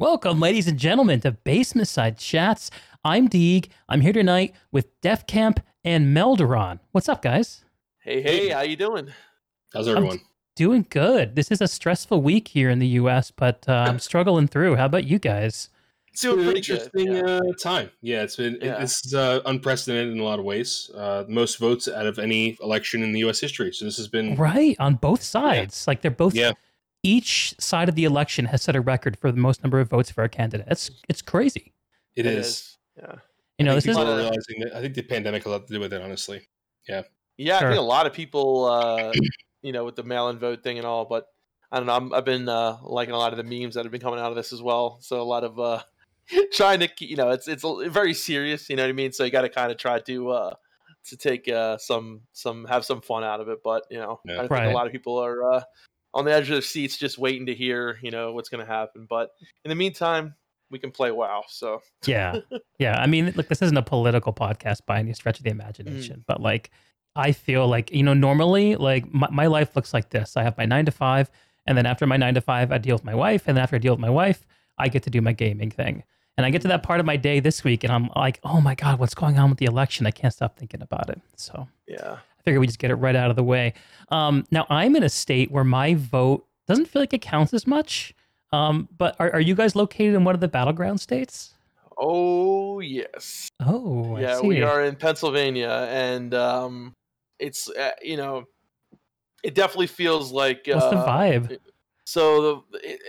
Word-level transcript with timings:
Welcome, 0.00 0.40
ladies 0.40 0.66
and 0.66 0.78
gentlemen, 0.78 1.20
to 1.20 1.32
Basement 1.32 1.86
Side 1.86 2.16
Chats. 2.16 2.70
I'm 3.04 3.28
Deeg. 3.28 3.68
I'm 3.86 4.00
here 4.00 4.14
tonight 4.14 4.54
with 4.72 4.98
Def 5.02 5.26
Camp 5.26 5.60
and 5.84 6.16
Melderon. 6.16 6.80
What's 6.92 7.06
up, 7.06 7.20
guys? 7.20 7.66
Hey, 8.02 8.22
hey, 8.22 8.48
how 8.48 8.62
you 8.62 8.76
doing? 8.76 9.12
How's 9.74 9.88
everyone? 9.88 10.20
Doing 10.56 10.86
good. 10.88 11.36
This 11.36 11.50
is 11.50 11.60
a 11.60 11.68
stressful 11.68 12.22
week 12.22 12.48
here 12.48 12.70
in 12.70 12.78
the 12.78 12.86
U.S., 12.86 13.30
but 13.30 13.66
uh, 13.68 13.84
I'm 13.88 13.98
struggling 13.98 14.48
through. 14.48 14.76
How 14.76 14.86
about 14.86 15.04
you 15.04 15.18
guys? 15.18 15.68
It's 16.10 16.22
been 16.22 16.30
an 16.30 16.36
Doing 16.36 16.46
pretty 16.46 16.72
interesting 16.72 17.12
yeah. 17.12 17.20
uh, 17.22 17.40
time. 17.62 17.90
Yeah, 18.00 18.22
it's 18.22 18.36
been 18.36 18.56
Yeah. 18.62 18.78
this 18.78 19.04
is 19.04 19.12
uh, 19.12 19.40
unprecedented 19.44 20.14
in 20.14 20.20
a 20.20 20.24
lot 20.24 20.38
of 20.38 20.46
ways. 20.46 20.90
Uh, 20.96 21.24
most 21.28 21.58
votes 21.58 21.88
out 21.88 22.06
of 22.06 22.18
any 22.18 22.56
election 22.62 23.02
in 23.02 23.12
the 23.12 23.18
U.S. 23.18 23.38
history. 23.38 23.70
So 23.74 23.84
this 23.84 23.98
has 23.98 24.08
been 24.08 24.34
Right 24.36 24.76
on 24.80 24.94
both 24.94 25.22
sides. 25.22 25.86
Like 25.86 26.00
they're 26.00 26.10
both. 26.10 26.34
Yeah. 26.34 26.52
Each 27.02 27.54
side 27.58 27.88
of 27.88 27.94
the 27.94 28.04
election 28.04 28.44
has 28.46 28.62
set 28.62 28.76
a 28.76 28.80
record 28.80 29.18
for 29.18 29.32
the 29.32 29.38
most 29.40 29.62
number 29.62 29.80
of 29.80 29.88
votes 29.88 30.10
for 30.10 30.22
a 30.24 30.28
candidate. 30.28 30.66
It's 30.70 30.90
it's 31.08 31.22
crazy. 31.22 31.72
it 32.16 32.26
is. 32.26 32.76
Yeah. 32.96 33.14
You 33.58 33.64
know, 33.64 33.72
I 33.72 33.74
this 33.76 33.84
think 33.84 33.92
is 33.92 33.96
people 33.98 34.12
is- 34.12 34.18
are 34.18 34.30
realizing 34.30 34.60
that. 34.60 34.74
I 34.76 34.80
think 34.82 34.94
the 34.94 35.02
pandemic 35.02 35.42
has 35.44 35.46
a 35.46 35.50
lot 35.56 35.66
to 35.66 35.72
do 35.72 35.80
with 35.80 35.92
it. 35.92 36.02
Honestly, 36.02 36.48
Yeah, 36.88 37.02
Sure. 37.58 37.68
I 37.68 37.70
think 37.70 37.78
a 37.78 37.82
lot 37.82 38.06
of 38.06 38.12
people, 38.12 38.64
uh, 38.66 39.12
you 39.62 39.72
know, 39.72 39.84
with 39.84 39.96
the 39.96 40.02
mail-in 40.02 40.38
vote 40.38 40.62
thing 40.62 40.76
and 40.78 40.86
all, 40.86 41.04
but 41.06 41.26
I 41.72 41.76
don't 41.78 41.86
know. 41.86 41.94
I'm, 41.94 42.12
I've 42.12 42.24
been 42.24 42.48
uh, 42.48 42.76
liking 42.82 43.14
a 43.14 43.18
lot 43.18 43.32
of 43.32 43.36
the 43.38 43.44
memes 43.44 43.74
that 43.76 43.84
have 43.84 43.92
been 43.92 44.00
coming 44.00 44.18
out 44.20 44.30
of 44.30 44.36
this 44.36 44.52
as 44.52 44.60
well. 44.60 44.98
So 45.00 45.20
a 45.20 45.24
lot 45.24 45.44
of 45.44 45.58
uh, 45.60 45.82
trying 46.52 46.80
to, 46.80 46.88
you 47.00 47.16
know, 47.16 47.30
it's 47.30 47.48
it's 47.48 47.64
very 47.88 48.12
serious. 48.12 48.68
You 48.68 48.76
know 48.76 48.82
what 48.82 48.88
I 48.90 48.92
mean? 48.92 49.12
So 49.12 49.24
you 49.24 49.30
got 49.30 49.42
to 49.42 49.48
kind 49.48 49.70
of 49.70 49.78
try 49.78 50.00
to 50.00 50.30
uh, 50.30 50.54
to 51.06 51.16
take 51.16 51.48
uh, 51.48 51.78
some 51.78 52.22
some 52.32 52.64
have 52.66 52.84
some 52.84 53.00
fun 53.00 53.24
out 53.24 53.40
of 53.40 53.48
it. 53.48 53.60
But 53.64 53.84
you 53.90 53.98
know, 53.98 54.20
Yeah. 54.26 54.36
I 54.36 54.38
think 54.40 54.50
Right. 54.50 54.66
a 54.66 54.72
lot 54.74 54.86
of 54.86 54.92
people 54.92 55.16
are 55.18 55.52
uh, 55.54 55.62
on 56.14 56.24
the 56.24 56.32
edge 56.32 56.44
of 56.44 56.50
their 56.50 56.62
seats, 56.62 56.96
just 56.96 57.18
waiting 57.18 57.46
to 57.46 57.54
hear, 57.54 57.98
you 58.02 58.10
know, 58.10 58.32
what's 58.32 58.48
going 58.48 58.64
to 58.64 58.70
happen. 58.70 59.06
But 59.08 59.30
in 59.64 59.68
the 59.68 59.74
meantime, 59.74 60.34
we 60.70 60.78
can 60.78 60.90
play 60.90 61.10
WoW. 61.10 61.44
So. 61.48 61.82
Yeah. 62.06 62.38
Yeah. 62.78 62.98
I 62.98 63.06
mean 63.06 63.32
look 63.36 63.48
this 63.48 63.62
isn't 63.62 63.76
a 63.76 63.82
political 63.82 64.32
podcast 64.32 64.86
by 64.86 64.98
any 64.98 65.12
stretch 65.12 65.38
of 65.38 65.44
the 65.44 65.50
imagination 65.50 66.20
mm. 66.20 66.24
but 66.26 66.40
like 66.40 66.70
i 67.16 67.32
feel 67.32 67.66
like 67.68 67.92
you 67.92 68.02
know 68.02 68.14
normally 68.14 68.76
like 68.76 69.12
my, 69.12 69.28
my 69.30 69.46
life 69.46 69.76
looks 69.76 69.92
like 69.92 70.10
this. 70.10 70.36
I 70.36 70.42
have 70.42 70.56
my 70.56 70.64
nine 70.64 70.86
to 70.86 70.90
five 70.90 71.30
and 71.66 71.76
then 71.76 71.86
after 71.86 72.06
my 72.06 72.16
nine 72.16 72.34
to 72.34 72.40
five 72.40 72.72
i 72.72 72.78
deal 72.78 72.94
with 72.94 73.04
my 73.04 73.14
wife 73.14 73.42
and 73.46 73.56
then 73.56 73.62
after 73.62 73.76
i 73.76 73.78
deal 73.78 73.92
with 73.92 74.00
my 74.00 74.10
wife 74.10 74.46
i 74.78 74.88
get 74.88 75.02
to 75.02 75.10
do 75.10 75.20
my 75.20 75.32
gaming 75.32 75.70
thing. 75.70 76.04
And 76.36 76.46
i 76.46 76.50
get 76.50 76.62
to 76.62 76.68
that 76.68 76.82
part 76.82 77.00
of 77.00 77.06
my 77.06 77.16
day 77.16 77.40
this 77.40 77.62
week 77.64 77.84
and 77.84 77.92
i'm 77.92 78.08
like 78.16 78.40
oh 78.44 78.60
my 78.60 78.74
god 78.74 78.98
what's 78.98 79.14
going 79.14 79.38
on 79.38 79.50
with 79.50 79.58
the 79.58 79.66
election? 79.66 80.06
I 80.06 80.10
can't 80.10 80.32
stop 80.32 80.58
thinking 80.58 80.80
about 80.80 81.10
it. 81.10 81.20
So. 81.36 81.68
Yeah, 81.86 82.18
I 82.40 82.42
figure 82.42 82.58
we 82.60 82.66
just 82.66 82.78
get 82.78 82.90
it 82.90 82.94
right 82.96 83.14
out 83.14 83.28
of 83.30 83.36
the 83.36 83.42
way. 83.42 83.74
Um, 84.08 84.44
now 84.50 84.66
I'm 84.70 84.96
in 84.96 85.02
a 85.02 85.08
state 85.10 85.50
where 85.50 85.64
my 85.64 85.94
vote 85.94 86.46
doesn't 86.66 86.86
feel 86.86 87.02
like 87.02 87.12
it 87.12 87.20
counts 87.20 87.52
as 87.52 87.66
much. 87.66 88.14
Um, 88.52 88.88
but 88.96 89.14
are, 89.20 89.30
are 89.34 89.40
you 89.40 89.54
guys 89.54 89.76
located 89.76 90.14
in 90.14 90.24
one 90.24 90.34
of 90.34 90.40
the 90.40 90.48
battleground 90.48 91.00
states? 91.00 91.54
oh 92.02 92.80
yes. 92.80 93.48
Oh, 93.60 94.16
I 94.16 94.20
yeah 94.22 94.40
we 94.40 94.62
are 94.62 94.82
in 94.84 94.96
pennsylvania 94.96 95.86
and 95.90 96.32
um 96.32 96.94
it's 97.38 97.68
uh, 97.68 97.90
you 98.00 98.16
know 98.16 98.44
it 99.42 99.54
definitely 99.54 99.86
feels 99.86 100.32
like 100.32 100.62
What's 100.66 100.86
the 100.86 100.96
uh, 100.96 101.06
vibe? 101.06 101.58
so 102.06 102.64
the 102.72 102.78
it- 102.92 103.00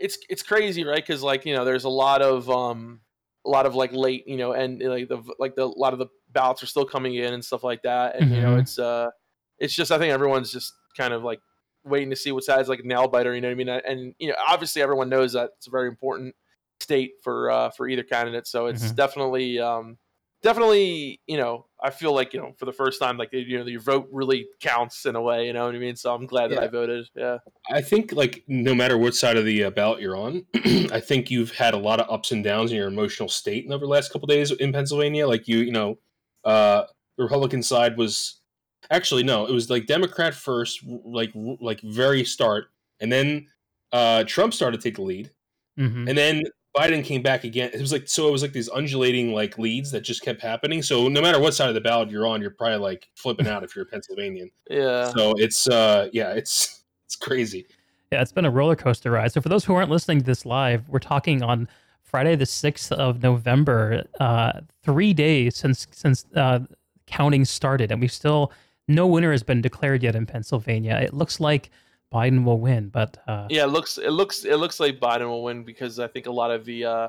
it's 0.00 0.18
it's 0.28 0.42
crazy 0.42 0.84
right 0.84 0.96
because 1.04 1.22
like 1.22 1.46
you 1.46 1.54
know 1.54 1.64
there's 1.64 1.84
a 1.84 1.88
lot 1.88 2.20
of 2.20 2.50
um 2.50 3.00
a 3.46 3.48
lot 3.50 3.66
of 3.66 3.74
like 3.74 3.92
late 3.92 4.26
you 4.26 4.36
know 4.36 4.52
and 4.52 4.80
like 4.82 5.08
the 5.08 5.22
like 5.38 5.54
the 5.54 5.62
a 5.62 5.66
lot 5.66 5.92
of 5.92 5.98
the 5.98 6.06
ballots 6.30 6.62
are 6.62 6.66
still 6.66 6.84
coming 6.84 7.14
in 7.14 7.34
and 7.34 7.44
stuff 7.44 7.62
like 7.62 7.82
that 7.82 8.16
and 8.16 8.34
you 8.34 8.40
know 8.40 8.54
Mhm. 8.54 8.60
it's 8.60 8.78
uh 8.78 9.10
it's 9.58 9.74
just 9.74 9.90
i 9.90 9.98
think 9.98 10.12
everyone's 10.12 10.50
just 10.50 10.72
kind 10.96 11.12
of 11.12 11.22
like 11.22 11.40
waiting 11.84 12.10
to 12.10 12.16
see 12.16 12.32
what 12.32 12.42
side's 12.44 12.68
like 12.68 12.80
a 12.80 12.86
nail 12.86 13.06
biter 13.08 13.34
you 13.34 13.40
know 13.40 13.48
what 13.48 13.52
i 13.52 13.56
mean 13.56 13.68
and 13.68 14.14
you 14.18 14.28
know 14.28 14.34
obviously 14.48 14.80
everyone 14.80 15.08
knows 15.08 15.34
that 15.34 15.50
it's 15.58 15.66
a 15.66 15.70
very 15.70 15.88
important 15.88 16.34
state 16.80 17.12
for 17.22 17.50
uh 17.50 17.70
for 17.70 17.86
either 17.88 18.02
candidate 18.02 18.46
so 18.46 18.66
it's 18.66 18.92
Mhm. 18.92 18.96
definitely 18.96 19.58
um 19.60 19.98
definitely 20.44 21.18
you 21.26 21.38
know 21.38 21.64
i 21.82 21.88
feel 21.90 22.14
like 22.14 22.34
you 22.34 22.40
know 22.40 22.52
for 22.58 22.66
the 22.66 22.72
first 22.72 23.00
time 23.00 23.16
like 23.16 23.30
you 23.32 23.58
know 23.58 23.64
your 23.64 23.80
vote 23.80 24.06
really 24.12 24.46
counts 24.60 25.06
in 25.06 25.16
a 25.16 25.20
way 25.20 25.46
you 25.46 25.52
know 25.54 25.64
what 25.64 25.74
i 25.74 25.78
mean 25.78 25.96
so 25.96 26.14
i'm 26.14 26.26
glad 26.26 26.50
that 26.50 26.62
i 26.62 26.66
voted 26.68 27.06
yeah 27.16 27.38
I 27.70 27.80
think 27.80 28.12
like 28.12 28.44
no 28.46 28.74
matter 28.74 28.98
what 28.98 29.14
side 29.14 29.38
of 29.38 29.46
the 29.46 29.64
uh, 29.64 29.70
ballot 29.70 30.02
you're 30.02 30.16
on, 30.18 30.44
I 30.92 31.00
think 31.00 31.30
you've 31.30 31.50
had 31.52 31.72
a 31.72 31.78
lot 31.78 31.98
of 31.98 32.10
ups 32.10 32.30
and 32.30 32.44
downs 32.44 32.70
in 32.70 32.76
your 32.76 32.88
emotional 32.88 33.28
state 33.28 33.66
over 33.70 33.86
the 33.86 33.90
last 33.90 34.12
couple 34.12 34.26
days 34.26 34.50
in 34.50 34.70
Pennsylvania. 34.70 35.26
Like 35.26 35.48
you, 35.48 35.58
you 35.60 35.72
know, 35.72 35.98
uh, 36.44 36.84
the 37.16 37.22
Republican 37.24 37.62
side 37.62 37.96
was 37.96 38.42
actually 38.90 39.22
no, 39.22 39.46
it 39.46 39.52
was 39.52 39.70
like 39.70 39.86
Democrat 39.86 40.34
first, 40.34 40.80
like 41.06 41.32
like 41.34 41.80
very 41.80 42.22
start, 42.22 42.66
and 43.00 43.10
then 43.10 43.46
uh, 43.92 44.24
Trump 44.24 44.52
started 44.52 44.78
to 44.78 44.82
take 44.82 44.96
the 44.96 45.02
lead. 45.02 45.30
Mhm. 45.78 46.08
and 46.08 46.16
then 46.18 46.42
Biden 46.76 47.04
came 47.04 47.22
back 47.22 47.44
again. 47.44 47.70
It 47.72 47.80
was 47.80 47.92
like 47.92 48.08
so. 48.08 48.28
It 48.28 48.32
was 48.32 48.42
like 48.42 48.52
these 48.52 48.68
undulating 48.68 49.32
like 49.32 49.58
leads 49.58 49.90
that 49.92 50.00
just 50.00 50.22
kept 50.22 50.40
happening. 50.40 50.82
So 50.82 51.08
no 51.08 51.20
matter 51.22 51.38
what 51.38 51.54
side 51.54 51.68
of 51.68 51.74
the 51.74 51.80
ballot 51.80 52.10
you're 52.10 52.26
on, 52.26 52.40
you're 52.40 52.50
probably 52.50 52.78
like 52.78 53.08
flipping 53.14 53.46
out 53.46 53.62
if 53.62 53.76
you're 53.76 53.84
a 53.84 53.88
Pennsylvanian. 53.88 54.50
yeah 54.68 55.10
So 55.10 55.34
it's 55.36 55.68
uh 55.68 56.08
yeah, 56.12 56.32
it's 56.32 56.84
it's 57.06 57.16
crazy. 57.16 57.66
Yeah, 58.10 58.22
it's 58.22 58.32
been 58.32 58.44
a 58.44 58.50
roller 58.50 58.76
coaster 58.76 59.10
ride. 59.10 59.32
So 59.32 59.40
for 59.40 59.48
those 59.48 59.64
who 59.64 59.74
aren't 59.74 59.90
listening 59.90 60.18
to 60.18 60.24
this 60.24 60.44
live, 60.44 60.88
we're 60.88 60.98
talking 60.98 61.42
on 61.42 61.68
Friday 62.02 62.36
the 62.36 62.46
sixth 62.46 62.92
of 62.92 63.22
November. 63.22 64.04
Uh, 64.20 64.60
three 64.82 65.14
days 65.14 65.56
since 65.56 65.86
since 65.92 66.26
uh, 66.34 66.60
counting 67.06 67.44
started, 67.44 67.92
and 67.92 68.00
we 68.00 68.08
still 68.08 68.52
no 68.88 69.06
winner 69.06 69.30
has 69.30 69.42
been 69.42 69.60
declared 69.60 70.02
yet 70.02 70.16
in 70.16 70.26
Pennsylvania. 70.26 70.98
It 71.00 71.14
looks 71.14 71.40
like 71.40 71.70
Biden 72.14 72.44
will 72.44 72.60
win, 72.60 72.88
but 72.90 73.16
uh, 73.26 73.46
Yeah, 73.50 73.64
it 73.64 73.68
looks 73.68 73.98
it 73.98 74.10
looks 74.10 74.44
it 74.44 74.56
looks 74.56 74.78
like 74.78 75.00
Biden 75.00 75.26
will 75.28 75.42
win 75.42 75.64
because 75.64 75.98
I 75.98 76.06
think 76.06 76.26
a 76.26 76.30
lot 76.30 76.50
of 76.52 76.64
the 76.64 76.84
uh, 76.84 77.08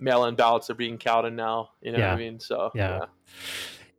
mail-in 0.00 0.34
ballots 0.34 0.70
are 0.70 0.74
being 0.74 0.96
counted 0.96 1.34
now. 1.34 1.70
You 1.82 1.92
know 1.92 1.98
Yeah. 1.98 2.08
what 2.08 2.14
I 2.14 2.18
mean? 2.18 2.40
So 2.40 2.70
Yeah. 2.74 3.00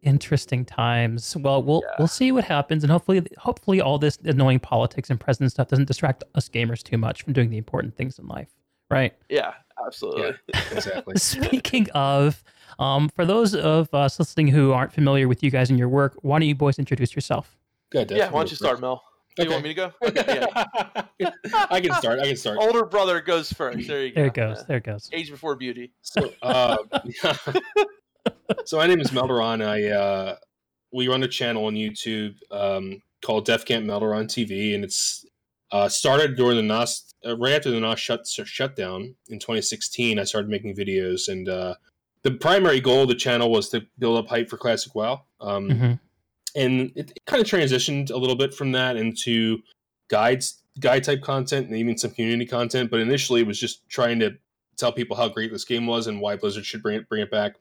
interesting 0.01 0.65
times. 0.65 1.35
Well, 1.37 1.61
we'll 1.61 1.83
Yeah. 1.85 1.95
we'll 1.99 2.07
see 2.07 2.31
what 2.31 2.43
happens, 2.43 2.83
and 2.83 2.91
hopefully, 2.91 3.25
hopefully, 3.37 3.81
all 3.81 3.97
this 3.99 4.17
annoying 4.23 4.59
politics 4.59 5.09
and 5.09 5.19
president 5.19 5.51
stuff 5.51 5.67
doesn't 5.67 5.85
distract 5.87 6.23
us 6.35 6.49
gamers 6.49 6.81
too 6.83 6.97
much 6.97 7.23
from 7.23 7.33
doing 7.33 7.49
the 7.49 7.57
important 7.57 7.95
things 7.95 8.17
in 8.19 8.27
life, 8.27 8.49
right? 8.89 9.13
yeah, 9.29 9.53
absolutely. 9.85 10.33
Exactly. 10.71 11.15
Speaking 11.17 11.89
of, 11.91 12.43
um, 12.79 13.09
for 13.09 13.25
those 13.25 13.53
of 13.55 13.93
us 13.93 14.19
listening 14.19 14.47
who 14.47 14.71
aren't 14.71 14.93
familiar 14.93 15.27
with 15.27 15.43
you 15.43 15.51
guys 15.51 15.69
and 15.69 15.77
your 15.79 15.89
work, 15.89 16.15
why 16.21 16.39
don't 16.39 16.47
you 16.47 16.55
boys 16.55 16.77
introduce 16.79 17.15
yourself? 17.15 17.57
Good. 17.89 18.11
Yeah, 18.11 18.29
why 18.29 18.39
don't 18.39 18.49
you 18.51 18.57
start, 18.57 18.79
Mel? 18.81 19.03
Do 19.37 19.43
You 19.43 19.51
want 19.51 19.63
me 19.63 19.69
to 19.69 19.75
go? 19.75 19.91
Okay, 20.03 20.47
yeah. 21.19 21.31
I 21.69 21.79
can 21.81 21.93
start. 21.93 22.19
I 22.19 22.27
can 22.27 22.35
start. 22.37 22.57
Older 22.59 22.85
brother 22.85 23.21
goes 23.21 23.51
first. 23.53 23.87
There 23.87 24.05
you 24.05 24.11
go. 24.11 24.15
There 24.15 24.25
it 24.27 24.33
goes. 24.33 24.65
There 24.65 24.77
it 24.77 24.83
goes. 24.83 25.09
Age 25.13 25.29
before 25.29 25.55
beauty. 25.55 25.91
So, 26.01 26.33
uh, 26.41 26.77
so 28.65 28.77
my 28.77 28.87
name 28.87 28.99
is 28.99 29.11
Melderon. 29.11 29.65
I 29.65 29.89
uh, 29.89 30.35
we 30.91 31.07
run 31.07 31.23
a 31.23 31.27
channel 31.27 31.65
on 31.65 31.73
YouTube 31.75 32.35
um, 32.51 33.01
called 33.23 33.45
Def 33.45 33.65
Camp 33.65 33.85
Melderon 33.85 34.25
TV, 34.25 34.73
and 34.75 34.83
it's 34.83 35.25
uh, 35.71 35.89
started 35.89 36.35
during 36.35 36.55
the 36.57 36.73
Nost 36.73 37.13
uh, 37.25 37.37
right 37.37 37.53
after 37.53 37.71
the 37.71 37.77
Nost 37.77 37.97
shut 37.97 38.25
shutdown 38.27 39.15
in 39.29 39.39
2016. 39.39 40.19
I 40.19 40.23
started 40.23 40.49
making 40.49 40.75
videos, 40.75 41.27
and 41.29 41.47
uh, 41.49 41.75
the 42.23 42.31
primary 42.31 42.79
goal 42.79 43.03
of 43.03 43.09
the 43.09 43.15
channel 43.15 43.51
was 43.51 43.69
to 43.69 43.85
build 43.99 44.17
up 44.17 44.27
hype 44.29 44.49
for 44.49 44.57
Classic 44.57 44.93
WoW. 44.95 45.23
Um, 45.39 45.69
Mhm. 45.69 45.99
And 46.57 46.91
it, 46.95 47.11
it 47.15 47.19
kind 47.25 47.41
of 47.41 47.47
transitioned 47.47 48.11
a 48.11 48.17
little 48.17 48.35
bit 48.35 48.53
from 48.53 48.73
that 48.73 48.97
into 48.97 49.59
guides 50.09 50.63
guide 50.79 51.03
type 51.03 51.21
content 51.21 51.67
and 51.67 51.75
even 51.77 51.97
some 51.97 52.11
community 52.11 52.45
content 52.45 52.91
but 52.91 52.99
initially 52.99 53.41
it 53.41 53.47
was 53.47 53.59
just 53.59 53.87
trying 53.89 54.19
to 54.19 54.31
tell 54.77 54.91
people 54.91 55.15
how 55.17 55.27
great 55.27 55.51
this 55.51 55.63
game 55.65 55.87
was 55.87 56.07
and 56.07 56.21
why 56.21 56.35
blizzard 56.35 56.65
should 56.65 56.83
bring 56.83 56.95
it 56.97 57.09
bring 57.09 57.21
it 57.21 57.31
back 57.31 57.55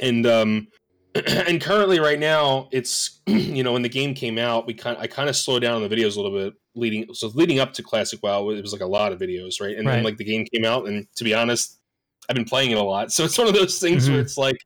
and 0.00 0.26
um 0.26 0.68
and 1.26 1.60
currently 1.60 1.98
right 1.98 2.18
now 2.18 2.68
it's 2.72 3.20
you 3.26 3.62
know 3.62 3.72
when 3.72 3.82
the 3.82 3.88
game 3.88 4.14
came 4.14 4.38
out 4.38 4.66
we 4.66 4.74
kind 4.74 4.96
i 5.00 5.06
kind 5.06 5.28
of 5.28 5.36
slowed 5.36 5.62
down 5.62 5.74
on 5.74 5.88
the 5.88 5.94
videos 5.94 6.16
a 6.16 6.20
little 6.20 6.36
bit 6.36 6.52
leading 6.74 7.06
so 7.14 7.28
leading 7.28 7.58
up 7.58 7.72
to 7.72 7.82
classic 7.82 8.20
wow 8.22 8.48
it 8.50 8.60
was 8.62 8.72
like 8.72 8.82
a 8.82 8.86
lot 8.86 9.12
of 9.12 9.18
videos 9.18 9.60
right 9.60 9.76
and 9.76 9.86
Right. 9.86 9.94
then 9.96 10.04
like 10.04 10.16
the 10.18 10.24
game 10.24 10.44
came 10.52 10.64
out 10.64 10.86
and 10.86 11.06
to 11.16 11.24
be 11.24 11.34
honest 11.34 11.80
i've 12.28 12.36
been 12.36 12.44
playing 12.44 12.70
it 12.70 12.78
a 12.78 12.82
lot 12.82 13.10
so 13.16 13.24
it's 13.24 13.38
one 13.38 13.48
of 13.48 13.54
those 13.54 13.78
things 13.80 14.08
where 14.08 14.18
Mhm. 14.18 14.22
it's 14.22 14.36
like 14.36 14.58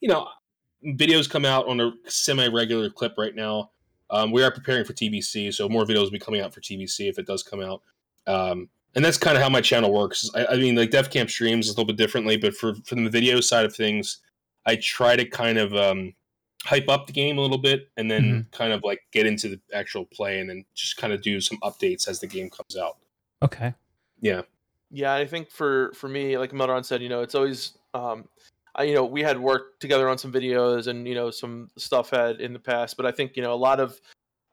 you 0.00 0.08
know 0.08 0.28
videos 0.84 1.28
come 1.28 1.44
out 1.44 1.66
on 1.66 1.80
a 1.80 1.92
semi-regular 2.06 2.90
clip 2.90 3.14
right 3.18 3.34
now. 3.34 3.70
Um, 4.10 4.32
we 4.32 4.42
are 4.42 4.50
preparing 4.50 4.84
for 4.86 4.94
tbc 4.94 5.52
so 5.52 5.68
more 5.68 5.84
videos 5.84 6.04
will 6.04 6.12
be 6.12 6.18
coming 6.18 6.40
out 6.40 6.54
for 6.54 6.60
tbc 6.60 7.08
if 7.08 7.18
it 7.18 7.26
does 7.26 7.42
come 7.42 7.60
out. 7.60 7.82
Um, 8.26 8.68
and 8.94 9.04
that's 9.04 9.18
kind 9.18 9.36
of 9.36 9.42
how 9.42 9.50
my 9.50 9.60
channel 9.60 9.92
works. 9.92 10.30
I, 10.34 10.46
I 10.46 10.56
mean 10.56 10.76
like 10.76 10.90
def 10.90 11.10
camp 11.10 11.30
streams 11.30 11.68
a 11.68 11.72
little 11.72 11.84
bit 11.84 11.96
differently 11.96 12.36
but 12.36 12.54
for 12.54 12.74
from 12.86 13.04
the 13.04 13.10
video 13.10 13.40
side 13.40 13.66
of 13.66 13.74
things 13.74 14.18
i 14.66 14.76
try 14.76 15.14
to 15.14 15.24
kind 15.24 15.58
of 15.58 15.74
um, 15.74 16.14
hype 16.64 16.88
up 16.88 17.06
the 17.06 17.12
game 17.12 17.38
a 17.38 17.40
little 17.40 17.58
bit 17.58 17.88
and 17.96 18.10
then 18.10 18.46
kind 18.52 18.72
of 18.72 18.82
like 18.82 19.00
get 19.12 19.26
into 19.26 19.48
the 19.48 19.60
actual 19.72 20.04
play 20.06 20.40
and 20.40 20.50
then 20.50 20.64
just 20.74 20.96
kind 20.96 21.12
of 21.12 21.22
do 21.22 21.40
some 21.40 21.58
updates 21.58 22.08
as 22.08 22.20
the 22.20 22.26
game 22.26 22.50
comes 22.50 22.76
out. 22.76 22.96
Okay. 23.42 23.74
yeah. 24.20 24.42
Yeah, 24.90 25.14
I 25.14 25.26
think 25.26 25.50
for 25.50 25.92
for 25.92 26.08
me, 26.08 26.38
like 26.38 26.52
Melderon 26.52 26.82
said, 26.82 27.02
you 27.02 27.10
know, 27.10 27.20
it's 27.20 27.34
always, 27.34 27.76
um, 27.92 28.26
I, 28.78 28.84
you 28.84 28.94
know, 28.94 29.04
we 29.04 29.22
had 29.22 29.38
worked 29.38 29.80
together 29.80 30.08
on 30.08 30.16
some 30.16 30.32
videos 30.32 30.86
and 30.86 31.06
you 31.06 31.14
know 31.14 31.30
some 31.30 31.70
stuff 31.76 32.10
had 32.10 32.40
in 32.40 32.52
the 32.52 32.58
past, 32.58 32.96
but 32.96 33.04
I 33.04 33.12
think 33.12 33.36
you 33.36 33.42
know 33.42 33.52
a 33.52 33.56
lot 33.56 33.80
of 33.80 34.00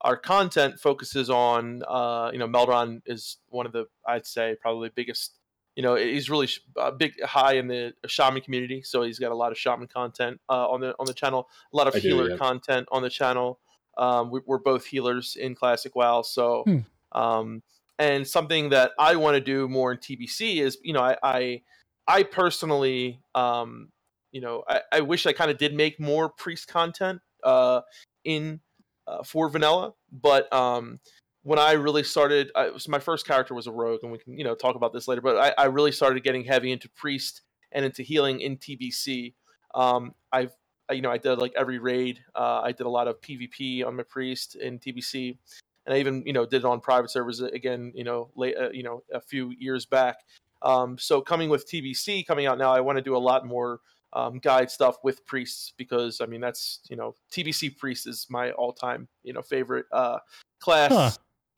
our 0.01 0.17
content 0.17 0.79
focuses 0.79 1.29
on, 1.29 1.81
uh, 1.87 2.29
you 2.31 2.37
know, 2.37 2.47
Melderon 2.47 3.01
is 3.05 3.37
one 3.49 3.65
of 3.65 3.71
the 3.71 3.85
I'd 4.05 4.25
say 4.25 4.55
probably 4.61 4.89
biggest 4.89 5.33
you 5.75 5.83
know, 5.83 5.95
he's 5.95 6.29
really 6.29 6.47
sh- 6.47 6.61
uh, 6.77 6.91
big, 6.91 7.21
high 7.21 7.53
in 7.53 7.67
the 7.67 7.93
shaman 8.07 8.41
community. 8.41 8.81
So 8.81 9.03
he's 9.03 9.19
got 9.19 9.31
a 9.31 9.35
lot 9.35 9.51
of 9.51 9.57
shaman 9.57 9.87
content 9.87 10.39
uh, 10.49 10.69
on 10.69 10.79
the 10.79 10.95
on 10.99 11.05
the 11.05 11.13
channel, 11.13 11.49
a 11.73 11.77
lot 11.77 11.87
of 11.87 11.95
I 11.95 11.99
do, 11.99 12.07
healer 12.07 12.29
yeah. 12.29 12.37
content 12.37 12.87
on 12.91 13.01
the 13.01 13.09
channel. 13.09 13.59
Um, 13.97 14.31
we, 14.31 14.39
we're 14.45 14.59
both 14.59 14.85
healers 14.85 15.35
in 15.35 15.55
Classic 15.55 15.93
WoW, 15.95 16.21
so 16.21 16.63
Hmm. 16.65 16.79
um, 17.11 17.63
and 17.99 18.27
something 18.27 18.69
that 18.69 18.91
I 18.99 19.15
want 19.15 19.35
to 19.35 19.41
do 19.41 19.67
more 19.67 19.91
in 19.91 19.97
TBC 19.97 20.57
is, 20.61 20.77
you 20.81 20.93
know, 20.93 21.01
I 21.01 21.17
I, 21.23 21.61
I 22.07 22.23
personally, 22.23 23.19
um, 23.33 23.89
you 24.35 24.41
know, 24.41 24.65
I, 24.67 24.81
I 24.91 24.99
wish 24.99 25.25
I 25.25 25.31
kind 25.31 25.49
of 25.49 25.57
did 25.57 25.73
make 25.73 25.97
more 25.97 26.27
priest 26.27 26.67
content 26.67 27.21
uh, 27.41 27.79
in 28.25 28.59
uh, 29.07 29.23
for 29.23 29.47
vanilla, 29.47 29.93
but 30.11 30.51
um, 30.51 30.99
when 31.43 31.57
I 31.57 31.71
really 31.71 32.03
started, 32.03 32.51
I, 32.53 32.71
was, 32.71 32.89
my 32.89 32.99
first 32.99 33.25
character 33.25 33.53
was 33.53 33.65
a 33.65 33.71
rogue, 33.71 34.01
and 34.03 34.11
we 34.11 34.17
can 34.17 34.37
you 34.37 34.43
know 34.43 34.53
talk 34.53 34.75
about 34.75 34.91
this 34.91 35.07
later. 35.07 35.21
But 35.21 35.37
I, 35.37 35.63
I 35.63 35.65
really 35.67 35.93
started 35.93 36.21
getting 36.21 36.43
heavy 36.43 36.73
into 36.73 36.89
priest 36.89 37.43
and 37.71 37.85
into 37.85 38.03
healing 38.03 38.41
in 38.41 38.57
TBC. 38.57 39.35
Um, 39.73 40.13
I've 40.33 40.51
I- 40.89 40.95
you 40.95 41.01
know 41.01 41.11
I 41.11 41.17
did 41.17 41.37
like 41.37 41.53
every 41.57 41.79
raid. 41.79 42.19
Uh, 42.35 42.59
I 42.61 42.73
did 42.73 42.87
a 42.87 42.89
lot 42.89 43.07
of 43.07 43.21
PvP 43.21 43.85
on 43.87 43.95
my 43.95 44.03
priest 44.03 44.55
in 44.55 44.79
TBC, 44.79 45.37
and 45.85 45.95
I 45.95 45.99
even 45.99 46.23
you 46.25 46.33
know 46.33 46.45
did 46.45 46.57
it 46.57 46.65
on 46.65 46.81
private 46.81 47.09
servers 47.09 47.39
again. 47.39 47.93
You 47.95 48.03
know 48.03 48.31
late 48.35 48.57
uh, 48.57 48.71
you 48.71 48.83
know 48.83 49.01
a 49.13 49.21
few 49.21 49.53
years 49.57 49.85
back. 49.85 50.17
Um, 50.61 50.97
so 50.97 51.21
coming 51.21 51.49
with 51.49 51.69
TBC 51.69 52.27
coming 52.27 52.47
out 52.47 52.57
now, 52.57 52.73
I 52.73 52.81
want 52.81 52.97
to 52.97 53.01
do 53.01 53.15
a 53.15 53.17
lot 53.17 53.45
more 53.45 53.79
um, 54.15 54.39
guide 54.39 54.71
stuff 54.71 54.95
with 55.03 55.23
priests 55.25 55.73
because 55.77 56.21
I 56.21 56.25
mean 56.25 56.41
that's 56.41 56.79
you 56.89 56.95
know 56.95 57.13
TBC 57.31 57.77
priest 57.77 58.07
is 58.07 58.25
my 58.29 58.51
all 58.51 58.73
time 58.73 59.07
you 59.23 59.33
know 59.33 59.41
favorite 59.41 59.85
uh, 59.91 60.17
class 60.59 60.91
Huh. 60.91 61.11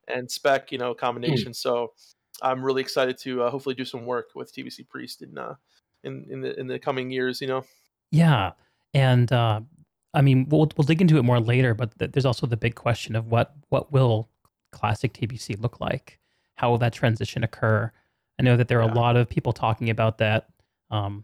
and 0.08 0.30
spec 0.30 0.72
you 0.72 0.78
know 0.78 0.94
combination. 0.94 1.54
So 1.54 1.94
I'm 2.42 2.62
really 2.64 2.82
excited 2.82 3.18
to 3.20 3.44
uh, 3.44 3.50
hopefully 3.52 3.76
do 3.76 3.86
some 3.86 4.06
work 4.06 4.28
with 4.36 4.54
TBC 4.54 4.90
priest 4.90 5.22
in 5.22 5.38
uh, 5.38 5.56
in 6.04 6.26
in 6.30 6.42
the 6.42 6.60
in 6.60 6.68
the 6.68 6.80
coming 6.80 7.12
years. 7.12 7.40
You 7.42 7.48
know. 7.48 7.64
Yeah, 8.12 8.52
and 8.94 9.32
uh, 9.32 9.62
I 10.14 10.22
mean, 10.22 10.48
we'll 10.50 10.70
we'll 10.78 10.86
dig 10.86 11.02
into 11.02 11.18
it 11.18 11.24
more 11.24 11.40
later, 11.40 11.74
but 11.74 11.98
th- 12.00 12.12
there's 12.12 12.26
also 12.26 12.48
the 12.48 12.58
big 12.58 12.76
question 12.76 13.16
of 13.16 13.28
what 13.28 13.54
what 13.70 13.92
will 13.92 14.30
classic 14.72 15.14
TBC 15.14 15.62
look 15.62 15.80
like? 15.80 16.20
How 16.56 16.70
will 16.72 16.78
that 16.80 16.94
transition 16.94 17.44
occur? 17.44 17.92
I 18.40 18.44
know 18.44 18.58
that 18.58 18.68
there 18.68 18.82
are 18.82 18.88
Yeah. 18.88 18.94
a 18.94 19.00
lot 19.00 19.16
of 19.16 19.30
people 19.30 19.54
talking 19.54 19.90
about 19.90 20.18
that. 20.20 20.48
Um, 20.90 21.24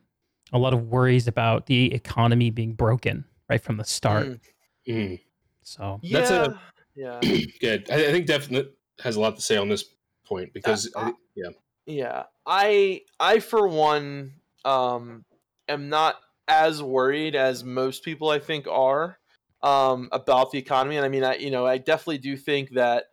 a 0.53 0.59
lot 0.59 0.73
of 0.73 0.87
worries 0.87 1.27
about 1.27 1.65
the 1.65 1.93
economy 1.93 2.49
being 2.49 2.73
broken 2.73 3.25
right 3.49 3.61
from 3.61 3.77
the 3.77 3.83
start. 3.83 4.27
Mm, 4.27 4.39
Mm. 4.87 5.21
So 5.63 5.99
yeah. 6.01 6.19
That's 6.19 6.31
a- 6.31 6.59
yeah. 6.95 7.21
Good. 7.59 7.89
I, 7.89 7.95
I 8.09 8.11
think 8.11 8.27
definitely 8.27 8.71
has 8.99 9.15
a 9.15 9.21
lot 9.21 9.35
to 9.37 9.41
say 9.41 9.57
on 9.57 9.69
this 9.69 9.85
point 10.25 10.53
because 10.53 10.91
Uh, 10.95 10.99
I, 11.07 11.13
yeah, 11.35 11.49
Yeah, 11.85 12.25
I 12.45 13.01
I 13.19 13.39
for 13.39 13.67
one 13.67 14.41
um 14.65 15.25
am 15.67 15.89
not 15.89 16.21
as 16.47 16.81
worried 16.83 17.35
as 17.35 17.63
most 17.63 18.03
people 18.03 18.29
I 18.29 18.39
think 18.39 18.67
are 18.67 19.19
um 19.61 20.09
about 20.11 20.51
the 20.51 20.59
economy 20.59 20.97
and 20.97 21.05
I 21.05 21.09
mean 21.09 21.23
I 21.23 21.35
you 21.35 21.51
know 21.51 21.65
I 21.65 21.77
definitely 21.77 22.19
do 22.19 22.37
think 22.37 22.71
that 22.71 23.05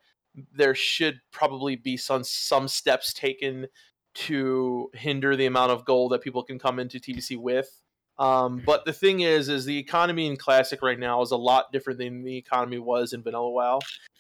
there 0.52 0.74
should 0.74 1.20
probably 1.32 1.76
be 1.76 1.96
some 1.96 2.24
some 2.24 2.68
steps 2.68 3.12
taken 3.12 3.68
to 4.12 4.90
hinder 4.94 5.36
the 5.36 5.46
amount 5.46 5.72
of 5.72 5.84
gold 5.84 6.12
that 6.12 6.20
people 6.20 6.42
can 6.42 6.58
come 6.58 6.78
into 6.78 6.98
TBC 6.98 7.36
with. 7.36 7.80
Um, 8.18 8.62
but 8.66 8.84
the 8.84 8.92
thing 8.92 9.20
is, 9.20 9.48
is 9.48 9.64
the 9.64 9.78
economy 9.78 10.26
in 10.26 10.36
Classic 10.36 10.82
right 10.82 10.98
now 10.98 11.22
is 11.22 11.30
a 11.30 11.36
lot 11.36 11.72
different 11.72 11.98
than 11.98 12.22
the 12.22 12.36
economy 12.36 12.78
was 12.78 13.14
in 13.14 13.22
Vanilla 13.22 13.50
WoW, 13.50 13.78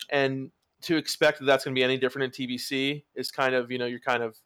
and 0.08 0.50
to 0.82 0.96
expect 0.96 1.38
that 1.40 1.44
that's 1.44 1.64
going 1.64 1.74
to 1.74 1.78
be 1.78 1.84
any 1.84 1.98
different 1.98 2.34
in 2.34 2.48
TBC 2.48 3.04
is 3.14 3.30
kind 3.30 3.54
of 3.54 3.70
you 3.70 3.76
know 3.76 3.84
you're 3.84 4.00
kind 4.00 4.22
of 4.22 4.38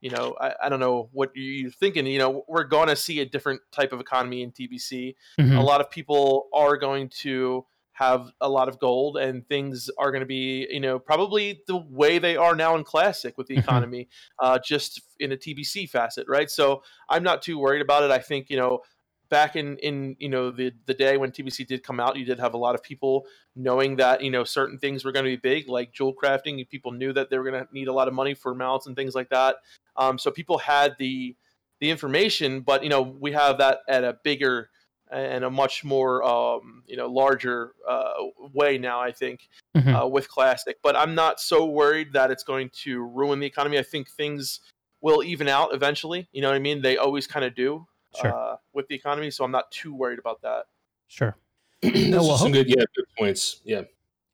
you 0.00 0.08
know 0.08 0.34
I, 0.40 0.54
I 0.64 0.68
don't 0.70 0.80
know 0.80 1.10
what 1.12 1.30
you're 1.34 1.70
thinking. 1.70 2.06
You 2.06 2.18
know 2.18 2.44
we're 2.48 2.64
going 2.64 2.88
to 2.88 2.96
see 2.96 3.20
a 3.20 3.26
different 3.26 3.60
type 3.70 3.92
of 3.92 4.00
economy 4.00 4.42
in 4.42 4.50
TBC. 4.52 5.14
mhm. 5.38 5.58
A 5.58 5.62
lot 5.62 5.82
of 5.82 5.90
people 5.90 6.48
are 6.54 6.78
going 6.78 7.10
to 7.20 7.66
have 7.98 8.30
a 8.42 8.48
lot 8.48 8.68
of 8.68 8.78
gold 8.78 9.16
and 9.16 9.46
things 9.48 9.88
are 9.98 10.10
going 10.10 10.20
to 10.20 10.26
be 10.26 10.66
you 10.70 10.80
know 10.80 10.98
probably 10.98 11.62
the 11.66 11.76
way 11.76 12.18
they 12.18 12.36
are 12.36 12.54
now 12.54 12.76
in 12.76 12.84
classic 12.84 13.36
with 13.38 13.46
the 13.46 13.54
Mhm. 13.54 13.62
economy 13.62 14.08
uh, 14.38 14.58
just 14.62 15.00
in 15.18 15.32
a 15.32 15.36
tbc 15.36 15.88
facet 15.88 16.26
right? 16.28 16.50
So 16.50 16.82
i'm 17.08 17.22
not 17.22 17.42
too 17.42 17.58
worried 17.58 17.82
about 17.82 18.02
it. 18.04 18.10
I 18.10 18.18
think 18.18 18.50
you 18.50 18.56
know 18.58 18.80
back 19.28 19.56
in 19.56 19.76
in 19.78 20.14
you 20.18 20.28
know 20.28 20.50
the 20.50 20.72
the 20.86 20.94
day 20.94 21.16
when 21.16 21.32
tbc 21.32 21.66
did 21.66 21.82
come 21.82 21.98
out 21.98 22.16
you 22.16 22.24
did 22.24 22.38
have 22.38 22.54
a 22.54 22.58
lot 22.58 22.74
of 22.76 22.82
people 22.82 23.26
knowing 23.56 23.96
that 23.96 24.22
you 24.22 24.30
know 24.30 24.44
certain 24.44 24.78
things 24.78 25.04
were 25.04 25.10
going 25.10 25.24
to 25.24 25.30
be 25.30 25.36
big 25.36 25.68
like 25.68 25.92
jewel 25.92 26.14
crafting 26.14 26.68
people 26.68 26.92
knew 26.92 27.12
that 27.12 27.28
they 27.28 27.38
were 27.38 27.50
going 27.50 27.64
to 27.66 27.72
need 27.74 27.88
a 27.88 27.92
lot 27.92 28.06
of 28.08 28.14
money 28.14 28.34
for 28.34 28.54
mounts 28.54 28.86
and 28.86 28.94
things 28.94 29.14
like 29.14 29.28
that. 29.30 29.56
Um, 29.96 30.18
so 30.18 30.30
people 30.30 30.58
had 30.58 30.94
the 30.98 31.34
the 31.80 31.90
information 31.90 32.60
but 32.60 32.82
you 32.84 32.88
know 32.88 33.02
we 33.02 33.32
have 33.32 33.58
that 33.58 33.80
at 33.88 34.04
a 34.04 34.16
bigger 34.22 34.70
and 35.10 35.44
a 35.44 35.50
much 35.50 35.84
more 35.84 36.22
um, 36.24 36.82
you 36.86 36.96
know 36.96 37.06
larger 37.06 37.72
uh, 37.88 38.12
way 38.52 38.78
now 38.78 39.00
i 39.00 39.12
think 39.12 39.48
Mhm. 39.76 40.02
uh, 40.02 40.06
with 40.08 40.28
classic 40.28 40.78
but 40.82 40.96
i'm 40.96 41.14
not 41.14 41.40
so 41.40 41.66
worried 41.66 42.12
that 42.14 42.30
it's 42.30 42.42
going 42.44 42.70
to 42.84 43.02
ruin 43.02 43.38
the 43.40 43.46
economy 43.46 43.78
i 43.78 43.82
think 43.82 44.08
things 44.10 44.60
will 45.00 45.22
even 45.22 45.48
out 45.48 45.72
eventually 45.74 46.28
you 46.32 46.40
know 46.42 46.48
what 46.48 46.56
i 46.56 46.58
mean 46.58 46.82
they 46.82 46.96
always 46.96 47.26
kind 47.26 47.44
of 47.44 47.54
do 47.54 47.86
Sure. 48.20 48.32
uh, 48.34 48.56
with 48.72 48.88
the 48.88 48.94
economy 48.94 49.30
so 49.30 49.44
i'm 49.44 49.50
not 49.50 49.70
too 49.70 49.94
worried 49.94 50.18
about 50.18 50.40
that 50.42 50.64
Sure. 51.08 51.36
those 51.82 51.92
well, 52.26 52.38
some 52.38 52.52
good 52.52 52.68
yeah 52.68 52.82
good 52.96 53.04
points. 53.18 53.60
Yeah. 53.64 53.82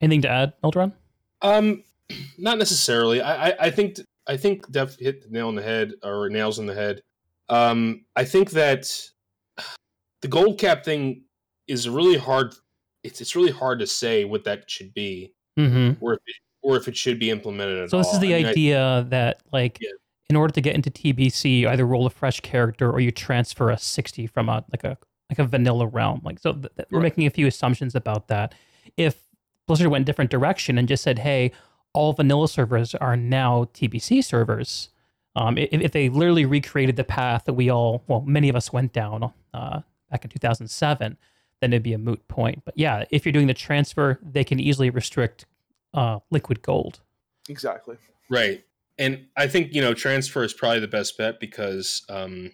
Anything 0.01 0.21
to 0.23 0.29
add, 0.29 0.53
Eldron? 0.63 0.93
Um, 1.41 1.83
not 2.37 2.57
necessarily. 2.57 3.21
I, 3.21 3.49
I, 3.49 3.55
I 3.67 3.69
think 3.69 3.99
I 4.25 4.37
think 4.37 4.71
Def 4.71 4.97
hit 4.97 5.23
the 5.23 5.29
nail 5.29 5.49
on 5.49 5.55
the 5.55 5.61
head 5.61 5.93
or 6.03 6.29
nails 6.29 6.57
on 6.57 6.65
the 6.65 6.73
head. 6.73 7.03
Um, 7.49 8.05
I 8.15 8.23
think 8.23 8.51
that 8.51 8.89
the 10.23 10.27
gold 10.29 10.57
cap 10.57 10.83
thing 10.83 11.23
is 11.67 11.87
really 11.87 12.17
hard. 12.17 12.55
It's 13.03 13.21
it's 13.21 13.35
really 13.35 13.51
hard 13.51 13.77
to 13.79 13.87
say 13.87 14.25
what 14.25 14.43
that 14.45 14.69
should 14.71 14.93
be, 14.93 15.33
Mm-hmm. 15.59 16.03
or 16.03 16.13
if 16.13 16.19
it, 16.25 16.35
or 16.63 16.77
if 16.77 16.87
it 16.87 16.97
should 16.97 17.19
be 17.19 17.29
implemented 17.29 17.77
at 17.77 17.89
So 17.91 17.97
all. 17.97 18.03
this 18.03 18.13
is 18.13 18.19
the 18.19 18.33
I 18.33 18.37
mean, 18.37 18.45
I- 18.47 18.49
idea 18.49 19.05
that 19.09 19.41
like 19.51 19.77
Yeah. 19.81 19.89
in 20.29 20.35
order 20.35 20.53
to 20.53 20.61
get 20.61 20.73
into 20.75 20.89
TBC, 20.89 21.59
you 21.59 21.69
either 21.69 21.85
roll 21.85 22.05
a 22.07 22.09
fresh 22.09 22.39
character 22.39 22.89
or 22.91 22.99
you 23.01 23.11
transfer 23.11 23.69
a 23.69 23.77
60 23.77 24.25
from 24.27 24.49
a 24.49 24.63
like 24.71 24.83
a 24.83 24.97
like 25.29 25.39
a 25.39 25.43
vanilla 25.45 25.85
realm. 25.87 26.21
Like 26.23 26.39
so 26.39 26.53
th- 26.53 26.67
th- 26.75 26.87
we're 26.91 26.99
Right. 26.99 27.03
making 27.03 27.27
a 27.27 27.29
few 27.29 27.45
assumptions 27.47 27.93
about 27.95 28.27
that. 28.29 28.55
If 28.97 29.19
Blizzard 29.67 29.87
went 29.89 30.03
a 30.03 30.05
different 30.05 30.31
direction 30.31 30.77
and 30.77 30.87
just 30.87 31.03
said, 31.03 31.19
"Hey, 31.19 31.51
all 31.93 32.13
vanilla 32.13 32.47
servers 32.47 32.95
are 32.95 33.15
now 33.17 33.65
TBC 33.73 34.21
servers." 34.23 34.89
Um, 35.35 35.57
if, 35.57 35.69
if 35.73 35.91
they 35.91 36.09
literally 36.09 36.45
recreated 36.45 36.95
the 36.95 37.03
path 37.03 37.45
that 37.45 37.53
we 37.53 37.69
all, 37.69 38.03
well, 38.07 38.21
many 38.21 38.49
of 38.49 38.55
us 38.55 38.71
went 38.73 38.93
down 38.93 39.31
uh, 39.53 39.81
back 40.13 40.23
in 40.23 40.29
2007, 40.29 41.17
then 41.59 41.73
it'd 41.73 41.83
be 41.83 41.93
a 41.93 41.97
moot 41.97 42.25
point. 42.27 42.61
But 42.63 42.75
yeah, 42.77 43.03
if 43.09 43.25
you're 43.25 43.33
doing 43.33 43.47
the 43.47 43.53
transfer, 43.53 44.19
they 44.21 44.43
can 44.43 44.59
easily 44.59 44.89
restrict 44.91 45.45
uh, 45.93 46.19
liquid 46.31 46.61
gold. 46.61 47.01
exactly 47.49 47.97
Right. 48.29 48.63
And 48.97 49.25
I 49.35 49.47
think, 49.47 49.73
you 49.73 49.81
know, 49.81 49.93
transfer 49.93 50.43
is 50.43 50.53
probably 50.53 50.79
the 50.79 50.87
best 50.87 51.17
bet 51.17 51.39
because 51.39 52.03
um, 52.09 52.51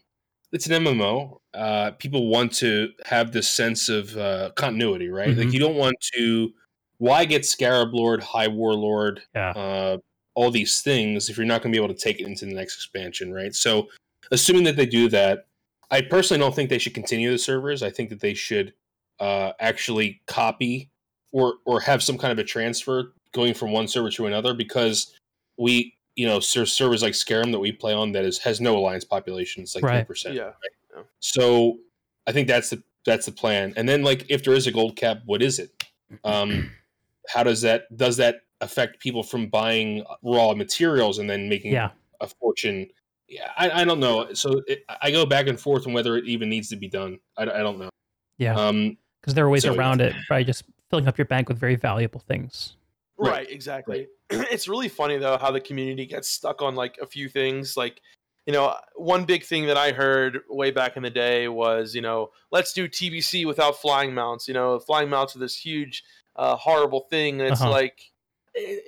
it's 0.51 0.67
an 0.67 0.83
MMO. 0.83 1.37
Uh, 1.53 1.91
people 1.91 2.27
want 2.27 2.53
to 2.53 2.89
have 3.05 3.31
this 3.33 3.47
sense 3.47 3.87
of 3.89 4.17
uh, 4.17 4.49
continuity, 4.55 5.09
right? 5.09 5.29
Mhm. 5.29 5.37
Like, 5.37 5.53
you 5.53 5.59
don't 5.59 5.75
want 5.75 5.95
to. 6.15 6.51
Why 6.97 7.23
get 7.25 7.45
Scarab 7.45 7.93
Lord, 7.93 8.21
High 8.23 8.47
Warlord, 8.47 9.21
Yeah. 9.35 9.51
uh, 9.51 9.97
all 10.33 10.49
these 10.51 10.81
things 10.81 11.29
if 11.29 11.37
you're 11.37 11.45
not 11.45 11.61
going 11.61 11.71
to 11.71 11.77
be 11.77 11.83
able 11.83 11.93
to 11.93 12.01
take 12.01 12.19
it 12.19 12.25
into 12.25 12.45
the 12.45 12.53
next 12.53 12.75
expansion, 12.75 13.33
right? 13.33 13.53
So, 13.53 13.87
assuming 14.31 14.63
that 14.63 14.75
they 14.75 14.85
do 14.85 15.07
that, 15.09 15.45
I 15.91 16.01
personally 16.01 16.39
don't 16.39 16.53
think 16.55 16.69
they 16.69 16.77
should 16.77 16.93
continue 16.93 17.31
the 17.31 17.37
servers. 17.37 17.81
I 17.83 17.89
think 17.89 18.09
that 18.09 18.19
they 18.19 18.33
should 18.33 18.73
uh, 19.19 19.53
actually 19.59 20.21
copy 20.27 20.89
or 21.31 21.55
or 21.65 21.79
have 21.81 22.01
some 22.03 22.17
kind 22.17 22.31
of 22.31 22.39
a 22.39 22.43
transfer 22.43 23.13
going 23.33 23.53
from 23.53 23.71
one 23.71 23.87
server 23.87 24.09
to 24.11 24.25
another 24.25 24.53
because 24.53 25.13
we 25.57 25.95
you 26.15 26.25
know 26.27 26.39
ser- 26.39 26.65
servers 26.65 27.01
like 27.01 27.13
Skeram 27.13 27.51
that 27.51 27.59
we 27.59 27.71
play 27.71 27.93
on 27.93 28.11
that 28.13 28.25
is 28.25 28.37
has 28.39 28.59
no 28.61 28.77
alliance 28.77 29.03
population. 29.05 29.63
It's 29.63 29.75
like 29.75 29.83
Right. 29.83 29.97
ten 29.97 30.05
percent. 30.05 30.35
yeah 30.35 30.51
So 31.19 31.79
I 32.27 32.31
think 32.31 32.47
that's 32.47 32.69
the 32.69 32.81
that's 33.05 33.25
the 33.25 33.31
plan. 33.31 33.73
And 33.75 33.87
then 33.87 34.03
like 34.03 34.25
if 34.29 34.43
there 34.43 34.53
is 34.53 34.67
a 34.67 34.71
gold 34.71 34.95
cap, 34.95 35.21
what 35.25 35.41
is 35.41 35.59
it? 35.59 35.71
Um, 36.23 36.71
how 37.27 37.43
does 37.43 37.61
that 37.61 37.95
does 37.95 38.17
that 38.17 38.41
affect 38.61 38.99
people 38.99 39.23
from 39.23 39.47
buying 39.47 40.03
raw 40.23 40.53
materials 40.53 41.17
and 41.19 41.29
then 41.29 41.47
making 41.49 41.71
Yeah. 41.73 41.91
a 42.21 42.27
fortune? 42.27 42.87
Yeah, 43.29 43.51
I, 43.57 43.81
I 43.81 43.83
don't 43.85 43.99
know. 43.99 44.33
So 44.33 44.61
it, 44.67 44.83
I 45.01 45.11
go 45.11 45.25
back 45.25 45.47
and 45.47 45.59
forth 45.59 45.85
on 45.85 45.93
whether 45.93 46.17
it 46.17 46.25
even 46.25 46.49
needs 46.49 46.67
to 46.69 46.75
be 46.75 46.87
done. 46.89 47.19
I, 47.37 47.43
I 47.43 47.45
don't 47.59 47.77
know. 47.77 47.89
Yeah. 48.37 48.55
Um, 48.55 48.97
because 49.21 49.33
there 49.33 49.45
are 49.45 49.49
ways 49.49 49.63
So- 49.63 49.75
around 49.75 50.01
it 50.01 50.15
by 50.29 50.43
just 50.43 50.63
filling 50.89 51.07
up 51.07 51.17
your 51.17 51.25
bank 51.25 51.49
with 51.49 51.59
very 51.59 51.75
valuable 51.75 52.21
things. 52.21 52.75
Right. 53.17 53.31
Right, 53.31 53.51
exactly. 53.51 54.07
it's 54.29 54.67
really 54.69 54.87
funny 54.87 55.17
though 55.17 55.37
how 55.37 55.51
the 55.51 55.59
community 55.59 56.05
gets 56.05 56.29
stuck 56.29 56.61
on 56.61 56.73
like 56.75 56.97
a 57.01 57.05
few 57.05 57.27
things. 57.29 57.75
Like, 57.75 57.99
you 58.45 58.53
know, 58.53 58.73
one 58.95 59.25
big 59.25 59.43
thing 59.43 59.67
that 59.67 59.75
I 59.77 59.91
heard 59.91 60.39
way 60.49 60.71
back 60.71 60.95
in 60.97 61.03
the 61.03 61.09
day 61.09 61.49
was, 61.49 61.93
you 61.93 62.01
know, 62.01 62.29
let's 62.51 62.71
do 62.73 62.87
TBC 62.87 63.45
without 63.45 63.75
flying 63.79 64.13
mounts. 64.13 64.47
You 64.47 64.53
know, 64.53 64.79
flying 64.79 65.09
mounts 65.09 65.35
are 65.35 65.39
this 65.39 65.55
huge, 65.55 66.03
uh, 66.37 66.55
horrible 66.55 67.01
thing, 67.09 67.41
and 67.41 67.51
it's 67.51 67.61
Uh-huh. 67.61 67.69
like, 67.71 67.99
i 68.55 68.79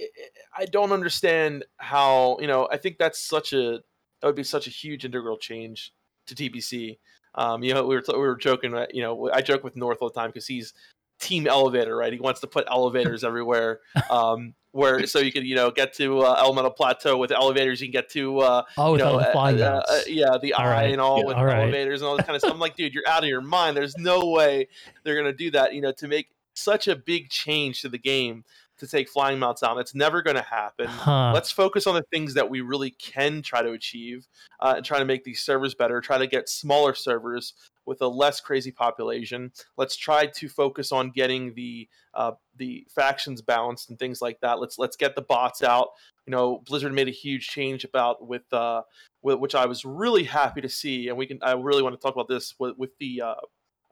i 0.57 0.61
I 0.63 0.65
don't 0.65 0.91
understand 0.91 1.63
how. 1.77 2.37
You 2.41 2.47
know, 2.47 2.67
I 2.71 2.77
think 2.77 2.97
that's 2.97 3.19
such 3.19 3.53
a 3.53 3.81
That 4.21 4.27
would 4.27 4.35
be 4.35 4.43
such 4.43 4.67
a 4.67 4.69
huge 4.69 5.05
integral 5.05 5.37
change 5.37 5.93
to 6.27 6.35
TBC. 6.35 6.97
Um, 7.35 7.63
you 7.63 7.73
know, 7.73 7.85
we 7.85 7.95
were 7.95 8.03
we 8.09 8.17
were 8.19 8.35
joking. 8.35 8.71
That, 8.71 8.93
you 8.93 9.01
know, 9.01 9.29
I 9.33 9.41
joke 9.41 9.63
with 9.63 9.75
North 9.75 9.99
all 10.01 10.09
the 10.09 10.19
time 10.19 10.29
because 10.29 10.47
he's 10.47 10.73
team 11.19 11.47
elevator, 11.47 11.95
right? 11.95 12.11
He 12.11 12.19
wants 12.19 12.41
to 12.41 12.47
put 12.47 12.65
elevators 12.69 13.23
everywhere. 13.23 13.79
Um, 14.09 14.53
where 14.73 15.05
so 15.05 15.19
you 15.19 15.33
can 15.33 15.45
you 15.45 15.55
know 15.55 15.69
get 15.69 15.93
to 15.95 16.19
uh, 16.21 16.35
Elemental 16.39 16.71
Plateau 16.71 17.17
with 17.17 17.31
elevators. 17.31 17.81
You 17.81 17.87
can 17.87 17.91
get 17.91 18.09
to 18.11 18.39
uh, 18.39 18.63
Oh, 18.77 18.93
you 18.93 18.99
know, 18.99 19.19
the 19.19 19.25
flying 19.33 19.61
uh, 19.61 19.83
uh, 19.87 19.99
yeah, 20.07 20.37
the 20.41 20.53
All 20.53 20.65
eye 20.65 20.71
right. 20.71 20.91
and 20.91 21.01
all 21.01 21.19
Yeah, 21.19 21.25
with 21.25 21.35
all 21.35 21.45
right. 21.45 21.63
elevators 21.63 22.01
and 22.01 22.07
all 22.07 22.15
this 22.15 22.25
kind 22.25 22.35
of 22.35 22.41
stuff. 22.41 22.53
I'm 22.53 22.59
like, 22.59 22.75
dude, 22.77 22.93
you're 22.93 23.07
out 23.07 23.23
of 23.23 23.27
your 23.29 23.41
mind. 23.41 23.75
There's 23.75 23.97
no 23.97 24.29
way 24.29 24.69
they're 25.03 25.15
gonna 25.17 25.33
do 25.33 25.51
that. 25.51 25.73
You 25.73 25.81
know, 25.81 25.91
to 25.93 26.07
make 26.07 26.29
such 26.53 26.87
a 26.87 26.95
big 26.95 27.29
change 27.29 27.81
to 27.81 27.89
the 27.89 27.97
game 27.97 28.43
to 28.81 28.87
take 28.87 29.07
flying 29.07 29.37
mounts 29.37 29.61
out, 29.61 29.77
it's 29.77 29.93
never 29.93 30.23
gonna 30.23 30.41
happen. 30.41 30.87
Huh. 30.87 31.31
Let's 31.33 31.51
focus 31.51 31.85
on 31.85 31.93
the 31.93 32.03
things 32.11 32.33
that 32.33 32.49
we 32.49 32.61
really 32.61 32.89
can 32.91 33.43
try 33.43 33.61
to 33.61 33.71
achieve 33.71 34.27
uh, 34.59 34.73
and 34.77 34.85
try 34.85 34.97
to 34.97 35.05
make 35.05 35.23
these 35.23 35.41
servers 35.41 35.75
better. 35.75 36.01
Try 36.01 36.17
to 36.17 36.25
get 36.25 36.49
smaller 36.49 36.95
servers 36.95 37.53
with 37.85 38.01
a 38.01 38.07
less 38.07 38.41
crazy 38.41 38.71
population. 38.71 39.51
Let's 39.77 39.95
try 39.95 40.25
to 40.25 40.49
focus 40.49 40.91
on 40.91 41.11
getting 41.11 41.53
the 41.53 41.87
uh, 42.15 42.31
the 42.57 42.87
factions 42.89 43.43
balanced 43.43 43.91
and 43.91 43.99
things 43.99 44.19
like 44.19 44.39
that. 44.41 44.59
Let's 44.59 44.79
let's 44.79 44.97
get 44.97 45.15
the 45.15 45.21
bots 45.21 45.61
out. 45.61 45.89
You 46.25 46.31
know, 46.31 46.63
Blizzard 46.65 46.93
made 46.93 47.07
a 47.07 47.11
huge 47.11 47.49
change 47.49 47.83
about 47.83 48.27
with, 48.27 48.51
uh, 48.51 48.81
with 49.21 49.39
which 49.39 49.55
I 49.55 49.65
was 49.65 49.85
really 49.85 50.23
happy 50.23 50.61
to 50.61 50.69
see, 50.69 51.07
and 51.07 51.17
we 51.17 51.27
can. 51.27 51.37
I 51.43 51.53
really 51.53 51.83
want 51.83 51.93
to 51.93 52.01
talk 52.01 52.15
about 52.15 52.27
this 52.27 52.55
with, 52.57 52.77
with 52.77 52.97
the 52.99 53.21
uh, 53.21 53.35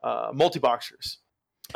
uh, 0.02 0.30
multi 0.34 0.58
boxers. 0.58 1.18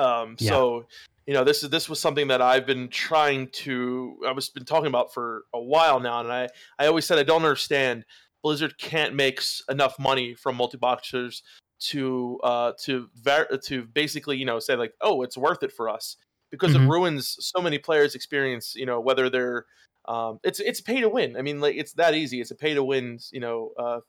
Um, 0.01 0.37
Yeah. 0.39 0.51
So 0.51 0.87
you 1.27 1.35
know 1.35 1.45
this 1.45 1.63
is 1.63 1.71
this 1.71 1.89
was 1.89 2.01
something 2.01 2.29
that 2.29 2.43
I've 2.43 2.67
been 2.67 2.89
trying 2.89 3.49
to 3.65 4.19
I 4.27 4.33
was 4.33 4.49
been 4.51 4.65
talking 4.65 4.89
about 4.89 5.13
for 5.15 5.45
a 5.55 5.61
while 5.61 6.01
now, 6.01 6.21
and 6.21 6.31
I 6.33 6.49
I 6.79 6.87
always 6.87 7.07
said 7.07 7.19
I 7.19 7.23
don't 7.23 7.43
understand. 7.45 8.05
Blizzard 8.43 8.77
can't 8.79 9.15
make 9.15 9.41
enough 9.71 9.99
money 9.99 10.35
from 10.35 10.57
multi 10.57 10.77
boxers 10.77 11.43
to 11.81 12.39
uh 12.45 12.73
to 12.83 13.09
ver- 13.15 13.49
to 13.65 13.85
basically 13.87 14.37
you 14.37 14.45
know 14.45 14.59
say 14.59 14.77
like 14.77 14.93
oh 15.01 15.23
it's 15.23 15.37
worth 15.37 15.63
it 15.63 15.73
for 15.73 15.89
us 15.89 16.17
because 16.51 16.75
Mhm. 16.75 16.87
it 16.87 16.89
ruins 16.89 17.37
so 17.41 17.61
many 17.61 17.79
players 17.79 18.15
experience 18.15 18.75
you 18.77 18.87
know 18.87 19.01
whether 19.01 19.29
they're 19.29 19.67
um 20.07 20.39
it's 20.45 20.61
it's 20.61 20.81
pay 20.81 21.01
to 21.01 21.09
win 21.09 21.37
i 21.37 21.43
mean 21.43 21.61
like 21.61 21.75
it's 21.77 21.95
that 21.95 22.15
easy 22.15 22.41
it's 22.41 22.51
a 22.51 22.55
pay 22.55 22.75
to 22.75 22.85
win 22.85 23.19
you 23.33 23.41
know 23.41 23.73
uh 23.79 24.01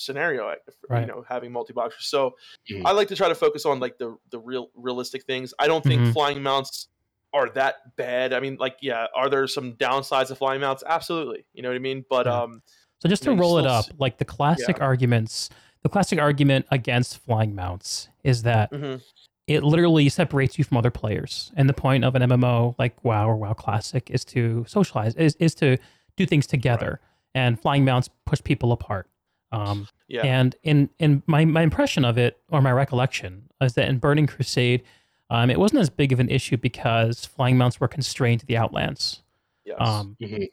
scenario 0.00 0.54
Right. 0.88 1.00
you 1.00 1.06
know 1.06 1.24
having 1.28 1.52
multi 1.52 1.72
boxers 1.72 2.06
so 2.06 2.34
Mhm. 2.70 2.82
i 2.84 2.92
like 2.92 3.08
to 3.08 3.16
try 3.16 3.28
to 3.28 3.34
focus 3.34 3.64
on 3.66 3.80
like 3.80 3.98
the 3.98 4.16
the 4.30 4.38
real 4.38 4.70
realistic 4.74 5.24
things 5.24 5.52
i 5.58 5.66
don't 5.66 5.84
think 5.84 6.00
Mhm. 6.02 6.12
flying 6.12 6.42
mounts 6.42 6.88
are 7.32 7.48
that 7.50 7.94
bad 7.96 8.32
i 8.32 8.40
mean 8.40 8.56
like 8.58 8.76
yeah 8.80 9.06
are 9.14 9.28
there 9.30 9.46
some 9.46 9.74
downsides 9.74 10.30
of 10.30 10.38
flying 10.38 10.60
mounts 10.60 10.82
absolutely 10.86 11.44
you 11.52 11.62
know 11.62 11.68
what 11.68 11.76
i 11.76 11.78
mean 11.78 12.04
but 12.10 12.26
Yeah. 12.26 12.42
um 12.42 12.62
So 13.02 13.08
just 13.08 13.22
to 13.22 13.30
you 13.30 13.36
know, 13.36 13.42
you 13.42 13.48
roll 13.48 13.58
it 13.58 13.66
up, 13.66 13.86
s- 13.86 13.92
like 13.98 14.18
the 14.18 14.24
classic 14.26 14.80
arguments, 14.80 15.48
the 15.82 15.88
classic 15.88 16.18
argument 16.18 16.66
against 16.70 17.18
flying 17.18 17.54
mounts 17.54 18.08
is 18.24 18.42
that 18.42 18.70
mhm, 18.72 19.00
it 19.46 19.62
literally 19.64 20.08
separates 20.10 20.58
you 20.58 20.64
from 20.64 20.76
other 20.76 20.90
players. 20.90 21.50
And 21.56 21.66
the 21.68 21.72
point 21.72 22.04
of 22.04 22.14
an 22.14 22.22
MMO 22.22 22.74
like 22.78 23.02
WoW 23.02 23.26
or 23.28 23.36
WoW 23.36 23.54
Classic 23.54 24.08
is 24.10 24.24
to 24.26 24.64
socialize, 24.68 25.14
is, 25.14 25.34
is 25.36 25.54
to 25.56 25.76
do 26.16 26.26
things 26.26 26.46
together. 26.46 27.00
And 27.34 27.58
flying 27.60 27.84
mounts 27.84 28.08
push 28.26 28.42
people 28.44 28.70
apart. 28.70 29.08
Um, 29.52 29.88
yeah 30.08 30.22
And 30.24 30.54
in 30.62 30.90
in 30.98 31.22
my, 31.26 31.44
my 31.44 31.62
impression 31.62 32.04
of 32.04 32.16
it, 32.18 32.40
or 32.50 32.60
my 32.62 32.72
recollection, 32.72 33.48
is 33.60 33.74
that 33.74 33.88
in 33.88 33.98
Burning 33.98 34.26
Crusade, 34.26 34.82
um, 35.30 35.50
it 35.50 35.58
wasn't 35.58 35.80
as 35.80 35.90
big 35.90 36.12
of 36.12 36.20
an 36.20 36.28
issue 36.28 36.56
because 36.56 37.24
flying 37.26 37.56
mounts 37.58 37.80
were 37.80 37.88
constrained 37.88 38.40
to 38.40 38.46
the 38.46 38.56
Outlands. 38.56 39.22
yes. 39.64 39.76
Um, 39.80 40.16
Mhm. 40.20 40.48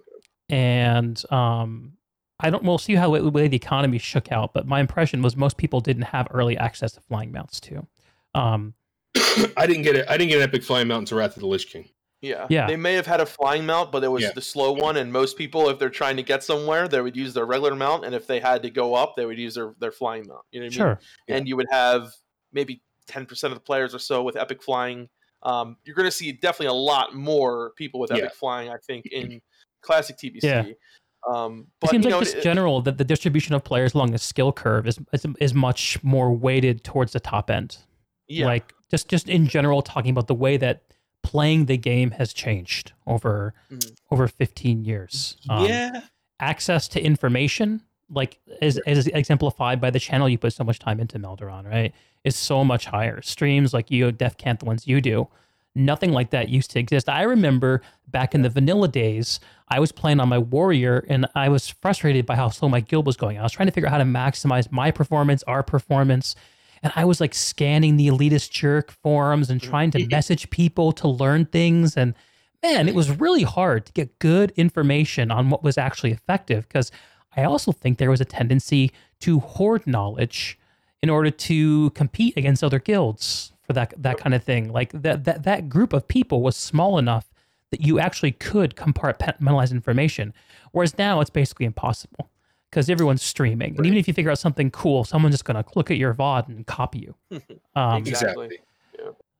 and 0.49 1.31
um, 1.31 1.93
I 2.39 2.49
don't. 2.49 2.63
We'll 2.63 2.77
see 2.77 2.95
how 2.95 3.13
it, 3.15 3.21
the 3.21 3.29
way 3.31 3.47
the 3.47 3.55
economy 3.57 3.97
shook 3.97 4.31
out. 4.31 4.53
But 4.53 4.67
my 4.67 4.79
impression 4.79 5.21
was 5.21 5.35
most 5.35 5.57
people 5.57 5.79
didn't 5.81 6.03
have 6.03 6.27
early 6.31 6.57
access 6.57 6.91
to 6.93 7.01
flying 7.01 7.31
mounts 7.31 7.59
too. 7.59 7.87
Um, 8.35 8.73
I 9.57 9.65
didn't 9.67 9.81
get 9.83 9.95
it. 9.95 10.05
I 10.07 10.17
didn't 10.17 10.29
get 10.29 10.37
an 10.37 10.43
epic 10.43 10.63
flying 10.63 10.87
mount 10.87 11.01
until 11.03 11.17
Wrath 11.17 11.35
of 11.35 11.41
the 11.41 11.47
Lich 11.47 11.67
King. 11.69 11.89
Yeah. 12.21 12.47
Yeah. 12.49 12.67
They 12.67 12.75
may 12.75 12.93
have 12.93 13.05
had 13.05 13.21
a 13.21 13.25
flying 13.25 13.65
mount, 13.65 13.91
but 13.91 14.03
it 14.03 14.07
was 14.07 14.23
Yeah. 14.23 14.31
the 14.33 14.41
slow 14.41 14.71
one. 14.71 14.97
And 14.97 15.11
most 15.13 15.37
people, 15.37 15.69
if 15.69 15.77
they're 15.77 15.89
trying 15.89 16.17
to 16.17 16.23
get 16.23 16.43
somewhere, 16.43 16.87
they 16.87 16.99
would 17.01 17.15
use 17.15 17.33
their 17.33 17.45
regular 17.45 17.75
mount. 17.75 18.05
And 18.05 18.15
if 18.15 18.25
they 18.25 18.39
had 18.39 18.63
to 18.63 18.69
go 18.71 18.95
up, 18.95 19.15
they 19.15 19.25
would 19.25 19.37
use 19.37 19.53
their, 19.55 19.75
their 19.79 19.91
flying 19.91 20.25
mount. 20.27 20.41
You 20.51 20.59
know 20.61 20.65
what 20.65 20.67
I 20.67 20.69
mean? 20.69 20.77
sure. 20.77 20.99
And 21.27 21.47
you 21.47 21.55
would 21.57 21.67
have 21.71 22.11
maybe 22.51 22.81
10% 23.07 23.43
of 23.45 23.53
the 23.53 23.59
players 23.59 23.93
or 23.93 23.99
so 23.99 24.23
with 24.23 24.35
epic 24.35 24.63
flying. 24.63 25.09
Um, 25.43 25.77
you're 25.85 25.95
going 25.95 26.07
to 26.07 26.11
see 26.11 26.31
definitely 26.31 26.67
a 26.67 26.73
lot 26.73 27.13
more 27.13 27.71
people 27.77 27.99
with 27.99 28.11
epic 28.11 28.23
Yeah. 28.23 28.29
flying, 28.39 28.69
I 28.69 28.77
think, 28.85 29.05
in 29.05 29.39
classic 29.81 30.17
TBC. 30.17 30.43
Yeah. 30.43 30.65
Um, 31.29 31.59
It 31.59 31.65
but 31.81 31.89
seems 31.91 32.05
you 32.05 32.11
like 32.11 32.19
know, 32.19 32.23
just 32.23 32.37
it- 32.37 32.43
general 32.43 32.81
that 32.81 32.97
the 32.97 33.03
distribution 33.03 33.53
of 33.53 33.63
players 33.63 33.93
along 33.93 34.11
the 34.11 34.17
skill 34.17 34.51
curve 34.51 34.87
is 34.87 34.97
is, 35.13 35.25
is 35.39 35.53
much 35.53 36.01
more 36.03 36.31
weighted 36.33 36.83
towards 36.83 37.11
the 37.13 37.19
top 37.19 37.49
end. 37.51 37.77
yeah, 38.27 38.45
Like 38.45 38.73
just 38.89 39.07
just 39.07 39.29
in 39.29 39.47
general, 39.47 39.81
talking 39.81 40.11
about 40.11 40.27
the 40.27 40.35
way 40.35 40.57
that 40.57 40.83
playing 41.31 41.65
the 41.65 41.77
game 41.77 42.11
has 42.11 42.31
changed 42.33 42.93
over 43.05 43.53
Mhm. 43.71 43.91
over 44.11 44.27
15 44.27 44.83
years. 44.85 45.37
Um, 45.49 45.65
yeah. 45.65 46.01
access 46.39 46.87
to 46.87 47.01
information, 47.03 47.81
like 48.09 48.39
as, 48.61 48.77
as 48.85 49.07
exemplified 49.07 49.81
by 49.81 49.89
the 49.89 49.99
channel 49.99 50.29
you 50.29 50.37
put 50.37 50.53
so 50.53 50.63
much 50.63 50.77
time 50.79 50.99
into, 50.99 51.17
Melderon, 51.19 51.65
right, 51.69 51.91
is 52.23 52.35
so 52.35 52.63
much 52.63 52.85
higher. 52.85 53.21
Streams 53.23 53.73
like 53.73 53.89
you, 53.91 54.11
Def 54.11 54.37
Camp, 54.37 54.59
the 54.59 54.65
ones 54.65 54.87
you 54.87 55.01
do, 55.01 55.27
nothing 55.75 56.11
like 56.11 56.29
that 56.29 56.47
used 56.49 56.69
to 56.71 56.79
exist. 56.79 57.09
I 57.09 57.23
remember 57.23 57.81
back 58.07 58.33
in 58.35 58.41
the 58.43 58.49
vanilla 58.49 58.87
days, 58.87 59.39
I 59.67 59.79
was 59.79 59.91
playing 59.91 60.19
on 60.19 60.29
my 60.29 60.37
warrior 60.37 61.03
and 61.09 61.25
I 61.35 61.49
was 61.49 61.67
frustrated 61.69 62.25
by 62.27 62.35
how 62.35 62.49
slow 62.49 62.69
my 62.69 62.79
guild 62.81 63.05
was 63.07 63.17
going. 63.17 63.37
I 63.39 63.43
was 63.43 63.51
trying 63.51 63.67
to 63.67 63.71
figure 63.73 63.87
out 63.87 63.93
how 63.93 63.97
to 63.97 64.03
maximize 64.05 64.71
my 64.71 64.91
performance, 64.91 65.41
our 65.43 65.63
performance. 65.63 66.35
And 66.83 66.93
I 66.95 67.05
was 67.05 67.19
like 67.19 67.33
scanning 67.33 67.97
the 67.97 68.07
elitist 68.07 68.51
jerk 68.51 68.91
forums 68.91 69.49
and 69.49 69.61
mm. 69.61 69.69
trying 69.69 69.91
to 69.91 70.07
message 70.11 70.49
people 70.49 70.91
to 70.93 71.07
learn 71.07 71.45
things. 71.45 71.97
And 71.97 72.13
man, 72.63 72.87
it 72.87 72.95
was 72.95 73.11
really 73.19 73.43
hard 73.43 73.85
to 73.87 73.91
get 73.93 74.19
good 74.19 74.51
information 74.55 75.31
on 75.31 75.49
what 75.49 75.63
was 75.63 75.77
actually 75.77 76.11
effective 76.11 76.67
because 76.67 76.91
I 77.35 77.43
also 77.43 77.71
think 77.71 77.97
there 77.97 78.09
was 78.09 78.21
a 78.21 78.25
tendency 78.25 78.91
to 79.21 79.39
hoard 79.39 79.85
knowledge 79.85 80.57
in 81.01 81.09
order 81.09 81.29
to 81.29 81.91
compete 81.91 82.35
against 82.37 82.63
other 82.63 82.79
guilds 82.79 83.53
for 83.61 83.73
that 83.73 83.93
that 83.97 84.17
kind 84.17 84.33
of 84.33 84.43
thing. 84.43 84.71
Like 84.71 84.91
that 84.93 85.23
that 85.25 85.43
that 85.43 85.69
group 85.69 85.93
of 85.93 86.07
people 86.07 86.41
was 86.41 86.55
small 86.55 86.97
enough 86.97 87.31
that 87.71 87.81
you 87.81 87.99
actually 87.99 88.31
could 88.31 88.75
compartmentalize 88.75 89.71
information. 89.71 90.33
Whereas 90.71 90.97
now 90.97 91.19
it's 91.19 91.29
basically 91.29 91.65
impossible 91.65 92.29
because 92.69 92.89
everyone's 92.89 93.23
streaming, 93.23 93.75
and 93.77 93.85
even 93.85 93.97
if 93.97 94.07
you 94.07 94.13
figure 94.13 94.31
out 94.31 94.39
something 94.39 94.69
cool, 94.71 95.03
someone's 95.03 95.33
just 95.35 95.45
gonna 95.45 95.63
look 95.75 95.89
at 95.91 95.97
your 95.97 96.13
VOD 96.13 96.47
and 96.49 96.67
copy 96.67 96.99
you. 96.99 97.15
Um, 97.75 97.97
Exactly. 97.97 98.45
Exactly. 98.45 98.57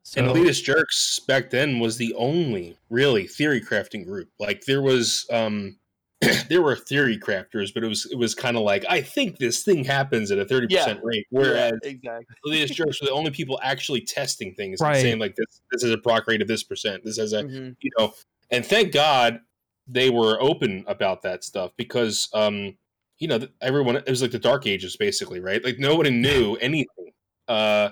so, 0.04 0.22
and 0.22 0.30
elitist 0.30 0.64
jerks 0.64 1.20
back 1.28 1.50
then 1.50 1.80
was 1.80 1.98
the 1.98 2.14
only 2.16 2.78
really 2.90 3.26
theory 3.28 3.60
crafting 3.62 4.06
group. 4.06 4.30
Like 4.40 4.64
there 4.66 4.82
was, 4.82 5.26
um, 5.32 5.78
there 6.50 6.62
were 6.62 6.76
theory 6.76 7.18
crafters, 7.18 7.74
but 7.74 7.84
it 7.84 7.88
was 7.88 8.08
it 8.12 8.18
was 8.18 8.34
kind 8.36 8.56
of 8.58 8.64
like 8.64 8.86
I 8.90 9.02
think 9.02 9.38
this 9.40 9.64
thing 9.64 9.84
happens 9.84 10.32
at 10.32 10.38
a 10.40 10.46
thirty 10.46 10.68
percent 10.68 11.00
rate. 11.04 11.26
Whereas 11.32 11.74
yeah, 11.84 11.90
exactly. 11.90 12.36
elitist 12.46 12.72
jerks 12.76 13.02
were 13.02 13.08
the 13.08 13.14
only 13.14 13.32
people 13.32 13.60
actually 13.64 14.02
testing 14.02 14.54
things 14.54 14.80
and 14.82 14.96
saying 14.96 15.20
like 15.20 15.36
this 15.36 15.62
this 15.72 15.84
is 15.84 15.92
a 15.92 15.98
proc 15.98 16.26
rate 16.28 16.42
of 16.42 16.48
this 16.48 16.64
percent. 16.64 17.04
This 17.04 17.18
has 17.18 17.34
a 17.34 17.44
Mhm. 17.44 17.76
you 17.82 17.92
know, 17.98 18.14
and 18.52 18.66
thank 18.66 18.94
God 18.94 19.42
they 19.88 20.10
were 20.10 20.42
open 20.42 20.84
about 20.88 21.22
that 21.24 21.44
stuff 21.44 21.72
because 21.78 22.30
um, 22.34 22.76
you 23.20 23.28
know, 23.28 23.40
everyone 23.62 23.96
it 23.98 24.08
was 24.10 24.22
like 24.22 24.32
the 24.32 24.40
dark 24.40 24.68
ages 24.68 24.96
basically, 24.98 25.40
right? 25.40 25.64
Like 25.64 25.80
nobody 25.80 26.10
knew 26.12 26.56
anything. 26.58 27.12
Uh 27.48 27.90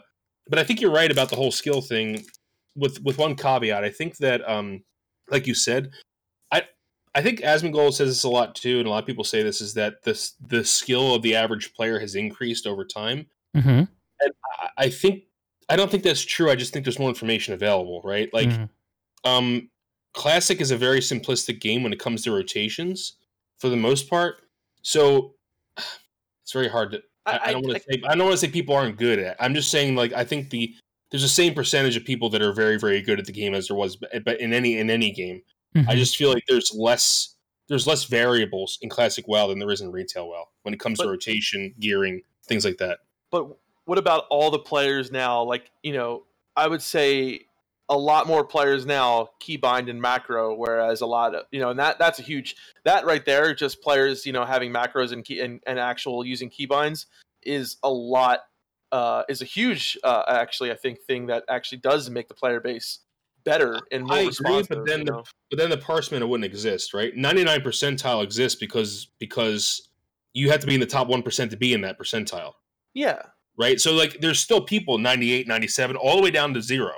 but 0.48 0.60
I 0.60 0.64
think 0.64 0.80
you're 0.82 0.92
right 0.92 1.12
about 1.12 1.30
the 1.30 1.36
whole 1.36 1.52
skill 1.52 1.82
thing 1.82 2.24
with 2.76 3.02
with 3.04 3.18
one 3.18 3.36
caveat. 3.36 3.84
I 3.84 3.90
think 3.90 4.18
that 4.18 4.48
um 4.50 4.84
like 5.30 5.48
you 5.48 5.56
said, 5.56 5.92
I 6.52 6.64
I 7.16 7.22
think 7.22 7.40
Asmongold 7.40 7.94
says 7.94 8.10
this 8.10 8.24
a 8.24 8.30
lot 8.30 8.56
too, 8.56 8.80
and 8.80 8.88
a 8.88 8.92
lot 8.92 9.00
of 9.04 9.08
people 9.08 9.24
say 9.24 9.42
this 9.44 9.62
is 9.62 9.74
that 9.76 10.04
this 10.04 10.34
the 10.46 10.64
skill 10.66 11.16
of 11.16 11.22
the 11.22 11.36
average 11.36 11.74
player 11.74 12.00
has 12.00 12.16
increased 12.16 12.68
over 12.68 12.86
time. 12.86 13.28
mhm, 13.56 13.88
I- 14.22 14.70
I 14.78 14.90
think 14.90 15.24
I 15.70 15.76
don't 15.76 15.90
think 15.90 16.04
that's 16.04 16.22
true. 16.22 16.50
I 16.52 16.56
just 16.56 16.72
think 16.74 16.86
there's 16.86 17.00
more 17.00 17.10
information 17.10 17.54
available, 17.54 18.02
right? 18.04 18.30
Like 18.34 18.50
mhm. 18.50 18.70
um 19.24 19.70
classic 20.14 20.62
is 20.62 20.72
a 20.72 20.78
very 20.78 21.00
simplistic 21.00 21.60
game 21.60 21.84
when 21.84 21.92
it 21.94 22.00
comes 22.00 22.24
to 22.24 22.32
rotations 22.32 23.18
for 23.58 23.70
the 23.70 23.76
most 23.78 24.10
part. 24.10 24.38
So 24.86 25.34
it's 25.78 26.52
very 26.54 26.68
hard 26.70 26.92
to 26.92 27.02
I, 27.26 27.32
I 27.38 27.40
I- 27.48 27.52
don't 27.54 27.66
want 27.66 27.78
to 27.78 27.84
say 27.84 28.02
I 28.08 28.16
don't 28.16 28.26
want 28.28 28.34
to 28.34 28.38
say 28.38 28.48
people 28.50 28.76
aren't 28.76 28.98
good 28.98 29.20
at. 29.20 29.32
it. 29.32 29.38
I'm 29.40 29.54
just 29.56 29.72
saying 29.72 29.96
like 29.96 30.14
I 30.14 30.24
think 30.24 30.52
the 30.52 30.74
there's 31.12 31.24
the 31.24 31.28
same 31.30 31.54
percentage 31.56 31.98
of 31.98 32.06
people 32.06 32.30
that 32.30 32.42
are 32.42 32.54
very 32.54 32.78
very 32.78 33.02
good 33.02 33.20
at 33.20 33.26
the 33.26 33.32
game 33.32 33.54
as 33.56 33.68
there 33.68 33.76
was 33.78 33.96
but 33.96 34.12
but 34.24 34.40
in 34.40 34.54
any 34.54 34.78
in 34.78 34.90
any 34.90 35.12
game. 35.12 35.42
I 35.76 35.80
Mhm. 35.80 35.96
just 35.98 36.16
feel 36.16 36.30
like 36.34 36.44
there's 36.48 36.72
less 36.74 37.36
there's 37.68 37.88
less 37.88 38.04
variables 38.06 38.78
in 38.82 38.90
classic 38.90 39.28
WoW 39.28 39.48
than 39.48 39.58
there 39.60 39.72
is 39.72 39.82
in 39.82 39.92
retail 39.92 40.30
WoW 40.30 40.46
when 40.62 40.74
it 40.74 40.80
comes 40.80 41.00
to 41.00 41.08
rotation, 41.10 41.74
gearing, 41.80 42.22
things 42.46 42.64
like 42.64 42.78
that. 42.78 43.00
But 43.32 43.58
what 43.86 43.98
about 43.98 44.26
all 44.30 44.52
the 44.52 44.60
players 44.60 45.12
now? 45.12 45.42
Like, 45.44 45.72
you 45.82 45.92
know, 45.94 46.26
I 46.56 46.68
would 46.68 46.82
say 46.84 47.48
a 47.90 47.98
lot 47.98 48.28
more 48.28 48.44
players 48.44 48.86
now 48.86 49.30
keybind 49.42 49.90
and 49.90 50.02
macro, 50.02 50.56
whereas 50.56 51.02
a 51.02 51.06
lot 51.06 51.36
of 51.36 51.46
you 51.52 51.60
know, 51.60 51.70
and 51.70 51.80
that 51.80 52.00
that's 52.00 52.20
a 52.20 52.22
huge 52.22 52.56
that 52.84 53.06
right 53.06 53.26
there. 53.26 53.54
Just 53.54 53.82
players, 53.82 54.26
you 54.26 54.34
know, 54.34 54.46
having 54.46 54.72
macros 54.72 55.12
and 55.12 55.24
key 55.24 55.40
and, 55.40 55.62
and 55.68 55.80
actual 55.80 56.26
using 56.26 56.50
keybinds 56.50 57.06
is 57.44 57.78
a 57.84 57.90
lot. 57.90 58.40
Uh, 58.92 59.24
is 59.28 59.42
a 59.42 59.46
huge, 59.46 59.98
uh, 60.06 60.24
actually, 60.28 60.72
I 60.72 60.76
think, 60.76 61.02
thing 61.02 61.26
that 61.26 61.44
actually 61.50 61.80
does 61.80 62.10
make 62.10 62.30
the 62.30 62.34
player 62.34 62.62
base 62.62 63.00
better 63.44 63.78
and 63.92 64.04
more 64.04 64.14
I 64.14 64.20
agree, 64.20 64.28
responsive. 64.28 64.70
but 64.70 64.86
then 64.86 65.00
you 65.00 65.06
the 65.06 65.12
know? 65.12 65.24
but 65.50 65.60
then 65.60 65.70
the 65.70 65.78
parseman 65.78 66.28
wouldn't 66.30 66.46
exist, 66.46 66.94
right? 66.94 67.14
Ninety 67.16 67.44
nine 67.44 67.62
percentile 67.62 68.24
exists 68.24 68.58
because 68.58 69.08
because 69.20 69.90
you 70.34 70.50
have 70.52 70.62
to 70.62 70.68
be 70.68 70.76
in 70.76 70.80
the 70.80 70.86
top 70.86 71.08
one 71.08 71.24
percent 71.24 71.52
to 71.52 71.58
be 71.58 71.74
in 71.74 71.82
that 71.82 72.00
percentile, 72.00 72.54
yeah, 72.94 73.22
right? 73.58 73.80
So 73.80 73.94
like, 73.94 74.20
there's 74.22 74.40
still 74.40 74.62
people 74.62 74.98
98, 74.98 75.48
97, 75.48 75.96
all 75.96 76.18
the 76.18 76.24
way 76.24 76.32
down 76.32 76.54
to 76.54 76.62
zero. 76.62 76.94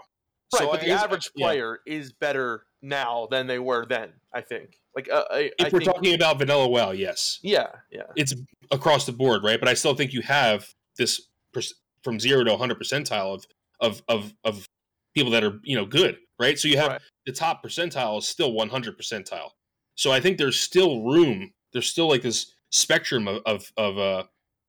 Right. 0.54 0.60
So 0.62 0.72
but 0.72 0.78
I 0.78 0.80
the 0.80 0.86
guess- 0.88 1.04
average 1.04 1.30
yeah. 1.36 1.46
player 1.46 1.80
is 1.86 2.12
better 2.14 2.66
now 2.82 3.28
than 3.32 3.48
they 3.48 3.60
were 3.60 3.86
then. 3.86 4.14
I 4.34 4.42
think. 4.42 4.78
Like, 4.96 5.10
uh, 5.12 5.24
I, 5.32 5.52
If 5.60 5.66
I 5.68 5.70
we're 5.72 5.80
think, 5.80 5.84
talking 5.94 6.14
about 6.16 6.38
vanilla 6.40 6.68
WoW, 6.68 6.92
yes, 6.92 7.40
yeah, 7.44 7.68
yeah, 7.92 8.04
it's 8.16 8.34
across 8.72 9.06
the 9.06 9.12
board, 9.12 9.44
right? 9.44 9.60
But 9.60 9.70
I 9.70 9.74
still 9.74 9.94
think 9.96 10.14
you 10.14 10.22
have 10.22 10.74
this 10.98 11.22
per- 11.54 11.62
from 12.04 12.20
zero 12.20 12.44
to 12.44 12.52
100 12.52 12.80
percentile 12.80 13.34
of 13.36 13.46
of 13.80 14.02
of 14.08 14.34
of 14.44 14.68
people 15.16 15.32
that 15.32 15.44
are 15.44 15.60
you 15.64 15.76
know 15.76 15.86
good, 15.86 16.18
right? 16.40 16.58
So 16.60 16.68
you 16.68 16.78
have 16.78 16.88
Right. 16.94 17.02
the 17.26 17.32
top 17.32 17.64
percentile 17.64 18.20
is 18.20 18.28
still 18.28 18.54
100 18.54 18.98
percentile. 18.98 19.52
So 19.96 20.12
I 20.12 20.20
think 20.20 20.38
there's 20.38 20.60
still 20.60 21.02
room. 21.04 21.52
There's 21.74 21.88
still 21.88 22.08
like 22.08 22.22
this 22.22 22.54
spectrum 22.70 23.28
of 23.28 23.42
of, 23.46 23.72
of 23.78 23.98
uh, 23.98 24.24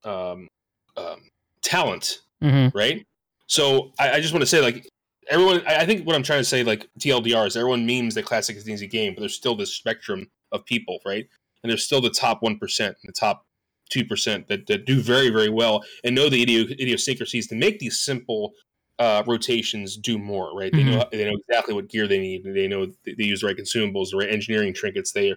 um, 0.09 0.49
um, 0.97 1.29
talent, 1.63 2.21
Mhm. 2.43 2.75
right? 2.75 3.07
So 3.47 3.93
I, 3.99 4.13
I 4.13 4.21
just 4.21 4.33
want 4.33 4.43
to 4.43 4.47
say 4.47 4.61
like. 4.61 4.87
Everyone, 5.29 5.63
I 5.67 5.85
think 5.87 6.07
what 6.07 6.17
I'm 6.17 6.23
trying 6.23 6.41
to 6.41 6.45
say, 6.45 6.63
like 6.65 6.89
TLDR, 7.01 7.47
is 7.47 7.57
everyone 7.57 7.87
memes 7.87 8.15
that 8.15 8.25
classic 8.25 8.57
is 8.57 8.67
an 8.67 8.73
easy 8.73 8.87
game, 8.87 9.15
but 9.15 9.21
there's 9.21 9.35
still 9.35 9.55
this 9.55 9.75
spectrum 9.75 10.31
of 10.53 10.65
people, 10.65 10.99
right? 11.05 11.27
And 11.63 11.71
there's 11.71 11.85
still 11.85 12.01
the 12.01 12.11
top 12.11 12.43
one 12.43 12.59
percent, 12.59 12.97
and 13.03 13.09
the 13.09 13.13
top 13.19 13.45
two 13.91 14.05
percent 14.05 14.49
that, 14.49 14.67
that 14.67 14.85
do 14.85 15.01
very 15.01 15.31
very 15.31 15.49
well 15.49 15.83
and 16.05 16.15
know 16.15 16.29
the 16.29 16.43
idiosyncrasies 16.43 17.47
to 17.49 17.55
make 17.55 17.79
these 17.79 17.99
simple 17.99 18.53
uh, 18.99 19.23
rotations 19.27 19.97
do 19.97 20.19
more 20.19 20.55
right 20.55 20.73
they 20.73 20.85
know 20.85 21.05
they 21.11 21.25
know 21.25 21.35
exactly 21.49 21.73
what 21.73 21.89
gear 21.89 22.07
they 22.07 22.19
need 22.19 22.43
they 22.45 22.69
know 22.69 22.85
they 23.07 23.25
use 23.25 23.41
the 23.41 23.47
right 23.47 23.57
consumables 23.57 24.11
the 24.11 24.19
right 24.19 24.29
engineering 24.29 24.75
trinkets 24.75 25.13
they 25.13 25.35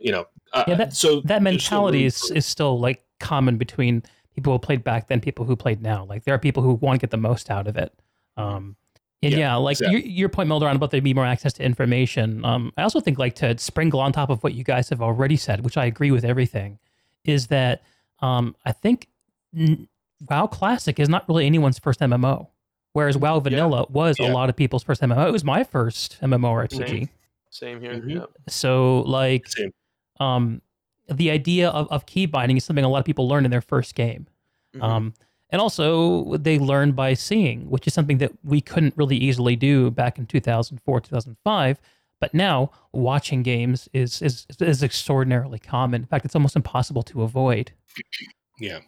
you 0.00 0.12
know 0.12 0.26
uh, 0.52 0.64
Yeah, 0.68 0.74
that- 0.74 0.92
so 0.94 1.22
that 1.22 1.40
mentality 1.42 2.04
is, 2.04 2.30
is 2.30 2.44
still 2.44 2.78
like 2.78 3.02
common 3.20 3.56
between 3.56 4.02
people 4.34 4.52
who 4.52 4.58
played 4.58 4.84
back 4.84 5.08
then, 5.08 5.20
people 5.20 5.46
who 5.46 5.56
played 5.56 5.80
now. 5.80 6.04
Like 6.04 6.24
there 6.24 6.34
are 6.34 6.38
people 6.38 6.62
who 6.62 6.74
want 6.74 7.00
to 7.00 7.04
get 7.06 7.10
the 7.10 7.16
most 7.16 7.48
out 7.50 7.66
of 7.68 7.76
it. 7.78 7.92
Um, 8.36 8.76
and 9.24 9.32
yeah, 9.34 9.38
Yeah, 9.38 9.54
like 9.56 9.74
exactly. 9.80 10.00
your, 10.02 10.08
your 10.10 10.28
point, 10.28 10.48
Melderon, 10.48 10.76
about 10.76 10.90
there 10.90 11.00
be 11.00 11.14
more 11.14 11.24
access 11.26 11.52
to 11.54 11.62
information. 11.64 12.44
Um, 12.44 12.72
I 12.76 12.82
also 12.82 13.00
think 13.00 13.18
like 13.18 13.34
to 13.36 13.56
sprinkle 13.58 14.00
on 14.00 14.12
top 14.12 14.30
of 14.30 14.42
what 14.42 14.54
you 14.54 14.64
guys 14.64 14.88
have 14.90 15.00
already 15.02 15.36
said, 15.36 15.64
which 15.64 15.76
I 15.76 15.86
agree 15.86 16.10
with 16.10 16.24
everything, 16.24 16.78
is 17.24 17.48
that 17.48 17.82
um, 18.20 18.54
I 18.64 18.72
think 18.72 19.08
n- 19.56 19.88
WoW 20.28 20.46
Classic 20.46 20.98
is 21.00 21.08
not 21.08 21.28
really 21.28 21.46
anyone's 21.46 21.78
first 21.78 22.00
MMO, 22.00 22.48
whereas 22.92 23.16
WoW 23.16 23.40
Vanilla 23.40 23.86
was 23.90 24.18
a 24.18 24.28
lot 24.28 24.48
of 24.48 24.56
people's 24.56 24.82
first 24.82 25.00
MMO. 25.02 25.26
It 25.28 25.32
was 25.32 25.44
my 25.44 25.64
first 25.64 26.18
MMORPG. 26.22 26.88
Same. 26.88 27.08
Same 27.50 27.80
here. 27.80 27.94
Mhm. 28.00 28.14
Yeah. 28.16 28.24
So 28.48 29.00
like 29.02 29.46
Same. 29.48 29.72
um, 30.20 30.60
the 31.08 31.30
idea 31.30 31.68
of, 31.68 31.86
of 31.90 32.06
key 32.06 32.26
binding 32.26 32.56
is 32.56 32.64
something 32.64 32.84
a 32.84 32.88
lot 32.88 32.98
of 32.98 33.04
people 33.04 33.28
learn 33.28 33.44
in 33.44 33.50
their 33.50 33.60
first 33.60 33.94
game. 33.94 34.26
Mhm. 34.74 34.82
Um, 34.82 35.14
and 35.50 35.60
also 35.60 36.36
they 36.36 36.58
learn 36.58 36.92
by 36.92 37.14
seeing, 37.14 37.68
which 37.70 37.86
is 37.86 37.94
something 37.94 38.18
that 38.18 38.32
we 38.44 38.60
couldn't 38.60 38.94
really 38.96 39.16
easily 39.16 39.56
do 39.56 39.90
back 39.90 40.18
in 40.18 40.26
2004, 40.26 41.00
2005. 41.00 41.80
But 42.20 42.34
now 42.34 42.70
watching 42.92 43.42
games 43.42 43.88
is, 43.92 44.22
is, 44.22 44.46
is 44.60 44.82
extraordinarily 44.82 45.58
common. 45.58 46.02
In 46.02 46.06
fact, 46.06 46.24
it's 46.24 46.34
almost 46.34 46.56
impossible 46.56 47.02
to 47.04 47.22
avoid. 47.22 47.72
yeah 48.58 48.78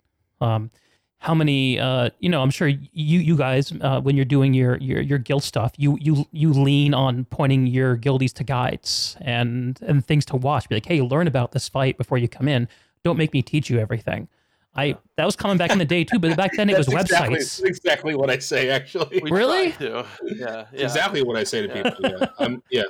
Um, 0.40 0.70
how 1.18 1.34
many? 1.34 1.80
Uh, 1.80 2.10
you 2.20 2.28
know, 2.28 2.42
I'm 2.42 2.50
sure 2.50 2.68
you 2.68 2.80
you 2.92 3.36
guys 3.36 3.72
uh, 3.80 4.00
when 4.00 4.16
you're 4.16 4.24
doing 4.24 4.52
your, 4.54 4.76
your 4.76 5.00
your 5.00 5.18
guild 5.18 5.42
stuff, 5.42 5.72
you 5.76 5.98
you 6.00 6.26
you 6.30 6.52
lean 6.52 6.94
on 6.94 7.24
pointing 7.24 7.66
your 7.66 7.96
guildies 7.96 8.32
to 8.34 8.44
guides 8.44 9.16
and 9.20 9.78
and 9.82 10.04
things 10.04 10.24
to 10.26 10.36
watch. 10.36 10.68
Be 10.68 10.76
like, 10.76 10.86
hey, 10.86 11.00
learn 11.00 11.26
about 11.26 11.52
this 11.52 11.68
fight 11.68 11.96
before 11.96 12.18
you 12.18 12.28
come 12.28 12.48
in. 12.48 12.68
Don't 13.02 13.16
make 13.16 13.32
me 13.32 13.42
teach 13.42 13.70
you 13.70 13.78
everything. 13.78 14.28
I 14.76 14.96
that 15.16 15.24
was 15.24 15.36
coming 15.36 15.56
back 15.56 15.70
in 15.70 15.78
the 15.78 15.84
day 15.84 16.04
too, 16.04 16.18
but 16.18 16.36
back 16.36 16.52
then 16.56 16.68
it 16.70 16.76
was 16.78 16.86
That's 16.86 17.04
exactly, 17.10 17.36
websites. 17.38 17.38
that's 17.38 17.60
exactly 17.62 18.14
what 18.14 18.30
i 18.30 18.38
say 18.38 18.68
actually 18.70 19.20
We 19.22 19.30
Really? 19.30 19.74
Yeah. 19.80 20.06
yeah. 20.22 20.66
exactly 20.72 21.22
what 21.22 21.36
I 21.36 21.44
say 21.44 21.66
to 21.66 21.68
Yeah. 21.74 21.82
people. 21.90 22.10
Yeah, 22.10 22.26
I'm, 22.38 22.62
yeah. 22.70 22.82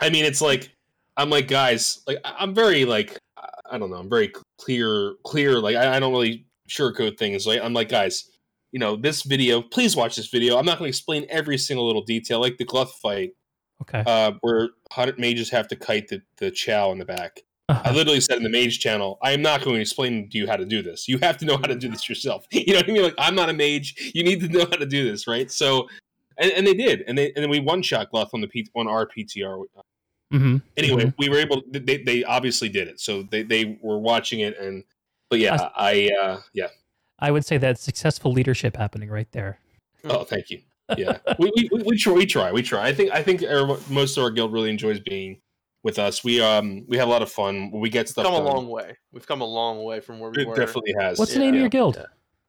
I 0.00 0.10
mean, 0.10 0.24
it's 0.24 0.40
like 0.40 0.74
I'm 1.16 1.30
like 1.30 1.48
guys, 1.48 2.00
like 2.06 2.18
I- 2.24 2.36
I'm 2.38 2.54
very 2.54 2.84
like 2.84 3.18
I 3.70 3.76
don't 3.78 3.90
know, 3.90 3.96
I'm 3.96 4.08
very 4.08 4.32
clear, 4.58 5.14
clear. 5.24 5.60
Like 5.60 5.76
I, 5.76 5.96
I 5.96 6.00
don't 6.00 6.12
really 6.12 6.46
sugarcoat 6.70 7.18
things. 7.18 7.46
Like 7.46 7.60
I'm 7.62 7.74
like 7.74 7.88
guys, 7.90 8.24
you 8.72 8.78
know, 8.78 8.96
this 8.96 9.22
video. 9.24 9.60
Please 9.60 9.94
watch 9.96 10.16
this 10.16 10.28
video. 10.28 10.56
I'm 10.56 10.64
not 10.64 10.78
going 10.78 10.86
to 10.86 10.96
explain 10.96 11.26
every 11.28 11.58
single 11.58 11.86
little 11.86 12.02
detail, 12.04 12.40
like 12.40 12.56
the 12.56 12.64
Gluth 12.64 12.90
fight, 13.02 13.32
Okay. 13.82 14.02
uh, 14.06 14.32
where 14.40 14.70
hundred 14.90 15.18
mages 15.18 15.50
have 15.50 15.68
to 15.68 15.76
kite 15.76 16.08
the 16.08 16.22
the 16.38 16.50
chow 16.50 16.90
in 16.92 16.98
the 16.98 17.04
back. 17.04 17.40
I 17.68 17.92
literally 17.92 18.20
said 18.20 18.38
in 18.38 18.42
the 18.42 18.48
mage 18.48 18.80
channel, 18.80 19.18
I 19.22 19.32
am 19.32 19.42
not 19.42 19.62
going 19.62 19.76
to 19.76 19.80
explain 19.82 20.28
to 20.30 20.38
you 20.38 20.46
how 20.46 20.56
to 20.56 20.64
do 20.64 20.82
this. 20.82 21.06
You 21.06 21.18
have 21.18 21.36
to 21.38 21.44
know 21.44 21.56
how 21.56 21.64
to 21.64 21.74
do 21.74 21.88
this 21.88 22.08
yourself. 22.08 22.46
You 22.52 22.72
know 22.72 22.80
what 22.80 22.88
I 22.88 22.92
mean? 22.92 23.02
Like 23.02 23.14
I'm 23.18 23.34
not 23.34 23.48
a 23.50 23.52
mage. 23.52 24.12
You 24.14 24.24
need 24.24 24.40
to 24.40 24.48
know 24.48 24.60
how 24.60 24.76
to 24.76 24.86
do 24.86 25.08
this, 25.08 25.26
right? 25.26 25.50
So, 25.50 25.88
and, 26.38 26.50
and 26.52 26.66
they 26.66 26.74
did, 26.74 27.04
and 27.06 27.16
they 27.16 27.26
and 27.34 27.42
then 27.42 27.50
we 27.50 27.60
one 27.60 27.82
shot 27.82 28.10
Gluth 28.12 28.30
on 28.34 28.40
the 28.40 28.48
P, 28.48 28.66
on 28.74 28.88
our 28.88 29.06
PTR. 29.06 29.64
Mm-hmm. 30.32 30.56
Anyway, 30.76 31.12
we 31.18 31.28
were 31.28 31.38
able. 31.38 31.62
They 31.70 31.98
they 31.98 32.24
obviously 32.24 32.68
did 32.68 32.88
it, 32.88 33.00
so 33.00 33.22
they 33.22 33.42
they 33.42 33.78
were 33.82 33.98
watching 33.98 34.40
it, 34.40 34.58
and 34.58 34.84
but 35.30 35.38
yeah, 35.38 35.68
I 35.76 36.10
uh 36.20 36.38
yeah. 36.52 36.68
I 37.18 37.30
would 37.30 37.44
say 37.44 37.58
that's 37.58 37.82
successful 37.82 38.32
leadership 38.32 38.76
happening 38.76 39.08
right 39.08 39.30
there. 39.32 39.58
Oh, 40.04 40.24
thank 40.24 40.50
you. 40.50 40.60
Yeah, 40.96 41.18
we, 41.38 41.50
we, 41.54 41.68
we, 41.72 41.82
we 41.82 41.96
try. 41.98 42.12
We 42.12 42.26
try. 42.26 42.52
We 42.52 42.62
try. 42.62 42.86
I 42.86 42.94
think 42.94 43.12
I 43.12 43.22
think 43.22 43.42
everyone- 43.42 43.80
most 43.90 44.16
of 44.16 44.24
our 44.24 44.30
guild 44.30 44.52
really 44.52 44.70
enjoys 44.70 45.00
being 45.00 45.40
with 45.82 45.98
us. 45.98 46.24
We 46.24 46.40
um 46.40 46.84
we 46.88 46.96
have 46.96 47.08
a 47.08 47.10
lot 47.10 47.22
of 47.22 47.30
fun. 47.30 47.70
We 47.70 47.88
get 47.90 48.00
We've 48.06 48.08
stuff 48.10 48.24
come 48.26 48.34
a 48.34 48.38
long 48.40 48.68
way. 48.68 48.96
We've 49.12 49.26
come 49.26 49.40
a 49.40 49.46
long 49.46 49.84
way 49.84 50.00
from 50.00 50.18
where 50.20 50.30
we 50.30 50.42
It 50.42 50.48
were. 50.48 50.56
definitely 50.56 50.94
has. 50.98 51.18
What's 51.18 51.32
the 51.34 51.40
name 51.40 51.54
of 51.54 51.60
your 51.60 51.68
guild? 51.68 51.96
Yeah. 51.96 52.04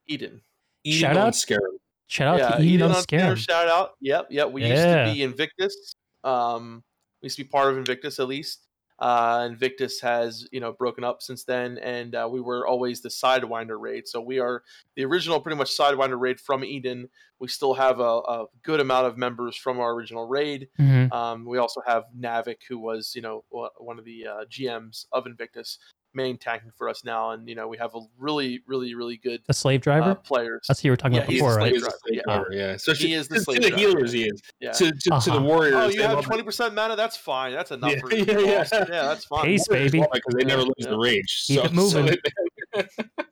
Eden. 0.08 0.42
Eating 0.84 1.00
Shout 1.02 1.18
out- 1.18 1.36
Scarab. 1.36 1.62
Shout 2.08 2.28
out 2.28 2.39
yeah, 2.39 2.58
to 2.58 2.63
Eden 2.63 2.82
on 2.89 2.96
on 2.98 3.04
Twitter, 3.04 3.36
Scam. 3.36 3.38
Shout 3.38 3.68
out. 3.68 3.92
Yep, 4.02 4.28
yep. 4.32 4.52
We 4.52 4.63
Yeah. 4.63 4.70
used 4.70 5.10
to 5.10 5.13
be 5.13 5.24
Invictus. 5.24 5.94
Um, 6.24 6.84
we 7.22 7.28
used 7.28 7.38
to 7.38 7.44
be 7.44 7.50
part 7.50 7.72
of 7.72 7.78
Invictus 7.78 8.20
at 8.20 8.28
least. 8.28 8.65
Uh, 8.99 9.47
Invictus 9.49 10.01
has 10.01 10.47
you 10.51 10.59
know 10.59 10.73
broken 10.73 11.03
up 11.03 11.21
since 11.21 11.43
then, 11.43 11.77
and 11.79 12.15
uh, 12.15 12.27
we 12.31 12.41
were 12.41 12.67
always 12.67 13.01
the 13.01 13.09
Sidewinder 13.09 13.79
raid. 13.79 14.07
So 14.07 14.19
we 14.21 14.39
are 14.39 14.63
the 14.95 15.05
original, 15.05 15.39
pretty 15.39 15.57
much 15.57 15.75
Sidewinder 15.77 16.19
raid 16.19 16.39
from 16.39 16.63
Eden. 16.63 17.09
We 17.39 17.47
still 17.47 17.73
have 17.73 17.99
a, 17.99 18.03
a 18.19 18.45
good 18.63 18.81
amount 18.81 19.07
of 19.07 19.17
members 19.17 19.55
from 19.55 19.79
our 19.79 19.93
original 19.93 20.27
raid. 20.27 20.67
Mhm. 20.77 21.12
Um, 21.13 21.45
we 21.45 21.57
also 21.57 21.81
have 21.88 22.03
Navik, 22.17 22.62
who 22.67 22.77
was 22.79 23.13
you 23.15 23.21
know 23.21 23.45
one 23.49 23.97
of 23.97 24.05
the 24.05 24.27
uh, 24.27 24.45
GMs 24.49 25.05
of 25.13 25.25
Invictus, 25.25 25.77
main 26.13 26.38
tanking 26.38 26.72
for 26.76 26.89
us 26.89 27.04
now, 27.04 27.32
and 27.32 27.48
you 27.48 27.56
know 27.56 27.67
we 27.67 27.78
have 27.78 27.93
a 27.95 28.00
really, 28.17 28.62
really, 28.67 28.95
really 28.95 29.17
good 29.17 29.41
The 29.48 29.54
slave 29.54 29.82
uh, 29.82 29.84
driver. 29.84 30.15
players. 30.15 30.65
That's 30.67 30.80
what 30.80 30.86
you 30.86 30.91
were 30.91 30.98
talking 30.98 31.13
yeah, 31.15 31.19
about 31.22 31.30
before, 31.30 31.56
right? 31.56 31.74
Driver, 31.76 31.95
yeah. 32.08 32.22
driver, 32.26 32.48
yeah. 32.52 32.65
Especially 32.72 33.08
He 33.10 33.13
is 33.13 33.28
the 33.28 33.36
to, 33.36 33.41
slave 33.41 33.58
to 33.58 33.63
the 33.63 33.69
driver, 33.69 33.80
healers, 33.88 34.13
yeah. 34.15 34.19
he 34.24 34.30
is. 34.30 34.41
Yeah. 34.60 34.72
To, 34.72 34.86
to, 34.91 34.91
to 34.91 35.10
the 35.10 35.15
Uh-huh. 35.15 35.41
warriors, 35.41 35.76
Oh, 35.76 35.88
you 35.89 36.02
have 36.02 36.22
twenty 36.24 36.43
percent 36.43 36.74
mana. 36.74 36.95
That's 36.95 37.17
fine. 37.17 37.54
That's 37.54 37.72
enough 37.72 37.91
Yeah, 37.93 38.00
for 38.00 38.13
yeah, 38.13 38.24
you. 38.39 38.45
yeah. 38.48 38.65
yeah, 38.72 38.86
that's 38.88 39.26
fine. 39.26 39.45
Pace, 39.45 39.67
baby. 39.67 40.00
because 40.12 40.36
they 40.36 40.43
never 40.45 40.63
lose 40.63 40.74
yeah. 40.78 40.89
the 40.89 40.98
rage. 40.98 41.43
Keep 41.45 41.60
so, 41.60 41.65
it 41.65 41.74
moving. 41.74 42.17
So 42.76 42.84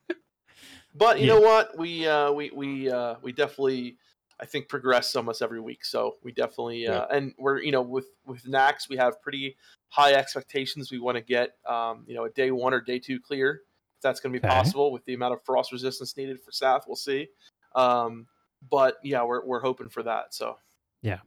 But 0.96 1.20
you 1.20 1.28
Yeah. 1.28 1.34
know 1.36 1.42
what? 1.42 1.78
We 1.78 2.08
uh, 2.08 2.32
we 2.32 2.50
we 2.54 2.90
uh, 2.90 3.16
we 3.22 3.32
definitely 3.32 3.98
I 4.40 4.46
think 4.46 4.70
progress 4.70 5.16
almost 5.16 5.42
every 5.42 5.60
week. 5.60 5.84
So 5.84 6.18
we 6.24 6.32
definitely 6.32 6.88
uh, 6.88 7.08
and 7.08 7.34
we're 7.38 7.60
you 7.62 7.72
know 7.72 7.82
with 7.82 8.08
with 8.26 8.44
Nax 8.46 8.88
we 8.90 8.98
have 8.98 9.22
pretty 9.22 9.58
high 9.90 10.14
expectations. 10.14 10.92
We 10.92 11.00
want 11.00 11.18
to 11.18 11.24
get 11.24 11.56
um, 11.66 12.04
you 12.08 12.16
know 12.16 12.26
a 12.26 12.30
day 12.30 12.52
one 12.52 12.74
or 12.74 12.82
day 12.82 13.00
two 13.00 13.20
clear. 13.20 13.62
If 13.96 14.02
that's 14.04 14.20
going 14.20 14.32
to 14.32 14.40
be 14.40 14.46
Okay. 14.46 14.56
possible 14.56 14.92
with 14.92 15.06
the 15.06 15.16
amount 15.16 15.34
of 15.34 15.44
frost 15.44 15.72
resistance 15.72 16.16
needed 16.16 16.40
for 16.40 16.52
South, 16.52 16.84
we'll 16.88 16.96
see. 16.96 17.30
Um, 17.76 18.28
but 18.70 18.98
yeah, 19.04 19.24
we're 19.24 19.44
we're 19.46 19.62
hoping 19.62 19.90
for 19.90 20.04
that. 20.04 20.34
So 20.34 20.58
yeah. 21.02 21.20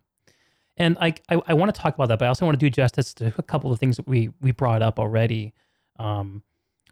And 0.77 0.96
I, 0.99 1.14
I, 1.29 1.42
I 1.49 1.55
want 1.55 1.75
to 1.75 1.79
talk 1.79 1.94
about 1.94 2.09
that, 2.09 2.18
but 2.18 2.25
I 2.25 2.29
also 2.29 2.46
want 2.46 2.59
to 2.59 2.64
do 2.64 2.70
justice 2.70 3.12
to 3.14 3.35
a 3.37 3.42
couple 3.42 3.70
of 3.70 3.79
things 3.79 3.96
that 3.96 4.09
we 4.09 4.31
we 4.40 4.53
brought 4.53 4.83
up 4.83 4.99
already. 4.99 5.53
Um, 5.99 6.42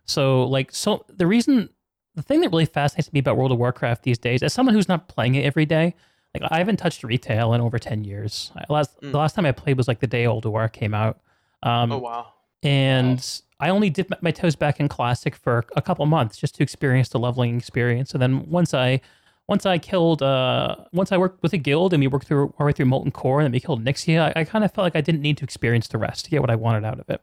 so 0.04 0.44
like 0.44 0.72
so 0.72 1.06
the 1.08 1.26
reason 1.26 1.70
the 2.18 2.22
thing 2.22 2.40
that 2.40 2.50
really 2.50 2.66
fascinates 2.66 3.12
me 3.12 3.20
about 3.20 3.36
World 3.36 3.52
of 3.52 3.58
Warcraft 3.58 4.02
these 4.02 4.18
days, 4.18 4.42
as 4.42 4.52
someone 4.52 4.74
who's 4.74 4.88
not 4.88 5.08
playing 5.08 5.36
it 5.36 5.44
every 5.44 5.64
day, 5.66 5.94
like 6.34 6.50
I 6.50 6.58
haven't 6.58 6.76
touched 6.78 7.04
retail 7.04 7.54
in 7.54 7.60
over 7.60 7.78
ten 7.78 8.04
years. 8.04 8.50
I, 8.56 8.64
last 8.72 9.00
Mm. 9.00 9.12
the 9.12 9.18
last 9.18 9.34
time 9.34 9.46
I 9.46 9.52
played 9.52 9.76
was 9.76 9.88
like 9.88 10.00
the 10.00 10.06
day 10.06 10.26
Old 10.26 10.44
War 10.44 10.68
came 10.68 10.94
out. 10.94 11.20
Um, 11.62 11.92
oh 11.92 11.98
wow, 11.98 12.26
and 12.62 13.24
I 13.60 13.70
only 13.70 13.90
dipped 13.90 14.12
my 14.22 14.30
toes 14.30 14.56
back 14.56 14.80
in 14.80 14.88
classic 14.88 15.34
for 15.36 15.64
a 15.76 15.82
couple 15.82 16.04
months 16.06 16.36
just 16.38 16.54
to 16.56 16.62
experience 16.62 17.08
the 17.08 17.18
leveling 17.18 17.56
experience. 17.56 18.12
And 18.12 18.20
then 18.22 18.48
once 18.50 18.74
I 18.74 19.00
once 19.46 19.64
I 19.64 19.78
killed, 19.78 20.22
uh, 20.22 20.76
once 20.92 21.10
I 21.10 21.16
worked 21.16 21.42
with 21.42 21.54
a 21.54 21.56
guild 21.56 21.94
and 21.94 22.00
we 22.02 22.06
worked 22.06 22.26
through 22.26 22.52
our 22.58 22.66
way 22.66 22.72
through 22.72 22.86
Molten 22.86 23.10
Core 23.12 23.40
and 23.40 23.46
then 23.46 23.52
we 23.52 23.60
killed 23.60 23.82
Onyxia, 23.82 24.32
I, 24.36 24.40
I 24.40 24.44
kind 24.44 24.62
of 24.64 24.72
felt 24.72 24.84
like 24.84 24.94
I 24.96 25.00
didn't 25.00 25.22
need 25.22 25.38
to 25.38 25.44
experience 25.44 25.88
the 25.88 25.96
rest 25.98 26.26
to 26.26 26.30
get 26.30 26.40
what 26.42 26.50
I 26.50 26.54
wanted 26.56 26.84
out 26.84 27.00
of 27.00 27.08
it. 27.08 27.22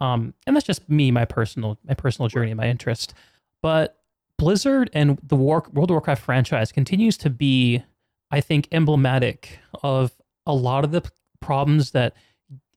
Um, 0.00 0.34
and 0.46 0.54
that's 0.54 0.64
just 0.66 0.88
me, 0.88 1.10
my 1.10 1.24
personal, 1.24 1.76
my 1.84 1.94
personal 1.94 2.28
journey, 2.28 2.52
and 2.52 2.56
my 2.58 2.68
interest. 2.68 3.12
But 3.60 3.97
Blizzard 4.38 4.88
and 4.92 5.18
the 5.22 5.36
War, 5.36 5.64
World 5.72 5.90
of 5.90 5.94
Warcraft 5.94 6.22
franchise 6.22 6.72
continues 6.72 7.16
to 7.18 7.30
be, 7.30 7.82
I 8.30 8.40
think, 8.40 8.68
emblematic 8.72 9.58
of 9.82 10.12
a 10.46 10.54
lot 10.54 10.84
of 10.84 10.92
the 10.92 11.02
problems 11.40 11.90
that 11.90 12.14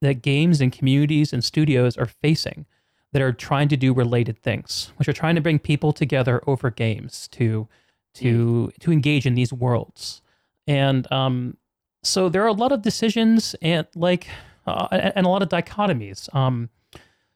that 0.02 0.24
games 0.24 0.60
and 0.60 0.72
communities 0.72 1.32
and 1.32 1.44
studios 1.44 1.96
are 1.96 2.08
facing 2.08 2.66
that 3.14 3.22
are 3.22 3.32
trying 3.32 3.68
to 3.68 3.78
do 3.78 3.94
related 3.94 4.38
things, 4.40 4.92
which 4.96 5.08
are 5.08 5.14
trying 5.14 5.36
to 5.36 5.42
bring 5.42 5.60
people 5.60 5.94
together 5.94 6.42
over 6.48 6.72
games 6.72 7.28
to 7.30 7.68
to 8.16 8.72
to 8.80 8.92
engage 8.92 9.26
in 9.26 9.36
these 9.36 9.54
worlds. 9.54 10.22
And 10.68 11.10
um, 11.12 11.58
so 12.04 12.30
there 12.30 12.44
are 12.44 12.48
a 12.48 12.54
lot 12.54 12.72
of 12.72 12.82
decisions 12.82 13.56
and 13.62 13.88
like 13.96 14.28
uh, 14.66 14.88
and 14.92 15.26
a 15.26 15.30
lot 15.30 15.44
of 15.44 15.50
dichotomies. 15.50 16.34
Um, 16.36 16.70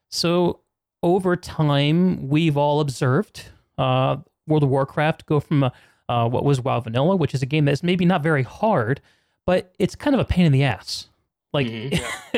so 0.10 0.62
over 1.04 1.36
time, 1.36 2.28
we've 2.30 2.58
all 2.58 2.80
observed 2.80 3.50
uh, 3.78 4.18
World 4.48 4.64
of 4.64 4.70
Warcraft 4.70 5.26
go 5.26 5.40
from 5.40 5.64
uh, 5.64 6.30
what 6.30 6.44
was 6.44 6.62
WoW 6.62 6.80
Vanilla, 6.80 7.16
which 7.16 7.34
is 7.34 7.42
a 7.42 7.46
game 7.46 7.66
that's 7.66 7.82
maybe 7.84 8.06
not 8.06 8.22
very 8.22 8.44
hard, 8.44 9.02
but 9.46 9.74
it's 9.80 9.96
kind 9.96 10.14
of 10.14 10.20
a 10.20 10.26
pain 10.26 10.46
in 10.46 10.52
the 10.52 10.64
ass. 10.64 11.08
Like 11.54 11.68
Mhm. 11.68 11.92
Yeah. 11.92 12.12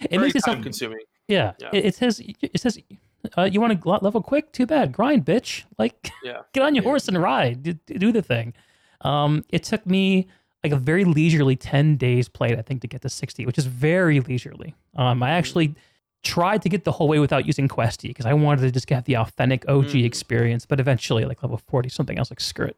it 0.00 0.10
Very 0.10 0.22
makes 0.22 0.36
it 0.36 0.44
time 0.44 0.54
sound 0.54 0.62
consuming. 0.64 1.00
yeah. 1.28 1.52
Yeah. 1.58 1.70
It, 1.72 1.84
it 1.86 1.94
says 1.94 2.20
it 2.20 2.60
says 2.60 2.78
uh, 3.36 3.42
you 3.42 3.60
want 3.60 3.82
to 3.82 3.88
level 4.00 4.22
quick? 4.22 4.52
Too 4.52 4.64
bad. 4.66 4.92
Grind, 4.92 5.24
bitch. 5.26 5.64
Like 5.78 6.10
Yeah. 6.24 6.42
get 6.52 6.62
on 6.62 6.74
your 6.74 6.84
Yeah. 6.84 6.88
horse 6.90 7.08
and 7.08 7.20
ride. 7.20 7.62
Do, 7.62 7.72
do 7.74 8.12
the 8.12 8.22
thing. 8.22 8.54
Um, 9.02 9.44
it 9.50 9.64
took 9.64 9.84
me 9.86 10.28
like 10.62 10.72
a 10.72 10.76
very 10.76 11.04
leisurely 11.04 11.56
10 11.56 11.96
days 11.96 12.28
played, 12.28 12.58
I 12.58 12.62
think, 12.62 12.82
to 12.82 12.86
get 12.86 13.00
to 13.02 13.08
60, 13.08 13.44
which 13.46 13.56
is 13.58 13.66
very 13.66 14.20
leisurely. 14.20 14.74
Um, 14.94 15.22
I 15.22 15.30
actually 15.30 15.74
tried 16.22 16.62
to 16.62 16.68
get 16.68 16.84
the 16.84 16.92
whole 16.92 17.08
way 17.08 17.18
without 17.18 17.46
using 17.46 17.66
Questie 17.68 18.08
because 18.08 18.26
I 18.26 18.34
wanted 18.34 18.62
to 18.62 18.70
just 18.70 18.86
get 18.86 19.04
the 19.06 19.16
authentic 19.16 19.66
OG 19.68 19.86
Mm. 20.02 20.04
experience, 20.04 20.66
but 20.66 20.78
eventually, 20.80 21.24
like 21.24 21.42
level 21.42 21.58
40, 21.58 21.88
something 21.88 22.18
else, 22.18 22.30
like 22.30 22.40
skirt. 22.40 22.76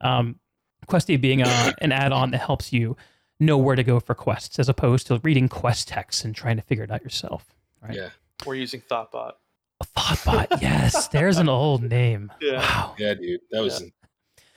Um, 0.00 0.38
Questie 0.86 1.16
being 1.16 1.42
a, 1.42 1.74
an 1.80 1.90
add 1.92 2.12
on 2.12 2.30
that 2.30 2.38
helps 2.38 2.72
you 2.72 2.96
know 3.40 3.58
where 3.58 3.76
to 3.76 3.82
go 3.82 3.98
for 4.00 4.14
quests 4.14 4.58
as 4.58 4.68
opposed 4.68 5.06
to 5.08 5.18
reading 5.24 5.48
quest 5.48 5.88
texts 5.88 6.24
and 6.24 6.34
trying 6.34 6.56
to 6.56 6.62
figure 6.62 6.84
it 6.84 6.90
out 6.90 7.02
yourself. 7.02 7.44
Right. 7.82 7.94
Yeah. 7.96 8.08
We're 8.46 8.54
using 8.54 8.80
Thottbot. 8.82 9.32
A 9.80 9.84
Thottbot, 9.84 10.62
yes, 10.62 11.08
there's 11.12 11.36
an 11.38 11.48
old 11.48 11.82
name. 11.82 12.30
Yeah. 12.40 12.58
Wow. 12.60 12.94
Yeah, 12.98 13.14
dude. 13.14 13.40
That 13.50 13.62
was 13.62 13.82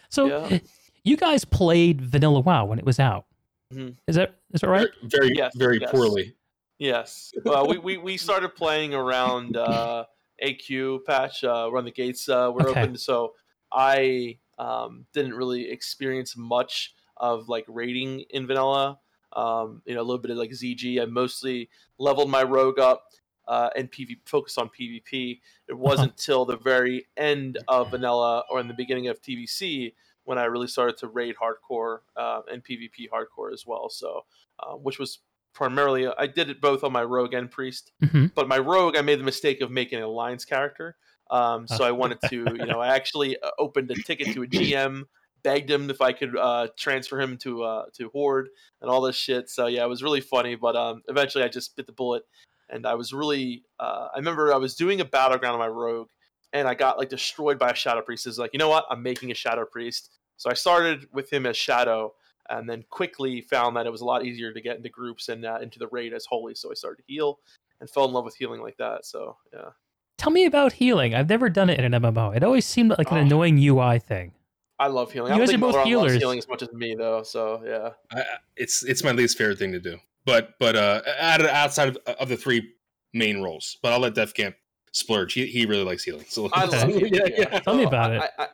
So 0.09 0.27
Yeah. 0.47 0.59
you 1.03 1.17
guys 1.17 1.43
played 1.45 1.99
Vanilla 2.01 2.39
WoW 2.39 2.65
when 2.65 2.79
it 2.79 2.85
was 2.85 2.99
out. 2.99 3.25
Mhm. 3.73 3.95
Is 4.07 4.15
that 4.15 4.35
is 4.53 4.61
that 4.61 4.69
right? 4.69 4.87
very, 5.03 5.31
Yes, 5.35 5.53
very 5.55 5.79
yes. 5.81 5.91
poorly. 5.91 6.33
Yes. 6.79 7.33
Well, 7.43 7.67
we, 7.67 7.77
we, 7.77 7.97
we 7.97 8.17
started 8.17 8.55
playing 8.55 8.93
around 8.93 9.57
uh, 9.57 10.05
AQ 10.43 11.05
patch, 11.05 11.43
uh, 11.43 11.69
Run 11.71 11.85
the 11.85 11.91
Gates 11.91 12.27
uh, 12.29 12.49
were 12.53 12.69
Okay. 12.69 12.81
open. 12.81 12.97
So 12.97 13.33
I 13.71 14.39
um, 14.57 15.05
didn't 15.13 15.33
really 15.33 15.69
experience 15.69 16.35
much 16.37 16.93
of 17.17 17.49
like 17.49 17.65
raiding 17.67 18.21
in 18.29 18.47
vanilla. 18.47 18.99
Um, 19.33 19.81
you 19.85 19.93
know, 19.93 20.01
a 20.01 20.03
little 20.03 20.21
bit 20.21 20.31
of 20.31 20.37
like 20.37 20.51
ZG. 20.51 21.01
I 21.01 21.05
mostly 21.05 21.69
leveled 21.99 22.31
my 22.31 22.43
rogue 22.43 22.79
up 22.79 23.03
uh, 23.47 23.69
and 23.75 23.91
PV 23.91 24.17
focused 24.25 24.57
on 24.57 24.69
PvP. 24.69 25.39
It 25.67 25.77
wasn't 25.77 26.17
till 26.17 26.45
the 26.45 26.57
very 26.57 27.07
end 27.17 27.59
of 27.67 27.91
vanilla 27.91 28.43
or 28.49 28.59
in 28.59 28.67
the 28.67 28.73
beginning 28.73 29.07
of 29.07 29.21
TBC 29.21 29.93
when 30.23 30.37
I 30.37 30.45
really 30.45 30.67
started 30.67 30.97
to 30.97 31.07
raid 31.07 31.35
hardcore 31.35 31.99
uh, 32.15 32.41
and 32.51 32.63
PvP 32.63 33.09
hardcore 33.11 33.51
as 33.51 33.65
well. 33.67 33.89
So, 33.89 34.25
uh, 34.59 34.73
which 34.73 34.97
was 34.97 35.19
primarily 35.53 36.07
I 36.07 36.27
did 36.27 36.49
it 36.49 36.61
both 36.61 36.83
on 36.83 36.91
my 36.91 37.03
rogue 37.03 37.33
and 37.33 37.49
priest. 37.49 37.91
hmm 38.01 38.27
But 38.35 38.47
my 38.47 38.57
rogue, 38.57 38.95
I 38.97 39.01
made 39.01 39.19
the 39.19 39.23
mistake 39.23 39.61
of 39.61 39.71
making 39.71 39.97
an 39.97 40.03
alliance 40.05 40.45
character. 40.45 40.95
Um, 41.31 41.67
so 41.67 41.83
I 41.83 41.91
wanted 41.91 42.19
to, 42.29 42.55
you 42.57 42.65
know, 42.65 42.79
I 42.79 42.87
actually 42.95 43.39
uh, 43.39 43.51
opened 43.59 43.91
a 43.91 43.95
ticket 44.03 44.33
to 44.33 44.43
a 44.43 44.47
GM, 44.47 45.03
begged 45.43 45.69
him 45.69 45.89
if 45.89 46.01
I 46.01 46.11
could 46.11 46.35
uh, 46.35 46.67
transfer 46.77 47.19
him 47.19 47.37
to 47.39 47.63
uh, 47.63 47.85
to 47.97 48.09
Horde 48.09 48.49
and 48.81 48.89
all 48.89 49.01
this 49.01 49.15
shit. 49.15 49.49
So 49.49 49.67
yeah, 49.67 49.83
it 49.83 49.89
was 49.89 50.01
really 50.01 50.21
funny. 50.21 50.55
But 50.55 50.75
um, 50.75 51.03
eventually, 51.07 51.43
I 51.43 51.47
just 51.47 51.75
bit 51.75 51.85
the 51.85 51.93
bullet, 51.93 52.23
and 52.69 52.85
I 52.85 52.95
was 52.95 53.13
really. 53.13 53.63
Uh, 53.79 54.07
I 54.13 54.17
remember 54.17 54.53
I 54.53 54.57
was 54.57 54.75
doing 54.75 55.01
a 55.01 55.05
battleground 55.05 55.53
on 55.53 55.59
my 55.59 55.67
rogue, 55.67 56.09
and 56.51 56.67
I 56.67 56.73
got 56.73 56.97
like 56.97 57.09
destroyed 57.09 57.59
by 57.59 57.69
a 57.69 57.75
shadow 57.75 58.01
priest. 58.01 58.25
Is 58.25 58.39
like, 58.39 58.51
you 58.53 58.59
know 58.59 58.69
what? 58.69 58.85
I'm 58.89 59.03
making 59.03 59.31
a 59.31 59.35
shadow 59.35 59.65
priest. 59.65 60.11
So 60.37 60.49
I 60.49 60.53
started 60.53 61.07
with 61.11 61.31
him 61.31 61.45
as 61.45 61.57
shadow, 61.57 62.13
and 62.49 62.69
then 62.69 62.83
quickly 62.89 63.41
found 63.41 63.75
that 63.75 63.85
it 63.85 63.91
was 63.91 64.01
a 64.01 64.05
lot 64.05 64.25
easier 64.25 64.51
to 64.53 64.61
get 64.61 64.77
into 64.77 64.89
groups 64.89 65.29
and 65.29 65.45
uh, 65.45 65.59
into 65.61 65.79
the 65.79 65.87
raid 65.87 66.13
as 66.13 66.25
holy. 66.25 66.55
So 66.55 66.71
I 66.71 66.73
started 66.73 66.97
to 66.97 67.13
heal 67.13 67.39
and 67.81 67.89
fell 67.89 68.05
in 68.05 68.11
love 68.13 68.25
with 68.25 68.35
healing 68.35 68.61
like 68.61 68.77
that. 68.77 69.05
So 69.05 69.37
yeah. 69.53 69.69
Tell 70.17 70.31
me 70.31 70.45
about 70.45 70.73
healing. 70.73 71.15
I've 71.15 71.29
never 71.29 71.49
done 71.49 71.69
it 71.69 71.79
in 71.79 71.93
an 71.93 72.01
MMO. 72.01 72.35
It 72.35 72.43
always 72.43 72.65
seemed 72.65 72.89
like 72.97 73.09
an 73.11 73.17
Oh. 73.17 73.21
annoying 73.21 73.57
UI 73.57 73.99
thing. 73.99 74.33
I 74.77 74.87
love 74.87 75.11
healing. 75.11 75.29
You 75.29 75.35
I 75.35 75.37
don't 75.37 75.45
guys 75.47 75.49
think 75.51 75.61
are 75.63 75.65
both 75.67 75.75
Motorola 75.75 75.77
loves 75.77 75.87
healers. 75.89 76.13
healing 76.17 76.37
as 76.39 76.47
much 76.47 76.61
as 76.61 76.71
me 76.73 76.95
though. 76.95 77.23
So 77.23 77.61
yeah. 77.65 77.89
I, 78.11 78.21
I- 78.21 78.37
it's 78.57 78.83
it's 78.83 79.03
my 79.03 79.11
least 79.11 79.37
favorite 79.37 79.59
thing 79.59 79.71
to 79.71 79.79
do. 79.79 79.97
But 80.25 80.51
but 80.59 80.75
uh, 80.75 81.01
out 81.19 81.41
outside 81.41 81.89
of, 81.89 81.97
of 82.19 82.29
the 82.29 82.37
three 82.37 82.73
main 83.13 83.41
roles, 83.41 83.77
but 83.81 83.93
I'll 83.93 83.99
let 83.99 84.13
Def 84.15 84.33
Camp 84.33 84.55
splurge. 84.91 85.33
He, 85.33 85.45
he 85.47 85.65
really 85.65 85.83
likes 85.83 86.03
healing. 86.03 86.25
So 86.27 86.49
I 86.53 86.65
love 86.65 86.87
healing. 86.89 87.13
yeah, 87.13 87.21
yeah. 87.27 87.45
yeah. 87.51 87.59
Tell 87.59 87.75
me 87.75 87.83
about 87.83 88.11
I, 88.11 88.15
it. 88.15 88.31
I, 88.37 88.43
I, 88.43 88.47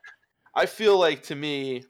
I 0.56 0.66
feel 0.68 0.98
like 0.98 1.22
to 1.24 1.36
me, 1.36 1.84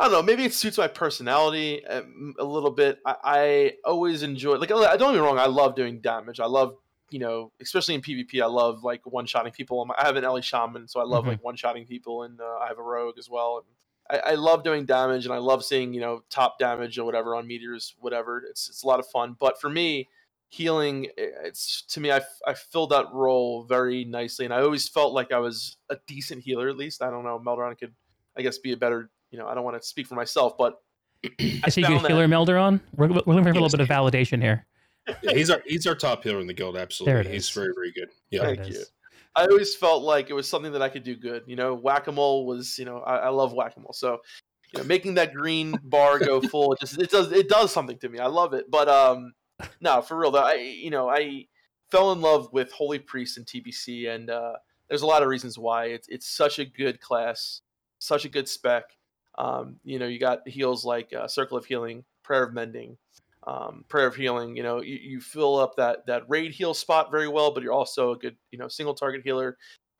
I 0.00 0.04
don't 0.04 0.12
know. 0.12 0.22
Maybe 0.22 0.44
it 0.44 0.54
suits 0.54 0.78
my 0.78 0.88
personality 0.88 1.84
um, 1.86 2.34
a 2.38 2.44
little 2.44 2.70
bit. 2.70 2.98
I, 3.06 3.16
I 3.24 3.72
always 3.84 4.22
enjoy. 4.22 4.56
Like, 4.56 4.70
I- 4.72 4.96
don't 4.96 5.12
get 5.12 5.20
me 5.20 5.26
wrong. 5.26 5.38
I 5.38 5.46
love 5.46 5.74
doing 5.76 6.00
damage. 6.00 6.40
I 6.40 6.46
love, 6.46 6.76
you 7.10 7.18
know, 7.20 7.52
especially 7.60 7.94
in 7.94 8.02
PvP. 8.02 8.42
I 8.42 8.46
love 8.46 8.82
like 8.82 9.00
one 9.06 9.26
shotting 9.26 9.52
people. 9.52 9.80
I'm- 9.80 10.04
have 10.04 10.16
an 10.16 10.24
Ele 10.24 10.40
shaman, 10.40 10.88
so 10.88 11.00
I 11.00 11.04
love 11.04 11.24
Mhm. 11.24 11.28
like 11.28 11.44
one 11.44 11.56
shotting 11.56 11.86
people, 11.86 12.22
and 12.24 12.40
uh, 12.40 12.58
I 12.62 12.68
have 12.68 12.78
a 12.78 12.82
rogue 12.82 13.18
as 13.18 13.28
well. 13.30 13.62
And 14.10 14.20
I, 14.24 14.32
I 14.32 14.34
love 14.34 14.64
doing 14.64 14.84
damage, 14.84 15.24
and 15.26 15.34
I 15.34 15.38
love 15.38 15.64
seeing 15.64 15.94
you 15.94 16.00
know 16.00 16.22
top 16.28 16.58
damage 16.58 16.98
or 16.98 17.04
whatever 17.04 17.34
on 17.36 17.46
meteors, 17.46 17.94
whatever. 18.00 18.42
It's 18.48 18.68
it's 18.68 18.82
a 18.82 18.86
lot 18.86 18.98
of 19.00 19.06
fun. 19.06 19.36
But 19.38 19.60
for 19.60 19.70
me, 19.70 20.08
healing, 20.48 21.08
it's 21.16 21.82
to 21.88 22.00
me, 22.00 22.10
I, 22.12 22.20
I 22.46 22.54
filled 22.54 22.90
that 22.90 23.06
role 23.12 23.64
very 23.64 24.04
nicely, 24.04 24.44
and 24.44 24.52
I 24.52 24.60
always 24.62 24.88
felt 24.88 25.12
like 25.14 25.32
I 25.32 25.38
was 25.38 25.76
a 25.88 25.96
decent 26.06 26.42
healer. 26.42 26.68
At 26.68 26.76
least 26.76 27.02
I 27.02 27.10
don't 27.10 27.24
know. 27.24 27.38
Melderon 27.38 27.78
could, 27.78 27.94
I 28.36 28.42
guess, 28.42 28.58
be 28.58 28.72
a 28.72 28.76
better. 28.76 29.10
You 29.34 29.40
know, 29.40 29.48
I 29.48 29.54
don't 29.56 29.64
want 29.64 29.76
to 29.82 29.84
speak 29.84 30.06
for 30.06 30.14
myself, 30.14 30.56
but 30.56 30.74
I 31.24 31.62
Is 31.66 31.74
he 31.74 31.82
a 31.82 31.86
found 31.86 31.94
good 31.96 32.02
that- 32.04 32.08
healer, 32.10 32.28
Melderon? 32.28 32.78
We're, 32.96 33.08
we're 33.08 33.14
looking 33.34 33.42
for 33.42 33.50
a 33.50 33.54
little 33.54 33.68
bit 33.68 33.80
of 33.80 33.88
validation 33.88 34.40
here. 34.40 34.64
Yeah, 35.22 35.32
he's 35.32 35.50
our 35.50 35.60
he's 35.66 35.86
our 35.86 35.94
top 35.96 36.22
healer 36.22 36.40
in 36.40 36.46
the 36.46 36.54
guild. 36.54 36.78
Absolutely, 36.78 37.32
he's 37.32 37.44
is. 37.44 37.50
very 37.50 37.72
very 37.74 37.92
good. 37.92 38.08
Yeah, 38.30 38.42
Thank 38.44 38.68
you. 38.70 38.82
I 39.36 39.44
always 39.44 39.74
felt 39.74 40.02
like 40.02 40.30
it 40.30 40.32
was 40.34 40.48
something 40.48 40.72
that 40.72 40.80
I 40.80 40.88
could 40.88 41.02
do 41.02 41.14
good. 41.14 41.42
You 41.46 41.56
know, 41.56 41.74
whack 41.74 42.06
a 42.06 42.12
mole 42.12 42.46
was, 42.46 42.78
you 42.78 42.86
know, 42.86 43.00
I, 43.00 43.16
I 43.16 43.28
love 43.28 43.52
whack 43.52 43.74
a 43.76 43.80
mole. 43.80 43.92
So, 43.92 44.20
you 44.72 44.78
know, 44.78 44.84
making 44.86 45.14
that 45.14 45.34
green 45.34 45.76
bar 45.84 46.20
go 46.20 46.40
full, 46.40 46.72
it 46.72 46.80
just 46.80 46.98
it 46.98 47.10
does 47.10 47.32
it 47.32 47.50
does 47.50 47.70
something 47.70 47.98
to 47.98 48.08
me. 48.08 48.18
I 48.18 48.28
love 48.28 48.54
it. 48.54 48.70
But 48.70 48.88
um, 48.88 49.34
no, 49.82 50.00
for 50.00 50.16
real 50.16 50.30
though, 50.30 50.44
I 50.44 50.54
you 50.54 50.88
know 50.88 51.10
I 51.10 51.48
fell 51.90 52.12
in 52.12 52.22
love 52.22 52.48
with 52.52 52.72
Holy 52.72 52.98
Priest 52.98 53.36
and 53.36 53.44
TBC, 53.44 54.08
and 54.08 54.30
uh, 54.30 54.54
there's 54.88 55.02
a 55.02 55.06
lot 55.06 55.22
of 55.22 55.28
reasons 55.28 55.58
why. 55.58 55.86
It's 55.88 56.08
it's 56.08 56.26
such 56.34 56.58
a 56.58 56.64
good 56.64 56.98
class, 57.02 57.60
such 57.98 58.24
a 58.24 58.30
good 58.30 58.48
spec. 58.48 58.84
Um, 59.38 59.76
you 59.84 59.98
know, 59.98 60.06
you 60.06 60.18
got 60.18 60.46
heals 60.48 60.84
like 60.84 61.12
uh, 61.12 61.26
Circle 61.26 61.58
of 61.58 61.64
Healing, 61.64 62.04
Prayer 62.22 62.44
of 62.44 62.52
Mending, 62.52 62.96
um, 63.46 63.84
Prayer 63.88 64.06
of 64.06 64.14
Healing. 64.14 64.56
You 64.56 64.62
know, 64.62 64.80
you, 64.82 64.96
you 64.96 65.20
fill 65.20 65.58
up 65.58 65.76
that 65.76 66.06
that 66.06 66.24
raid 66.28 66.52
heal 66.52 66.74
spot 66.74 67.10
very 67.10 67.28
well, 67.28 67.52
but 67.52 67.62
you're 67.62 67.72
also 67.72 68.12
a 68.12 68.18
good 68.18 68.36
you 68.50 68.58
know 68.58 68.68
single 68.68 68.94
target 68.94 69.22
healer. 69.24 69.56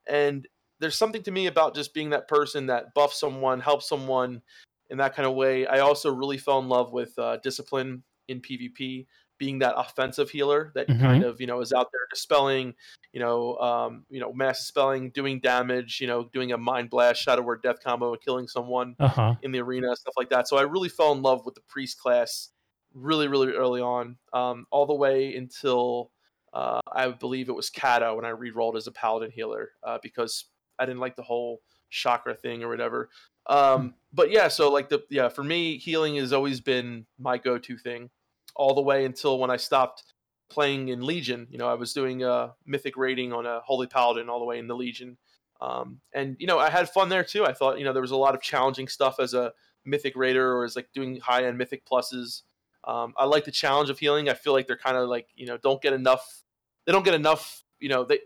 And 0.07 0.47
there's 0.81 0.97
something 0.97 1.23
to 1.23 1.31
me 1.31 1.47
about 1.47 1.75
just 1.75 1.95
being 1.95 2.11
that 2.11 2.29
person 2.29 2.67
that 2.67 2.95
buffs 2.95 3.19
someone, 3.19 3.61
helps 3.61 3.89
someone 3.89 4.43
in 4.91 4.99
that 4.99 5.15
kind 5.15 5.27
of 5.27 5.35
way. 5.35 5.67
I 5.67 5.81
also 5.81 6.13
really 6.13 6.39
fell 6.39 6.59
in 6.59 6.69
love 6.69 6.93
with 6.93 7.19
uh, 7.19 7.39
discipline 7.39 8.03
in 8.29 8.41
PvP, 8.41 9.07
being 9.39 9.59
that 9.61 9.75
offensive 9.77 10.31
healer 10.31 10.73
that 10.75 10.89
Mhm. 10.89 10.99
kind 10.99 11.23
of 11.23 11.41
you 11.41 11.47
know 11.47 11.61
is 11.61 11.73
out 11.73 11.89
there 11.93 12.07
dispelling, 12.11 12.75
you 13.13 13.21
know, 13.21 13.57
um, 13.59 14.07
you 14.11 14.21
know, 14.21 14.33
mass 14.33 14.59
dispelling, 14.61 15.11
doing 15.11 15.41
damage, 15.41 16.01
you 16.01 16.07
know, 16.07 16.25
doing 16.33 16.53
a 16.53 16.59
mind 16.59 16.91
blast, 16.91 17.21
shadow 17.23 17.43
word 17.43 17.63
death 17.63 17.81
combo, 17.83 18.13
and 18.13 18.23
killing 18.23 18.49
someone 18.49 18.97
Uh 18.99 19.09
huh. 19.09 19.35
in 19.43 19.53
the 19.53 19.61
arena, 19.61 19.95
stuff 19.97 20.15
like 20.17 20.31
that. 20.31 20.49
So 20.49 20.57
I 20.57 20.63
really 20.63 20.89
fell 20.89 21.13
in 21.13 21.23
love 21.23 21.45
with 21.45 21.55
the 21.55 21.61
priest 21.63 21.99
class 21.99 22.51
really, 22.93 23.29
really 23.29 23.53
early 23.53 23.81
on, 23.81 24.19
um, 24.33 24.67
all 24.71 24.87
the 24.87 24.95
way 24.95 25.35
until 25.37 26.13
uh, 26.53 26.81
I 26.93 27.09
believe 27.09 27.49
it 27.49 27.53
was 27.55 27.69
Cata 27.71 28.15
when 28.15 28.25
I 28.25 28.29
re-rolled 28.31 28.77
as 28.77 28.87
a 28.87 28.93
paladin 28.93 29.31
healer 29.33 29.73
uh, 29.83 29.99
because 30.03 30.47
I 30.79 30.87
didn't 30.87 31.01
like 31.01 31.17
the 31.17 31.23
whole 31.23 31.63
chakra 31.91 32.35
thing 32.35 32.63
or 32.63 32.69
whatever. 32.69 33.11
Um, 33.47 33.97
but 34.13 34.31
yeah, 34.31 34.49
so 34.49 34.71
like 34.71 34.89
the 34.89 35.05
yeah, 35.11 35.29
for 35.29 35.45
me, 35.45 35.77
healing 35.79 36.17
has 36.17 36.33
always 36.33 36.61
been 36.61 37.07
my 37.19 37.37
go-to 37.39 37.77
thing, 37.77 38.11
all 38.55 38.75
the 38.75 38.83
way 38.83 39.05
until 39.05 39.39
when 39.39 39.51
I 39.51 39.57
stopped 39.57 40.05
playing 40.49 40.89
in 40.89 41.05
Legion. 41.05 41.47
You 41.51 41.59
know, 41.59 41.69
I 41.69 41.75
was 41.75 41.93
doing 41.93 42.23
a 42.23 42.55
mythic 42.67 42.97
rating 42.97 43.33
on 43.33 43.47
a 43.47 43.61
holy 43.61 43.87
paladin 43.87 44.29
all 44.29 44.39
the 44.39 44.45
way 44.45 44.59
in 44.59 44.67
the 44.69 44.77
Legion, 44.77 45.17
Um, 45.61 46.01
and 46.13 46.37
you 46.39 46.47
know, 46.47 46.59
I 46.59 46.71
had 46.71 46.91
fun 46.91 47.09
there 47.09 47.25
too. 47.25 47.45
I 47.45 47.53
thought 47.53 47.79
you 47.79 47.85
know 47.85 47.93
there 47.93 48.03
was 48.03 48.11
a 48.11 48.17
lot 48.17 48.35
of 48.35 48.43
challenging 48.43 48.89
stuff 48.89 49.19
as 49.19 49.35
a 49.35 49.53
mythic 49.85 50.17
raider 50.17 50.57
or 50.57 50.65
as 50.65 50.77
like 50.77 50.89
doing 50.93 51.21
high 51.21 51.45
end 51.45 51.59
mythic 51.59 51.87
pluses. 51.87 52.43
Um, 52.85 53.15
I 53.17 53.25
like 53.25 53.45
the 53.45 53.51
challenge 53.51 53.91
of 53.91 53.99
healing. 53.99 54.29
I 54.29 54.35
feel 54.35 54.53
like 54.53 54.67
they're 54.67 54.77
kind 54.77 54.97
of 54.97 55.09
like 55.09 55.29
you 55.37 55.47
know 55.47 55.57
don't 55.57 55.81
get 55.81 55.93
enough. 55.93 56.43
They 56.85 56.93
don't 56.93 57.05
get 57.05 57.15
enough. 57.15 57.65
You 57.81 57.89
know 57.89 58.05
they 58.05 58.21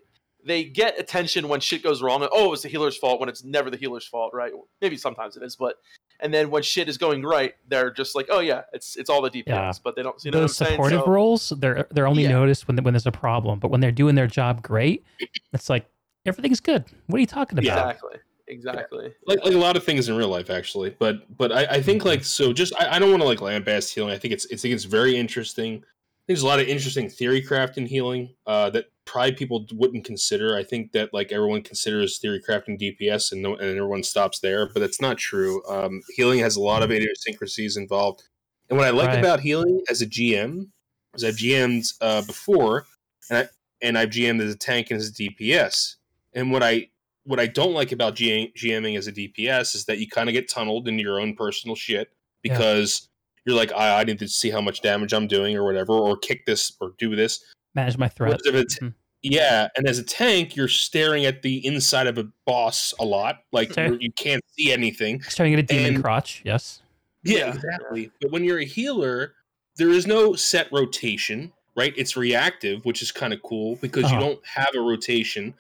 they 0.45 0.65
get 0.65 0.99
attention 0.99 1.49
when 1.49 1.61
shit 1.61 1.83
goes 1.83 2.03
wrong. 2.03 2.27
Oh, 2.33 2.53
it's 2.53 2.63
the 2.63 2.69
healer's 2.69 2.97
fault 2.97 3.21
when 3.21 3.29
it's 3.29 3.45
never 3.45 3.71
the 3.71 3.77
healer's 3.77 4.07
fault, 4.07 4.33
right? 4.33 4.53
Maybe 4.81 4.97
sometimes 4.97 5.37
it 5.37 5.43
is, 5.43 5.57
but 5.57 5.77
and 6.21 6.33
then 6.35 6.51
when 6.51 6.63
shit 6.63 6.89
is 6.89 6.99
going 6.99 7.23
right, 7.23 7.55
they're 7.69 7.91
just 7.91 8.15
like, 8.15 8.27
oh 8.31 8.41
yeah, 8.41 8.63
it's 8.73 8.97
it's 8.97 9.09
all 9.11 9.23
the 9.23 9.31
DPS, 9.31 9.45
Yeah. 9.47 9.73
but 9.85 9.97
they 9.97 10.03
don't. 10.03 10.17
You 10.25 10.31
know 10.31 10.41
Those 10.41 10.59
what 10.61 10.69
I'm 10.69 10.73
supportive 10.75 11.01
So- 11.01 11.07
roles, 11.11 11.53
they're 11.59 11.87
they're 11.91 12.07
only 12.07 12.25
Yeah. 12.25 12.31
noticed 12.31 12.67
when 12.69 12.77
when 12.85 12.95
there's 12.95 13.07
a 13.07 13.13
problem, 13.13 13.59
but 13.59 13.71
when 13.71 13.81
they're 13.81 13.93
doing 13.93 14.15
their 14.15 14.27
job 14.27 14.63
great, 14.63 15.05
it's 15.53 15.69
like 15.71 15.87
everything's 16.27 16.61
good. 16.61 16.85
What 17.07 17.17
are 17.19 17.21
you 17.21 17.27
talking 17.27 17.59
about? 17.59 17.67
Exactly. 17.67 18.17
Exactly. 18.51 19.13
like 19.27 19.45
like 19.45 19.53
a 19.53 19.59
lot 19.59 19.77
of 19.77 19.85
things 19.85 20.09
in 20.09 20.17
real 20.17 20.31
life 20.31 20.49
actually 20.49 20.89
but 20.99 21.37
but 21.37 21.53
i, 21.53 21.65
I 21.67 21.83
think 21.83 22.07
like 22.07 22.25
so 22.25 22.51
just 22.55 22.73
i, 22.81 22.97
I 22.97 22.99
don't 22.99 23.11
want 23.11 23.21
to 23.21 23.29
like 23.29 23.41
lambast 23.41 23.93
healing 23.93 24.11
i 24.11 24.17
think 24.17 24.33
it's 24.33 24.47
i 24.51 24.57
think 24.57 24.73
it's 24.75 24.85
very 24.85 25.19
interesting 25.19 25.85
there's 26.27 26.41
a 26.41 26.47
lot 26.47 26.59
of 26.59 26.67
interesting 26.67 27.11
theory 27.11 27.43
craft 27.43 27.77
in 27.77 27.85
healing 27.85 28.31
uh, 28.47 28.71
that 28.71 28.87
probably 29.09 29.33
people 29.33 29.67
wouldn't 29.73 30.05
consider 30.05 30.57
i 30.57 30.63
think 30.63 30.93
that 30.93 31.13
like 31.15 31.33
everyone 31.33 31.63
considers 31.63 32.19
theory 32.19 32.41
crafting 32.47 32.79
dps 32.79 33.33
and 33.33 33.41
no, 33.43 33.55
and 33.55 33.77
everyone 33.77 34.03
stops 34.03 34.39
there 34.41 34.67
but 34.73 34.81
that's 34.81 35.01
not 35.01 35.17
true 35.17 35.63
um, 35.69 36.03
healing 36.15 36.39
has 36.39 36.57
a 36.57 36.61
lot 36.61 36.83
of 36.83 36.91
idiosyncrasies 36.91 37.77
involved 37.77 38.23
and 38.69 38.77
what 38.79 38.87
i 38.87 38.91
like 38.91 39.09
Right. 39.09 39.19
about 39.19 39.41
healing 39.41 39.83
as 39.89 40.03
a 40.03 40.07
gm 40.07 40.69
is 41.15 41.25
i've 41.25 41.37
gm'd 41.37 41.93
uh, 42.03 42.23
before 42.23 42.87
and 43.31 43.39
i 43.39 43.49
and 43.81 43.97
i've 43.99 44.11
gm'd 44.11 44.43
as 44.43 44.53
a 44.55 44.59
tank 44.59 44.91
and 44.91 45.01
as 45.01 45.09
a 45.09 45.13
dps 45.13 45.97
and 46.35 46.53
what 46.53 46.63
i 46.63 46.89
what 47.25 47.39
I 47.39 47.47
don't 47.47 47.75
like 47.75 47.93
about 47.93 48.15
G- 48.15 48.55
GMing 48.57 48.97
as 48.97 49.07
a 49.07 49.13
DPS 49.13 49.75
is 49.75 49.85
that 49.85 49.99
you 49.99 50.09
kind 50.09 50.31
of 50.31 50.33
get 50.33 50.49
tunneled 50.49 50.89
into 50.89 51.03
your 51.03 51.21
own 51.21 51.35
personal 51.37 51.77
shit 51.77 52.09
Yeah. 52.43 52.55
because 52.57 53.07
you're 53.45 53.55
like, 53.55 53.71
I, 53.73 54.01
I 54.01 54.05
need 54.05 54.19
to 54.21 54.29
see 54.29 54.49
how 54.49 54.63
much 54.63 54.81
damage 54.81 55.13
I'm 55.13 55.27
doing 55.27 55.55
or 55.55 55.63
whatever, 55.63 55.93
or 55.93 56.17
kick 56.17 56.47
this 56.47 56.73
or 56.81 56.95
do 56.97 57.15
this. 57.15 57.45
Manage 57.75 57.99
my 57.99 58.09
threat. 58.09 58.31
Whereas 58.31 58.47
if 58.47 58.55
it's- 58.55 58.79
Mhm. 58.81 58.95
yeah, 59.23 59.69
and 59.77 59.87
as 59.87 59.99
a 59.99 60.03
tank, 60.03 60.57
you're 60.57 60.69
staring 60.69 61.25
at 61.27 61.43
the 61.43 61.65
inside 61.67 62.07
of 62.07 62.19
a 62.19 62.25
boss 62.47 62.95
a 62.99 63.05
lot, 63.05 63.41
like 63.53 63.75
you're- 63.77 64.11
can't 64.17 64.43
see 64.57 64.73
anything. 64.73 65.23
Starting 65.23 65.55
at 65.55 65.61
a 65.61 65.63
demon 65.63 65.95
and- 65.95 66.03
crotch. 66.03 66.43
Yes. 66.45 66.83
Yeah, 67.25 67.39
Yeah. 67.39 67.55
exactly. 67.55 68.11
But 68.21 68.31
when 68.31 68.45
you're 68.45 68.59
a 68.61 68.65
healer, 68.65 69.35
there 69.77 69.91
is 69.91 70.07
no 70.07 70.35
set 70.35 70.69
rotation, 70.73 71.53
right? 71.77 71.93
It's 71.97 72.17
reactive, 72.17 72.85
which 72.85 73.03
is 73.03 73.13
kind 73.13 73.33
of 73.33 73.43
cool 73.43 73.77
because 73.77 74.05
Uh-huh. 74.05 74.15
you 74.15 74.21
don't 74.21 74.47
have 74.47 74.71
a 74.75 74.81
rotation. 74.81 75.55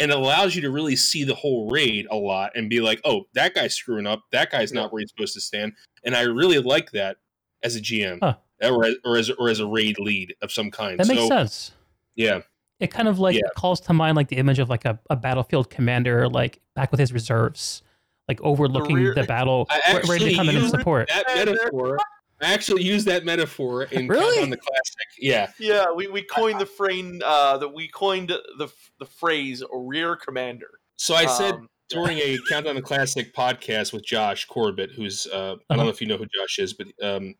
And 0.00 0.10
it 0.10 0.16
allows 0.16 0.56
you 0.56 0.62
to 0.62 0.70
really 0.70 0.96
see 0.96 1.22
the 1.22 1.36
whole 1.36 1.70
raid 1.70 2.08
a 2.10 2.16
lot 2.16 2.50
and 2.56 2.68
be 2.68 2.80
like, 2.80 3.00
oh, 3.04 3.26
that 3.34 3.54
guy's 3.54 3.74
screwing 3.74 4.08
up. 4.08 4.22
That 4.32 4.50
guy's 4.50 4.72
not 4.72 4.92
where 4.92 5.00
he's 5.00 5.10
supposed 5.10 5.34
to 5.34 5.40
stand. 5.40 5.72
And 6.02 6.16
I 6.16 6.22
really 6.22 6.58
like 6.58 6.90
that 6.90 7.18
as 7.62 7.76
a 7.76 7.80
GM 7.80 8.18
Huh. 8.20 8.34
Or, 8.70 8.84
as, 8.84 8.94
or, 9.04 9.16
as, 9.16 9.30
or 9.30 9.48
as 9.48 9.60
a 9.60 9.66
raid 9.66 9.98
lead 9.98 10.34
of 10.42 10.52
some 10.52 10.70
kind. 10.70 10.98
That 10.98 11.08
makes 11.08 11.22
so, 11.22 11.28
sense. 11.28 11.72
Yeah. 12.14 12.40
It 12.80 12.90
kind 12.90 13.08
of 13.08 13.18
like 13.18 13.36
Yeah. 13.36 13.42
calls 13.56 13.80
to 13.82 13.92
mind 13.92 14.16
like 14.16 14.28
the 14.28 14.36
image 14.36 14.58
of 14.58 14.68
like 14.68 14.84
a, 14.84 14.98
a 15.10 15.16
battlefield 15.16 15.70
commander 15.70 16.28
like 16.28 16.60
back 16.74 16.90
with 16.90 17.00
his 17.00 17.12
reserves, 17.12 17.82
like 18.28 18.40
overlooking 18.42 18.96
the, 19.14 19.24
battle, 19.26 19.66
I 19.70 19.80
ready 19.94 20.06
to 20.06 20.12
actually 20.12 20.34
come 20.34 20.48
in 20.48 20.54
and 20.56 20.62
used 20.64 20.74
support. 20.76 21.08
That 21.08 21.24
And 21.30 21.48
there- 21.48 21.54
metaphor, 21.56 21.98
I 22.42 22.52
actually 22.52 22.82
use 22.82 23.04
that 23.04 23.24
metaphor 23.24 23.84
in 23.84 24.08
Really? 24.08 24.42
on 24.42 24.50
the 24.50 24.56
Classic. 24.56 25.06
Yeah. 25.18 25.50
Yeah, 25.58 25.92
we, 25.94 26.08
we 26.08 26.22
coined 26.22 26.60
the 26.60 26.66
phrase 26.66 27.20
uh, 27.24 27.56
that 27.58 27.68
we 27.72 27.88
coined 27.88 28.28
the 28.28 28.70
the 28.98 29.06
phrase 29.06 29.62
rear 29.72 30.16
commander. 30.16 30.80
So 30.96 31.14
I 31.14 31.26
said 31.26 31.54
Um, 31.54 31.68
during 31.88 32.18
a 32.18 32.36
Countdown 32.48 32.74
to 32.74 32.82
Classic 32.82 33.32
podcast 33.34 33.92
with 33.92 34.04
Josh 34.04 34.46
Corbett, 34.46 34.90
who's 34.90 35.26
uh, 35.32 35.36
I 35.36 35.38
Uh-huh. 35.52 35.58
don't 35.70 35.78
know 35.86 35.88
if 35.90 36.00
you 36.00 36.06
know 36.08 36.16
who 36.16 36.26
Josh 36.26 36.58
is, 36.58 36.74
but 36.74 36.88
um, 37.02 37.34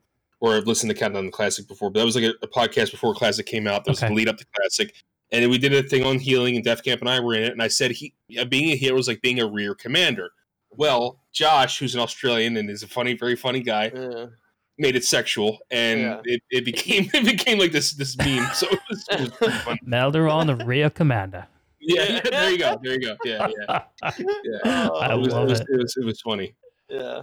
or 0.45 0.57
I've 0.57 0.67
listened 0.67 0.91
to 0.91 0.95
Countdown 0.97 1.25
to 1.25 1.31
Classic 1.31 1.67
before, 1.67 1.91
but 1.91 2.01
that 2.01 2.05
was 2.05 2.17
like 2.17 2.25
a, 2.25 2.35
a 2.43 2.49
podcast 2.49 2.91
before 2.91 3.15
Classic 3.15 3.47
came 3.47 3.67
out. 3.67 3.85
That 3.85 3.93
was 3.93 3.99
Okay. 4.03 4.09
the 4.09 4.15
lead 4.15 4.29
up 4.29 4.37
to 4.37 4.47
Classic, 4.57 4.95
and 5.33 5.49
we 5.51 5.57
did 5.59 5.73
a 5.73 5.83
thing 5.83 6.05
on 6.05 6.19
healing, 6.19 6.57
and 6.57 6.65
Def 6.65 6.83
Camp 6.83 7.01
and 7.01 7.09
I 7.09 7.19
were 7.21 7.35
in 7.35 7.45
it, 7.45 7.53
and 7.53 7.63
I 7.63 7.69
said 7.69 7.93
he 7.93 8.15
uh, 8.39 8.45
being 8.45 8.71
a 8.71 8.77
hero 8.77 8.95
was 8.97 9.09
like 9.09 9.23
being 9.23 9.41
a 9.41 9.47
rear 9.47 9.75
commander. 9.75 10.31
Well, 10.71 11.21
Josh, 11.33 11.79
who's 11.79 11.95
an 11.95 12.01
Australian 12.03 12.57
and 12.59 12.69
is 12.69 12.83
a 12.83 12.89
funny, 12.89 13.15
very 13.17 13.37
funny 13.37 13.61
guy, 13.61 13.91
yeah. 13.95 14.27
made 14.77 14.97
it 14.97 15.05
sexual, 15.05 15.59
and 15.71 16.01
Yeah. 16.01 16.21
it, 16.25 16.43
it 16.51 16.65
became 16.65 17.09
it 17.15 17.25
became 17.25 17.59
like 17.59 17.73
this 17.73 17.93
this 17.93 18.17
meme. 18.19 18.47
So 18.55 18.67
it 18.69 18.81
was, 18.91 19.05
it 19.13 19.21
was 19.21 19.31
pretty 19.31 19.53
fun. 19.65 19.79
Melderon, 19.87 20.47
the 20.59 20.65
rear 20.65 20.91
commander. 20.91 21.47
Yeah, 21.81 22.21
there 22.31 22.51
you 22.51 22.59
go, 22.59 22.79
there 22.83 22.93
you 22.95 23.01
go. 23.01 23.17
Yeah, 23.25 23.49
yeah, 23.69 23.83
yeah. 24.19 24.89
Oh, 24.93 24.97
I 24.99 25.15
it, 25.15 25.19
was, 25.19 25.29
love 25.33 25.45
it, 25.45 25.51
was, 25.51 25.61
it. 25.61 25.67
it 25.71 25.77
was 25.79 25.97
it 25.97 26.05
was 26.05 26.21
funny. 26.21 26.55
yeah. 26.91 27.23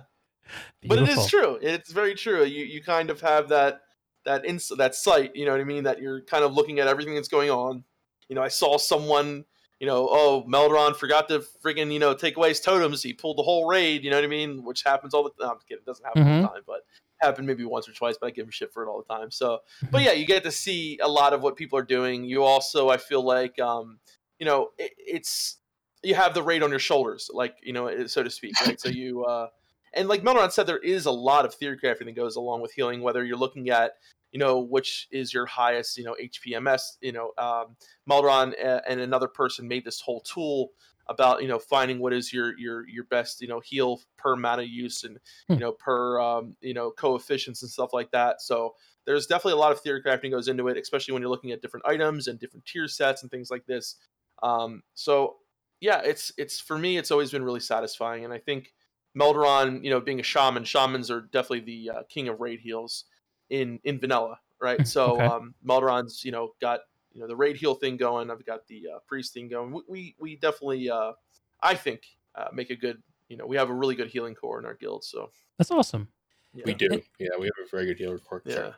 But 0.86 1.00
it 1.00 1.10
is 1.10 1.28
true. 1.28 1.60
It's 1.62 1.92
very 1.92 2.16
true. 2.16 2.44
You 2.44 2.66
you 2.66 2.84
kind 2.84 3.10
of 3.10 3.22
have 3.22 3.50
that 3.50 3.82
that 4.26 4.46
ins- 4.46 4.72
that 4.78 4.96
sight. 4.96 5.36
You 5.36 5.46
know 5.46 5.52
what 5.52 5.62
I 5.62 5.66
mean? 5.66 5.84
That 5.84 6.02
you're 6.02 6.22
kind 6.22 6.44
of 6.44 6.54
looking 6.54 6.80
at 6.80 6.88
everything 6.88 7.16
that's 7.16 7.28
going 7.28 7.50
on. 7.50 7.84
You 8.28 8.36
know, 8.36 8.42
I 8.42 8.50
saw 8.50 8.78
someone. 8.78 9.46
You 9.80 9.88
know, 9.88 10.08
oh, 10.12 10.46
Meldron 10.48 10.96
forgot 10.96 11.28
to 11.30 11.44
friggin' 11.64 11.92
you 11.92 11.98
know 11.98 12.14
take 12.14 12.38
away 12.38 12.50
his 12.50 12.60
totems. 12.60 13.02
He 13.02 13.14
pulled 13.14 13.38
the 13.38 13.44
whole 13.44 13.68
raid. 13.68 14.04
You 14.04 14.12
know 14.12 14.18
what 14.18 14.24
I 14.24 14.28
mean? 14.28 14.64
Which 14.64 14.84
happens 14.84 15.16
all 15.16 15.24
the 15.24 15.32
time. 15.32 15.54
I'm 15.54 15.58
kidding. 15.68 15.82
It 15.82 15.86
doesn't 15.86 16.06
happen 16.06 16.22
all 16.22 16.42
the 16.42 16.48
time, 16.48 16.62
but 16.68 16.82
happened 17.20 17.48
maybe 17.48 17.66
once 17.66 17.90
or 17.90 17.94
twice. 17.94 18.16
But 18.20 18.28
I 18.28 18.30
give 18.30 18.46
him 18.46 18.52
shit 18.52 18.72
for 18.72 18.84
it 18.84 18.88
all 18.90 19.04
the 19.08 19.12
time. 19.12 19.32
So, 19.32 19.60
but 19.90 20.04
yeah, 20.04 20.12
you 20.12 20.28
get 20.28 20.44
to 20.44 20.52
see 20.52 21.00
a 21.02 21.08
lot 21.08 21.34
of 21.34 21.42
what 21.42 21.56
people 21.56 21.80
are 21.80 21.84
doing. 21.84 22.24
You 22.26 22.44
also, 22.44 22.90
I 22.90 22.98
feel 22.98 23.24
like, 23.24 23.60
um, 23.60 24.00
you 24.38 24.46
know, 24.46 24.70
it, 24.78 24.92
it's 24.98 25.58
you 26.04 26.14
have 26.14 26.36
the 26.36 26.44
raid 26.44 26.62
on 26.62 26.70
your 26.70 26.80
shoulders, 26.80 27.32
like 27.34 27.56
you 27.64 27.74
know, 27.74 28.06
so 28.06 28.22
to 28.22 28.30
speak, 28.30 28.54
right? 28.62 28.80
so 28.80 28.90
you. 28.90 29.24
uh 29.26 29.48
and 29.94 30.08
like 30.08 30.24
Melron 30.24 30.52
said, 30.52 30.68
there 30.68 30.78
is 30.78 31.06
a 31.06 31.12
lot 31.12 31.46
of 31.46 31.54
theory 31.54 31.78
crafting 31.78 32.06
that 32.06 32.16
goes 32.16 32.36
along 32.36 32.62
with 32.62 32.72
healing. 32.74 33.02
Whether 33.02 33.24
you're 33.26 33.38
looking 33.38 33.70
at, 33.70 33.94
you 34.32 34.40
know, 34.40 34.60
which 34.60 35.08
is 35.12 35.34
your 35.34 35.46
highest, 35.46 35.98
you 35.98 36.04
know, 36.04 36.16
HPMS. 36.22 36.98
You 37.02 37.12
know, 37.12 37.32
um, 37.38 37.76
Melron 38.10 38.54
a- 38.54 38.82
and 38.90 39.00
another 39.00 39.28
person 39.28 39.68
made 39.68 39.86
this 39.86 40.00
whole 40.02 40.22
tool 40.22 40.72
about 41.08 41.42
you 41.42 41.48
know 41.48 41.60
finding 41.60 42.00
what 42.00 42.14
is 42.14 42.32
your 42.32 42.58
your 42.58 42.88
your 42.88 43.04
best 43.06 43.42
you 43.42 43.48
know 43.48 43.60
heal 43.60 44.00
per 44.18 44.36
mana 44.36 44.62
use 44.62 45.04
and 45.04 45.18
Hmm. 45.50 45.54
you 45.56 45.60
know 45.60 45.72
per 45.74 46.20
um, 46.22 46.56
you 46.62 46.74
know 46.74 46.92
coefficients 46.92 47.62
and 47.62 47.72
stuff 47.72 47.92
like 47.92 48.12
that. 48.12 48.42
So 48.42 48.76
there's 49.06 49.26
definitely 49.26 49.54
a 49.54 49.62
lot 49.62 49.72
of 49.72 49.82
theory 49.82 50.02
crafting 50.02 50.32
goes 50.32 50.48
into 50.48 50.68
it, 50.68 50.78
especially 50.78 51.14
when 51.14 51.22
you're 51.22 51.32
looking 51.32 51.52
at 51.52 51.62
different 51.62 51.86
items 51.86 52.28
and 52.28 52.40
different 52.40 52.66
tier 52.66 52.88
sets 52.88 53.24
and 53.24 53.32
things 53.32 53.50
like 53.50 53.66
this. 53.66 53.96
Um, 54.44 54.84
so 54.94 55.38
yeah, 55.82 56.02
it's 56.06 56.32
it's 56.38 56.60
for 56.60 56.78
me, 56.78 56.98
it's 56.98 57.12
always 57.12 57.32
been 57.32 57.44
really 57.44 57.60
satisfying, 57.60 58.24
and 58.24 58.34
I 58.34 58.38
think 58.38 58.72
Melderon, 59.18 59.84
you 59.84 59.90
know, 59.90 60.00
being 60.00 60.20
a 60.20 60.24
shaman, 60.24 60.64
shamans 60.64 61.12
are 61.12 61.22
definitely 61.22 61.60
the 61.62 61.90
uh, 61.90 62.04
king 62.10 62.28
of 62.30 62.40
raid 62.40 62.60
heals 62.60 63.06
in 63.50 63.80
in 63.84 64.00
vanilla, 64.00 64.40
right? 64.62 64.88
So 64.88 65.14
Okay. 65.16 65.26
um, 65.26 65.54
Melderon's, 65.66 66.24
you 66.24 66.32
know, 66.32 66.54
got 66.62 66.82
you 67.14 67.22
know 67.22 67.28
the 67.28 67.36
raid 67.36 67.58
heal 67.58 67.76
thing 67.76 67.98
going. 67.98 68.32
I've 68.32 68.46
got 68.46 68.68
the 68.68 68.88
uh, 68.96 69.00
priest 69.08 69.34
thing 69.34 69.50
going. 69.50 69.72
We 69.74 69.82
we, 69.88 70.16
we 70.20 70.36
definitely, 70.38 70.90
uh, 70.90 71.14
I 71.62 71.76
think, 71.76 72.04
uh, 72.36 72.48
make 72.54 72.70
a 72.70 72.76
good. 72.76 73.02
You 73.28 73.38
know, 73.38 73.46
we 73.46 73.56
have 73.58 73.70
a 73.70 73.74
really 73.74 73.96
good 73.96 74.08
healing 74.08 74.36
core 74.36 74.60
in 74.60 74.66
our 74.66 74.74
guild. 74.74 75.04
So 75.06 75.32
That's 75.58 75.72
awesome. 75.72 76.10
yeah. 76.54 76.64
We 76.66 76.74
do. 76.74 77.02
Yeah, 77.18 77.30
we 77.40 77.46
have 77.46 77.66
a 77.66 77.70
very 77.70 77.86
good 77.86 77.98
healer 77.98 78.20
core. 78.20 78.42
Yeah. 78.46 78.74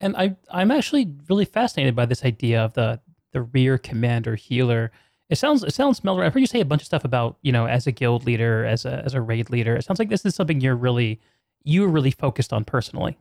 And 0.00 0.16
I 0.16 0.36
I'm 0.50 0.70
actually 0.70 1.14
really 1.28 1.44
fascinated 1.44 1.94
by 1.96 2.06
this 2.06 2.24
idea 2.24 2.64
of 2.64 2.74
the 2.74 3.00
the 3.32 3.42
rear 3.42 3.76
commander 3.78 4.34
healer. 4.34 4.92
It 5.30 5.36
sounds 5.36 5.62
it 5.62 5.74
sounds 5.74 6.02
Melder. 6.02 6.22
I've 6.24 6.32
heard 6.32 6.40
you 6.40 6.46
say 6.46 6.60
a 6.60 6.64
bunch 6.64 6.82
of 6.82 6.86
stuff 6.86 7.04
about 7.04 7.36
you 7.42 7.52
know 7.52 7.66
as 7.66 7.86
a 7.86 7.92
guild 7.92 8.24
leader, 8.24 8.64
as 8.64 8.84
a 8.84 9.02
as 9.04 9.14
a 9.14 9.20
raid 9.20 9.50
leader. 9.50 9.76
It 9.76 9.84
sounds 9.84 9.98
like 9.98 10.08
this 10.08 10.24
is 10.24 10.34
something 10.34 10.60
you're 10.60 10.76
really 10.76 11.20
you're 11.64 11.88
really 11.88 12.10
focused 12.10 12.52
on 12.52 12.64
personally. 12.64 13.18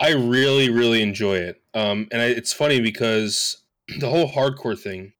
I 0.00 0.10
really, 0.12 0.68
really 0.70 1.00
enjoy 1.02 1.36
it. 1.36 1.62
Um, 1.74 2.08
and 2.10 2.20
I, 2.20 2.26
it's 2.26 2.52
funny 2.52 2.80
because 2.80 3.62
the 3.98 4.08
whole 4.08 4.28
hardcore 4.28 4.78
thing, 4.78 5.12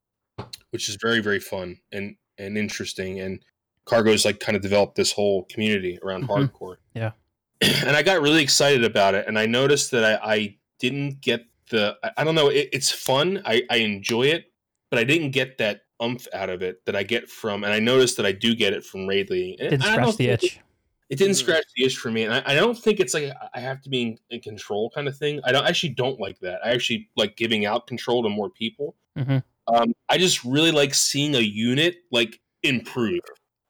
which 0.71 0.88
is 0.88 0.97
very, 1.01 1.21
very 1.21 1.40
fun 1.40 1.79
and 1.90 2.16
and 2.38 2.57
interesting, 2.57 3.21
and 3.21 3.40
Kargoz 3.87 4.25
like 4.25 4.40
kind 4.40 4.57
of 4.57 4.62
developed 4.62 4.95
this 4.97 5.12
whole 5.12 5.45
community 5.45 5.99
around 6.03 6.29
Mhm. 6.29 6.51
hardcore. 6.53 6.77
Yeah. 6.95 7.12
and 7.61 7.97
I 7.97 8.03
got 8.03 8.21
really 8.23 8.42
excited 8.42 8.85
about 8.85 9.14
it, 9.14 9.27
and 9.29 9.38
I 9.38 9.47
noticed 9.47 9.90
that 9.92 10.05
I, 10.05 10.35
I 10.35 10.57
didn't 10.79 11.21
get 11.21 11.45
the. 11.71 11.97
I, 12.03 12.11
I 12.18 12.25
don't 12.25 12.35
know. 12.35 12.49
It, 12.49 12.68
it's 12.73 12.90
fun. 12.90 13.40
I, 13.45 13.62
I 13.71 13.77
enjoy 13.79 14.25
it, 14.25 14.52
but 14.93 14.99
I 14.99 15.05
didn't 15.05 15.31
get 15.31 15.57
that 15.57 15.81
umph 16.01 16.29
out 16.35 16.51
of 16.51 16.61
it 16.61 16.85
that 16.85 16.95
I 16.95 17.03
get 17.03 17.31
from, 17.31 17.65
and 17.65 17.73
I 17.73 17.79
noticed 17.79 18.19
that 18.19 18.27
I 18.27 18.33
do 18.33 18.55
get 18.55 18.75
it 18.75 18.85
from 18.85 19.07
raid 19.07 19.31
leading. 19.31 19.59
And 19.59 19.71
Didn't 19.71 19.83
scratch 19.85 20.07
the 20.07 20.13
think 20.13 20.29
it- 20.29 20.45
itch. 20.45 20.61
it 21.09 21.17
didn't 21.17 21.33
Mhm. 21.35 21.39
scratch 21.39 21.65
the 21.75 21.85
itch 21.85 21.97
for 21.97 22.11
me, 22.11 22.25
and 22.25 22.35
I, 22.35 22.43
I 22.45 22.55
don't 22.55 22.77
think 22.77 23.01
it's 23.01 23.15
like 23.15 23.33
I 23.55 23.61
have 23.61 23.81
to 23.83 23.89
be 23.89 24.03
in, 24.03 24.19
in 24.29 24.41
control 24.41 24.91
kind 24.95 25.09
of 25.09 25.17
thing. 25.17 25.41
I 25.45 25.53
don't 25.53 25.65
I 25.65 25.69
actually 25.69 25.95
don't 25.95 26.21
like 26.21 26.39
that. 26.41 26.61
I 26.65 26.71
actually 26.73 27.09
like 27.17 27.37
giving 27.37 27.65
out 27.65 27.87
control 27.87 28.23
to 28.23 28.29
more 28.29 28.51
people. 28.51 28.95
Mhm. 29.19 29.43
Um, 29.69 29.95
I 30.11 30.19
just 30.19 30.45
really 30.45 30.73
like 30.73 30.93
seeing 30.93 31.35
a 31.37 31.41
unit 31.41 31.97
like 32.11 32.39
improve. 32.63 33.21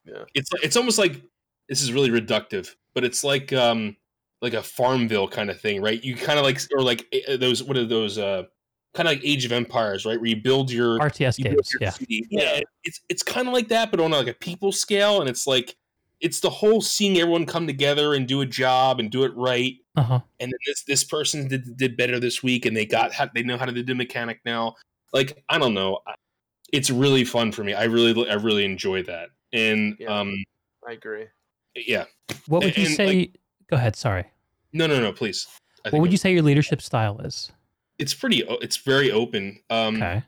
Yeah. 0.05 0.25
It's 0.35 0.51
it's 0.63 0.77
almost 0.77 0.99
like 0.99 1.23
this 1.69 1.83
is 1.83 1.93
really 1.93 2.11
reductive, 2.11 2.75
but 2.95 3.05
it's 3.05 3.23
like 3.23 3.53
um 3.53 3.97
like 4.41 4.55
a 4.55 4.63
Farmville 4.63 5.29
kind 5.29 5.51
of 5.51 5.61
thing, 5.61 5.81
right? 5.81 6.03
You 6.03 6.17
kind 6.17 6.39
of 6.39 6.45
like 6.45 6.61
or 6.75 6.83
like 6.83 7.07
eh, 7.13 7.37
those 7.37 7.63
what 7.63 7.77
are 7.77 7.85
those 7.85 8.19
uh 8.19 8.45
kind 8.95 9.09
of 9.09 9.15
like 9.15 9.25
Age 9.25 9.45
of 9.45 9.53
Empires, 9.53 10.05
right? 10.05 10.19
Where 10.21 10.29
you 10.29 10.37
build 10.37 10.71
your 10.71 10.99
RTS 10.99 11.39
you 11.39 11.45
build 11.45 11.57
games. 11.57 11.73
your 11.73 11.83
Yeah. 11.83 11.91
city. 11.91 12.27
yeah. 12.31 12.61
It's 12.85 13.01
it's 13.09 13.23
kind 13.23 13.49
of 13.49 13.55
like 13.55 13.69
that, 13.69 13.91
but 13.91 14.01
on 14.01 14.11
like 14.11 14.27
a 14.29 14.35
people 14.35 14.73
scale, 14.73 15.21
and 15.21 15.29
it's 15.31 15.47
like 15.47 15.77
it's 16.21 16.41
the 16.41 16.51
whole 16.51 16.81
seeing 16.81 17.19
everyone 17.19 17.47
come 17.47 17.67
together 17.67 18.15
and 18.15 18.29
do 18.29 18.43
a 18.43 18.47
job 18.47 19.01
and 19.01 19.11
do 19.11 19.25
it 19.25 19.33
right. 19.35 19.75
Uh 19.97 20.03
huh. 20.03 20.21
And 20.41 20.51
then 20.53 20.59
this 20.67 20.85
this 20.85 21.05
person 21.05 21.49
did 21.49 21.77
did 21.77 21.97
better 21.97 22.21
this 22.21 22.43
week, 22.43 22.67
and 22.67 22.77
they 22.77 22.87
got 22.87 23.13
how, 23.13 23.29
they 23.35 23.43
know 23.43 23.57
how 23.57 23.65
to 23.67 23.73
do 23.73 23.83
the 23.83 23.95
mechanic 23.95 24.41
now. 24.45 24.75
Like 25.13 25.43
I 25.49 25.59
don't 25.59 25.75
know, 25.75 26.01
it's 26.73 26.91
really 26.91 27.25
fun 27.25 27.53
for 27.53 27.65
me. 27.65 27.75
I 27.75 27.85
really 27.85 28.29
I 28.31 28.35
really 28.35 28.65
enjoy 28.65 29.03
that, 29.05 29.29
and 29.53 29.97
Yeah. 29.99 30.19
um 30.21 30.45
I 30.89 30.93
agree. 30.93 31.27
yeah. 31.75 32.05
What 32.47 32.65
would 32.65 32.77
you 32.77 32.87
And, 32.87 32.95
say? 32.97 33.07
like- 33.07 33.39
go 33.69 33.77
ahead. 33.77 33.95
Sorry. 33.97 34.25
No 34.73 34.87
no 34.87 35.01
no, 35.01 35.13
please. 35.13 35.47
I 35.85 35.91
What 35.91 36.01
would 36.03 36.13
you 36.13 36.19
say 36.19 36.33
your 36.33 36.43
leadership 36.43 36.81
style 36.83 37.21
is? 37.21 37.51
It's 38.03 38.15
pretty. 38.15 38.45
It's 38.61 38.77
very 38.79 39.11
open. 39.11 39.61
Um, 39.71 39.97
Okay. 39.97 40.23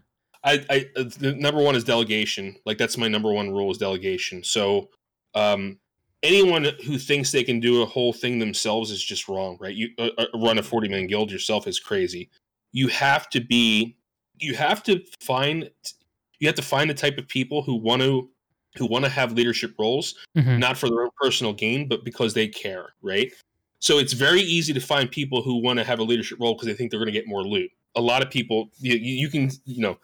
I, 0.47 0.65
I 0.69 0.87
the 0.95 1.35
number 1.39 1.63
one 1.63 1.75
is 1.75 1.85
delegation. 1.85 2.55
Like 2.67 2.77
that's 2.79 2.99
my 2.99 3.09
number 3.09 3.33
one 3.33 3.51
rule 3.51 3.71
is 3.71 3.79
delegation. 3.79 4.45
So 4.45 4.91
um, 5.35 5.79
anyone 6.23 6.65
who 6.85 6.99
thinks 6.99 7.33
they 7.33 7.45
can 7.45 7.61
do 7.61 7.83
a 7.83 7.87
whole 7.87 8.13
thing 8.13 8.39
themselves 8.39 8.91
is 8.91 9.03
just 9.03 9.27
wrong, 9.27 9.57
right? 9.59 9.75
You 9.75 9.89
uh, 9.99 10.27
run 10.35 10.59
a 10.59 10.63
forty 10.63 10.89
man 10.89 11.07
guild 11.07 11.33
yourself 11.33 11.67
is 11.67 11.81
crazy. 11.81 12.31
You 12.73 12.89
have 12.89 13.29
to 13.31 13.41
be. 13.41 13.97
You 14.39 14.55
have 14.55 14.83
to 14.85 15.01
find. 15.21 15.71
You 16.41 16.49
have 16.49 16.57
to 16.57 16.63
find 16.63 16.91
the 16.91 16.95
type 16.95 17.17
of 17.17 17.27
people 17.27 17.63
who 17.63 17.77
want 17.77 18.03
to 18.03 18.29
who 18.77 18.87
want 18.87 19.05
to 19.07 19.11
have 19.11 19.33
leadership 19.33 19.73
roles, 19.79 20.15
Mhm. 20.37 20.59
not 20.59 20.77
for 20.77 20.89
their 20.91 21.03
own 21.05 21.11
personal 21.23 21.53
gain, 21.55 21.89
but 21.89 22.05
because 22.05 22.35
they 22.35 22.49
care, 22.49 22.93
right? 23.01 23.33
So 23.85 23.99
it's 23.99 24.15
very 24.15 24.41
easy 24.41 24.73
to 24.73 24.81
find 24.81 25.11
people 25.11 25.43
who 25.43 25.61
want 25.61 25.79
to 25.79 25.85
have 25.85 25.99
a 25.99 26.03
leadership 26.03 26.39
role 26.41 26.55
because 26.55 26.69
they 26.69 26.73
think 26.73 26.91
they're 26.91 26.99
going 26.99 27.13
to 27.13 27.13
get 27.13 27.29
more 27.29 27.43
loot. 27.43 27.71
A 27.97 28.01
lot 28.01 28.23
of 28.23 28.31
people, 28.31 28.71
you, 28.79 28.95
you 28.95 29.15
you 29.17 29.29
can, 29.29 29.51
you 29.67 29.83
know, 29.83 29.99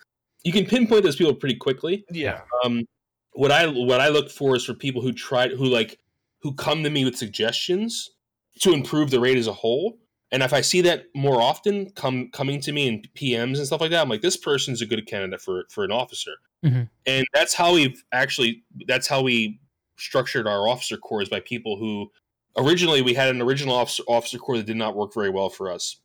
you 0.44 0.52
can 0.52 0.66
pinpoint 0.66 1.02
those 1.02 1.16
people 1.16 1.34
pretty 1.34 1.54
quickly. 1.54 2.04
Yeah. 2.10 2.42
Um, 2.62 2.86
what 3.32 3.50
I 3.50 3.66
what 3.68 4.02
I 4.02 4.08
look 4.08 4.30
for 4.30 4.54
is 4.54 4.66
for 4.66 4.74
people 4.74 5.00
who 5.00 5.14
try 5.14 5.48
who 5.48 5.64
like 5.64 5.98
who 6.42 6.52
come 6.52 6.82
to 6.82 6.90
me 6.90 7.06
with 7.06 7.16
suggestions 7.16 8.10
to 8.58 8.74
improve 8.74 9.10
the 9.10 9.18
raid 9.18 9.38
as 9.38 9.46
a 9.46 9.52
whole. 9.54 9.96
And 10.30 10.42
if 10.42 10.52
I 10.52 10.60
see 10.60 10.82
that 10.82 11.06
more 11.14 11.40
often 11.40 11.88
come 11.92 12.28
coming 12.34 12.60
to 12.60 12.72
me 12.72 12.86
in 12.86 13.02
PMs 13.16 13.56
and 13.56 13.66
stuff 13.66 13.80
like 13.80 13.92
that, 13.92 14.02
I'm 14.02 14.10
like, 14.10 14.20
this 14.20 14.36
person's 14.36 14.82
a 14.82 14.86
good 14.86 15.06
candidate 15.06 15.40
for 15.40 15.64
for 15.70 15.84
an 15.84 15.90
officer. 15.90 16.32
Mhm. 16.66 16.90
And 17.06 17.26
that's 17.32 17.54
how 17.54 17.72
we've 17.72 18.04
actually 18.12 18.62
that's 18.86 19.06
how 19.06 19.22
we 19.22 19.58
structured 19.96 20.46
our 20.46 20.68
officer 20.68 20.98
corps 20.98 21.30
by 21.30 21.40
people 21.40 21.78
who 21.78 22.10
originally 22.56 23.02
we 23.02 23.14
had 23.14 23.28
an 23.28 23.42
original 23.42 23.74
officer, 23.74 24.02
officer 24.06 24.38
corps 24.38 24.58
that 24.58 24.66
did 24.66 24.76
not 24.76 24.96
work 24.96 25.14
very 25.14 25.30
well 25.30 25.48
for 25.50 25.70
us. 25.70 25.96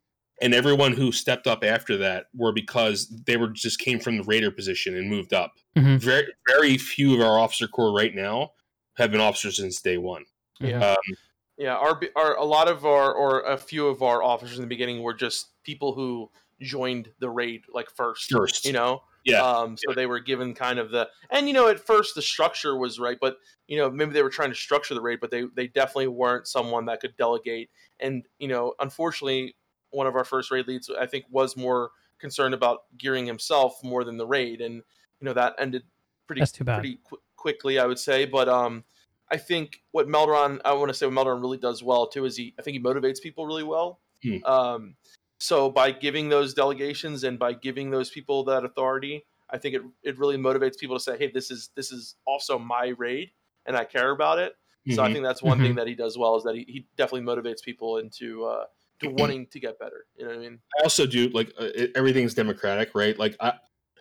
And 0.42 0.54
everyone 0.54 0.92
who 0.92 1.12
stepped 1.12 1.48
up 1.48 1.64
after 1.64 1.96
that 1.98 2.26
were 2.36 2.52
because 2.52 3.08
they 3.26 3.38
were 3.38 3.48
just 3.48 3.80
came 3.80 4.00
from 4.00 4.18
the 4.18 4.24
raider 4.24 4.52
position 4.52 4.98
and 4.98 5.10
moved 5.10 5.34
up. 5.34 5.54
Mhm. 5.78 6.00
Very 6.00 6.28
very 6.48 6.78
few 6.78 7.16
of 7.16 7.22
our 7.22 7.40
officer 7.40 7.68
corps 7.68 7.94
right 7.96 8.14
now 8.14 8.52
have 8.98 9.12
been 9.12 9.22
officers 9.22 9.58
since 9.58 9.82
day 9.82 9.98
one. 9.98 10.26
Yeah. 10.60 10.92
Um, 10.92 11.16
Yeah, 11.58 11.76
our, 11.76 12.02
our 12.18 12.36
a 12.36 12.44
lot 12.44 12.68
of 12.68 12.86
our 12.86 13.14
or 13.14 13.44
a 13.44 13.58
few 13.58 13.88
of 13.88 14.02
our 14.04 14.22
officers 14.22 14.58
in 14.58 14.62
the 14.62 14.68
beginning 14.68 15.02
were 15.02 15.14
just 15.14 15.52
people 15.64 15.94
who 15.94 16.30
joined 16.62 17.10
the 17.20 17.30
raid 17.30 17.64
like 17.74 17.90
first. 17.96 18.30
First. 18.30 18.66
you 18.66 18.74
know. 18.74 19.04
Yeah. 19.26 19.42
Um, 19.42 19.76
so 19.76 19.94
they 19.94 20.06
were 20.06 20.20
given 20.20 20.54
kind 20.54 20.78
of 20.78 20.92
the 20.92 21.10
and 21.32 21.48
you 21.48 21.54
know 21.54 21.68
at 21.68 21.80
first 21.80 22.16
the 22.16 22.22
structure 22.22 22.78
was 22.78 23.00
right, 23.00 23.18
but 23.20 23.38
you 23.68 23.78
know 23.78 23.90
maybe 23.90 24.14
they 24.14 24.24
were 24.24 24.30
trying 24.30 24.50
to 24.50 24.56
structure 24.56 24.94
the 24.94 25.02
raid, 25.02 25.20
but 25.20 25.32
they 25.32 25.46
they 25.56 25.68
definitely 25.68 26.08
weren't 26.08 26.48
someone 26.48 26.86
that 26.86 27.02
could 27.02 27.18
delegate. 27.18 27.70
And 28.00 28.24
you 28.38 28.48
know, 28.48 28.74
unfortunately, 28.80 29.56
one 29.90 30.08
of 30.08 30.16
our 30.16 30.24
first 30.24 30.52
raid 30.52 30.68
leads 30.68 30.90
I 30.90 31.08
think 31.08 31.26
was 31.30 31.58
more 31.58 31.92
concerned 32.20 32.54
about 32.54 32.84
gearing 32.98 33.26
himself 33.26 33.84
more 33.84 34.04
than 34.04 34.18
the 34.18 34.28
raid, 34.28 34.62
and 34.62 34.76
you 34.76 35.26
know 35.26 35.34
that 35.34 35.56
ended 35.58 35.84
pretty 36.28 36.42
That's 36.42 36.52
too 36.52 36.64
bad. 36.64 36.80
pretty 36.80 37.00
qu- 37.10 37.20
quickly, 37.36 37.80
I 37.80 37.86
would 37.86 38.00
say. 38.00 38.26
But 38.26 38.48
um, 38.48 38.84
I 39.32 39.38
think 39.38 39.82
what 39.92 40.08
Melderon, 40.08 40.60
I 40.66 40.74
want 40.74 40.90
to 40.90 40.94
say 40.94 41.08
what 41.08 41.16
Melderon 41.16 41.42
really 41.42 41.58
does 41.58 41.82
well 41.84 42.08
too 42.08 42.26
is 42.26 42.38
he, 42.38 42.54
I 42.60 42.62
think 42.62 42.76
he 42.76 42.84
motivates 42.84 43.22
people 43.22 43.46
really 43.46 43.64
well. 43.64 44.00
Hmm. 44.24 44.44
Um, 44.46 44.96
so 45.40 45.70
by 45.70 45.92
giving 45.92 46.30
those 46.30 46.54
delegations 46.54 47.24
and 47.24 47.38
by 47.38 47.54
giving 47.54 47.90
those 47.92 48.10
people 48.10 48.44
that 48.46 48.64
authority, 48.66 49.26
I 49.50 49.58
think 49.58 49.76
it 49.76 49.82
it 50.04 50.18
really 50.18 50.38
motivates 50.38 50.78
people 50.78 50.98
to 50.98 51.04
say, 51.04 51.18
hey, 51.18 51.32
this 51.32 51.52
is 51.52 51.70
this 51.76 51.92
is 51.92 52.16
also 52.26 52.58
my 52.60 52.94
raid, 52.98 53.32
and 53.66 53.76
I 53.76 53.86
care 53.86 54.12
about 54.12 54.40
it. 54.40 54.56
So 54.88 55.04
I 55.04 55.10
mhm. 55.10 55.12
think 55.12 55.24
that's 55.24 55.42
one 55.42 55.60
Mhm. 55.60 55.62
thing 55.62 55.76
that 55.76 55.88
he 55.88 55.96
does 55.96 56.18
well 56.18 56.36
is 56.36 56.44
that 56.44 56.56
he, 56.56 56.64
he 56.68 56.88
definitely 56.96 57.26
motivates 57.28 57.62
people 57.64 57.98
into 57.98 58.46
uh, 58.46 58.66
to 59.00 59.10
wanting 59.10 59.48
to 59.48 59.60
get 59.60 59.80
better. 59.80 60.06
You 60.16 60.26
know 60.26 60.32
what 60.32 60.38
I 60.40 60.42
mean? 60.50 60.60
I 60.80 60.84
also 60.84 61.06
do 61.06 61.30
like 61.30 61.50
uh, 61.60 61.70
it, 61.76 61.92
everything's 61.96 62.34
democratic, 62.34 62.94
right? 62.96 63.18
Like 63.18 63.36
I 63.40 63.54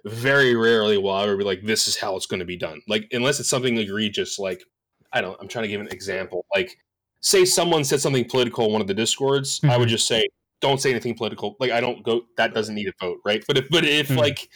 very 0.05 0.55
rarely 0.55 0.99
will 0.99 1.11
I 1.11 1.25
ever 1.25 1.37
be 1.37 1.45
like, 1.45 1.63
this 1.63 1.89
is 1.89 1.97
how 1.97 2.17
it's 2.17 2.27
going 2.27 2.41
to 2.41 2.47
be 2.47 2.57
done. 2.57 2.83
Like 2.89 3.09
unless 3.13 3.41
it's 3.41 3.49
something 3.49 3.77
egregious, 3.79 4.39
like 4.39 4.65
I 5.13 5.21
don't. 5.21 5.41
I'm 5.41 5.49
trying 5.49 5.65
to 5.65 5.69
give 5.69 5.81
an 5.81 5.89
example. 5.89 6.47
Like 6.55 6.79
say 7.21 7.45
someone 7.45 7.85
said 7.85 8.01
something 8.01 8.25
political 8.29 8.67
in 8.67 8.73
one 8.73 8.81
of 8.81 8.89
the 8.89 8.95
discords, 8.95 9.63
I 9.69 9.77
would 9.77 9.89
Mhm. 9.89 9.89
just 9.89 10.07
say, 10.09 10.27
don't 10.61 10.81
say 10.81 10.91
anything 10.91 11.15
political. 11.15 11.57
Like 11.61 11.71
I 11.71 11.81
don't 11.81 12.03
go. 12.03 12.23
That 12.37 12.55
doesn't 12.55 12.75
need 12.75 12.89
a 12.89 12.93
vote, 13.01 13.19
right? 13.25 13.45
But 13.47 13.59
if 13.59 13.69
but 13.71 13.85
if 13.85 14.09
Mhm. 14.09 14.17
like, 14.17 14.51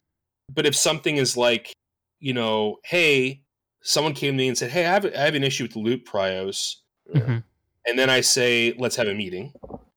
but 0.52 0.66
if 0.66 0.74
something 0.74 1.16
is 1.16 1.36
like, 1.36 1.72
you 2.20 2.32
know, 2.32 2.78
hey, 2.84 3.42
someone 3.82 4.14
came 4.14 4.34
to 4.34 4.38
me 4.38 4.48
and 4.48 4.56
said, 4.58 4.70
hey, 4.70 4.86
I 4.86 4.92
have 4.92 5.04
I 5.06 5.18
have 5.18 5.34
an 5.34 5.44
issue 5.44 5.64
with 5.64 5.72
the 5.72 5.80
loot 5.80 6.04
prios. 6.06 6.76
Mhm. 7.14 7.44
And 7.86 7.98
then 7.98 8.10
I 8.10 8.20
say, 8.20 8.74
let's 8.78 8.96
have 8.96 9.08
a 9.08 9.14
meeting. 9.14 9.52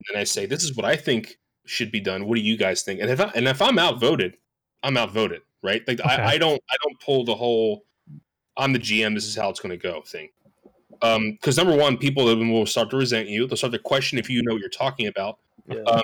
And 0.10 0.18
I 0.18 0.24
say, 0.24 0.46
this 0.46 0.64
is 0.64 0.76
what 0.76 0.86
I 0.86 0.96
think 0.96 1.38
should 1.66 1.92
be 1.92 2.00
done. 2.00 2.26
What 2.26 2.36
do 2.36 2.42
you 2.42 2.58
guys 2.58 2.84
think? 2.84 3.02
And 3.02 3.10
if 3.10 3.20
I, 3.20 3.32
and 3.36 3.48
if 3.48 3.62
I'm 3.62 3.78
outvoted, 3.78 4.38
I'm 4.84 4.98
outvoted, 4.98 5.42
right? 5.62 5.86
Like 5.88 6.00
Okay. 6.00 6.10
I, 6.10 6.32
I 6.32 6.38
don't 6.38 6.62
I 6.70 6.76
don't 6.84 7.00
pull 7.00 7.26
the 7.26 7.36
whole 7.36 7.86
I'm 8.58 8.74
the 8.74 8.80
GM. 8.80 9.16
This 9.16 9.26
is 9.26 9.36
how 9.36 9.50
it's 9.50 9.60
going 9.60 9.72
to 9.72 9.78
go 9.78 10.02
thing. 10.02 10.30
Um, 11.02 11.32
because 11.32 11.58
number 11.58 11.76
one, 11.76 11.98
people 11.98 12.26
will 12.26 12.66
start 12.66 12.90
to 12.92 12.98
resent 12.98 13.28
you. 13.28 13.48
They'll 13.48 13.58
start 13.58 13.74
to 13.74 13.80
question 13.80 14.20
if 14.20 14.30
you 14.30 14.44
know 14.44 14.54
what 14.54 14.60
you're 14.60 14.70
talking 14.70 15.08
about. 15.08 15.40
Yeah. 15.68 15.82
Um, 15.84 16.04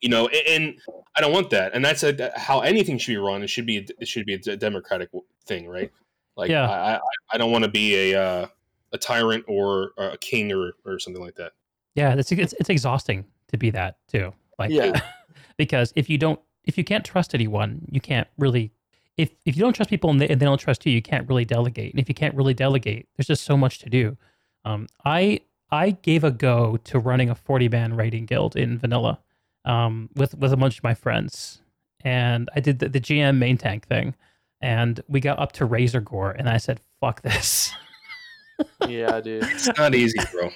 you 0.00 0.08
know, 0.08 0.28
and, 0.28 0.46
and 0.48 0.78
I 1.16 1.20
don't 1.20 1.32
want 1.32 1.50
that. 1.50 1.74
And 1.74 1.84
that's 1.84 2.02
a, 2.02 2.32
how 2.36 2.60
anything 2.60 2.98
should 2.98 3.12
be 3.12 3.16
run. 3.16 3.42
It 3.42 3.48
should 3.48 3.66
be 3.66 3.78
a, 3.78 3.86
it 4.00 4.08
should 4.08 4.26
be 4.26 4.34
a 4.34 4.38
d- 4.38 4.56
democratic 4.56 5.10
thing, 5.46 5.68
right? 5.68 5.90
Like 6.36 6.50
Yeah. 6.50 6.68
I 6.68 6.94
I, 6.94 7.00
I 7.32 7.38
don't 7.38 7.52
want 7.52 7.64
to 7.64 7.70
be 7.70 8.12
a 8.12 8.20
uh, 8.20 8.46
a 8.92 8.98
tyrant 8.98 9.44
or 9.46 9.92
a 9.96 10.18
king 10.18 10.52
or 10.52 10.72
or 10.84 10.98
something 10.98 11.22
like 11.22 11.36
that. 11.36 11.52
Yeah, 11.94 12.14
it's, 12.14 12.32
it's 12.32 12.54
it's 12.54 12.70
exhausting 12.70 13.24
to 13.48 13.56
be 13.56 13.70
that 13.70 13.98
too. 14.08 14.32
Like, 14.58 14.70
Yeah. 14.70 15.00
because 15.56 15.92
if 15.94 16.08
you 16.10 16.18
don't, 16.18 16.40
if 16.64 16.78
you 16.78 16.84
can't 16.84 17.04
trust 17.04 17.34
anyone, 17.34 17.86
you 17.90 18.00
can't 18.00 18.28
really. 18.38 18.72
If 19.18 19.30
if 19.44 19.56
you 19.56 19.62
don't 19.62 19.74
trust 19.74 19.90
people 19.90 20.10
and 20.10 20.20
they, 20.20 20.28
and 20.28 20.40
they 20.40 20.46
don't 20.46 20.58
trust 20.58 20.86
you, 20.86 20.92
you 20.92 21.02
can't 21.02 21.28
really 21.28 21.44
delegate. 21.44 21.92
And 21.92 22.00
if 22.00 22.08
you 22.08 22.14
can't 22.14 22.34
really 22.34 22.54
delegate, 22.54 23.08
there's 23.16 23.26
just 23.26 23.44
so 23.44 23.56
much 23.56 23.78
to 23.80 23.90
do. 23.90 24.16
Um, 24.64 24.88
I 25.04 25.40
I 25.72 25.90
gave 25.90 26.22
a 26.22 26.30
go 26.30 26.76
to 26.84 26.98
running 26.98 27.30
a 27.30 27.34
40 27.34 27.70
man 27.70 27.94
raiding 27.94 28.26
guild 28.26 28.54
in 28.56 28.78
vanilla, 28.78 29.18
um, 29.64 30.10
with 30.14 30.34
with 30.34 30.52
a 30.52 30.56
bunch 30.56 30.78
of 30.78 30.84
my 30.84 30.94
friends, 30.94 31.62
and 32.04 32.50
I 32.54 32.60
did 32.60 32.78
the, 32.78 32.90
the 32.90 33.00
GM 33.00 33.38
main 33.38 33.56
tank 33.56 33.86
thing, 33.86 34.14
and 34.60 35.00
we 35.08 35.18
got 35.18 35.38
up 35.38 35.52
to 35.52 35.66
Razorgore, 35.66 36.36
and 36.38 36.48
I 36.48 36.58
said, 36.58 36.78
"Fuck 37.00 37.22
this." 37.22 37.72
yeah, 38.88 39.18
dude. 39.20 39.44
It's 39.44 39.70
not 39.78 39.94
easy, 39.94 40.18
bro. 40.30 40.50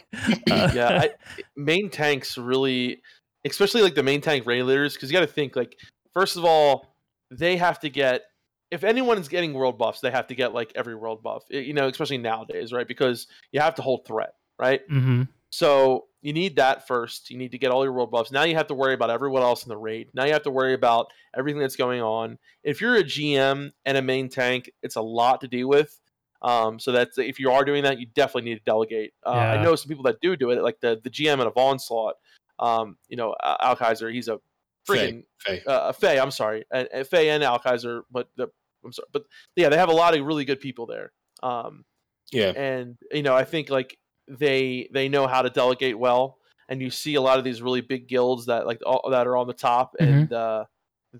Uh, 0.50 0.70
yeah, 0.74 1.00
I, 1.02 1.10
main 1.56 1.88
tanks 1.88 2.36
really, 2.36 3.00
especially 3.46 3.80
like 3.80 3.94
the 3.94 4.02
main 4.02 4.20
tank 4.20 4.44
raid 4.46 4.64
leaders, 4.64 4.94
because 4.94 5.10
you 5.10 5.14
got 5.14 5.26
to 5.26 5.32
think 5.32 5.56
like 5.56 5.78
first 6.12 6.36
of 6.36 6.44
all, 6.44 6.94
they 7.30 7.56
have 7.56 7.80
to 7.80 7.88
get 7.88 8.22
if 8.70 8.84
anyone's 8.84 9.28
getting 9.28 9.54
world 9.54 9.78
buffs, 9.78 10.00
they 10.00 10.10
have 10.10 10.26
to 10.26 10.34
get 10.34 10.52
like 10.52 10.72
every 10.74 10.94
world 10.94 11.22
buff, 11.22 11.44
you 11.50 11.72
know, 11.72 11.88
especially 11.88 12.18
nowadays, 12.18 12.72
right? 12.72 12.86
Because 12.86 13.28
you 13.52 13.60
have 13.60 13.76
to 13.76 13.82
hold 13.82 14.04
threat, 14.06 14.34
right? 14.58 14.82
hmm 14.88 15.22
So 15.50 16.06
you 16.22 16.32
need 16.32 16.56
that 16.56 16.86
first. 16.88 17.30
You 17.30 17.38
need 17.38 17.52
to 17.52 17.58
get 17.58 17.70
all 17.70 17.84
your 17.84 17.92
world 17.92 18.10
buffs. 18.10 18.32
Now 18.32 18.42
you 18.44 18.56
have 18.56 18.66
to 18.68 18.74
worry 18.74 18.94
about 18.94 19.10
everyone 19.10 19.42
else 19.42 19.64
in 19.64 19.68
the 19.68 19.76
raid. 19.76 20.08
Now 20.12 20.24
you 20.24 20.32
have 20.32 20.42
to 20.42 20.50
worry 20.50 20.74
about 20.74 21.12
everything 21.36 21.60
that's 21.60 21.76
going 21.76 22.02
on. 22.02 22.38
If 22.64 22.80
you're 22.80 22.96
a 22.96 23.04
GM 23.04 23.70
and 23.84 23.96
a 23.96 24.02
main 24.02 24.28
tank, 24.28 24.70
it's 24.82 24.96
a 24.96 25.00
lot 25.02 25.40
to 25.42 25.48
deal 25.48 25.68
with. 25.68 26.00
Um, 26.42 26.78
so 26.80 26.92
that's 26.92 27.16
if 27.18 27.38
you 27.38 27.50
are 27.52 27.64
doing 27.64 27.84
that, 27.84 27.98
you 28.00 28.06
definitely 28.06 28.50
need 28.50 28.58
to 28.58 28.64
delegate. 28.64 29.14
Uh, 29.24 29.30
I 29.52 29.56
know 29.62 29.74
some 29.76 29.88
people 29.88 30.04
that 30.04 30.20
do 30.20 30.36
do 30.36 30.50
it, 30.50 30.62
like 30.62 30.80
the 30.80 31.00
the 31.02 31.10
GM 31.10 31.38
at 31.40 31.46
a 31.46 31.50
Onslaught. 31.50 32.16
Um, 32.58 32.98
you 33.08 33.16
know, 33.16 33.34
Al 33.42 33.76
Kaiser, 33.76 34.10
he's 34.10 34.28
a 34.28 34.40
freaking 34.88 35.24
Faye. 35.38 35.62
uh, 35.66 35.92
Faye. 35.92 36.18
I'm 36.18 36.30
sorry, 36.30 36.64
and, 36.70 36.88
and 36.92 37.06
Faye 37.06 37.30
and 37.30 37.42
Al 37.44 37.58
Kaiser, 37.58 38.02
but 38.10 38.28
the 38.36 38.48
I'm 38.84 38.92
sorry, 38.92 39.08
but 39.12 39.24
yeah, 39.56 39.68
they 39.68 39.76
have 39.78 39.88
a 39.88 39.92
lot 39.94 40.16
of 40.16 40.24
really 40.26 40.44
good 40.44 40.60
people 40.60 40.86
there. 40.86 41.12
Um, 41.42 41.84
Yeah. 42.32 42.52
and 42.56 42.96
you 43.12 43.22
know 43.22 43.34
i 43.36 43.44
think 43.44 43.70
like 43.70 43.96
they 44.28 44.88
they 44.92 45.08
know 45.08 45.26
how 45.26 45.42
to 45.42 45.50
delegate 45.50 45.98
well 45.98 46.38
and 46.68 46.82
you 46.82 46.90
see 46.90 47.14
a 47.14 47.20
lot 47.20 47.38
of 47.38 47.44
these 47.44 47.62
really 47.62 47.80
big 47.80 48.08
guilds 48.08 48.46
that 48.46 48.66
like 48.66 48.80
all, 48.84 49.08
that 49.10 49.26
are 49.26 49.36
on 49.36 49.46
the 49.46 49.52
top 49.52 49.94
Mhm. 50.00 50.08
and 50.08 50.32
uh 50.32 50.64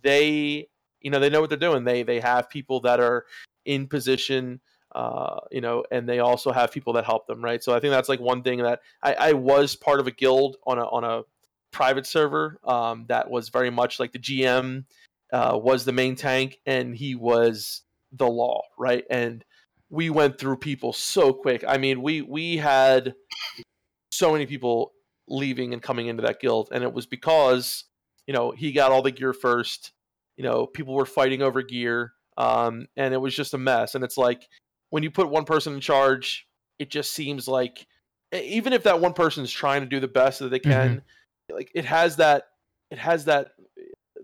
they 0.02 0.68
you 1.00 1.10
know 1.10 1.18
they 1.18 1.30
know 1.30 1.40
what 1.40 1.48
they're 1.50 1.58
doing 1.58 1.84
they 1.84 2.02
they 2.02 2.20
have 2.20 2.50
people 2.50 2.80
that 2.80 3.00
are 3.00 3.26
in 3.64 3.86
position 3.86 4.60
uh 4.94 5.40
you 5.50 5.60
know 5.60 5.84
and 5.90 6.08
they 6.08 6.18
also 6.18 6.52
have 6.52 6.72
people 6.72 6.92
that 6.94 7.04
help 7.04 7.26
them 7.26 7.42
right 7.42 7.62
so 7.62 7.74
i 7.74 7.80
think 7.80 7.92
that's 7.92 8.08
like 8.08 8.20
one 8.20 8.42
thing 8.42 8.62
that 8.62 8.80
i 9.02 9.14
i 9.14 9.32
was 9.32 9.76
part 9.76 10.00
of 10.00 10.06
a 10.06 10.10
guild 10.12 10.56
on 10.66 10.78
a 10.78 10.84
on 10.84 11.04
a 11.04 11.22
private 11.72 12.06
server 12.06 12.58
um 12.64 13.04
that 13.08 13.30
was 13.30 13.50
very 13.50 13.70
much 13.70 14.00
like 14.00 14.12
the 14.12 14.18
gm 14.18 14.84
uh, 15.32 15.58
was 15.60 15.84
the 15.84 15.92
main 15.92 16.14
tank 16.16 16.58
and 16.66 16.94
he 16.94 17.14
was 17.14 17.82
the 18.12 18.28
law, 18.28 18.62
right? 18.78 19.04
And 19.10 19.44
we 19.90 20.10
went 20.10 20.38
through 20.38 20.56
people 20.56 20.92
so 20.92 21.32
quick. 21.32 21.64
I 21.66 21.78
mean, 21.78 22.02
we 22.02 22.22
we 22.22 22.56
had 22.56 23.14
so 24.10 24.32
many 24.32 24.46
people 24.46 24.92
leaving 25.28 25.72
and 25.72 25.82
coming 25.82 26.06
into 26.06 26.22
that 26.22 26.40
guild, 26.40 26.68
and 26.72 26.82
it 26.82 26.92
was 26.92 27.06
because 27.06 27.84
you 28.26 28.34
know 28.34 28.50
he 28.50 28.72
got 28.72 28.92
all 28.92 29.02
the 29.02 29.10
gear 29.10 29.32
first. 29.32 29.92
You 30.36 30.44
know, 30.44 30.66
people 30.66 30.94
were 30.94 31.06
fighting 31.06 31.42
over 31.42 31.62
gear, 31.62 32.12
um, 32.36 32.86
and 32.96 33.14
it 33.14 33.18
was 33.18 33.34
just 33.34 33.54
a 33.54 33.58
mess. 33.58 33.94
And 33.94 34.04
it's 34.04 34.18
like 34.18 34.48
when 34.90 35.02
you 35.02 35.10
put 35.10 35.30
one 35.30 35.44
person 35.44 35.74
in 35.74 35.80
charge, 35.80 36.46
it 36.78 36.90
just 36.90 37.12
seems 37.12 37.48
like 37.48 37.86
even 38.32 38.72
if 38.72 38.82
that 38.82 39.00
one 39.00 39.12
person 39.12 39.44
is 39.44 39.52
trying 39.52 39.80
to 39.82 39.86
do 39.86 40.00
the 40.00 40.08
best 40.08 40.40
that 40.40 40.50
they 40.50 40.58
can, 40.58 41.02
like 41.50 41.70
it 41.74 41.84
has 41.84 42.16
that 42.16 42.44
it 42.90 42.98
has 42.98 43.24
that 43.26 43.52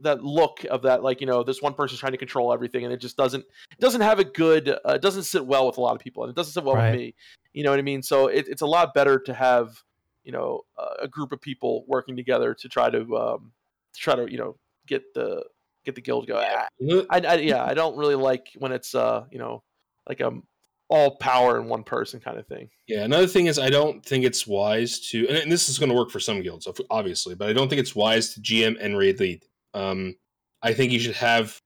that 0.03 0.23
look 0.23 0.65
of 0.71 0.83
that 0.83 1.03
like 1.03 1.21
you 1.21 1.27
know 1.27 1.43
this 1.43 1.63
one 1.63 1.75
person's 1.75 2.01
trying 2.01 2.13
to 2.13 2.19
control 2.19 2.53
everything 2.53 2.85
and 2.85 2.93
it 2.93 2.99
just 2.99 3.17
doesn't 3.17 3.45
doesn't 3.81 4.01
have 4.01 4.19
a 4.19 4.25
good 4.25 4.69
uh, 4.69 4.79
it 4.95 5.03
doesn't 5.03 5.25
sit 5.25 5.45
well 5.47 5.67
with 5.67 5.77
a 5.77 5.81
lot 5.81 5.95
of 5.95 6.01
people 6.01 6.23
and 6.25 6.31
it 6.31 6.37
doesn't 6.37 6.53
sit 6.53 6.65
well 6.65 6.77
Right. 6.77 6.91
with 6.91 7.01
me 7.01 7.15
you 7.53 7.63
know 7.65 7.71
what 7.71 7.79
i 7.79 7.83
mean 7.83 8.03
so 8.03 8.27
it, 8.27 8.47
it's 8.49 8.63
a 8.63 8.67
lot 8.67 8.95
better 8.95 9.19
to 9.21 9.35
have 9.35 9.83
you 10.25 10.33
know 10.33 10.63
uh, 10.79 10.95
a 11.03 11.09
group 11.09 11.33
of 11.33 11.41
people 11.41 11.85
working 11.89 12.17
together 12.17 12.55
to 12.55 12.69
try 12.69 12.91
to 12.91 13.17
um 13.17 13.53
to 13.95 14.01
try 14.01 14.15
to 14.15 14.31
you 14.31 14.39
know 14.39 14.57
get 14.87 15.03
the 15.15 15.45
get 15.85 15.95
the 15.95 16.01
guild 16.01 16.27
going 16.27 16.45
I, 16.45 16.67
I, 17.11 17.19
I 17.19 17.35
yeah 17.37 17.65
i 17.65 17.75
don't 17.75 17.97
really 17.97 18.15
like 18.15 18.47
when 18.59 18.73
it's 18.73 18.95
uh 18.95 19.25
you 19.31 19.39
know 19.39 19.63
like 20.09 20.21
um 20.21 20.45
all 20.89 21.17
power 21.17 21.59
in 21.59 21.69
one 21.69 21.85
person 21.85 22.21
kind 22.21 22.39
of 22.39 22.47
thing 22.47 22.69
Yeah, 22.87 23.05
another 23.05 23.27
thing 23.27 23.47
is 23.47 23.59
I 23.59 23.71
don't 23.71 24.05
think 24.05 24.27
it's 24.27 24.47
wise 24.47 25.01
to, 25.09 25.27
and 25.27 25.51
this 25.51 25.71
is 25.71 25.79
going 25.79 25.89
to 25.89 25.97
work 25.97 26.11
for 26.11 26.21
some 26.21 26.43
guilds, 26.43 26.69
obviously, 26.91 27.35
but 27.35 27.49
I 27.49 27.55
don't 27.55 27.71
think 27.71 27.81
it's 27.81 27.95
wise 27.95 28.35
to 28.35 28.41
GM 28.43 28.77
and 28.79 28.99
raid 28.99 29.19
lead. 29.19 29.43
Um, 29.75 30.17
I 30.63 30.73
think 30.75 30.93
you 30.93 30.99
should 31.01 31.17
have. 31.17 31.59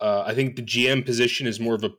Uh, 0.00 0.24
I 0.26 0.34
think 0.34 0.56
the 0.56 0.62
GM 0.62 1.04
position 1.04 1.46
is 1.46 1.58
more 1.60 1.74
of 1.74 1.84
a 1.84 1.90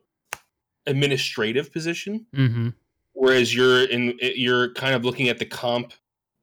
administrative 0.86 1.72
position, 1.72 2.26
Mm-hmm. 2.34 2.68
whereas 3.14 3.54
you're 3.54 3.84
in 3.84 4.14
you're 4.20 4.72
kind 4.74 4.94
of 4.94 5.04
looking 5.04 5.28
at 5.28 5.38
the 5.38 5.46
comp, 5.46 5.92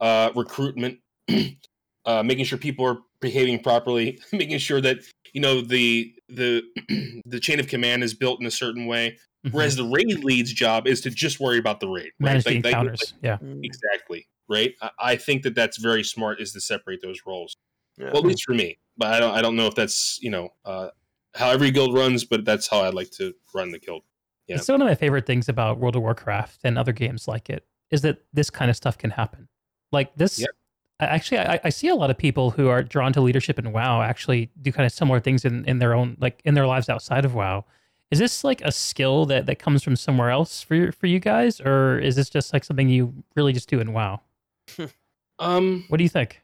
uh, 0.01 0.31
recruitment, 0.35 0.99
uh, 2.05 2.23
making 2.23 2.45
sure 2.45 2.57
people 2.57 2.85
are 2.85 2.97
behaving 3.21 3.59
properly, 3.59 4.19
making 4.33 4.57
sure 4.57 4.81
that 4.81 4.97
you 5.33 5.41
know 5.41 5.61
the 5.61 6.13
the 6.29 6.63
the 7.25 7.39
chain 7.39 7.59
of 7.59 7.67
command 7.67 8.03
is 8.03 8.13
built 8.13 8.39
in 8.41 8.45
a 8.45 8.51
certain 8.51 8.85
way. 8.87 9.17
Whereas 9.51 9.75
the 9.75 9.83
raid 9.83 10.23
lead's 10.23 10.53
job 10.53 10.87
is 10.87 11.01
to 11.01 11.09
just 11.09 11.41
worry 11.41 11.57
about 11.57 11.81
the 11.81 11.87
raid. 11.89 12.11
right? 12.21 12.41
manage 12.41 12.43
the 12.45 12.61
Like- 12.61 12.75
like- 12.87 12.99
yeah. 13.21 13.37
Exactly. 13.61 14.25
Right. 14.47 14.73
I, 14.81 14.89
I 14.99 15.15
think 15.17 15.43
that 15.43 15.53
that's 15.53 15.77
very 15.77 16.01
smart 16.03 16.39
is 16.39 16.53
to 16.53 16.61
separate 16.61 17.01
those 17.01 17.19
roles. 17.27 17.57
Yeah. 17.97 18.07
Well, 18.07 18.17
at 18.17 18.25
least 18.25 18.43
for 18.43 18.53
me. 18.53 18.77
But 18.97 19.13
I 19.13 19.19
don't. 19.19 19.33
I 19.33 19.41
don't 19.41 19.55
know 19.55 19.67
if 19.67 19.75
that's 19.75 20.19
you 20.21 20.29
know 20.29 20.49
uh, 20.65 20.89
how 21.35 21.49
every 21.49 21.71
guild 21.71 21.93
runs, 21.93 22.23
but 22.23 22.45
that's 22.45 22.67
how 22.67 22.81
I'd 22.81 22.93
like 22.93 23.11
to 23.11 23.33
run 23.53 23.71
the 23.71 23.79
guild. 23.79 24.03
Yeah. 24.47 24.57
It's 24.57 24.67
one 24.67 24.81
of 24.81 24.87
my 24.87 24.95
favorite 24.95 25.25
things 25.25 25.49
about 25.49 25.79
World 25.79 25.95
of 25.95 26.01
Warcraft 26.01 26.59
and 26.63 26.77
other 26.77 26.91
games 26.91 27.27
like 27.27 27.49
it 27.49 27.65
is 27.91 28.01
that 28.01 28.17
this 28.33 28.49
kind 28.49 28.69
of 28.69 28.75
stuff 28.75 28.97
can 28.97 29.09
happen. 29.09 29.47
Like 29.91 30.15
this, 30.15 30.39
Yep. 30.39 30.49
Actually, 30.99 31.39
I, 31.39 31.59
I 31.63 31.69
see 31.69 31.89
a 31.89 31.95
lot 31.95 32.09
of 32.09 32.17
people 32.17 32.51
who 32.51 32.69
are 32.69 32.83
drawn 32.83 33.11
to 33.13 33.21
leadership 33.21 33.59
in 33.59 33.71
WoW 33.71 34.01
actually 34.01 34.51
do 34.61 34.71
kind 34.71 34.85
of 34.85 34.91
similar 34.91 35.19
things 35.19 35.43
in, 35.43 35.65
in 35.65 35.79
their 35.79 35.93
own, 35.93 36.15
like 36.19 36.41
in 36.45 36.53
their 36.53 36.67
lives 36.67 36.87
outside 36.87 37.25
of 37.25 37.33
WoW. 37.35 37.65
Is 38.11 38.19
this 38.19 38.43
like 38.43 38.61
a 38.61 38.71
skill 38.71 39.25
that, 39.25 39.47
that 39.47 39.57
comes 39.57 39.83
from 39.83 39.95
somewhere 39.95 40.29
else 40.29 40.61
for 40.61 40.75
your, 40.75 40.91
for 40.91 41.07
you 41.07 41.19
guys, 41.19 41.59
or 41.59 41.99
is 41.99 42.15
this 42.15 42.29
just 42.29 42.53
like 42.53 42.63
something 42.63 42.89
you 42.89 43.13
really 43.35 43.53
just 43.53 43.69
do 43.69 43.79
in 43.79 43.93
WoW? 43.93 44.21
Um, 45.39 45.85
What 45.87 45.97
do 45.97 46.03
you 46.03 46.09
think? 46.09 46.42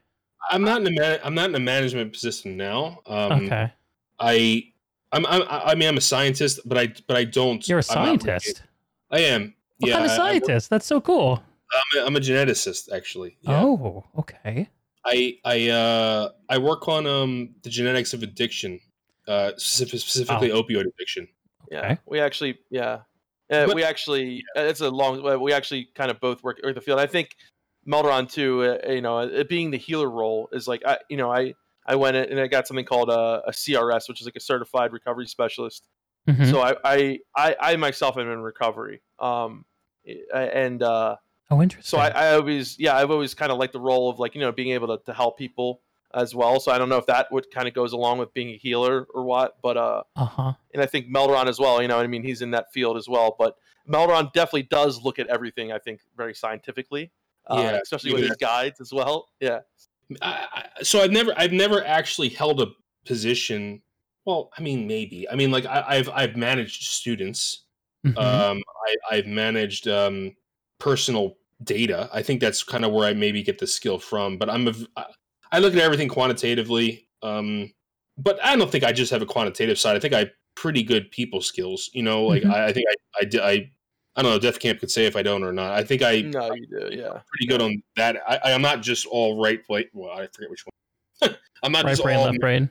I'm 0.50 0.62
not 0.62 0.80
in 0.80 0.86
a 0.86 0.90
man- 1.00 1.20
I'm 1.24 1.34
not 1.34 1.50
in 1.50 1.54
a 1.54 1.60
management 1.60 2.12
position 2.12 2.56
now. 2.56 3.00
Um, 3.06 3.32
okay, 3.46 3.72
I. 4.18 4.66
I'm, 5.12 5.26
I'm, 5.26 5.42
I 5.48 5.74
mean, 5.74 5.88
I'm 5.88 5.96
a 5.96 6.00
scientist, 6.00 6.60
but 6.64 6.78
I, 6.78 6.86
but 7.08 7.16
I 7.16 7.24
don't. 7.24 7.66
you're 7.68 7.80
a 7.80 7.82
I'm 7.90 7.96
not 7.96 8.04
really- 8.06 8.18
scientist. 8.20 8.62
I 9.10 9.18
am. 9.20 9.54
What 9.78 9.88
yeah, 9.88 9.94
kind 9.96 10.04
of 10.06 10.10
I- 10.12 10.14
I 10.14 10.18
work- 10.18 10.30
scientist? 10.44 10.70
That's 10.70 10.86
so 10.86 11.00
cool. 11.00 11.42
I'm, 11.72 12.00
a, 12.02 12.06
I'm 12.06 12.16
a 12.16 12.20
geneticist, 12.20 12.92
actually. 12.92 13.36
Yeah. 13.40 13.60
Oh, 13.62 14.04
okay. 14.18 14.68
I 15.04 15.38
I 15.44 15.68
uh 15.70 16.28
I 16.48 16.58
work 16.58 16.86
on 16.88 17.06
um 17.08 17.54
the 17.62 17.70
genetics 17.70 18.12
of 18.14 18.22
addiction, 18.22 18.78
uh 19.26 19.50
specific, 19.56 19.98
specifically 20.00 20.50
opioid 20.50 20.84
addiction. 20.86 21.26
Yeah, 21.72 21.78
Okay. 21.80 21.98
we 22.06 22.20
actually, 22.20 22.58
yeah, 22.70 23.00
uh, 23.50 23.66
But- 23.66 23.74
we 23.74 23.82
actually. 23.82 24.44
uh, 24.56 24.60
It's 24.60 24.80
a 24.80 24.90
long. 24.90 25.26
uh, 25.26 25.38
We 25.38 25.52
actually 25.52 25.88
kind 25.94 26.10
of 26.12 26.20
both 26.20 26.42
work 26.44 26.60
in 26.62 26.72
the 26.74 26.80
field. 26.80 27.00
I 27.00 27.06
think 27.06 27.34
Melderon 27.86 28.30
too. 28.30 28.62
Uh, 28.62 28.92
you 28.92 29.00
know, 29.00 29.20
it 29.20 29.48
being 29.48 29.70
the 29.70 29.78
healer 29.78 30.10
role 30.10 30.48
is 30.52 30.68
like 30.68 30.82
I, 30.86 30.98
you 31.08 31.16
know, 31.16 31.30
I 31.32 31.54
I 31.86 31.96
went 31.96 32.16
and 32.16 32.38
I 32.38 32.46
got 32.46 32.66
something 32.66 32.84
called 32.84 33.08
a, 33.10 33.42
a 33.46 33.50
CRS, 33.52 34.08
which 34.08 34.20
is 34.20 34.26
like 34.26 34.36
a 34.36 34.40
certified 34.40 34.92
recovery 34.92 35.26
specialist. 35.26 35.88
Mhm. 36.28 36.50
So 36.50 36.60
I, 36.60 36.74
I 36.84 37.18
I 37.36 37.56
I 37.60 37.76
myself 37.76 38.16
am 38.16 38.30
in 38.30 38.40
recovery. 38.40 39.02
Um, 39.18 39.64
and 40.34 40.82
uh, 40.82 41.16
oh, 41.50 41.62
interesting. 41.62 41.88
so 41.88 41.98
I, 41.98 42.08
I 42.08 42.34
always 42.34 42.78
yeah 42.78 42.96
I've 42.96 43.10
always 43.10 43.34
kind 43.34 43.50
of 43.52 43.58
liked 43.58 43.72
the 43.72 43.80
role 43.80 44.10
of 44.10 44.18
like 44.18 44.34
you 44.34 44.40
know 44.40 44.52
being 44.52 44.70
able 44.70 44.96
to, 44.96 45.04
to 45.04 45.12
help 45.12 45.38
people 45.38 45.82
as 46.12 46.34
well. 46.34 46.58
So 46.60 46.72
I 46.72 46.78
don't 46.78 46.88
know 46.88 46.96
if 46.96 47.06
that 47.06 47.30
would 47.30 47.50
kind 47.50 47.68
of 47.68 47.74
goes 47.74 47.92
along 47.92 48.18
with 48.18 48.34
being 48.34 48.50
a 48.50 48.56
healer 48.56 49.06
or 49.14 49.24
what, 49.24 49.56
but 49.62 49.76
uh 49.76 50.02
uh 50.16 50.24
huh. 50.24 50.52
and 50.74 50.82
I 50.82 50.86
think 50.86 51.06
Melderon 51.06 51.46
as 51.46 51.58
well. 51.58 51.80
You 51.80 51.88
know, 51.88 51.98
I 51.98 52.06
mean, 52.06 52.22
he's 52.22 52.42
in 52.42 52.50
that 52.52 52.72
field 52.72 52.96
as 52.96 53.08
well. 53.08 53.36
But 53.38 53.56
Melderon 53.88 54.32
definitely 54.32 54.64
does 54.64 55.02
look 55.02 55.18
at 55.18 55.26
everything. 55.28 55.72
I 55.72 55.78
think 55.78 56.00
very 56.16 56.34
scientifically, 56.34 57.12
uh, 57.46 57.56
Yeah, 57.58 57.78
especially 57.82 58.12
with 58.12 58.20
even 58.20 58.30
his 58.30 58.36
guides 58.38 58.80
as 58.80 58.92
well. 58.92 59.28
Yeah, 59.40 59.60
I, 60.22 60.46
I, 60.78 60.82
so 60.82 61.00
I've 61.00 61.10
never 61.12 61.32
I've 61.36 61.52
never 61.52 61.84
actually 61.84 62.28
held 62.28 62.60
a 62.60 62.66
position. 63.06 63.82
Well, 64.24 64.50
I 64.56 64.62
mean 64.62 64.86
maybe. 64.86 65.28
I 65.28 65.34
mean 65.34 65.50
like 65.50 65.66
I, 65.66 65.84
I've 65.88 66.08
I've 66.10 66.36
managed 66.36 66.82
students. 66.84 67.64
Mhm. 68.06 68.16
Um, 68.16 68.62
I, 68.86 69.16
I've 69.16 69.26
managed 69.26 69.86
um 69.88 70.34
personal 70.78 71.36
data. 71.64 72.08
I 72.12 72.22
think 72.22 72.40
that's 72.40 72.62
kind 72.62 72.84
of 72.84 72.92
where 72.92 73.06
I 73.06 73.12
maybe 73.14 73.42
get 73.42 73.58
the 73.58 73.66
skill 73.66 73.98
from. 73.98 74.38
But 74.38 74.48
I'm 74.50 74.68
a 74.68 74.74
I- 74.96 75.06
I 75.52 75.58
look 75.58 75.74
at 75.74 75.80
everything 75.80 76.08
quantitatively. 76.08 77.08
Um, 77.22 77.72
but 78.16 78.38
I 78.44 78.54
don't 78.54 78.70
think 78.70 78.84
I 78.84 78.92
just 78.92 79.10
have 79.10 79.20
a 79.22 79.26
quantitative 79.26 79.78
side. 79.80 79.96
I 79.96 79.98
think 79.98 80.14
I 80.14 80.20
have 80.20 80.30
pretty 80.54 80.82
good 80.84 81.10
people 81.10 81.40
skills. 81.42 81.90
You 81.92 82.02
know, 82.04 82.24
like 82.26 82.42
Mhm. 82.44 82.52
I, 82.52 82.66
I 82.66 82.72
think 82.72 82.86
I 82.88 82.94
I 83.20 83.24
did 83.24 83.40
I. 83.40 83.70
I 84.16 84.22
don't 84.22 84.32
know. 84.32 84.38
Def 84.38 84.58
Camp 84.58 84.80
could 84.80 84.90
say 84.90 85.06
if 85.06 85.16
I 85.16 85.22
don't 85.22 85.44
or 85.44 85.52
not. 85.52 85.72
I 85.72 85.84
think 85.84 86.02
I 86.02 86.22
no, 86.22 86.52
you 86.54 86.66
do. 86.66 86.88
Yeah, 86.90 87.20
pretty 87.28 87.46
good 87.48 87.62
on 87.62 87.82
that. 87.96 88.16
I, 88.26 88.52
I'm 88.52 88.62
not 88.62 88.82
just 88.82 89.06
all 89.06 89.40
right. 89.42 89.60
Wait, 89.68 89.90
well, 89.92 90.10
I 90.10 90.26
forget 90.32 90.50
which 90.50 90.64
one. 90.66 91.36
I'm 91.62 91.72
not 91.72 91.84
right 91.84 91.92
just 91.92 92.02
brain, 92.02 92.16
all. 92.18 92.24
left 92.24 92.40
brain, 92.40 92.68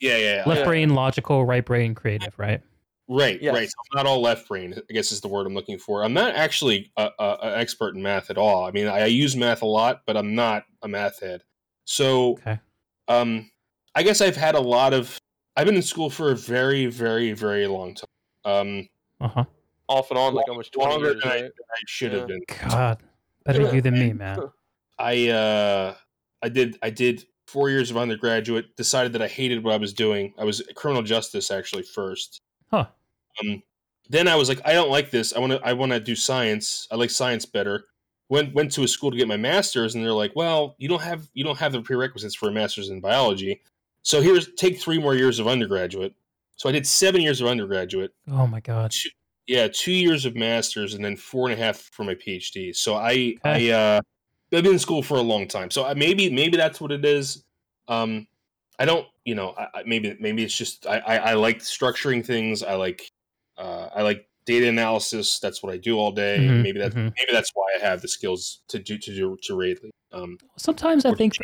Yeah, 0.00 0.16
yeah, 0.16 0.34
yeah. 0.36 0.42
left 0.48 0.60
Yeah. 0.60 0.64
brain, 0.66 0.94
logical, 0.94 1.44
right 1.44 1.64
brain, 1.64 1.94
creative. 1.94 2.34
Right. 2.38 2.60
Right, 3.08 3.42
Yes. 3.42 3.54
right. 3.54 3.68
So 3.68 3.74
I'm 3.92 3.96
not 4.04 4.06
all 4.10 4.20
left 4.22 4.48
brain. 4.48 4.74
I 4.88 4.92
guess 4.92 5.12
is 5.12 5.20
the 5.20 5.28
word 5.28 5.46
I'm 5.46 5.54
looking 5.54 5.78
for. 5.78 6.02
I'm 6.02 6.14
not 6.14 6.34
actually 6.34 6.90
a, 6.96 7.10
a, 7.18 7.38
an 7.42 7.60
expert 7.60 7.94
in 7.94 8.02
math 8.02 8.30
at 8.30 8.38
all. 8.38 8.64
I 8.64 8.70
mean, 8.70 8.86
I, 8.86 9.00
I 9.00 9.06
use 9.06 9.36
math 9.36 9.60
a 9.62 9.66
lot, 9.66 10.02
but 10.06 10.16
I'm 10.16 10.34
not 10.34 10.64
a 10.82 10.88
math 10.88 11.20
head. 11.20 11.42
So, 11.84 12.32
Okay. 12.34 12.58
um, 13.08 13.50
I 13.94 14.02
guess 14.02 14.20
I've 14.20 14.36
had 14.36 14.54
a 14.54 14.60
lot 14.60 14.94
of. 14.94 15.18
I've 15.56 15.66
been 15.66 15.76
in 15.76 15.82
school 15.82 16.08
for 16.08 16.30
a 16.30 16.36
very, 16.36 16.86
very, 16.86 17.32
very 17.32 17.66
long 17.66 17.94
time. 17.94 18.06
Um, 18.44 18.88
Uh 19.20 19.28
huh. 19.28 19.44
Off 19.92 20.10
and 20.10 20.18
on 20.18 20.34
like 20.34 20.48
almost 20.48 20.72
twenty 20.72 20.90
longer 20.90 21.10
years. 21.10 21.22
than 21.22 21.30
I, 21.30 21.34
Right? 21.34 21.42
than 21.42 21.50
I 21.70 21.80
should 21.86 22.12
Yeah. 22.12 22.18
have 22.18 22.28
been. 22.28 22.40
God, 22.70 22.98
better 23.44 23.74
you 23.74 23.80
than 23.80 23.94
me, 23.98 24.12
man. 24.12 24.38
I 24.98 25.28
uh 25.28 25.94
I 26.42 26.48
did 26.48 26.78
I 26.82 26.90
did 26.90 27.24
four 27.46 27.70
years 27.70 27.90
of 27.90 27.96
undergraduate, 27.96 28.76
decided 28.76 29.12
that 29.14 29.22
I 29.22 29.28
hated 29.28 29.62
what 29.64 29.74
I 29.74 29.76
was 29.76 29.92
doing. 29.92 30.32
I 30.38 30.44
was 30.44 30.62
criminal 30.74 31.02
justice 31.02 31.50
actually 31.50 31.82
first. 31.82 32.40
Huh. 32.70 32.86
Um 33.42 33.62
then 34.08 34.28
I 34.28 34.34
was 34.36 34.48
like, 34.48 34.60
I 34.64 34.72
don't 34.72 34.90
like 34.90 35.10
this. 35.10 35.32
I 35.34 35.38
wanna 35.38 35.60
I 35.64 35.72
wanna 35.72 36.00
do 36.00 36.14
science. 36.14 36.86
I 36.90 36.96
like 36.96 37.10
science 37.10 37.44
better. 37.46 37.86
Went 38.28 38.54
went 38.54 38.72
to 38.72 38.82
a 38.84 38.88
school 38.88 39.10
to 39.10 39.16
get 39.16 39.28
my 39.28 39.36
master's 39.36 39.94
and 39.94 40.04
they're 40.04 40.12
like, 40.12 40.32
Well, 40.36 40.74
you 40.78 40.88
don't 40.88 41.02
have 41.02 41.28
you 41.34 41.44
don't 41.44 41.58
have 41.58 41.72
the 41.72 41.82
prerequisites 41.82 42.34
for 42.34 42.48
a 42.48 42.52
master's 42.52 42.88
in 42.90 43.00
biology. 43.00 43.60
So 44.02 44.20
here's 44.20 44.52
take 44.54 44.80
three 44.80 44.98
more 44.98 45.14
years 45.14 45.38
of 45.38 45.46
undergraduate. 45.48 46.14
So 46.56 46.68
I 46.68 46.72
did 46.72 46.86
seven 46.86 47.20
years 47.22 47.40
of 47.40 47.46
undergraduate 47.48 48.12
Oh 48.30 48.46
my 48.46 48.60
God. 48.60 48.94
Yeah, 49.46 49.68
two 49.72 49.92
years 49.92 50.24
of 50.24 50.34
masters 50.36 50.94
and 50.94 51.04
then 51.04 51.16
four 51.16 51.48
and 51.50 51.58
a 51.58 51.62
half 51.62 51.78
for 51.78 52.04
my 52.04 52.14
PhD. 52.14 52.74
So 52.74 52.94
I 52.94 53.34
Okay. 53.44 53.70
I 53.70 53.70
uh 53.70 54.00
I've 54.54 54.62
been 54.62 54.72
in 54.74 54.78
school 54.78 55.02
for 55.02 55.16
a 55.16 55.22
long 55.22 55.48
time. 55.48 55.70
So 55.70 55.84
I, 55.84 55.94
maybe 55.94 56.30
maybe 56.30 56.56
that's 56.56 56.80
what 56.80 56.92
it 56.92 57.04
is. 57.04 57.44
Um, 57.88 58.26
I 58.78 58.84
don't 58.84 59.06
you 59.24 59.34
know 59.34 59.54
I, 59.56 59.66
I- 59.74 59.82
maybe 59.86 60.16
maybe 60.20 60.42
it's 60.44 60.56
just 60.56 60.86
I, 60.86 60.98
I 60.98 61.16
I 61.16 61.34
like 61.34 61.58
structuring 61.58 62.24
things. 62.24 62.62
I 62.62 62.74
like 62.74 63.02
uh, 63.58 63.88
I 63.94 64.02
like 64.02 64.28
data 64.44 64.68
analysis. 64.68 65.38
That's 65.40 65.62
what 65.62 65.72
I 65.72 65.76
do 65.78 65.98
all 65.98 66.12
day. 66.12 66.38
Mhm, 66.40 66.62
Maybe 66.62 66.78
that's 66.80 66.94
mhm. 66.94 67.12
maybe 67.16 67.32
that's 67.32 67.50
why 67.54 67.64
I 67.76 67.84
have 67.84 68.00
the 68.02 68.08
skills 68.08 68.62
to 68.68 68.78
do 68.78 68.98
to 68.98 69.14
do 69.14 69.36
to 69.42 69.56
raid 69.56 69.78
lead. 69.82 69.92
Um, 70.12 70.38
Sometimes 70.56 71.04
I 71.04 71.12
think, 71.14 71.34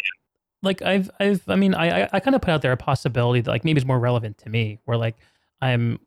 like 0.62 0.82
I've, 0.82 1.10
I've, 1.20 1.42
I 1.48 1.56
mean, 1.56 1.74
I, 1.74 2.02
I, 2.02 2.08
I 2.14 2.20
kind 2.20 2.34
of 2.36 2.42
put 2.42 2.50
out 2.50 2.60
there 2.62 2.72
a 2.72 2.76
possibility 2.76 3.40
that 3.40 3.50
like 3.50 3.64
maybe 3.64 3.78
it's 3.78 3.86
more 3.86 3.98
relevant 3.98 4.36
to 4.38 4.50
me, 4.50 4.80
where 4.84 4.98
like 4.98 5.16
I'm, 5.62 5.98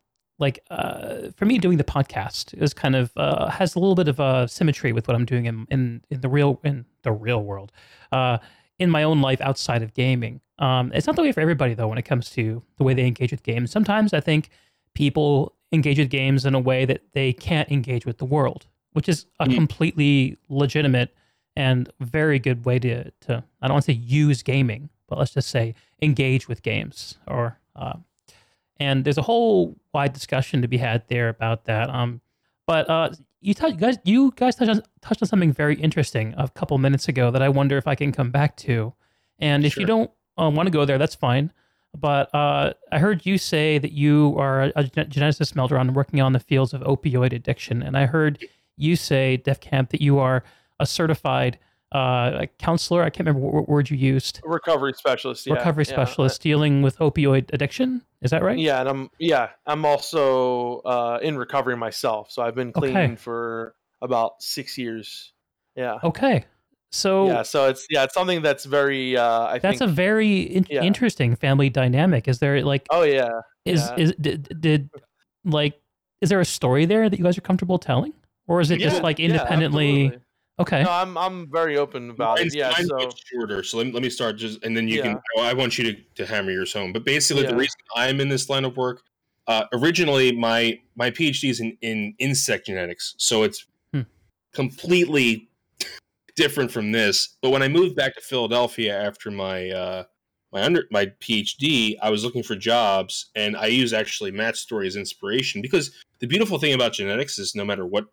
like, 0.41 0.59
uh, 0.69 1.29
for 1.37 1.45
me 1.45 1.57
doing 1.57 1.77
the 1.77 1.83
podcast 1.83 2.53
is 2.61 2.73
kind 2.73 2.95
of 2.95 3.11
uh, 3.15 3.47
has 3.49 3.75
a 3.75 3.79
little 3.79 3.95
bit 3.95 4.07
of 4.07 4.19
a 4.19 4.47
symmetry 4.47 4.91
with 4.91 5.07
what 5.07 5.15
I'm 5.15 5.25
doing 5.25 5.45
in 5.45 5.65
in, 5.69 6.01
in 6.09 6.21
the 6.21 6.29
real 6.29 6.59
in 6.63 6.85
the 7.03 7.11
real 7.11 7.41
world. 7.43 7.71
Uh, 8.11 8.37
in 8.79 8.89
my 8.89 9.03
own 9.03 9.21
life 9.21 9.39
outside 9.41 9.83
of 9.83 9.93
gaming. 9.93 10.41
Um, 10.57 10.91
it's 10.95 11.05
not 11.05 11.15
the 11.15 11.21
way 11.21 11.31
for 11.31 11.39
everybody 11.41 11.75
though 11.75 11.87
when 11.87 11.99
it 11.99 12.07
comes 12.11 12.31
to 12.31 12.63
the 12.77 12.83
way 12.83 12.93
they 12.95 13.05
engage 13.05 13.31
with 13.31 13.43
games. 13.43 13.69
Sometimes 13.71 14.11
I 14.11 14.19
think 14.19 14.49
people 14.95 15.53
engage 15.71 15.99
with 15.99 16.09
games 16.09 16.45
in 16.45 16.55
a 16.55 16.59
way 16.59 16.85
that 16.85 17.01
they 17.13 17.31
can't 17.31 17.69
engage 17.71 18.05
with 18.07 18.17
the 18.17 18.25
world, 18.25 18.65
which 18.93 19.07
is 19.07 19.25
a 19.39 19.45
Mm. 19.45 19.55
completely 19.55 20.37
legitimate 20.49 21.13
and 21.55 21.89
very 21.99 22.39
good 22.39 22.65
way 22.65 22.79
to 22.79 23.11
to 23.25 23.43
I 23.61 23.67
don't 23.67 23.75
want 23.75 23.85
to 23.85 23.91
say 23.93 23.99
use 23.99 24.41
gaming, 24.41 24.89
but 25.07 25.19
let's 25.19 25.33
just 25.33 25.49
say 25.49 25.75
engage 26.01 26.47
with 26.47 26.63
games 26.63 27.19
or 27.27 27.59
uh, 27.75 27.97
and 28.81 29.05
there's 29.05 29.19
a 29.19 29.21
whole 29.21 29.77
wide 29.93 30.11
discussion 30.11 30.63
to 30.63 30.67
be 30.67 30.77
had 30.77 31.07
there 31.07 31.29
about 31.29 31.65
that. 31.65 31.87
Um, 31.91 32.19
but 32.65 32.89
uh, 32.89 33.09
you, 33.39 33.53
touch, 33.53 33.73
you 33.73 33.77
guys, 33.77 33.97
you 34.03 34.33
guys 34.35 34.55
touched 34.55 34.71
on, 34.71 34.81
touched 35.01 35.21
on 35.21 35.27
something 35.27 35.53
very 35.53 35.75
interesting 35.75 36.33
a 36.35 36.49
couple 36.49 36.75
minutes 36.79 37.07
ago 37.07 37.29
that 37.29 37.43
I 37.43 37.49
wonder 37.49 37.77
if 37.77 37.85
I 37.85 37.93
can 37.93 38.11
come 38.11 38.31
back 38.31 38.57
to. 38.57 38.91
And 39.37 39.65
if 39.65 39.77
you 39.77 39.85
don't 39.85 40.09
uh, 40.35 40.49
want 40.49 40.65
to 40.65 40.71
go 40.71 40.83
there, 40.83 40.97
that's 40.97 41.13
fine. 41.13 41.53
But 41.95 42.33
uh, 42.33 42.73
I 42.91 42.97
heard 42.97 43.23
you 43.23 43.37
say 43.37 43.77
that 43.77 43.91
you 43.91 44.35
are 44.39 44.71
a 44.75 44.83
gen- 44.83 45.09
geneticist, 45.09 45.53
Melderon, 45.53 45.93
working 45.93 46.19
on 46.19 46.33
the 46.33 46.39
fields 46.39 46.73
of 46.73 46.81
opioid 46.81 47.33
addiction. 47.33 47.83
And 47.83 47.95
I 47.95 48.07
heard 48.07 48.43
you 48.77 48.95
say, 48.95 49.37
Def 49.37 49.59
Camp, 49.59 49.91
that 49.91 50.01
you 50.01 50.17
are 50.17 50.43
a 50.79 50.87
certified 50.87 51.59
uh, 51.91 52.45
counselor. 52.57 53.03
I 53.03 53.09
can't 53.09 53.27
remember 53.27 53.41
what, 53.41 53.53
what 53.53 53.69
word 53.69 53.89
you 53.89 53.97
used. 53.97 54.41
recovery 54.43 54.93
specialist. 54.95 55.45
Yeah, 55.47 55.55
Recovery 55.55 55.85
yeah, 55.87 55.93
specialist 55.93 56.41
dealing 56.41 56.81
with 56.81 56.97
opioid 56.99 57.53
addiction. 57.53 58.01
Is 58.21 58.31
that 58.31 58.43
right? 58.43 58.57
Yeah, 58.57 58.79
and 58.79 58.89
I'm 58.89 59.09
yeah, 59.19 59.49
I'm 59.65 59.85
also 59.85 60.79
uh, 60.79 61.19
in 61.21 61.37
recovery 61.37 61.75
myself. 61.75 62.31
So 62.31 62.41
I've 62.41 62.55
been 62.55 62.71
clean 62.71 62.95
Okay. 62.95 63.15
for 63.15 63.75
about 64.01 64.41
six 64.41 64.77
years. 64.77 65.33
Yeah. 65.75 65.97
Okay. 66.03 66.45
So 66.93 67.27
yeah, 67.27 67.43
so 67.43 67.67
it's 67.67 67.87
yeah, 67.89 68.03
it's 68.03 68.13
something 68.13 68.41
that's 68.41 68.65
very 68.65 69.15
uh 69.15 69.45
I 69.45 69.59
that's 69.59 69.79
think 69.79 69.89
a 69.89 69.93
very 69.93 70.41
in- 70.41 70.67
Yeah. 70.69 70.83
interesting 70.83 71.35
family 71.37 71.69
dynamic. 71.69 72.27
Is 72.27 72.39
there 72.39 72.61
like 72.63 72.85
Oh 72.89 73.03
yeah. 73.03 73.29
is 73.65 73.81
yeah. 73.81 73.95
is 74.03 74.13
did, 74.19 74.59
did 74.59 74.89
like 75.45 75.79
is 76.19 76.29
there 76.29 76.41
a 76.41 76.45
story 76.45 76.85
there 76.85 77.09
that 77.09 77.17
you 77.17 77.23
guys 77.23 77.37
are 77.37 77.41
comfortable 77.41 77.79
telling, 77.79 78.13
or 78.47 78.59
is 78.59 78.71
it 78.71 78.79
just 78.79 79.01
like 79.01 79.19
independently? 79.21 80.11
Absolutely. 80.61 80.77
okay. 80.77 80.83
No, 80.83 80.91
I'm 80.91 81.17
I'm 81.17 81.51
very 81.51 81.77
open 81.77 82.09
about 82.09 82.39
Mine's, 82.39 82.53
it. 82.53 82.57
Yeah, 82.59 82.69
mine's 82.69 82.87
so 82.87 82.97
much 82.97 83.23
shorter. 83.31 83.63
So 83.63 83.77
let 83.77 83.87
me, 83.87 83.93
let 83.93 84.03
me 84.03 84.09
start 84.09 84.37
just, 84.37 84.63
and 84.63 84.75
then 84.75 84.87
you 84.87 84.97
Yeah. 84.97 85.03
can. 85.13 85.21
oh, 85.37 85.41
I 85.41 85.53
want 85.53 85.77
you 85.77 85.91
to, 85.91 86.01
to 86.15 86.25
hammer 86.25 86.51
yours 86.51 86.73
home. 86.73 86.93
But 86.93 87.03
basically, 87.05 87.43
the 87.43 87.55
reason 87.55 87.75
I'm 87.95 88.19
in 88.21 88.29
this 88.29 88.49
line 88.49 88.65
of 88.65 88.77
work, 88.77 89.01
uh, 89.47 89.65
originally 89.73 90.31
my 90.31 90.79
my 90.95 91.11
PhD 91.11 91.49
is 91.49 91.59
in, 91.59 91.77
in 91.81 92.13
insect 92.19 92.67
genetics, 92.67 93.15
so 93.17 93.43
it's 93.43 93.65
Hmm. 93.93 94.01
completely 94.53 95.49
different 96.35 96.71
from 96.71 96.91
this. 96.91 97.37
But 97.41 97.49
when 97.49 97.61
I 97.63 97.67
moved 97.67 97.95
back 97.95 98.15
to 98.15 98.21
Philadelphia 98.21 98.97
after 98.97 99.31
my 99.31 99.69
uh, 99.69 100.03
my 100.53 100.63
under 100.63 100.85
my 100.91 101.07
PhD, 101.21 101.95
I 102.01 102.09
was 102.09 102.23
looking 102.23 102.43
for 102.43 102.55
jobs, 102.55 103.29
and 103.35 103.55
I 103.55 103.67
use 103.67 103.93
actually 103.93 104.31
Matt's 104.31 104.59
story 104.59 104.87
as 104.87 104.95
inspiration 104.95 105.61
because 105.61 105.91
the 106.19 106.27
beautiful 106.27 106.59
thing 106.59 106.73
about 106.73 106.93
genetics 106.93 107.39
is 107.39 107.55
no 107.55 107.65
matter 107.65 107.85
what 107.85 108.05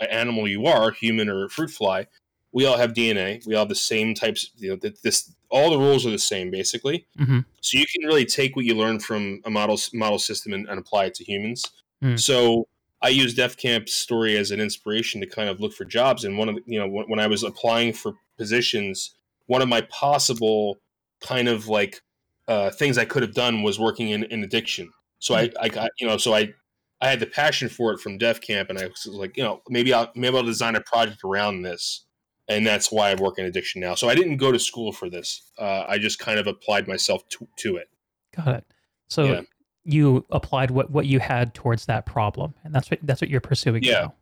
animal 0.00 0.48
you 0.48 0.66
are, 0.66 0.90
human 0.90 1.28
or 1.28 1.48
fruit 1.48 1.70
fly, 1.70 2.06
we 2.52 2.64
all 2.64 2.76
have 2.76 2.94
DNA. 2.94 3.44
We 3.46 3.54
all 3.54 3.60
have 3.60 3.68
the 3.68 3.74
same 3.74 4.14
types. 4.14 4.50
You 4.56 4.70
know, 4.70 4.76
that 4.76 5.02
this 5.02 5.32
all 5.50 5.70
the 5.70 5.78
rules 5.78 6.06
are 6.06 6.10
the 6.10 6.18
same 6.18 6.50
basically. 6.50 7.06
Mhm. 7.18 7.44
So 7.60 7.78
you 7.78 7.86
can 7.86 8.06
really 8.06 8.24
take 8.24 8.56
what 8.56 8.64
you 8.64 8.74
learn 8.74 8.98
from 8.98 9.40
a 9.44 9.50
model 9.50 9.78
model 9.92 10.18
system 10.18 10.52
and, 10.52 10.68
and 10.68 10.78
apply 10.78 11.06
it 11.06 11.14
to 11.14 11.24
humans. 11.24 11.64
Hmm. 12.00 12.16
So 12.16 12.66
I 13.02 13.08
use 13.08 13.34
Def 13.34 13.56
Camp's 13.56 13.94
story 13.94 14.36
as 14.36 14.50
an 14.50 14.60
inspiration 14.60 15.20
to 15.20 15.26
kind 15.26 15.48
of 15.48 15.60
look 15.60 15.72
for 15.72 15.84
jobs. 15.84 16.24
And 16.24 16.38
one 16.38 16.48
of 16.48 16.56
the, 16.56 16.62
you 16.66 16.78
know 16.78 16.88
when, 16.88 17.06
when 17.06 17.20
I 17.20 17.26
was 17.26 17.42
applying 17.42 17.92
for 17.92 18.14
positions, 18.38 19.14
one 19.46 19.62
of 19.62 19.68
my 19.68 19.82
possible 19.82 20.78
kind 21.20 21.48
of 21.48 21.68
like 21.68 22.02
uh, 22.48 22.70
things 22.70 22.98
I 22.98 23.04
could 23.04 23.22
have 23.22 23.34
done 23.34 23.62
was 23.62 23.78
working 23.78 24.10
in, 24.10 24.24
in 24.24 24.44
addiction. 24.44 24.90
So 25.18 25.34
I, 25.34 25.50
I 25.60 25.68
got 25.68 25.90
you 25.98 26.06
know 26.06 26.16
so 26.16 26.34
I 26.34 26.54
I 27.00 27.08
had 27.08 27.20
the 27.20 27.26
passion 27.26 27.68
for 27.68 27.92
it 27.92 28.00
from 28.00 28.18
Def 28.18 28.40
Camp, 28.40 28.70
and 28.70 28.78
I 28.78 28.86
was 28.86 29.06
like, 29.06 29.36
you 29.36 29.42
know, 29.42 29.62
maybe 29.68 29.92
I'll 29.92 30.10
maybe 30.14 30.36
I'll 30.36 30.42
design 30.42 30.76
a 30.76 30.80
project 30.80 31.22
around 31.24 31.62
this, 31.62 32.06
and 32.48 32.66
that's 32.66 32.90
why 32.90 33.10
I 33.10 33.14
work 33.14 33.38
in 33.38 33.44
addiction 33.44 33.80
now. 33.80 33.94
So 33.94 34.08
I 34.08 34.14
didn't 34.14 34.38
go 34.38 34.50
to 34.50 34.58
school 34.58 34.92
for 34.92 35.10
this. 35.10 35.42
Uh, 35.58 35.84
I 35.86 35.98
just 35.98 36.18
kind 36.18 36.38
of 36.38 36.46
applied 36.46 36.88
myself 36.88 37.28
to, 37.30 37.48
to 37.58 37.76
it. 37.76 37.88
Got 38.34 38.48
it. 38.48 38.64
So 39.08 39.24
Yeah. 39.24 39.40
you 39.84 40.24
applied 40.30 40.70
what 40.70 40.90
what 40.90 41.06
you 41.06 41.20
had 41.20 41.54
towards 41.54 41.86
that 41.86 42.06
problem, 42.06 42.54
and 42.64 42.74
that's 42.74 42.90
what 42.90 43.00
that's 43.02 43.20
what 43.20 43.30
you're 43.30 43.40
pursuing. 43.40 43.82
Yeah. 43.82 43.92
now. 43.92 44.14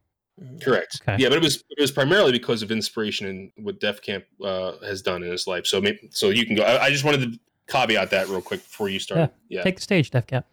Correct. 0.60 1.00
Okay. 1.02 1.22
Yeah, 1.22 1.28
but 1.28 1.38
it 1.38 1.44
was 1.44 1.62
it 1.70 1.80
was 1.80 1.92
primarily 1.92 2.32
because 2.32 2.62
of 2.62 2.72
inspiration 2.72 3.28
and 3.28 3.52
what 3.64 3.78
Def 3.78 4.02
Camp 4.02 4.24
uh, 4.42 4.72
has 4.84 5.00
done 5.00 5.22
in 5.22 5.30
his 5.30 5.46
life. 5.46 5.64
So 5.64 5.80
maybe 5.80 6.08
so 6.10 6.30
you 6.30 6.44
can 6.44 6.56
go. 6.56 6.64
I, 6.64 6.86
I 6.86 6.90
just 6.90 7.04
wanted 7.04 7.22
to 7.22 7.38
caveat 7.68 8.10
that 8.10 8.28
real 8.28 8.42
quick 8.42 8.60
before 8.64 8.88
you 8.88 8.98
start. 8.98 9.32
Yeah. 9.48 9.62
Take 9.62 9.76
the 9.76 9.82
stage, 9.82 10.10
Def 10.10 10.26
Camp. 10.26 10.44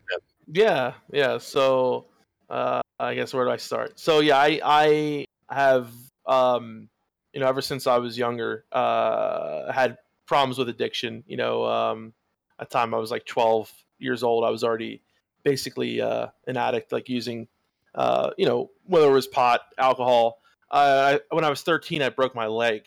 Yeah, 0.54 0.94
yeah. 1.12 1.40
So 1.40 2.06
uh, 2.52 2.82
I 3.00 3.16
guess 3.16 3.34
where 3.34 3.46
do 3.46 3.52
I 3.52 3.58
start? 3.58 4.00
So 4.00 4.20
yeah, 4.20 4.38
I 4.38 4.60
I 4.64 5.26
have 5.50 5.90
um, 6.28 6.90
you 7.34 7.40
know 7.40 7.48
ever 7.48 7.62
since 7.62 7.88
I 7.88 7.98
was 7.98 8.18
younger 8.18 8.66
uh, 8.72 9.72
had 9.72 9.98
problems 10.28 10.58
with 10.58 10.70
addiction. 10.70 11.24
You 11.26 11.38
know, 11.38 11.66
um, 11.66 12.14
at 12.60 12.70
the 12.70 12.74
time 12.74 12.94
I 12.94 12.98
was 12.98 13.10
like 13.10 13.26
12 13.26 13.72
years 14.00 14.22
old. 14.22 14.44
I 14.44 14.50
was 14.50 14.64
already 14.64 15.02
basically 15.44 16.02
uh, 16.02 16.28
an 16.46 16.58
addict, 16.58 16.92
like 16.92 17.08
using 17.08 17.48
uh, 17.96 18.32
you 18.38 18.46
know 18.46 18.70
whether 18.86 19.08
it 19.08 19.14
was 19.14 19.28
pot, 19.28 19.62
alcohol. 19.78 20.40
I, 20.74 21.20
when 21.32 21.44
I 21.44 21.50
was 21.50 21.64
13, 21.64 22.02
I 22.02 22.10
broke 22.10 22.34
my 22.34 22.48
leg, 22.48 22.84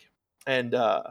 and 0.47 0.75
uh, 0.75 1.05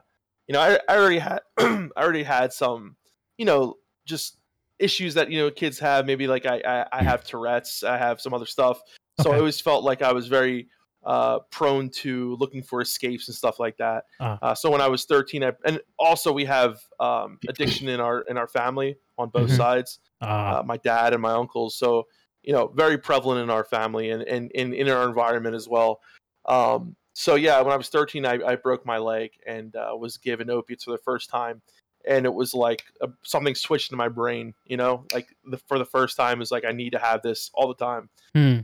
you 0.47 0.53
know 0.53 0.61
I, 0.61 0.79
I 0.87 0.97
already 0.97 1.19
had 1.19 1.41
I 1.57 1.89
already 1.97 2.23
had 2.23 2.53
some 2.53 2.97
you 3.37 3.45
know 3.45 3.77
just 4.05 4.37
issues 4.83 5.13
that 5.13 5.31
you 5.31 5.39
know 5.39 5.49
kids 5.49 5.79
have 5.79 6.05
maybe 6.05 6.27
like 6.27 6.45
i 6.45 6.61
i, 6.65 6.99
I 6.99 7.03
have 7.03 7.23
tourette's 7.23 7.83
i 7.83 7.97
have 7.97 8.19
some 8.21 8.33
other 8.33 8.45
stuff 8.45 8.81
so 9.21 9.31
i 9.31 9.37
always 9.37 9.59
felt 9.61 9.83
like 9.83 10.01
i 10.01 10.11
was 10.11 10.27
very 10.27 10.67
uh, 11.05 11.39
prone 11.51 11.89
to 11.89 12.35
looking 12.39 12.63
for 12.63 12.81
escapes 12.81 13.27
and 13.27 13.35
stuff 13.35 13.59
like 13.59 13.77
that 13.77 14.05
Ah. 14.19 14.37
uh, 14.41 14.55
so 14.55 14.69
when 14.71 14.81
i 14.81 14.87
was 14.87 15.05
13 15.05 15.43
I, 15.43 15.51
and 15.65 15.81
also 15.99 16.31
we 16.31 16.45
have 16.45 16.81
um, 16.99 17.39
addiction 17.49 17.87
in 17.89 17.99
our 17.99 18.21
in 18.29 18.37
our 18.37 18.47
family 18.47 18.97
on 19.17 19.29
both 19.29 19.49
Mhm. 19.49 19.57
sides 19.57 19.99
Uh, 20.21 20.25
uh, 20.59 20.63
my 20.65 20.77
dad 20.77 21.11
and 21.13 21.21
my 21.21 21.33
uncles. 21.33 21.75
So, 21.77 22.07
you 22.43 22.53
know, 22.53 22.67
very 22.67 22.97
prevalent 22.97 23.41
in 23.43 23.49
our 23.49 23.65
family 23.65 24.11
and, 24.11 24.23
and, 24.23 24.49
and 24.55 24.73
in 24.73 24.87
our 24.89 25.05
environment 25.05 25.53
as 25.53 25.67
well. 25.67 25.99
Um, 26.45 26.95
so, 27.13 27.35
yeah, 27.35 27.59
when 27.61 27.73
I 27.73 27.75
was 27.75 27.89
13, 27.89 28.25
I, 28.25 28.39
I 28.51 28.55
broke 28.55 28.85
my 28.85 28.97
leg 28.97 29.31
and 29.45 29.75
uh, 29.75 29.93
was 29.99 30.17
given 30.17 30.49
opiates 30.49 30.85
for 30.85 30.91
the 30.91 31.03
first 31.03 31.29
time. 31.29 31.61
And 32.05 32.25
it 32.25 32.33
was 32.33 32.53
like 32.53 32.83
a, 33.01 33.09
something 33.23 33.55
switched 33.55 33.91
in 33.91 33.97
my 33.97 34.09
brain, 34.09 34.53
you 34.65 34.77
know, 34.77 35.05
like 35.13 35.27
the, 35.45 35.57
for 35.57 35.79
the 35.79 35.85
first 35.85 36.17
time 36.17 36.41
is 36.41 36.51
like, 36.51 36.65
I 36.65 36.71
need 36.71 36.91
to 36.91 36.99
have 36.99 37.21
this 37.21 37.49
all 37.53 37.67
the 37.67 37.75
time. 37.75 38.09
hmm. 38.33 38.59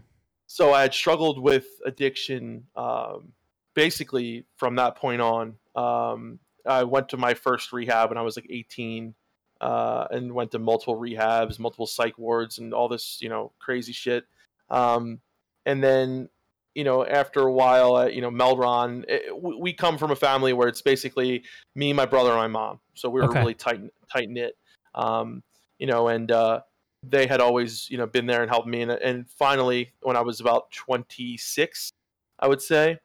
So 0.47 0.73
I 0.73 0.81
had 0.81 0.93
struggled 0.95 1.39
with 1.39 1.67
addiction 1.85 2.65
um, 2.75 3.33
basically 3.75 4.45
from 4.57 4.75
that 4.77 4.95
point 4.95 5.21
on. 5.21 5.55
Um, 5.75 6.39
I 6.65 6.83
went 6.83 7.09
to 7.09 7.17
my 7.17 7.35
first 7.35 7.71
rehab 7.71 8.09
when 8.09 8.17
I 8.17 8.23
was 8.23 8.35
like 8.35 8.47
18 8.49 9.13
uh, 9.61 10.07
and 10.11 10.33
went 10.33 10.51
to 10.51 10.59
multiple 10.59 10.95
rehabs, 10.95 11.59
multiple 11.59 11.85
psych 11.85 12.17
wards, 12.17 12.57
and 12.57 12.73
all 12.73 12.87
this, 12.87 13.19
you 13.21 13.29
know, 13.29 13.51
crazy 13.59 13.93
shit. 13.93 14.25
Um, 14.69 15.19
and 15.65 15.83
then, 15.83 16.29
you 16.75 16.83
know, 16.83 17.05
after 17.05 17.41
a 17.41 17.51
while, 17.51 17.95
uh, 17.95 18.05
you 18.05 18.21
know, 18.21 18.29
Melderon, 18.31 19.05
it, 19.07 19.41
we, 19.41 19.55
we 19.55 19.73
come 19.73 19.97
from 19.97 20.11
a 20.11 20.15
family 20.15 20.53
where 20.53 20.67
it's 20.67 20.81
basically 20.81 21.43
me, 21.75 21.93
my 21.93 22.05
brother, 22.05 22.29
and 22.31 22.37
my 22.39 22.47
mom. 22.47 22.79
So 22.95 23.09
we 23.09 23.21
were 23.21 23.27
Okay. 23.27 23.39
really 23.39 23.53
tight, 23.53 23.81
tight 24.11 24.29
knit. 24.29 24.57
Um, 24.95 25.43
you 25.79 25.87
know, 25.87 26.07
and 26.09 26.31
uh, 26.31 26.61
they 27.03 27.27
had 27.27 27.41
always, 27.41 27.89
you 27.89 27.97
know, 27.97 28.07
been 28.07 28.25
there 28.25 28.41
and 28.41 28.49
helped 28.49 28.67
me. 28.67 28.81
And, 28.81 28.91
and 28.91 29.29
finally, 29.29 29.91
when 30.01 30.15
I 30.15 30.21
was 30.21 30.39
about 30.39 30.71
26, 30.71 31.91
I 32.39 32.47
would 32.47 32.61
say, 32.61 32.99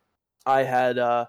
I 0.46 0.62
had, 0.62 0.98
uh, 0.98 1.26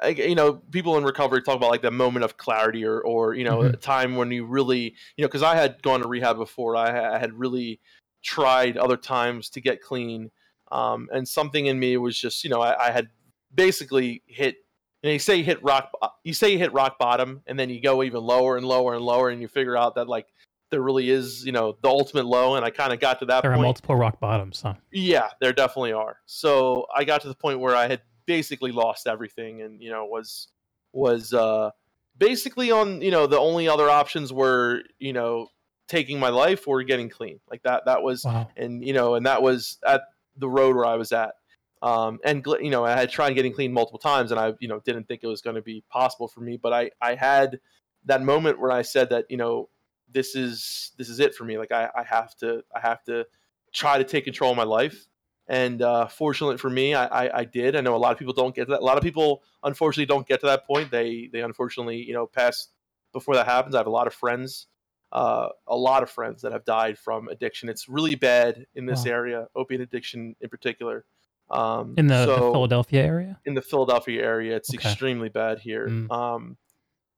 I, 0.00 0.08
you 0.08 0.34
know, 0.34 0.54
people 0.54 0.96
in 0.98 1.04
recovery 1.04 1.42
talk 1.42 1.56
about 1.56 1.70
like 1.70 1.82
the 1.82 1.90
moment 1.90 2.24
of 2.24 2.36
clarity 2.36 2.84
or, 2.84 3.00
or 3.00 3.34
you 3.34 3.44
know, 3.44 3.62
Mhm. 3.62 3.72
a 3.72 3.76
time 3.76 4.16
when 4.16 4.30
you 4.30 4.44
really, 4.44 4.94
you 5.16 5.22
know, 5.22 5.28
because 5.28 5.42
I 5.42 5.56
had 5.56 5.82
gone 5.82 6.00
to 6.00 6.08
rehab 6.08 6.36
before. 6.36 6.76
I, 6.76 7.16
I 7.16 7.18
had 7.18 7.32
really 7.34 7.80
tried 8.22 8.76
other 8.76 8.96
times 8.96 9.50
to 9.50 9.60
get 9.60 9.82
clean. 9.82 10.30
Um, 10.70 11.08
and 11.12 11.26
something 11.26 11.66
in 11.66 11.78
me 11.78 11.96
was 11.96 12.18
just, 12.18 12.44
you 12.44 12.50
know, 12.50 12.60
I, 12.60 12.88
I 12.88 12.90
had 12.90 13.08
basically 13.54 14.22
hit, 14.26 14.56
you, 15.02 15.12
you 15.12 15.18
say 15.18 15.36
you 15.36 15.44
hit 15.44 15.62
rock, 15.62 15.90
you 16.24 16.34
say 16.34 16.50
you 16.52 16.58
hit 16.58 16.72
rock 16.72 16.98
bottom, 16.98 17.42
and 17.46 17.58
then 17.58 17.70
you 17.70 17.80
go 17.80 18.02
even 18.02 18.22
lower 18.22 18.56
and 18.56 18.66
lower 18.66 18.94
and 18.94 19.04
lower, 19.04 19.30
and 19.30 19.40
you 19.40 19.48
figure 19.48 19.76
out 19.76 19.94
that 19.94 20.08
like 20.08 20.26
there 20.70 20.82
really 20.82 21.08
is, 21.08 21.44
you 21.46 21.52
know, 21.52 21.76
the 21.82 21.88
ultimate 21.88 22.26
low. 22.26 22.56
And 22.56 22.64
I 22.64 22.70
kind 22.70 22.92
of 22.92 23.00
got 23.00 23.18
to 23.20 23.26
that 23.26 23.42
there 23.42 23.52
are 23.52 23.56
multiple 23.56 23.96
rock 23.96 24.20
bottoms. 24.20 24.60
Huh? 24.62 24.74
Yeah, 24.92 25.28
there 25.40 25.52
definitely 25.52 25.92
are. 25.92 26.18
So 26.26 26.86
I 26.94 27.04
got 27.04 27.22
to 27.22 27.28
the 27.28 27.34
point 27.34 27.60
where 27.60 27.74
I 27.74 27.88
had 27.88 28.02
basically 28.26 28.72
lost 28.72 29.06
everything, 29.06 29.62
and 29.62 29.82
you 29.82 29.90
know 29.90 30.04
was 30.04 30.48
was 30.92 31.32
uh, 31.32 31.70
basically 32.18 32.70
on 32.70 33.00
you 33.00 33.10
know 33.10 33.26
the 33.26 33.38
only 33.38 33.68
other 33.68 33.88
options 33.88 34.32
were 34.32 34.82
you 34.98 35.12
know 35.12 35.48
taking 35.88 36.20
my 36.20 36.28
life 36.28 36.68
or 36.68 36.82
getting 36.82 37.08
clean. 37.08 37.40
Like 37.50 37.62
that 37.62 37.86
that 37.86 38.02
was 38.02 38.24
Wow. 38.24 38.48
and 38.56 38.84
you 38.84 38.92
know 38.92 39.14
and 39.14 39.24
that 39.26 39.42
was 39.42 39.78
at 39.86 40.02
the 40.38 40.48
road 40.48 40.76
where 40.76 40.86
I 40.86 40.96
was 40.96 41.12
at. 41.12 41.34
Um, 41.80 42.18
and 42.24 42.44
you 42.60 42.70
know 42.70 42.84
I 42.84 42.96
had 42.96 43.10
tried 43.10 43.34
getting 43.34 43.52
clean 43.52 43.72
multiple 43.72 44.00
times, 44.00 44.30
and 44.30 44.40
I 44.40 44.54
you 44.58 44.68
know 44.68 44.80
didn't 44.80 45.06
think 45.06 45.20
it 45.22 45.28
was 45.28 45.42
going 45.42 45.56
to 45.56 45.62
be 45.62 45.84
possible 45.90 46.28
for 46.28 46.40
me, 46.40 46.56
but 46.56 46.72
I 46.72 46.90
I 47.00 47.14
had 47.14 47.60
that 48.06 48.22
moment 48.22 48.58
where 48.58 48.72
I 48.72 48.82
said 48.82 49.10
that 49.10 49.26
you 49.28 49.36
know 49.36 49.68
this 50.12 50.34
is 50.34 50.92
this 50.98 51.08
is 51.08 51.20
it 51.20 51.34
for 51.34 51.44
me. 51.44 51.58
Like 51.58 51.72
I, 51.72 51.88
I 51.94 52.02
have 52.02 52.34
to 52.36 52.62
I 52.74 52.80
have 52.80 53.02
to 53.04 53.26
try 53.72 53.98
to 53.98 54.04
take 54.04 54.24
control 54.24 54.50
of 54.50 54.56
my 54.56 54.64
life. 54.64 55.06
And 55.46 55.80
uh, 55.80 56.08
fortunately 56.08 56.58
for 56.58 56.68
me, 56.68 56.94
I, 56.94 57.06
I, 57.06 57.38
I 57.38 57.44
did. 57.44 57.74
I 57.74 57.80
know 57.80 57.96
a 57.96 57.98
lot 57.98 58.12
of 58.12 58.18
people 58.18 58.34
don't 58.34 58.54
get 58.54 58.68
that. 58.68 58.80
A 58.80 58.84
lot 58.84 58.98
of 58.98 59.02
people 59.02 59.42
unfortunately 59.62 60.06
don't 60.06 60.26
get 60.26 60.40
to 60.40 60.46
that 60.46 60.66
point. 60.66 60.90
They 60.90 61.30
they 61.32 61.40
unfortunately 61.40 61.98
you 61.98 62.12
know 62.12 62.26
pass 62.26 62.68
before 63.12 63.34
that 63.34 63.46
happens. 63.46 63.74
I 63.74 63.78
have 63.78 63.86
a 63.86 63.90
lot 63.90 64.06
of 64.06 64.14
friends, 64.14 64.66
uh, 65.12 65.48
a 65.66 65.76
lot 65.76 66.02
of 66.02 66.10
friends 66.10 66.42
that 66.42 66.52
have 66.52 66.64
died 66.64 66.98
from 66.98 67.28
addiction. 67.28 67.68
It's 67.68 67.88
really 67.88 68.14
bad 68.14 68.66
in 68.74 68.86
this 68.86 69.04
Wow. 69.04 69.12
area, 69.12 69.46
opiate 69.56 69.80
addiction 69.80 70.36
in 70.40 70.48
particular. 70.48 71.04
Um, 71.50 71.94
In 71.96 72.06
the, 72.08 72.26
the 72.26 72.36
Philadelphia 72.52 73.02
area? 73.04 73.40
in 73.46 73.54
the 73.54 73.62
Philadelphia 73.62 74.22
area. 74.22 74.54
It's 74.56 74.68
Okay. 74.74 74.86
extremely 74.86 75.30
bad 75.30 75.60
here. 75.60 75.88
Mm. 75.88 76.10
Um, 76.10 76.56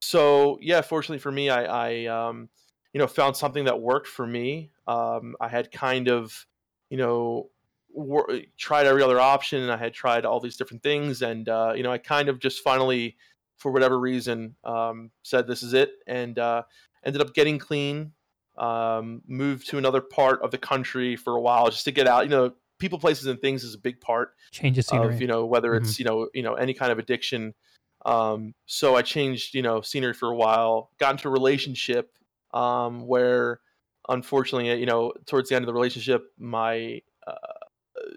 so 0.01 0.59
yeah, 0.61 0.81
fortunately 0.81 1.19
for 1.19 1.33
me, 1.33 1.51
I, 1.51 1.65
I 2.05 2.07
um, 2.07 2.49
you 2.93 2.99
know 2.99 3.07
found 3.07 3.37
something 3.37 3.65
that 3.65 3.81
worked 3.81 4.07
for 4.09 4.27
me. 4.27 4.71
Um, 4.87 5.35
I 5.41 5.49
had 5.49 5.71
kind 5.73 6.09
of 6.09 6.47
you 6.91 6.97
know 6.97 7.51
wor- 7.93 8.31
tried 8.57 8.87
every 8.87 9.03
other 9.03 9.21
option, 9.21 9.63
and 9.63 9.71
I 9.73 9.77
had 9.77 9.93
tried 9.93 10.25
all 10.25 10.41
these 10.41 10.57
different 10.57 10.83
things, 10.83 11.23
and 11.23 11.49
uh, 11.49 11.73
you 11.77 11.83
know 11.83 11.91
I 11.93 11.99
kind 11.99 12.29
of 12.29 12.39
just 12.39 12.63
finally, 12.63 13.17
for 13.59 13.73
whatever 13.73 13.99
reason, 13.99 14.55
um, 14.65 15.11
said 15.23 15.47
this 15.47 15.63
is 15.63 15.75
it, 15.75 15.91
and 16.07 16.39
uh, 16.39 16.63
ended 17.05 17.23
up 17.23 17.35
getting 17.35 17.59
clean. 17.59 18.13
Um, 18.59 19.23
moved 19.27 19.69
to 19.71 19.79
another 19.79 20.03
part 20.03 20.43
of 20.43 20.51
the 20.51 20.59
country 20.59 21.17
for 21.17 21.35
a 21.35 21.41
while 21.41 21.71
just 21.71 21.85
to 21.85 21.93
get 21.93 22.07
out. 22.07 22.25
You 22.25 22.31
know, 22.31 22.53
people, 22.81 22.99
places, 22.99 23.27
and 23.27 23.41
things 23.41 23.63
is 23.63 23.75
a 23.75 23.79
big 23.79 24.01
part 24.01 24.35
Change 24.51 24.79
of 24.79 24.85
scenery. 24.85 25.15
of 25.15 25.21
you 25.21 25.29
know 25.29 25.47
whether 25.47 25.75
it's 25.75 25.99
you 25.99 26.05
know 26.05 26.29
you 26.35 26.43
know 26.43 26.55
any 26.55 26.75
kind 26.75 26.91
of 26.91 26.99
addiction 26.99 27.55
um 28.07 28.55
so 28.67 28.97
i 28.97 29.03
changed 29.03 29.55
you 29.55 29.63
know 29.63 29.83
scenery 29.83 30.15
for 30.15 30.31
a 30.31 30.35
while 30.35 30.91
got 30.99 31.13
into 31.13 31.29
a 31.29 31.31
relationship 31.31 32.17
um 32.55 33.07
where 33.07 33.61
unfortunately 34.09 34.73
you 34.81 34.87
know 34.87 35.13
towards 35.27 35.51
the 35.51 35.55
end 35.55 35.63
of 35.63 35.67
the 35.67 35.75
relationship 35.75 36.33
my 36.39 37.01
uh, 37.27 37.35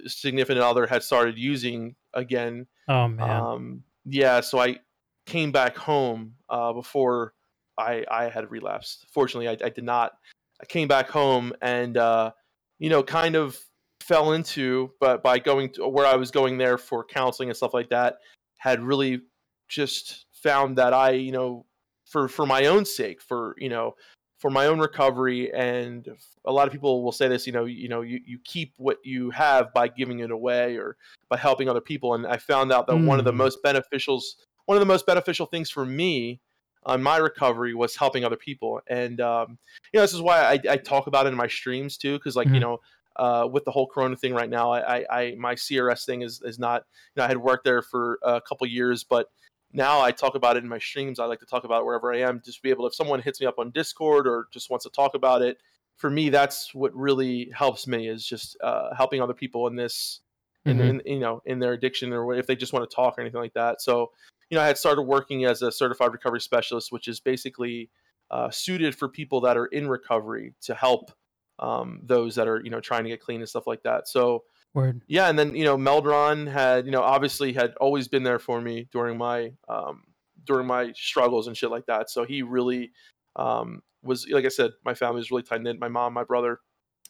significant 0.07 0.59
other 0.59 0.87
had 0.87 1.03
started 1.03 1.37
using 1.37 1.95
again 2.13 2.65
oh, 2.87 3.09
man. 3.09 3.29
um 3.29 3.83
yeah 4.05 4.39
so 4.39 4.57
i 4.57 4.77
came 5.25 5.51
back 5.51 5.75
home 5.75 6.35
uh 6.49 6.71
before 6.71 7.33
i 7.77 8.03
i 8.11 8.29
had 8.29 8.49
relapsed. 8.51 9.05
Fortunately 9.11 9.47
i, 9.47 9.57
I 9.65 9.69
did 9.69 9.83
not. 9.83 10.13
I 10.61 10.65
came 10.65 10.87
back 10.87 11.09
home 11.09 11.53
and 11.61 11.97
uh 11.97 12.31
you 12.79 12.89
know 12.89 13.03
kind 13.03 13.35
of 13.35 13.57
fell 14.01 14.33
into 14.33 14.91
but 14.99 15.23
by 15.23 15.39
going 15.39 15.69
to 15.73 15.87
where 15.87 16.05
i 16.05 16.15
was 16.15 16.31
going 16.31 16.57
there 16.57 16.77
for 16.77 17.03
counseling 17.05 17.49
and 17.49 17.55
stuff 17.57 17.73
like 17.73 17.89
that 17.89 18.17
had 18.57 18.81
really 18.81 19.21
just 19.69 20.25
found 20.31 20.77
that 20.77 20.93
i 20.93 21.11
you 21.11 21.31
know 21.31 21.65
for 22.05 22.27
for 22.27 22.45
my 22.45 22.65
own 22.65 22.85
sake 22.85 23.21
for 23.21 23.55
you 23.57 23.69
know 23.69 23.95
for 24.39 24.49
my 24.51 24.65
own 24.65 24.77
recovery. 24.77 25.53
And 25.53 26.05
a 26.45 26.51
lot 26.51 26.67
of 26.67 26.73
people 26.73 27.01
will 27.01 27.13
say 27.13 27.29
this 27.29 27.47
you 27.47 27.53
know 27.53 27.63
you 27.63 27.87
know 27.87 28.01
you, 28.01 28.19
you 28.25 28.37
keep 28.43 28.73
what 28.75 28.97
you 29.03 29.29
have 29.31 29.73
by 29.73 29.87
giving 29.87 30.19
it 30.19 30.31
away 30.31 30.75
or 30.75 30.97
by 31.29 31.37
helping 31.37 31.69
other 31.69 31.79
people. 31.79 32.13
And 32.13 32.27
i 32.27 32.35
found 32.35 32.73
out 32.73 32.85
that 32.87 32.97
one 32.97 33.19
of 33.19 33.25
the 33.25 33.31
Mm. 33.31 33.37
most 33.37 33.63
beneficial 33.63 34.21
one 34.65 34.75
of 34.75 34.81
the 34.81 34.85
most 34.85 35.05
beneficial 35.05 35.45
things 35.45 35.69
for 35.69 35.85
me 35.85 36.41
on 36.85 37.01
my 37.01 37.17
recovery 37.17 37.73
was 37.73 37.95
helping 37.95 38.23
other 38.25 38.35
people 38.35 38.81
and 38.87 39.21
um, 39.21 39.57
you 39.91 39.97
know 39.97 40.01
this 40.01 40.13
is 40.13 40.21
why 40.21 40.41
I, 40.43 40.59
I 40.69 40.77
talk 40.77 41.07
about 41.07 41.25
it 41.25 41.29
in 41.29 41.35
my 41.35 41.47
streams 41.47 41.97
too 41.97 42.17
because 42.17 42.35
like 42.35 42.47
you 42.53 42.59
Mhm. 42.59 42.61
know 42.61 42.81
uh, 43.15 43.47
with 43.51 43.63
the 43.63 43.71
whole 43.71 43.85
corona 43.87 44.15
thing 44.15 44.33
right 44.33 44.49
now 44.49 44.71
I, 44.71 44.97
I, 44.97 45.05
I 45.21 45.35
my 45.35 45.53
crs 45.55 46.05
thing 46.05 46.21
is, 46.23 46.41
is 46.43 46.57
not 46.57 46.85
you 47.15 47.19
know 47.19 47.25
i 47.25 47.27
had 47.27 47.37
worked 47.37 47.63
there 47.63 47.81
for 47.81 48.19
a 48.23 48.41
couple 48.41 48.65
years 48.67 49.03
but 49.03 49.27
now 49.75 50.01
I 50.01 50.11
talk 50.11 50.35
about 50.35 50.55
it 50.55 50.61
in 50.63 50.69
my 50.69 50.77
streams. 50.77 51.19
I 51.19 51.25
like 51.25 51.39
to 51.39 51.47
talk 51.47 51.63
about 51.63 51.81
it 51.81 51.85
wherever 51.85 52.13
I 52.13 52.19
am, 52.19 52.41
just 52.45 52.61
be 52.61 52.69
able 52.69 52.85
if 52.85 52.93
someone 52.93 53.19
hits 53.19 53.41
me 53.41 53.47
up 53.47 53.57
on 53.57 53.71
Discord 53.71 54.27
or 54.27 54.47
just 54.51 54.69
wants 54.69 54.83
to 54.85 54.91
talk 54.91 55.15
about 55.15 55.41
it. 55.41 55.57
For 55.97 56.11
me, 56.11 56.29
that's 56.29 56.75
what 56.75 56.93
really 56.95 57.49
helps 57.49 57.87
me 57.87 58.07
is 58.07 58.23
just 58.23 58.55
uh, 58.61 58.93
helping 58.95 59.19
other 59.19 59.33
people 59.33 59.65
in 59.65 59.75
this, 59.75 60.21
in, 60.65 60.77
Mhm. 60.77 61.01
in 61.05 61.13
you 61.13 61.19
know, 61.19 61.41
in 61.45 61.57
their 61.57 61.73
addiction 61.73 62.13
or 62.13 62.35
if 62.35 62.45
they 62.45 62.55
just 62.55 62.71
want 62.71 62.87
to 62.87 62.95
talk 62.95 63.17
or 63.17 63.21
anything 63.21 63.41
like 63.41 63.53
that. 63.53 63.81
So, 63.81 64.11
you 64.53 64.59
know, 64.59 64.63
I 64.63 64.67
had 64.67 64.77
started 64.77 65.01
working 65.01 65.45
as 65.45 65.63
a 65.63 65.71
certified 65.71 66.11
recovery 66.11 66.39
specialist, 66.39 66.91
which 66.91 67.07
is 67.07 67.19
basically 67.19 67.89
uh, 68.29 68.51
suited 68.51 68.93
for 68.93 69.09
people 69.09 69.41
that 69.41 69.57
are 69.57 69.65
in 69.65 69.87
recovery 69.87 70.53
to 70.61 70.75
help 70.75 71.11
um, 71.57 72.01
those 72.03 72.35
that 72.35 72.47
are 72.47 72.61
you 72.63 72.69
know 72.69 72.79
trying 72.79 73.03
to 73.03 73.09
get 73.09 73.19
clean 73.19 73.39
and 73.39 73.49
stuff 73.49 73.65
like 73.65 73.81
that. 73.81 74.07
So 74.07 74.43
Word. 74.75 75.01
yeah, 75.07 75.27
and 75.27 75.39
then 75.39 75.55
you 75.55 75.63
know 75.63 75.75
Melderon 75.75 76.51
had 76.51 76.85
you 76.85 76.91
know 76.91 77.01
obviously 77.01 77.51
had 77.51 77.73
always 77.81 78.07
been 78.07 78.21
there 78.21 78.37
for 78.37 78.61
me 78.61 78.87
during 78.91 79.17
my 79.17 79.53
um, 79.67 80.03
during 80.45 80.67
my 80.67 80.91
struggles 80.95 81.47
and 81.47 81.57
shit 81.57 81.71
like 81.71 81.87
that. 81.87 82.11
So 82.11 82.23
he 82.23 82.43
really 82.43 82.91
um, 83.35 83.81
was 84.03 84.27
like 84.29 84.45
I 84.45 84.49
said, 84.49 84.69
my 84.85 84.93
family 84.93 85.17
was 85.17 85.31
really 85.31 85.41
tight 85.41 85.63
knit. 85.63 85.79
My 85.79 85.87
mom, 85.87 86.13
my 86.13 86.25
brother, 86.25 86.59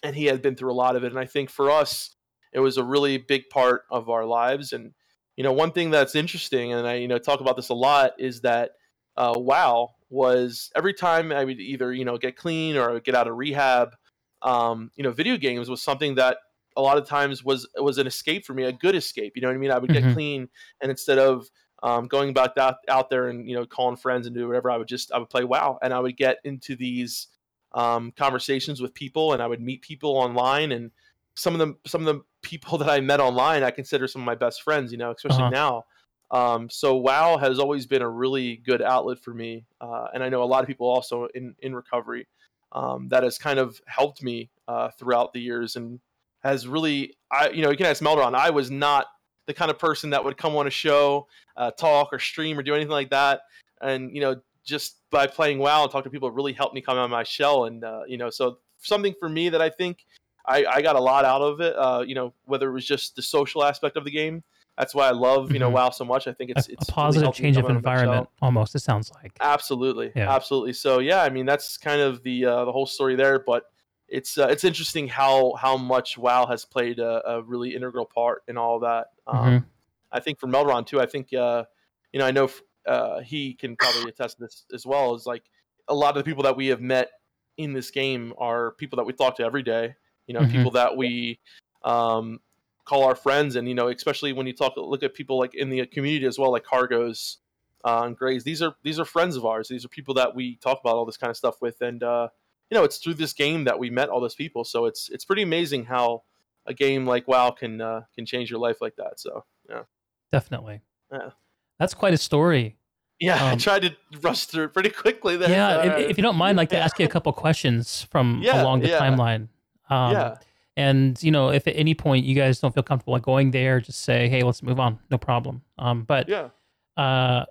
and 0.02 0.16
he 0.16 0.28
had 0.28 0.42
been 0.42 0.56
through 0.56 0.72
a 0.72 0.80
lot 0.80 0.96
of 0.96 1.04
it. 1.04 1.12
And 1.12 1.20
I 1.20 1.26
think 1.26 1.50
for 1.50 1.70
us, 1.70 2.16
it 2.54 2.62
was 2.62 2.78
a 2.78 2.86
really 2.86 3.18
big 3.18 3.50
part 3.50 3.82
of 3.92 4.10
our 4.10 4.24
lives. 4.24 4.72
And 4.72 4.94
you 5.38 5.44
know, 5.44 5.54
one 5.54 5.72
thing 5.72 5.92
that's 5.92 6.16
interesting, 6.16 6.74
and 6.74 6.88
I 6.88 6.96
you 6.96 7.08
know 7.08 7.18
talk 7.20 7.42
about 7.42 7.56
this 7.56 7.70
a 7.70 7.74
lot, 7.74 8.14
is 8.20 8.42
that 8.42 8.72
uh, 9.18 9.34
WoW 9.36 9.96
was 10.10 10.72
every 10.76 10.94
time 10.94 11.32
I 11.32 11.44
would 11.44 11.60
either 11.60 11.94
you 11.94 12.06
know 12.06 12.18
get 12.18 12.36
clean 12.36 12.78
or 12.78 13.00
get 13.00 13.16
out 13.16 13.28
of 13.28 13.36
rehab. 13.38 13.96
Um, 14.42 14.92
you 14.96 15.04
know, 15.04 15.12
video 15.12 15.38
games 15.38 15.70
was 15.70 15.82
something 15.82 16.16
that 16.16 16.38
a 16.76 16.82
lot 16.82 16.98
of 16.98 17.08
times 17.08 17.44
was 17.44 17.68
was 17.76 17.98
an 17.98 18.08
escape 18.08 18.46
for 18.46 18.54
me, 18.54 18.64
a 18.64 18.72
good 18.74 18.96
escape. 18.96 19.34
You 19.36 19.42
know 19.42 19.48
what 19.48 19.56
I 19.56 19.60
mean? 19.60 19.72
I 19.72 19.78
would 19.80 19.92
get 19.92 20.06
Mhm. 20.06 20.14
clean, 20.14 20.50
and 20.82 20.92
instead 20.92 21.20
of 21.20 21.50
um, 21.82 22.08
going 22.08 22.34
back 22.34 22.58
out, 22.58 22.76
out 22.88 23.10
there 23.10 23.28
and 23.28 23.48
you 23.50 23.56
know 23.56 23.66
calling 23.66 23.96
friends 23.98 24.28
and 24.28 24.36
do 24.36 24.48
whatever, 24.48 24.70
I 24.72 24.78
would 24.78 24.88
just 24.88 25.12
I 25.12 25.18
would 25.18 25.30
play 25.30 25.44
WoW, 25.44 25.80
and 25.82 25.94
I 25.94 26.00
would 26.00 26.18
get 26.18 26.38
into 26.44 26.76
these 26.76 27.28
um, 27.72 28.12
conversations 28.12 28.82
with 28.82 28.94
people, 28.94 29.34
and 29.34 29.42
I 29.42 29.48
would 29.48 29.62
meet 29.62 29.82
people 29.82 30.12
online, 30.18 30.72
and 30.72 30.92
some 31.36 31.54
of 31.54 31.60
them 31.60 31.78
some 31.86 32.06
of 32.06 32.16
the 32.16 32.22
people 32.42 32.78
that 32.80 32.90
I 32.90 33.00
met 33.00 33.20
online, 33.20 33.64
I 33.64 33.72
consider 33.72 34.08
some 34.08 34.22
of 34.22 34.26
my 34.26 34.36
best 34.36 34.62
friends. 34.62 34.92
You 34.92 34.98
know, 34.98 35.12
especially 35.12 35.44
Uh-huh. 35.44 35.50
now. 35.50 35.86
Um, 36.32 36.68
so 36.70 36.96
WoW 36.96 37.38
has 37.38 37.60
always 37.60 37.86
been 37.86 38.02
a 38.02 38.10
really 38.10 38.58
good 38.58 38.82
outlet 38.82 39.20
for 39.20 39.34
me, 39.36 39.66
uh, 39.82 40.08
and 40.16 40.24
I 40.24 40.30
know 40.30 40.42
a 40.42 40.46
lot 40.46 40.62
of 40.62 40.68
people 40.68 40.88
also 40.88 41.28
in 41.36 41.56
in 41.60 41.76
recovery 41.76 42.28
um, 42.72 43.08
that 43.10 43.24
has 43.24 43.38
kind 43.38 43.60
of 43.60 43.80
helped 43.86 44.24
me 44.24 44.50
uh, 44.68 44.90
throughout 44.98 45.34
the 45.34 45.40
years 45.40 45.76
and 45.76 46.00
has 46.44 46.68
really 46.68 47.14
I 47.32 47.50
you 47.50 47.62
know 47.62 47.70
you 47.70 47.78
can 47.78 47.86
ask 47.86 48.02
Melderon 48.02 48.34
I 48.36 48.50
was 48.50 48.72
not 48.72 49.08
the 49.46 49.54
kind 49.54 49.70
of 49.70 49.78
person 49.78 50.10
that 50.10 50.24
would 50.24 50.38
come 50.38 50.56
on 50.56 50.66
a 50.68 50.72
show 50.72 51.28
uh, 51.56 51.70
talk 51.72 52.10
or 52.12 52.20
stream 52.20 52.58
or 52.58 52.64
do 52.64 52.74
anything 52.74 52.92
like 52.92 53.12
that 53.12 53.42
and 53.82 54.14
you 54.16 54.22
know 54.22 54.42
just 54.66 55.02
by 55.12 55.28
playing 55.28 55.60
WoW 55.60 55.84
and 55.84 55.92
talking 55.92 56.06
to 56.06 56.10
people 56.10 56.30
it 56.30 56.34
really 56.34 56.54
helped 56.54 56.74
me 56.74 56.82
come 56.82 56.98
out 56.98 57.06
of 57.06 57.12
my 57.12 57.24
shell 57.24 57.66
and 57.66 57.84
uh, 57.84 58.02
you 58.08 58.18
know 58.18 58.30
so 58.30 58.58
something 58.80 59.14
for 59.20 59.30
me 59.30 59.50
that 59.50 59.62
I 59.62 59.70
think 59.70 60.06
I, 60.46 60.66
I 60.66 60.82
got 60.82 60.96
a 60.96 61.00
lot 61.00 61.26
out 61.26 61.42
of 61.42 61.62
it 61.62 61.76
uh, 61.76 62.04
you 62.06 62.16
know 62.16 62.34
whether 62.46 62.70
it 62.70 62.74
was 62.74 62.86
just 62.86 63.16
the 63.16 63.22
social 63.22 63.64
aspect 63.64 63.98
of 63.98 64.04
the 64.04 64.12
game 64.12 64.44
that's 64.78 64.94
why 64.96 65.08
I 65.08 65.12
love 65.12 65.52
you 65.54 65.60
know 65.60 65.70
Mhm. 65.70 65.74
WoW 65.74 65.90
so 65.92 66.04
much 66.06 66.28
I 66.28 66.34
think 66.34 66.52
it's 66.52 66.68
a, 66.68 66.74
it's 66.74 66.90
a 66.90 66.92
positive 66.92 67.28
me 67.30 67.34
change 67.34 67.58
of 67.58 67.70
environment, 67.70 68.28
almost, 68.42 68.74
it 68.76 68.80
sounds 68.80 69.12
like. 69.12 69.32
Absolutely, 69.40 70.12
Yeah. 70.16 70.30
absolutely. 70.34 70.74
So 70.74 71.00
yeah, 71.00 71.22
I 71.24 71.30
mean 71.30 71.46
that's 71.46 71.78
kind 71.78 72.02
of 72.02 72.24
the 72.24 72.46
uh, 72.46 72.66
the 72.66 72.72
whole 72.72 72.86
story 72.88 73.16
there. 73.16 73.38
But 73.40 73.66
it's 74.08 74.38
uh, 74.38 74.48
it's 74.48 74.64
interesting 74.64 75.08
how 75.08 75.54
how 75.60 75.78
much 75.78 76.18
WoW 76.18 76.46
has 76.48 76.66
played 76.66 77.00
a, 77.00 77.22
a 77.30 77.42
really 77.44 77.76
integral 77.76 78.06
part 78.06 78.44
in 78.48 78.58
all 78.58 78.80
that. 78.80 79.08
Um, 79.28 79.38
Mhm. 79.38 79.66
I 80.12 80.20
think 80.20 80.40
for 80.40 80.48
Melderon 80.48 80.86
too. 80.88 81.00
I 81.00 81.06
think 81.06 81.32
uh, 81.34 81.66
you 82.12 82.20
know 82.20 82.26
I 82.26 82.32
know 82.32 82.46
f- 82.46 82.62
uh, 82.88 83.20
he 83.22 83.54
can 83.54 83.76
probably 83.76 84.08
attest 84.10 84.38
to 84.38 84.44
this 84.46 84.66
as 84.74 84.86
well. 84.86 85.14
Is 85.16 85.26
like 85.28 85.44
a 85.88 85.94
lot 85.94 86.18
of 86.18 86.24
the 86.24 86.28
people 86.30 86.44
that 86.44 86.56
we 86.58 86.68
have 86.68 86.82
met 86.82 87.12
in 87.58 87.74
this 87.74 87.92
game 87.92 88.34
are 88.40 88.72
people 88.72 88.98
that 88.98 89.06
we 89.06 89.14
talk 89.14 89.36
to 89.38 89.44
every 89.44 89.62
day. 89.64 89.96
You 90.28 90.34
know, 90.36 90.42
Mhm. 90.42 90.52
people 90.52 90.72
that 90.72 90.96
we 90.98 91.40
um, 91.84 92.40
call 92.86 93.04
our 93.04 93.16
friends, 93.16 93.56
and 93.56 93.68
you 93.68 93.76
know, 93.76 93.88
especially 93.90 94.34
when 94.34 94.48
you 94.48 94.54
talk 94.54 94.74
look 94.78 95.04
at 95.04 95.14
people 95.14 95.38
like 95.38 95.54
in 95.56 95.70
the 95.70 95.86
community 95.86 96.26
as 96.26 96.38
well, 96.40 96.52
like 96.52 96.64
Kargoz 96.66 97.38
uh, 97.86 98.04
and 98.06 98.16
Grays. 98.18 98.44
These 98.44 98.62
are 98.62 98.76
these 98.84 99.00
are 99.00 99.06
friends 99.06 99.36
of 99.36 99.46
ours. 99.46 99.68
These 99.68 99.84
are 99.86 99.90
people 99.90 100.14
that 100.16 100.34
we 100.36 100.56
talk 100.58 100.80
about 100.82 100.96
all 100.96 101.06
this 101.06 101.18
kind 101.18 101.30
of 101.32 101.38
stuff 101.38 101.62
with, 101.62 101.82
and 101.82 102.02
uh, 102.04 102.30
you 102.72 102.76
know, 102.78 102.84
it's 102.84 102.98
through 102.98 103.16
this 103.16 103.34
game 103.34 103.66
that 103.66 103.78
we 103.80 103.90
met 103.90 104.10
all 104.10 104.22
those 104.22 104.36
people. 104.36 104.64
So 104.64 104.86
it's 104.86 105.10
it's 105.10 105.26
pretty 105.26 105.42
amazing 105.44 105.86
how 105.86 106.24
a 106.66 106.74
game 106.74 107.06
like 107.06 107.28
WoW 107.28 107.52
can 107.52 107.82
uh, 107.82 108.02
can 108.16 108.26
change 108.26 108.50
your 108.50 108.60
life 108.60 108.78
like 108.82 108.96
that. 108.96 109.20
So 109.20 109.44
yeah 109.70 109.84
Definitely. 110.32 110.82
Yeah. 111.12 111.32
That's 111.80 111.94
quite 111.94 112.14
a 112.14 112.18
story. 112.18 112.78
yeah, 113.20 113.44
I 113.46 113.52
Um, 113.52 113.58
tried 113.60 113.82
to 113.84 113.96
rush 114.22 114.46
through 114.46 114.66
it 114.66 114.74
pretty 114.74 114.90
quickly. 114.90 115.38
There. 115.38 115.50
yeah, 115.50 115.78
Uh, 115.80 115.84
if, 116.00 116.10
if 116.12 116.18
you 116.18 116.24
don't 116.24 116.38
mind, 116.38 116.58
like 116.58 116.70
to 116.70 116.78
ask 116.78 116.98
you 117.00 117.06
a 117.06 117.10
couple 117.10 117.32
questions 117.34 118.04
from 118.10 118.42
Yeah, 118.44 118.64
along 118.64 118.80
the 118.82 118.90
yeah. 118.90 119.00
timeline. 119.00 119.50
Um, 119.94 120.12
yeah, 120.14 120.38
And 120.78 121.22
you 121.22 121.32
know, 121.32 121.50
if 121.50 121.68
at 121.68 121.76
any 121.76 121.94
point 121.94 122.26
you 122.26 122.36
guys 122.36 122.60
don't 122.60 122.74
feel 122.74 122.84
comfortable 122.84 123.14
like 123.14 123.24
going 123.24 123.52
there, 123.52 123.80
just 123.80 124.02
say, 124.02 124.30
"Hey, 124.30 124.42
let's 124.44 124.64
move 124.64 124.80
on. 124.80 125.00
No 125.12 125.18
problem." 125.18 125.62
Um, 125.78 126.04
but 126.04 126.30
yeah, 126.30 126.50
uh, 126.98 127.46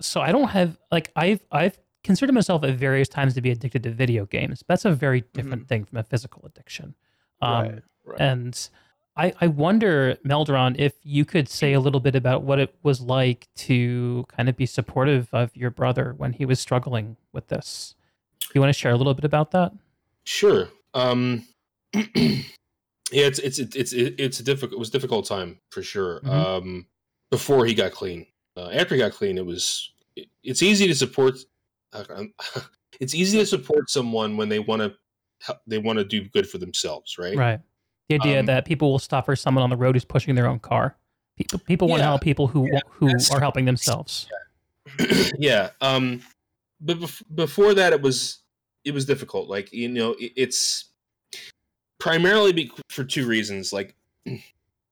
so 0.00 0.20
I 0.20 0.32
don't 0.32 0.48
have 0.48 0.78
like 0.90 1.10
I've 1.16 1.40
I've 1.52 1.78
considered 2.02 2.34
myself 2.34 2.64
at 2.64 2.74
various 2.74 3.08
times 3.08 3.34
to 3.34 3.40
be 3.40 3.50
addicted 3.50 3.82
to 3.84 3.90
video 3.90 4.26
games. 4.26 4.62
That's 4.68 4.84
a 4.84 4.90
very 4.92 5.24
different 5.32 5.68
thing 5.68 5.84
from 5.84 5.98
a 5.98 6.02
physical 6.02 6.42
addiction. 6.44 6.94
Um, 7.40 7.62
right, 7.62 7.82
right. 8.04 8.20
And 8.20 8.68
I, 9.16 9.32
I 9.40 9.46
wonder, 9.46 10.16
Melderon, 10.24 10.76
if 10.78 10.94
you 11.02 11.24
could 11.24 11.48
say 11.48 11.72
a 11.72 11.80
little 11.80 12.00
bit 12.00 12.14
about 12.16 12.42
what 12.42 12.58
it 12.58 12.74
was 12.82 13.00
like 13.00 13.48
to 13.56 14.24
kind 14.28 14.48
of 14.48 14.56
be 14.56 14.66
supportive 14.66 15.28
of 15.32 15.56
your 15.56 15.70
brother 15.70 16.14
when 16.16 16.32
he 16.32 16.44
was 16.44 16.60
struggling 16.60 17.16
with 17.32 17.48
this. 17.48 17.94
Do 18.40 18.48
you 18.54 18.60
want 18.60 18.74
to 18.74 18.78
share 18.78 18.92
a 18.92 18.96
little 18.96 19.14
bit 19.14 19.24
about 19.24 19.52
that? 19.52 19.72
Sure. 20.24 20.68
Um, 20.94 21.46
yeah, 21.94 23.26
it's 23.26 23.38
it's 23.38 23.58
it's 23.58 23.92
it's 23.92 24.40
a 24.40 24.42
difficult. 24.42 24.72
It 24.72 24.78
was 24.78 24.88
a 24.88 24.92
difficult 24.92 25.26
time 25.26 25.58
for 25.70 25.82
sure. 25.82 26.20
Mhm. 26.20 26.28
Um, 26.28 26.86
before 27.30 27.66
he 27.66 27.74
got 27.74 27.92
clean, 27.92 28.26
uh, 28.56 28.68
after 28.70 28.94
he 28.94 29.00
got 29.00 29.12
clean, 29.12 29.38
it 29.38 29.46
was. 29.46 29.90
It, 30.16 30.28
it's 30.42 30.62
easy 30.62 30.86
to 30.86 30.94
support. 30.94 31.38
Uh, 31.92 32.24
it's 33.00 33.14
easy 33.14 33.38
to 33.38 33.46
support 33.46 33.90
someone 33.90 34.36
when 34.36 34.48
they 34.48 34.58
want 34.58 34.82
to. 34.82 34.94
They 35.66 35.78
want 35.78 35.98
to 35.98 36.04
do 36.04 36.28
good 36.28 36.48
for 36.48 36.58
themselves, 36.58 37.18
right? 37.18 37.36
Right. 37.36 37.60
The 38.08 38.16
idea 38.16 38.40
Um, 38.40 38.46
that 38.46 38.64
people 38.64 38.90
will 38.90 38.98
stop 38.98 39.24
for 39.26 39.36
someone 39.36 39.62
on 39.62 39.70
the 39.70 39.76
road 39.76 39.94
who's 39.94 40.04
pushing 40.04 40.34
their 40.34 40.46
own 40.46 40.58
car. 40.58 40.96
People, 41.36 41.58
people 41.58 41.88
want 41.88 42.00
to 42.00 42.04
help 42.04 42.22
people 42.22 42.46
who 42.46 42.66
Yeah, 42.70 42.80
who 42.88 43.10
are 43.32 43.40
helping 43.40 43.64
themselves. 43.64 44.28
yeah. 45.38 45.70
Um, 45.80 46.22
but 46.80 46.98
bef- 46.98 47.22
before 47.34 47.74
that, 47.74 47.92
it 47.92 48.00
was 48.00 48.42
it 48.84 48.92
was 48.94 49.04
difficult. 49.04 49.48
Like 49.48 49.72
you 49.72 49.88
know, 49.88 50.12
it, 50.12 50.32
it's 50.36 50.86
primarily 52.04 52.52
be- 52.52 52.70
for 52.90 53.02
two 53.02 53.26
reasons. 53.26 53.72
Like, 53.72 53.96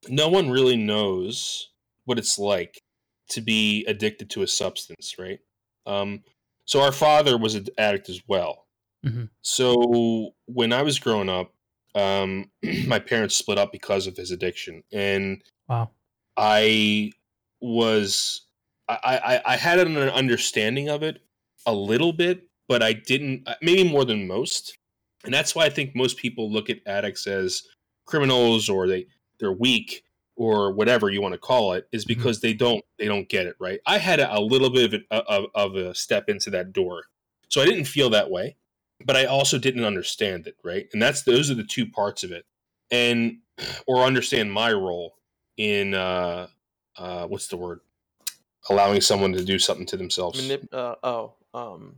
no 0.09 0.29
one 0.29 0.51
really 0.51 0.77
knows 0.77 1.69
what 2.07 2.19
it's 2.19 2.39
like 2.39 2.81
to 3.29 3.43
be 3.43 3.85
addicted 3.85 4.31
to 4.31 4.43
a 4.43 4.47
substance, 4.47 5.17
right? 5.19 5.39
Um, 5.85 6.23
so 6.65 6.81
our 6.81 6.91
father 6.91 7.37
was 7.37 7.55
an 7.55 7.67
addict 7.77 8.09
as 8.09 8.23
well. 8.27 8.67
Mhm. 9.05 9.29
So 9.43 10.33
when 10.47 10.73
I 10.73 10.81
was 10.81 10.99
growing 10.99 11.29
up, 11.29 11.53
um, 11.95 12.51
my 12.87 12.99
parents 12.99 13.37
split 13.37 13.59
up 13.59 13.73
because 13.73 14.07
of 14.07 14.17
his 14.17 14.31
addiction, 14.31 14.83
and 14.91 15.43
Wow. 15.69 15.91
I 16.39 17.13
was 17.61 18.47
I, 18.89 19.43
I 19.47 19.53
I 19.53 19.57
had 19.57 19.79
an 19.79 19.97
understanding 19.99 20.89
of 20.89 21.03
it 21.03 21.21
a 21.67 21.75
little 21.75 22.13
bit, 22.15 22.49
but 22.69 22.83
I 22.83 22.95
didn't 22.95 23.47
maybe 23.61 23.85
more 23.85 24.07
than 24.07 24.27
most. 24.27 24.79
And 25.25 25.33
that's 25.33 25.55
why 25.55 25.65
I 25.65 25.71
think 25.71 25.95
most 25.95 26.17
people 26.17 26.51
look 26.51 26.71
at 26.71 26.79
addicts 26.87 27.27
as 27.27 27.63
criminals 28.07 28.69
or 28.69 28.87
they 28.87 29.07
they're 29.39 29.53
weak 29.53 30.05
or 30.37 30.73
whatever 30.73 31.11
you 31.11 31.21
want 31.21 31.33
to 31.33 31.39
call 31.39 31.73
it 31.73 31.87
is 31.93 32.05
because 32.05 32.41
they 32.41 32.53
don't 32.53 32.85
they 32.99 33.07
don't 33.07 33.29
get 33.29 33.47
it 33.47 33.57
right. 33.59 33.81
I 33.87 33.99
had 33.99 34.21
a, 34.21 34.37
a 34.37 34.41
little 34.41 34.71
bit 34.71 34.95
of, 34.95 35.01
a, 35.11 35.17
of 35.29 35.45
of 35.55 35.75
a 35.77 35.95
step 35.95 36.29
into 36.29 36.51
that 36.51 36.73
door, 36.73 37.05
so 37.49 37.61
I 37.61 37.65
didn't 37.65 37.85
feel 37.85 38.11
that 38.11 38.31
way, 38.31 38.57
but 39.05 39.17
I 39.17 39.27
also 39.27 39.59
didn't 39.59 39.85
understand 39.85 40.47
it 40.47 40.57
right. 40.65 40.89
And 40.93 41.01
that's 41.01 41.23
those 41.23 41.51
are 41.51 41.55
the 41.55 41.65
two 41.65 41.87
parts 41.87 42.25
of 42.25 42.33
it, 42.33 42.45
and 42.91 43.39
or 43.87 43.99
understand 44.05 44.53
my 44.53 44.73
role 44.73 45.15
in 45.57 45.95
uh, 45.95 46.49
uh, 46.97 47.27
what's 47.27 47.49
the 47.49 47.57
word? 47.57 47.81
Allowing 48.71 49.01
someone 49.01 49.33
to 49.33 49.45
do 49.45 49.59
something 49.59 49.87
to 49.87 49.97
themselves. 49.97 50.41
Manip- 50.41 50.73
uh, 50.73 50.95
oh, 51.03 51.35
um, 51.53 51.97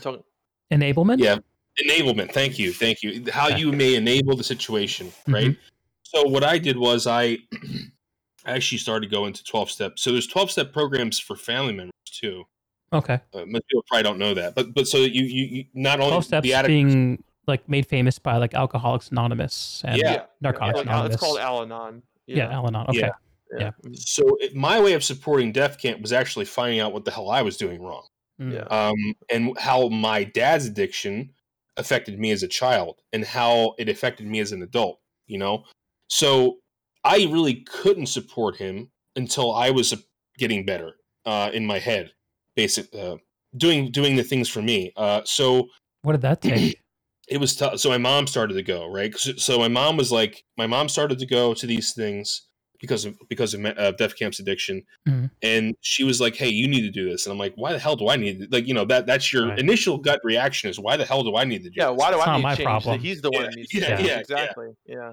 talking, 0.00 0.24
Enablement? 0.72 1.18
Yeah. 1.18 1.38
Enablement. 1.82 2.32
Thank 2.32 2.58
you. 2.58 2.72
Thank 2.72 3.02
you. 3.02 3.24
How 3.32 3.48
you 3.48 3.72
may 3.72 3.94
enable 3.94 4.36
the 4.36 4.44
situation, 4.44 5.12
right? 5.26 5.56
So 6.02 6.22
what 6.28 6.44
I 6.44 6.58
did 6.58 6.76
was 6.76 7.06
I 7.06 7.38
I 8.46 8.52
actually 8.52 8.78
started 8.78 9.10
going 9.10 9.32
to 9.32 9.44
12 9.44 9.70
step. 9.70 9.98
So 9.98 10.12
there's 10.12 10.26
12 10.26 10.50
step 10.50 10.72
programs 10.72 11.18
for 11.18 11.34
family 11.36 11.72
members 11.72 11.92
too. 12.06 12.44
Okay. 12.92 13.18
Uh, 13.32 13.44
most 13.46 13.66
people 13.68 13.84
probably 13.88 14.04
don't 14.04 14.18
know 14.18 14.34
that. 14.34 14.54
But 14.54 14.74
but 14.74 14.86
so 14.86 14.98
you 14.98 15.24
you, 15.24 15.44
you 15.44 15.64
not 15.74 15.98
only 16.00 16.10
12 16.12 16.24
steps 16.24 16.42
the 16.44 16.54
addict 16.54 16.68
being 16.68 17.22
like 17.46 17.68
made 17.68 17.86
famous 17.86 18.18
by 18.18 18.36
like 18.36 18.54
Alcoholics 18.54 19.10
Anonymous 19.10 19.82
and 19.84 19.98
Yeah. 19.98 20.24
Narcotics 20.40 20.78
like, 20.78 20.86
Anonymous. 20.86 21.14
it's 21.14 21.22
called 21.22 21.38
Al-Anon. 21.38 22.02
yeah, 22.26 22.50
Al 22.50 22.66
Anon. 22.68 22.86
Okay. 22.88 23.00
Yeah. 23.00 23.10
yeah. 23.58 23.70
Mm, 23.84 23.98
so 23.98 24.22
it, 24.40 24.54
my 24.54 24.80
way 24.80 24.92
of 24.92 25.02
supporting 25.04 25.52
Def 25.52 25.78
Camp 25.78 26.00
was 26.00 26.12
actually 26.12 26.44
finding 26.44 26.80
out 26.80 26.92
what 26.92 27.04
the 27.04 27.10
hell 27.10 27.30
I 27.30 27.42
was 27.42 27.56
doing 27.56 27.82
wrong. 27.82 28.06
Mm. 28.40 28.52
Yeah. 28.54 28.62
um, 28.62 29.14
and 29.30 29.58
how 29.58 29.88
my 29.88 30.24
dad's 30.24 30.66
addiction 30.66 31.30
affected 31.76 32.18
me 32.18 32.30
as 32.30 32.42
a 32.42 32.48
child 32.48 33.00
and 33.12 33.24
how 33.24 33.74
it 33.78 33.88
affected 33.88 34.26
me 34.26 34.40
as 34.40 34.52
an 34.52 34.62
adult 34.62 35.00
you 35.26 35.38
know? 35.38 35.64
So 36.08 36.58
i 37.04 37.16
really 37.30 37.56
couldn't 37.68 38.06
support 38.06 38.56
him 38.56 38.90
until 39.16 39.54
i 39.54 39.70
was 39.70 39.94
getting 40.38 40.64
better 40.64 40.94
uh, 41.26 41.50
in 41.52 41.66
my 41.66 41.78
head 41.78 42.12
basic 42.56 42.94
uh, 42.94 43.16
doing 43.56 43.90
doing 43.90 44.16
the 44.16 44.22
things 44.22 44.48
for 44.48 44.62
me. 44.62 44.92
Uh, 44.96 45.22
so 45.24 45.68
What 46.02 46.12
did 46.12 46.22
that 46.22 46.40
take? 46.40 46.80
it 47.28 47.38
was 47.38 47.56
tough 47.56 47.78
so 47.78 47.88
my 47.88 47.98
mom 47.98 48.26
started 48.26 48.54
to 48.54 48.62
go 48.62 48.88
right? 48.88 49.16
So, 49.16 49.32
so 49.36 49.58
my 49.58 49.68
mom 49.68 49.96
was 49.96 50.12
like 50.12 50.44
my 50.56 50.66
mom 50.66 50.88
started 50.88 51.18
to 51.18 51.26
go 51.26 51.54
to 51.54 51.66
these 51.66 51.92
things 51.92 52.46
because 52.84 53.04
of 53.06 53.16
because 53.28 53.54
of 53.54 53.64
uh, 53.64 53.92
Def 53.92 54.14
Camp's 54.16 54.38
addiction, 54.40 54.82
Mhm. 55.08 55.30
and 55.42 55.74
she 55.80 56.04
was 56.04 56.20
like, 56.20 56.36
"Hey, 56.36 56.48
you 56.50 56.68
need 56.68 56.82
to 56.82 56.90
do 56.90 57.08
this," 57.08 57.24
and 57.26 57.32
I'm 57.32 57.38
like, 57.38 57.54
"Why 57.56 57.72
the 57.72 57.78
hell 57.78 57.96
do 57.96 58.08
I 58.08 58.16
need 58.16 58.40
to? 58.40 58.48
like 58.50 58.66
you 58.68 58.74
know 58.74 58.84
that 58.86 59.06
that's 59.06 59.32
your 59.32 59.48
Right. 59.48 59.58
initial 59.58 59.96
gut 59.98 60.20
reaction 60.24 60.68
is 60.70 60.78
why 60.78 60.96
the 60.96 61.04
hell 61.04 61.22
do 61.22 61.36
I 61.36 61.44
need 61.44 61.62
to 61.64 61.70
do 61.70 61.76
Yeah, 61.80 61.90
this? 61.90 61.98
why 61.98 62.10
do 62.10 62.16
It's 62.16 62.26
I 62.26 62.30
not 62.32 62.36
need 62.38 62.42
my 62.42 62.54
change? 62.54 62.66
problem. 62.66 63.00
He's 63.00 63.22
the 63.22 63.30
one 63.30 63.42
Yeah, 63.44 63.48
that 63.50 63.56
needs 63.56 63.68
to 63.70 63.78
yeah, 63.80 63.86
change. 63.88 64.00
yeah, 64.00 64.06
yeah. 64.14 64.18
exactly. 64.20 64.68
Yeah. 64.86 65.12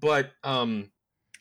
but 0.00 0.30
um 0.42 0.90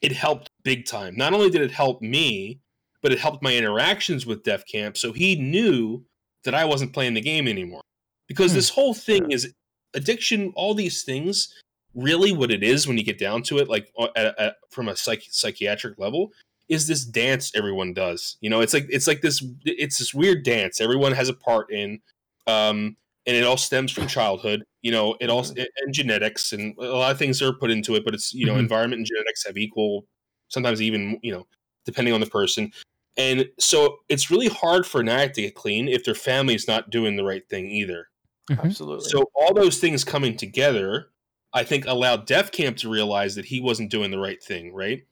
it 0.01 0.11
helped 0.11 0.49
big 0.63 0.85
time 0.85 1.15
not 1.15 1.31
only 1.33 1.49
did 1.49 1.61
it 1.61 1.71
help 1.71 2.01
me 2.01 2.59
but 3.01 3.11
it 3.13 3.19
helped 3.19 3.41
my 3.41 3.53
interactions 3.55 4.25
with 4.25 4.43
def 4.43 4.63
camp 4.67 4.97
so 4.97 5.13
he 5.13 5.35
knew 5.37 6.03
that 6.43 6.53
i 6.53 6.65
wasn't 6.65 6.91
playing 6.91 7.13
the 7.13 7.21
game 7.21 7.47
anymore 7.47 7.81
because 8.27 8.51
Hmm. 8.51 8.57
this 8.57 8.69
whole 8.69 8.93
thing 8.93 9.31
is 9.31 9.53
addiction 9.93 10.51
all 10.55 10.73
these 10.73 11.03
things 11.03 11.53
really 11.93 12.31
what 12.31 12.51
it 12.51 12.63
is 12.63 12.87
when 12.87 12.97
you 12.97 13.03
get 13.03 13.17
down 13.19 13.43
to 13.43 13.57
it 13.57 13.67
like 13.69 13.91
uh, 13.99 14.07
at, 14.15 14.37
at, 14.39 14.55
from 14.69 14.87
a 14.87 14.95
psych, 14.95 15.23
psychiatric 15.29 15.97
level 15.99 16.31
is 16.69 16.87
this 16.87 17.03
dance 17.03 17.51
everyone 17.55 17.93
does 17.93 18.37
you 18.41 18.49
know 18.49 18.61
it's 18.61 18.73
like 18.73 18.85
it's 18.89 19.07
like 19.07 19.21
this 19.21 19.43
it's 19.65 19.99
this 19.99 20.13
weird 20.13 20.43
dance 20.43 20.79
everyone 20.79 21.11
has 21.11 21.27
a 21.29 21.33
part 21.33 21.71
in 21.71 21.99
um 22.47 22.95
and 23.27 23.35
it 23.35 23.43
all 23.43 23.57
stems 23.57 23.91
from 23.91 24.07
childhood 24.07 24.63
you 24.81 24.91
know 24.91 25.15
it 25.19 25.29
also 25.29 25.53
and 25.55 25.93
genetics 25.93 26.53
and 26.53 26.75
a 26.77 26.85
lot 26.85 27.11
of 27.11 27.19
things 27.19 27.41
are 27.41 27.53
put 27.53 27.69
into 27.69 27.95
it 27.95 28.05
but 28.05 28.13
it's 28.13 28.33
you 28.33 28.45
know 28.45 28.53
Mhm. 28.55 28.59
environment 28.59 28.99
and 28.99 29.05
genetics 29.05 29.45
have 29.45 29.57
equal 29.57 30.05
sometimes 30.47 30.81
even 30.81 31.19
you 31.21 31.31
know 31.33 31.45
depending 31.85 32.13
on 32.13 32.21
the 32.21 32.27
person 32.27 32.71
and 33.17 33.49
so 33.59 33.97
it's 34.07 34.31
really 34.31 34.47
hard 34.47 34.87
for 34.87 35.01
an 35.01 35.09
addict 35.09 35.35
to 35.35 35.41
get 35.41 35.55
clean 35.55 35.89
if 35.89 36.05
their 36.05 36.15
family's 36.15 36.67
not 36.69 36.89
doing 36.89 37.17
the 37.17 37.23
right 37.23 37.47
thing 37.49 37.69
either 37.69 38.07
Mhm. 38.49 38.63
Absolutely. 38.65 39.09
so 39.09 39.25
all 39.35 39.53
those 39.53 39.79
things 39.79 40.03
coming 40.03 40.35
together, 40.35 41.10
I 41.53 41.63
think 41.63 41.85
allowed 41.85 42.25
Def 42.25 42.51
Camp 42.51 42.77
to 42.77 42.89
realize 42.89 43.35
that 43.35 43.45
he 43.45 43.59
wasn't 43.59 43.91
doing 43.91 44.11
the 44.11 44.19
right 44.19 44.41
thing, 44.41 44.73
right? 44.73 45.03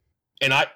And 0.41 0.53
I 0.53 0.67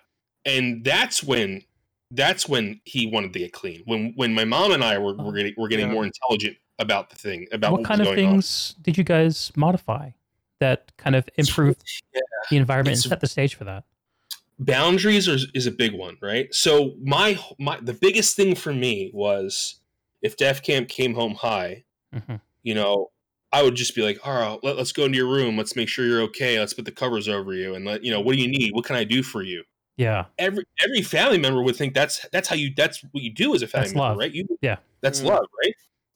and 0.45 0.83
that's 0.83 1.23
when 1.23 1.63
that's 2.11 2.47
when 2.49 2.79
he 2.83 3.07
wanted 3.07 3.33
to 3.33 3.39
get 3.39 3.53
clean. 3.53 3.81
When 3.85 4.13
when 4.15 4.33
my 4.33 4.45
mom 4.45 4.71
and 4.71 4.83
I 4.83 4.97
were, 4.97 5.15
were 5.15 5.31
getting 5.33 5.53
were 5.57 5.67
getting 5.69 5.87
Yeah. 5.87 5.93
more 5.93 6.03
intelligent 6.05 6.57
about 6.79 7.09
the 7.09 7.15
thing, 7.15 7.47
about 7.51 7.71
What 7.71 7.81
what, 7.81 7.87
kind 7.87 7.99
was 8.01 8.09
of 8.09 8.15
going 8.15 8.27
on. 8.27 8.33
things 8.33 8.75
did 8.81 8.97
you 8.97 9.03
guys 9.03 9.51
modify 9.55 10.09
that 10.59 10.91
kind 10.97 11.15
of 11.15 11.27
improved 11.37 11.81
Yeah. 12.13 12.21
the 12.49 12.57
environment 12.57 12.95
and 12.97 13.03
set 13.03 13.19
the 13.21 13.27
stage 13.27 13.55
for 13.55 13.63
that? 13.63 13.83
boundaries 14.59 15.27
are, 15.27 15.37
is 15.53 15.65
a 15.65 15.71
big 15.71 15.93
one, 15.93 16.17
right? 16.21 16.53
So 16.53 16.93
my 17.01 17.39
my 17.59 17.79
the 17.81 17.93
biggest 17.93 18.35
thing 18.35 18.55
for 18.55 18.73
me 18.73 19.11
was 19.13 19.75
if 20.21 20.37
Def 20.37 20.61
Camp 20.61 20.89
came 20.89 21.13
home 21.15 21.35
high, 21.35 21.83
Mhm. 22.15 22.39
you 22.61 22.75
know, 22.75 23.11
I 23.53 23.61
would 23.63 23.75
just 23.75 23.95
be 23.95 24.01
like, 24.01 24.19
all 24.27 24.33
right, 24.33 24.59
let, 24.63 24.77
let's 24.77 24.91
go 24.91 25.05
into 25.05 25.17
your 25.17 25.27
room. 25.27 25.55
Let's 25.55 25.75
make 25.75 25.87
sure 25.87 26.05
you're 26.05 26.21
okay. 26.23 26.59
Let's 26.59 26.73
put 26.73 26.85
the 26.85 26.91
covers 26.91 27.29
over 27.29 27.53
you, 27.53 27.75
and 27.75 27.85
let 27.85 28.03
you 28.03 28.11
know 28.11 28.19
what 28.19 28.35
do 28.35 28.41
you 28.41 28.47
need? 28.47 28.73
What 28.73 28.83
can 28.85 28.95
I 28.95 29.03
do 29.03 29.21
for 29.23 29.43
you? 29.43 29.63
Yeah. 29.95 30.25
Every 30.39 30.63
every 30.83 31.01
family 31.03 31.37
member 31.37 31.61
would 31.61 31.75
think 31.75 31.93
that's 31.93 32.25
that's 32.31 32.47
how 32.47 32.55
you 32.55 32.73
that's 32.75 33.03
what 33.11 33.23
you 33.23 33.31
do 33.31 33.53
as 33.53 33.61
a 33.61 33.67
family 33.67 33.85
That's 33.89 33.93
member, 33.95 34.09
love. 34.09 34.17
right? 34.17 34.31
You 34.33 34.45
Yeah. 34.61 34.77
that's 35.01 35.21
Mm. 35.21 35.25
love, 35.25 35.45
right? 35.63 35.73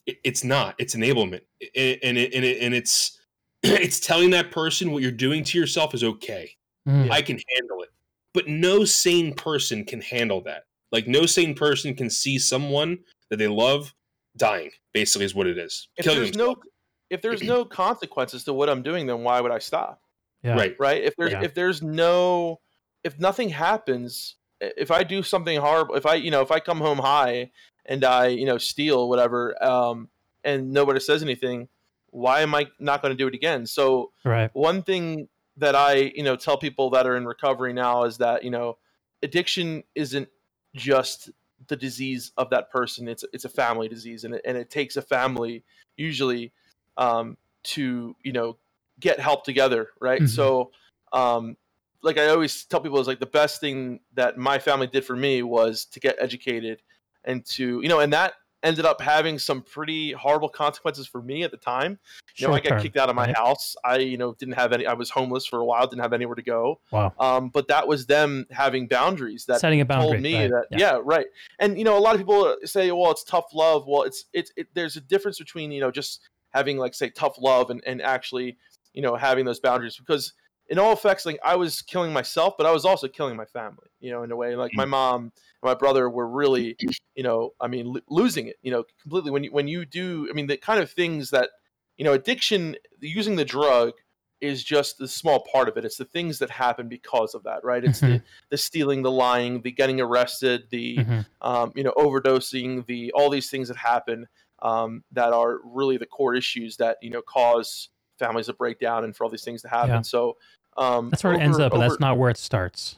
It, 0.08 0.18
it's 0.24 0.44
not. 0.44 0.74
It's 0.80 0.96
enablement, 0.96 1.42
and 1.76 2.00
and 2.02 2.18
it, 2.18 2.34
and, 2.34 2.44
it, 2.44 2.58
and 2.62 2.74
it's 2.74 3.20
it's 3.64 4.00
telling 4.00 4.32
that 4.32 4.50
person 4.52 4.92
what 4.92 5.04
you're 5.04 5.12
doing 5.12 5.44
to 5.44 5.60
yourself 5.60 5.94
is 5.94 6.04
okay. 6.04 6.50
Mm. 6.90 7.12
I 7.12 7.22
can 7.22 7.40
handle 7.56 7.84
it. 7.84 7.90
But 8.34 8.48
no 8.48 8.84
sane 8.84 9.34
person 9.36 9.84
can 9.86 10.02
handle 10.02 10.42
that. 10.42 10.64
Like 10.92 11.08
no 11.08 11.26
sane 11.28 11.54
person 11.54 11.94
can 11.94 12.10
see 12.10 12.40
someone 12.40 12.98
that 13.30 13.38
they 13.38 13.48
love 13.48 13.94
dying. 14.38 14.72
Basically, 14.94 15.26
is 15.26 15.36
what 15.36 15.46
it 15.46 15.58
is. 15.60 15.88
if 15.98 16.04
Killing 16.06 16.20
there's 16.20 16.32
themselves. 16.32 16.62
no 16.66 16.70
if 17.10 17.22
there's 17.22 17.42
no 17.44 17.66
consequences 17.66 18.44
to 18.46 18.54
what 18.54 18.70
I'm 18.70 18.84
doing, 18.84 19.08
then 19.08 19.24
why 19.24 19.42
would 19.42 19.52
I 19.52 19.60
stop? 19.60 20.02
Yeah. 20.44 20.56
right. 20.56 20.76
Right? 20.80 21.04
If 21.04 21.16
there's 21.18 21.32
Yeah. 21.32 21.42
if 21.44 21.54
there's 21.54 21.82
no 21.82 22.60
if 23.04 23.20
nothing 23.20 23.50
happens, 23.50 24.36
if 24.60 24.92
I 24.92 25.04
do 25.04 25.24
something 25.24 25.60
horrible, 25.60 25.96
if 25.96 26.06
I 26.06 26.16
you 26.16 26.32
know 26.32 26.42
if 26.42 26.52
I 26.52 26.60
come 26.60 26.80
home 26.80 27.00
high 27.00 27.52
and 27.86 28.04
I 28.04 28.28
you 28.28 28.46
know 28.46 28.58
steal 28.58 29.10
whatever, 29.10 29.62
um, 29.64 30.10
and 30.44 30.72
nobody 30.72 31.00
says 31.00 31.24
anything, 31.24 31.68
why 32.12 32.42
am 32.42 32.56
I 32.56 32.68
not 32.80 33.02
going 33.02 33.12
to 33.12 33.18
do 33.18 33.28
it 33.28 33.34
again? 33.36 33.66
So 33.66 34.12
Right. 34.24 34.50
one 34.54 34.82
thing 34.84 35.28
that 35.58 35.76
I, 35.76 36.12
you 36.16 36.24
know, 36.24 36.36
tell 36.36 36.58
people 36.58 36.90
that 36.92 37.08
are 37.08 37.18
in 37.18 37.26
recovery 37.26 37.74
now 37.74 38.04
is 38.04 38.18
that, 38.20 38.44
you 38.44 38.52
know, 38.52 38.78
addiction 39.24 39.84
isn't 39.96 40.30
just 40.76 41.32
the 41.68 41.76
disease 41.76 42.32
of 42.38 42.50
that 42.52 42.70
person. 42.70 43.08
It's 43.08 43.26
it's 43.34 43.46
a 43.46 43.50
family 43.50 43.88
disease 43.88 44.24
and 44.24 44.36
it, 44.36 44.42
and 44.46 44.56
it 44.58 44.70
takes 44.70 44.96
a 44.96 45.02
family 45.02 45.64
usually 45.96 46.54
um, 46.98 47.38
to, 47.64 48.16
you 48.24 48.32
know, 48.34 48.58
get 49.00 49.20
help 49.20 49.44
together, 49.46 49.90
right? 50.00 50.22
Mhm. 50.22 50.30
So 50.30 50.72
um, 51.14 51.56
like 52.02 52.18
I 52.18 52.28
always 52.28 52.66
tell 52.66 52.80
people 52.80 53.00
is 53.00 53.08
like 53.08 53.20
the 53.20 53.26
best 53.26 53.62
thing 53.62 54.00
that 54.14 54.38
my 54.38 54.60
family 54.60 54.88
did 54.88 55.06
for 55.06 55.16
me 55.16 55.44
was 55.44 55.86
to 55.86 56.00
get 56.00 56.16
educated 56.20 56.82
and 57.24 57.46
to 57.46 57.82
you 57.82 57.90
know 57.90 58.00
and 58.00 58.12
that 58.14 58.34
ended 58.64 58.86
up 58.86 59.00
having 59.00 59.38
some 59.38 59.62
pretty 59.62 60.12
horrible 60.14 60.50
consequences 60.50 61.06
for 61.06 61.22
me 61.22 61.44
at 61.44 61.52
the 61.52 61.58
time. 61.58 62.00
You 62.36 62.48
know, 62.48 62.54
I 62.54 62.58
got 62.58 62.70
Short-term, 62.70 62.82
kicked 62.82 62.98
out 62.98 63.10
of 63.10 63.16
my 63.16 63.28
right? 63.28 63.38
house. 63.38 63.76
I 63.86 63.98
you 63.98 64.18
know 64.18 64.34
didn't 64.34 64.56
have 64.56 64.74
any. 64.74 64.86
I 64.86 64.94
was 64.94 65.10
homeless 65.10 65.46
for 65.46 65.60
a 65.60 65.66
while. 65.66 65.88
Didn't 65.88 66.02
have 66.02 66.14
anywhere 66.14 66.36
to 66.36 66.42
go. 66.42 66.80
Wow. 66.92 67.14
Um, 67.20 67.50
but 67.50 67.68
that 67.68 67.88
was 67.88 68.06
them 68.08 68.46
having 68.52 68.88
boundaries 68.88 69.46
that 69.46 69.60
Setting 69.60 69.82
a 69.82 69.86
boundary. 69.86 70.12
told 70.14 70.22
me 70.22 70.42
right, 70.42 70.52
that 70.52 70.66
yeah. 70.72 70.78
yeah. 70.94 71.02
right 71.04 71.28
and 71.60 71.78
you 71.78 71.84
know 71.84 71.98
a 71.98 72.00
lot 72.00 72.16
of 72.16 72.20
people 72.22 72.56
say 72.66 72.92
well 72.92 73.12
it's 73.12 73.24
tough 73.24 73.54
love 73.54 73.86
well 73.88 74.04
it's 74.04 74.26
it's 74.34 74.52
it, 74.58 74.68
there's 74.74 74.96
a 74.98 75.02
difference 75.02 75.38
between 75.40 75.72
you 75.72 75.80
know 75.82 75.92
just 75.92 76.22
having 76.52 76.78
like 76.78 76.94
say 76.94 77.10
tough 77.10 77.38
love 77.40 77.70
and, 77.70 77.82
and 77.86 78.02
actually 78.02 78.58
you 78.94 79.02
know 79.02 79.16
having 79.16 79.46
those 79.46 79.60
boundaries 79.60 79.98
because 79.98 80.34
in 80.70 80.80
all 80.80 80.92
effects 80.94 81.26
like 81.26 81.40
i 81.44 81.56
was 81.56 81.82
killing 81.82 82.12
myself 82.12 82.56
but 82.58 82.66
i 82.66 82.72
was 82.72 82.86
also 82.86 83.08
killing 83.08 83.36
my 83.36 83.46
family 83.46 83.88
you 84.00 84.12
know 84.12 84.24
in 84.24 84.32
a 84.32 84.36
way. 84.36 84.56
Like 84.56 84.74
my 84.74 84.86
mom 84.86 85.22
and 85.24 85.32
my 85.64 85.74
brother 85.76 86.10
were 86.10 86.28
really 86.28 86.76
you 87.16 87.24
know 87.24 87.52
i 87.62 87.68
mean 87.68 87.94
lo- 87.94 88.02
losing 88.10 88.48
it 88.48 88.58
you 88.62 88.72
know 88.72 88.84
completely. 89.02 89.32
When 89.32 89.44
you 89.44 89.52
when 89.52 89.68
you 89.68 89.86
do 89.86 90.28
i 90.30 90.34
mean 90.34 90.48
the 90.48 90.58
kind 90.58 90.80
of 90.80 90.92
things 90.92 91.30
that 91.32 91.50
you 91.98 92.06
know 92.06 92.14
addiction 92.14 92.76
using 93.02 93.36
the 93.36 93.46
drug 93.46 93.94
is 94.40 94.64
just 94.64 95.00
the 95.00 95.08
small 95.08 95.44
part 95.52 95.68
of 95.68 95.78
it. 95.78 95.84
It's 95.86 95.98
the 95.98 96.06
things 96.06 96.38
that 96.40 96.52
happen 96.52 96.88
because 96.88 97.34
of 97.34 97.42
that 97.44 97.64
right? 97.64 97.84
It's 97.84 98.00
the 98.02 98.20
Mhm. 98.20 98.24
the 98.50 98.58
stealing, 98.58 99.02
the 99.02 99.12
lying, 99.12 99.62
the 99.64 99.72
getting 99.72 100.00
arrested, 100.00 100.70
the 100.70 100.98
Mhm. 100.98 101.26
um, 101.42 101.72
you 101.76 101.84
know 101.84 101.94
overdosing, 101.98 102.86
the 102.86 103.12
all 103.14 103.30
these 103.32 103.50
things 103.50 103.68
that 103.70 103.78
happen 103.78 104.28
um, 104.60 105.04
that 105.12 105.34
are 105.34 105.60
really 105.64 105.98
the 105.98 106.06
core 106.06 106.36
issues 106.36 106.78
that 106.78 106.98
you 107.02 107.10
know 107.10 107.22
cause 107.22 107.90
families 108.20 108.48
to 108.48 108.54
break 108.54 108.80
down 108.80 109.04
and 109.04 109.16
for 109.16 109.24
all 109.24 109.30
these 109.30 109.44
things 109.44 109.62
to 109.62 109.68
happen. 109.68 109.90
Yeah. 109.90 110.02
So 110.02 110.38
um, 110.78 111.10
That's 111.10 111.24
where 111.24 111.34
it 111.34 111.42
ends 111.42 111.58
over- 111.58 111.66
up, 111.66 111.72
but 111.74 111.80
that's 111.80 112.00
not 112.00 112.18
where 112.18 112.30
it 112.30 112.38
starts. 112.38 112.98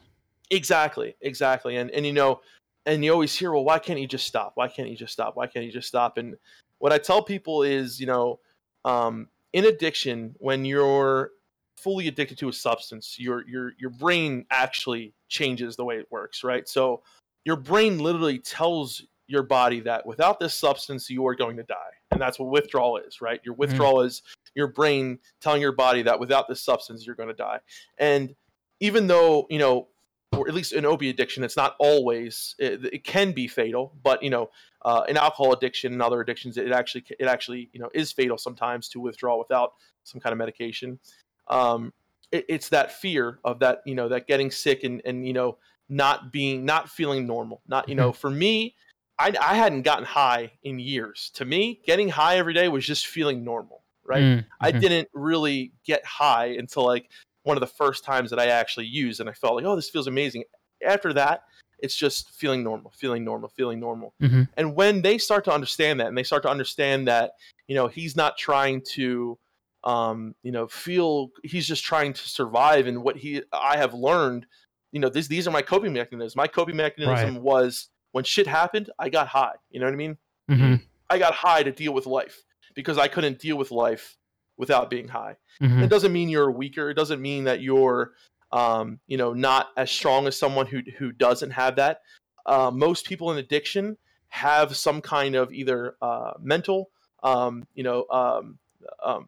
Exactly, 0.52 1.16
exactly. 1.22 1.76
And 1.78 1.92
and 1.92 2.06
you 2.06 2.14
know, 2.14 2.42
and 2.86 3.04
you 3.06 3.12
always 3.12 3.36
hear, 3.36 3.52
well, 3.52 3.64
why 3.64 3.80
can't 3.80 4.00
you 4.00 4.08
just 4.08 4.26
stop? 4.26 4.54
Why 4.56 4.68
can't 4.68 4.90
you 4.90 4.96
just 4.96 5.14
stop? 5.14 5.36
Why 5.36 5.48
can't 5.48 5.66
you 5.66 5.72
just 5.72 5.88
stop? 5.88 6.18
And 6.18 6.38
what 6.80 6.92
I 6.92 6.98
tell 6.98 7.22
people 7.22 7.64
is, 7.64 8.00
you 8.00 8.08
know, 8.08 8.40
um, 8.86 9.28
in 9.54 9.66
addiction, 9.66 10.36
when 10.40 10.66
you're 10.66 11.32
fully 11.78 12.08
addicted 12.08 12.38
to 12.40 12.50
a 12.50 12.54
substance, 12.54 13.18
your 13.20 13.48
your 13.48 13.74
your 13.78 13.90
brain 13.92 14.46
actually 14.50 15.14
changes 15.28 15.76
the 15.76 15.86
way 15.86 15.98
it 15.98 16.08
works, 16.12 16.44
right? 16.44 16.68
So 16.68 17.04
your 17.46 17.56
brain 17.56 18.00
literally 18.00 18.40
tells 18.40 19.04
your 19.30 19.44
body 19.44 19.80
that 19.82 20.06
without 20.06 20.40
this 20.40 20.54
substance, 20.54 21.10
you 21.10 21.26
are 21.28 21.36
going 21.36 21.56
to 21.58 21.64
die, 21.64 21.76
and 22.12 22.20
that's 22.20 22.40
what 22.40 22.50
withdrawal 22.50 22.98
is, 22.98 23.22
right? 23.22 23.40
Your 23.46 23.54
withdrawal 23.56 24.02
is 24.02 24.24
your 24.56 24.68
brain 24.68 25.20
telling 25.40 25.62
your 25.62 25.72
body 25.72 26.02
that 26.02 26.20
without 26.20 26.48
this 26.50 26.62
substance, 26.62 27.06
you're 27.06 27.16
going 27.16 27.30
to 27.30 27.36
die, 27.36 27.60
and 27.98 28.36
even 28.80 29.08
though 29.08 29.46
you 29.50 29.60
know 29.60 29.88
or 30.34 30.48
at 30.48 30.54
least 30.54 30.74
in 30.74 30.86
opiate 30.86 31.16
addiction, 31.16 31.44
it's 31.44 31.58
not 31.58 31.76
always. 31.80 32.56
It, 32.60 32.86
it 32.94 33.04
can 33.04 33.32
be 33.32 33.48
fatal, 33.48 33.94
but 34.04 34.22
you 34.22 34.30
know, 34.30 34.50
uh, 34.84 35.04
in 35.08 35.18
alcohol 35.18 35.54
addiction 35.54 35.94
and 35.94 36.02
other 36.02 36.22
addictions, 36.22 36.58
it 36.58 36.72
actually 36.72 37.04
it 37.20 37.26
actually 37.26 37.70
you 37.74 37.80
know 37.80 37.90
is 37.94 38.12
fatal 38.12 38.38
sometimes 38.38 38.90
to 38.90 39.00
withdraw 39.00 39.38
without 39.38 39.74
some 40.04 40.22
kind 40.22 40.32
of 40.32 40.38
medication. 40.38 41.00
Um, 41.48 41.94
it, 42.32 42.46
it's 42.48 42.70
that 42.70 42.92
fear 42.92 43.40
of 43.44 43.60
that 43.60 43.82
you 43.86 43.96
know 43.96 44.10
that 44.10 44.28
getting 44.28 44.52
sick 44.52 44.84
and 44.84 45.02
and 45.04 45.26
you 45.26 45.34
know 45.34 45.58
not 45.90 46.32
being 46.32 46.64
not 46.64 46.90
feeling 46.90 47.26
normal. 47.26 47.62
Not 47.68 47.90
you 47.90 47.96
know 47.96 48.12
for 48.12 48.30
me, 48.30 48.76
I 49.20 49.34
I 49.40 49.56
hadn't 49.56 49.84
gotten 49.84 50.06
high 50.06 50.54
in 50.64 50.80
years. 50.80 51.32
To 51.36 51.46
me, 51.46 51.82
getting 51.86 52.10
high 52.10 52.38
every 52.38 52.54
day 52.54 52.68
was 52.70 52.86
just 52.86 53.08
feeling 53.08 53.44
normal, 53.44 53.84
right? 54.06 54.22
Mm, 54.24 54.46
I 54.62 54.72
mhm. 54.72 54.80
didn't 54.82 55.10
really 55.14 55.74
get 55.86 56.04
high 56.06 56.48
until 56.48 56.86
like 56.86 57.12
one 57.44 57.58
of 57.58 57.62
the 57.62 57.68
first 57.68 58.04
times 58.04 58.30
that 58.30 58.40
I 58.40 58.48
actually 58.48 58.86
used, 58.88 59.20
and 59.20 59.30
I 59.30 59.34
felt 59.34 59.56
like, 59.56 59.66
oh, 59.66 59.76
this 59.76 59.90
feels 59.90 60.08
amazing. 60.08 60.44
After 60.86 61.14
that, 61.14 61.44
it's 61.80 61.96
just 61.96 62.32
feeling 62.32 62.64
normal, 62.64 62.92
feeling 62.92 63.24
normal, 63.24 63.50
feeling 63.50 63.80
normal. 63.80 64.14
Mhm. 64.22 64.48
And 64.58 64.76
when 64.76 65.02
they 65.02 65.18
start 65.18 65.44
to 65.46 65.52
understand 65.54 66.00
that, 66.00 66.08
and 66.08 66.18
they 66.18 66.24
start 66.24 66.44
to 66.44 66.50
understand 66.50 67.08
that, 67.08 67.34
you 67.68 67.76
know, 67.76 67.88
he's 67.88 68.16
not 68.16 68.38
trying 68.38 68.82
to, 68.94 69.38
um, 69.84 70.36
you 70.44 70.52
know, 70.52 70.68
feel 70.68 71.30
he's 71.44 71.68
just 71.68 71.84
trying 71.84 72.14
to 72.14 72.30
survive, 72.30 72.88
and 72.88 73.04
what 73.04 73.18
he 73.18 73.44
I 73.54 73.78
have 73.78 73.94
learned, 73.94 74.46
you 74.92 75.00
know, 75.00 75.10
these 75.10 75.28
these 75.28 75.48
are 75.48 75.52
my 75.52 75.62
coping 75.62 75.94
mechanisms. 75.94 76.36
My 76.36 76.48
coping 76.48 76.76
mechanism 76.78 77.42
was 77.42 77.90
when 78.12 78.24
shit 78.24 78.48
happened, 78.48 78.90
I 78.98 79.10
got 79.10 79.28
high. 79.28 79.56
You 79.70 79.80
know 79.80 79.86
what 79.86 79.94
I 79.94 79.98
mean? 79.98 80.18
Mhm. 80.50 80.82
I 81.10 81.20
got 81.20 81.34
high 81.34 81.64
to 81.64 81.72
deal 81.72 81.94
with 81.94 82.06
life 82.06 82.44
because 82.76 82.98
I 82.98 83.08
couldn't 83.08 83.40
deal 83.40 83.58
with 83.58 83.72
life 83.72 84.18
without 84.58 84.90
being 84.90 85.08
high. 85.08 85.38
Mhm. 85.62 85.84
It 85.84 85.90
doesn't 85.90 86.12
mean 86.12 86.30
you're 86.30 86.52
weaker. 86.52 86.90
It 86.90 86.96
doesn't 86.96 87.22
mean 87.22 87.46
that 87.46 87.62
you're, 87.62 88.14
um, 88.52 89.00
you 89.08 89.18
know, 89.18 89.34
not 89.34 89.70
as 89.78 89.90
strong 89.92 90.28
as 90.28 90.38
someone 90.38 90.66
who 90.68 90.82
who 90.98 91.12
doesn't 91.12 91.52
have 91.52 91.76
that. 91.78 92.02
Uh, 92.46 92.72
most 92.72 93.06
people 93.06 93.32
in 93.32 93.38
addiction 93.38 93.98
have 94.30 94.76
some 94.76 95.02
kind 95.02 95.36
of 95.36 95.52
either 95.52 95.96
uh, 96.02 96.34
mental, 96.40 96.90
um, 97.24 97.68
you 97.74 97.84
know, 97.84 98.06
um, 98.10 98.60
um, 99.04 99.28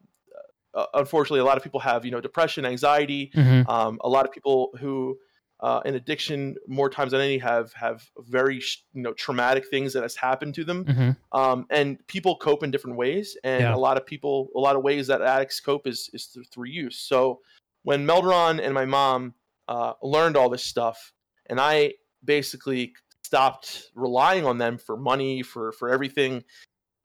uh, 0.74 0.86
unfortunately, 0.94 1.40
a 1.40 1.44
lot 1.44 1.56
of 1.56 1.62
people 1.62 1.80
have 1.80 2.04
you 2.04 2.10
know 2.10 2.20
depression, 2.20 2.64
anxiety. 2.64 3.30
Mhm. 3.34 3.68
Um, 3.68 3.98
a 4.02 4.08
lot 4.08 4.26
of 4.26 4.32
people 4.32 4.70
who 4.80 5.18
uh, 5.62 5.80
in 5.84 5.94
addiction 5.94 6.56
more 6.66 6.90
times 6.90 7.12
than 7.12 7.20
any 7.20 7.38
have 7.38 7.72
have 7.72 8.10
very 8.18 8.56
you 8.92 9.02
know 9.02 9.12
traumatic 9.14 9.64
things 9.68 9.92
that 9.92 10.02
has 10.02 10.16
happened 10.16 10.54
to 10.54 10.64
them 10.64 10.84
Mhm. 10.84 11.16
um, 11.32 11.66
and 11.70 12.04
people 12.08 12.36
cope 12.36 12.62
in 12.64 12.70
different 12.70 12.96
ways 12.96 13.36
and 13.44 13.62
Yeah. 13.62 13.74
a 13.74 13.78
lot 13.86 13.96
of 13.96 14.04
people 14.04 14.48
a 14.56 14.60
lot 14.60 14.74
of 14.76 14.82
ways 14.82 15.06
that 15.06 15.22
addicts 15.22 15.60
cope 15.60 15.86
is 15.86 16.10
is 16.12 16.26
through, 16.26 16.44
through 16.44 16.66
use 16.68 16.98
so 16.98 17.40
when 17.84 18.04
melderon 18.06 18.60
and 18.64 18.74
my 18.74 18.84
mom 18.84 19.34
uh, 19.68 19.92
learned 20.02 20.36
all 20.36 20.48
this 20.50 20.64
stuff 20.64 21.12
and 21.46 21.60
i 21.60 21.94
basically 22.24 22.92
stopped 23.24 23.90
relying 23.94 24.44
on 24.44 24.58
them 24.58 24.76
for 24.78 24.96
money 24.96 25.42
for 25.42 25.72
for 25.72 25.88
everything 25.88 26.42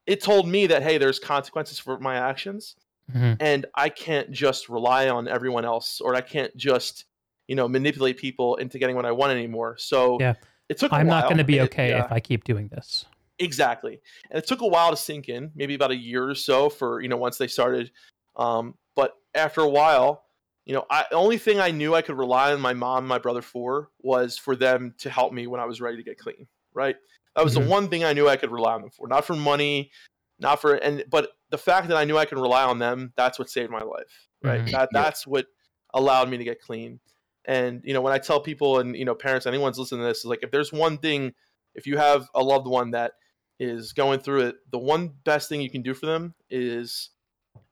it 0.08 0.22
told 0.22 0.48
me 0.48 0.66
that 0.68 0.82
hey 0.84 0.98
there's 0.98 1.20
consequences 1.20 1.78
for 1.80 2.00
my 2.00 2.16
actions 2.16 2.76
Mhm. 3.16 3.38
and 3.40 3.66
i 3.76 3.88
can't 3.90 4.32
just 4.32 4.68
rely 4.68 5.10
on 5.10 5.28
everyone 5.28 5.64
else 5.64 6.02
or 6.02 6.16
i 6.16 6.22
can't 6.22 6.56
just 6.58 7.06
you 7.48 7.56
know 7.56 7.68
manipulate 7.68 8.18
people 8.18 8.56
into 8.58 8.78
getting 8.78 8.96
what 8.96 9.06
i 9.06 9.12
want 9.12 9.32
anymore 9.32 9.76
so 9.78 10.18
Yeah. 10.20 10.34
it 10.70 10.78
took 10.78 10.92
a 10.92 10.96
I'm 10.96 11.08
not 11.08 11.26
going 11.26 11.38
to 11.38 11.44
be 11.44 11.58
It- 11.60 11.64
okay 11.64 11.90
yeah. 11.90 12.06
if 12.06 12.12
I 12.12 12.20
keep 12.20 12.44
doing 12.44 12.68
this. 12.68 13.06
Exactly. 13.40 14.02
And 14.32 14.40
it 14.42 14.48
took 14.48 14.62
a 14.62 14.68
while 14.68 14.90
to 14.90 14.98
sink 14.98 15.30
in, 15.30 15.52
maybe 15.54 15.76
about 15.76 15.92
a 15.92 15.96
year 15.96 16.28
or 16.28 16.34
so 16.34 16.70
for, 16.70 17.02
you 17.02 17.08
know, 17.08 17.18
once 17.18 17.38
they 17.38 17.46
started. 17.48 17.92
Um, 18.36 18.74
but 18.96 19.14
after 19.36 19.62
a 19.62 19.70
while, 19.70 20.24
you 20.66 20.74
know, 20.74 20.86
I, 20.90 21.06
the 21.12 21.18
only 21.18 21.38
thing 21.38 21.60
I 21.60 21.70
knew 21.70 21.94
I 21.94 22.02
could 22.02 22.18
rely 22.18 22.52
on 22.52 22.60
my 22.60 22.74
mom 22.74 22.98
and 23.00 23.08
my 23.08 23.20
brother 23.20 23.44
for 23.44 23.92
was 24.02 24.40
for 24.40 24.56
them 24.56 24.96
to 24.98 25.10
help 25.12 25.34
me 25.34 25.46
when 25.46 25.62
I 25.62 25.66
was 25.66 25.80
ready 25.80 25.98
to 25.98 26.04
get 26.04 26.18
clean. 26.18 26.48
Right. 26.74 26.96
That 27.36 27.44
was 27.46 27.54
Mhm. 27.56 27.64
the 27.64 27.70
one 27.70 27.88
thing 27.90 28.04
I 28.04 28.14
knew 28.14 28.28
I 28.28 28.38
could 28.38 28.50
rely 28.52 28.74
on 28.74 28.82
them 28.82 28.90
for. 28.90 29.08
Not 29.08 29.24
for 29.24 29.36
money, 29.36 29.92
not 30.40 30.60
for, 30.60 30.74
and, 30.74 31.04
but 31.08 31.34
the 31.52 31.60
fact 31.60 31.88
that 31.90 31.98
I 31.98 32.06
knew 32.06 32.18
I 32.18 32.26
could 32.26 32.40
rely 32.40 32.64
on 32.64 32.80
them, 32.80 33.14
that's 33.16 33.38
what 33.38 33.52
saved 33.52 33.70
my 33.72 33.84
life. 33.84 34.28
Right. 34.42 34.62
Mhm. 34.62 34.72
That, 34.72 34.90
Yeah. 34.92 35.02
that's 35.04 35.28
what 35.28 35.46
allowed 35.94 36.28
me 36.30 36.38
to 36.38 36.44
get 36.44 36.60
clean. 36.60 37.00
And, 37.48 37.82
you 37.86 37.94
know, 37.94 38.02
when 38.02 38.14
I 38.14 38.18
tell 38.18 38.42
people 38.42 38.80
and, 38.80 38.96
you 38.96 39.06
know, 39.06 39.16
parents, 39.16 39.46
anyone's 39.46 39.80
listening 39.80 40.02
to 40.02 40.08
this, 40.08 40.20
is 40.20 40.26
like, 40.26 40.44
if 40.44 40.52
there's 40.52 40.74
one 40.74 40.98
thing, 40.98 41.34
if 41.76 41.88
you 41.88 41.98
have 41.98 42.28
a 42.36 42.44
loved 42.44 42.68
one 42.68 42.92
that 42.92 43.14
is 43.60 43.94
going 43.94 44.20
through 44.20 44.42
it, 44.42 44.56
the 44.72 44.78
one 44.78 45.14
best 45.24 45.48
thing 45.48 45.62
you 45.62 45.70
can 45.70 45.82
do 45.82 45.94
for 45.94 46.06
them 46.06 46.36
is, 46.50 47.10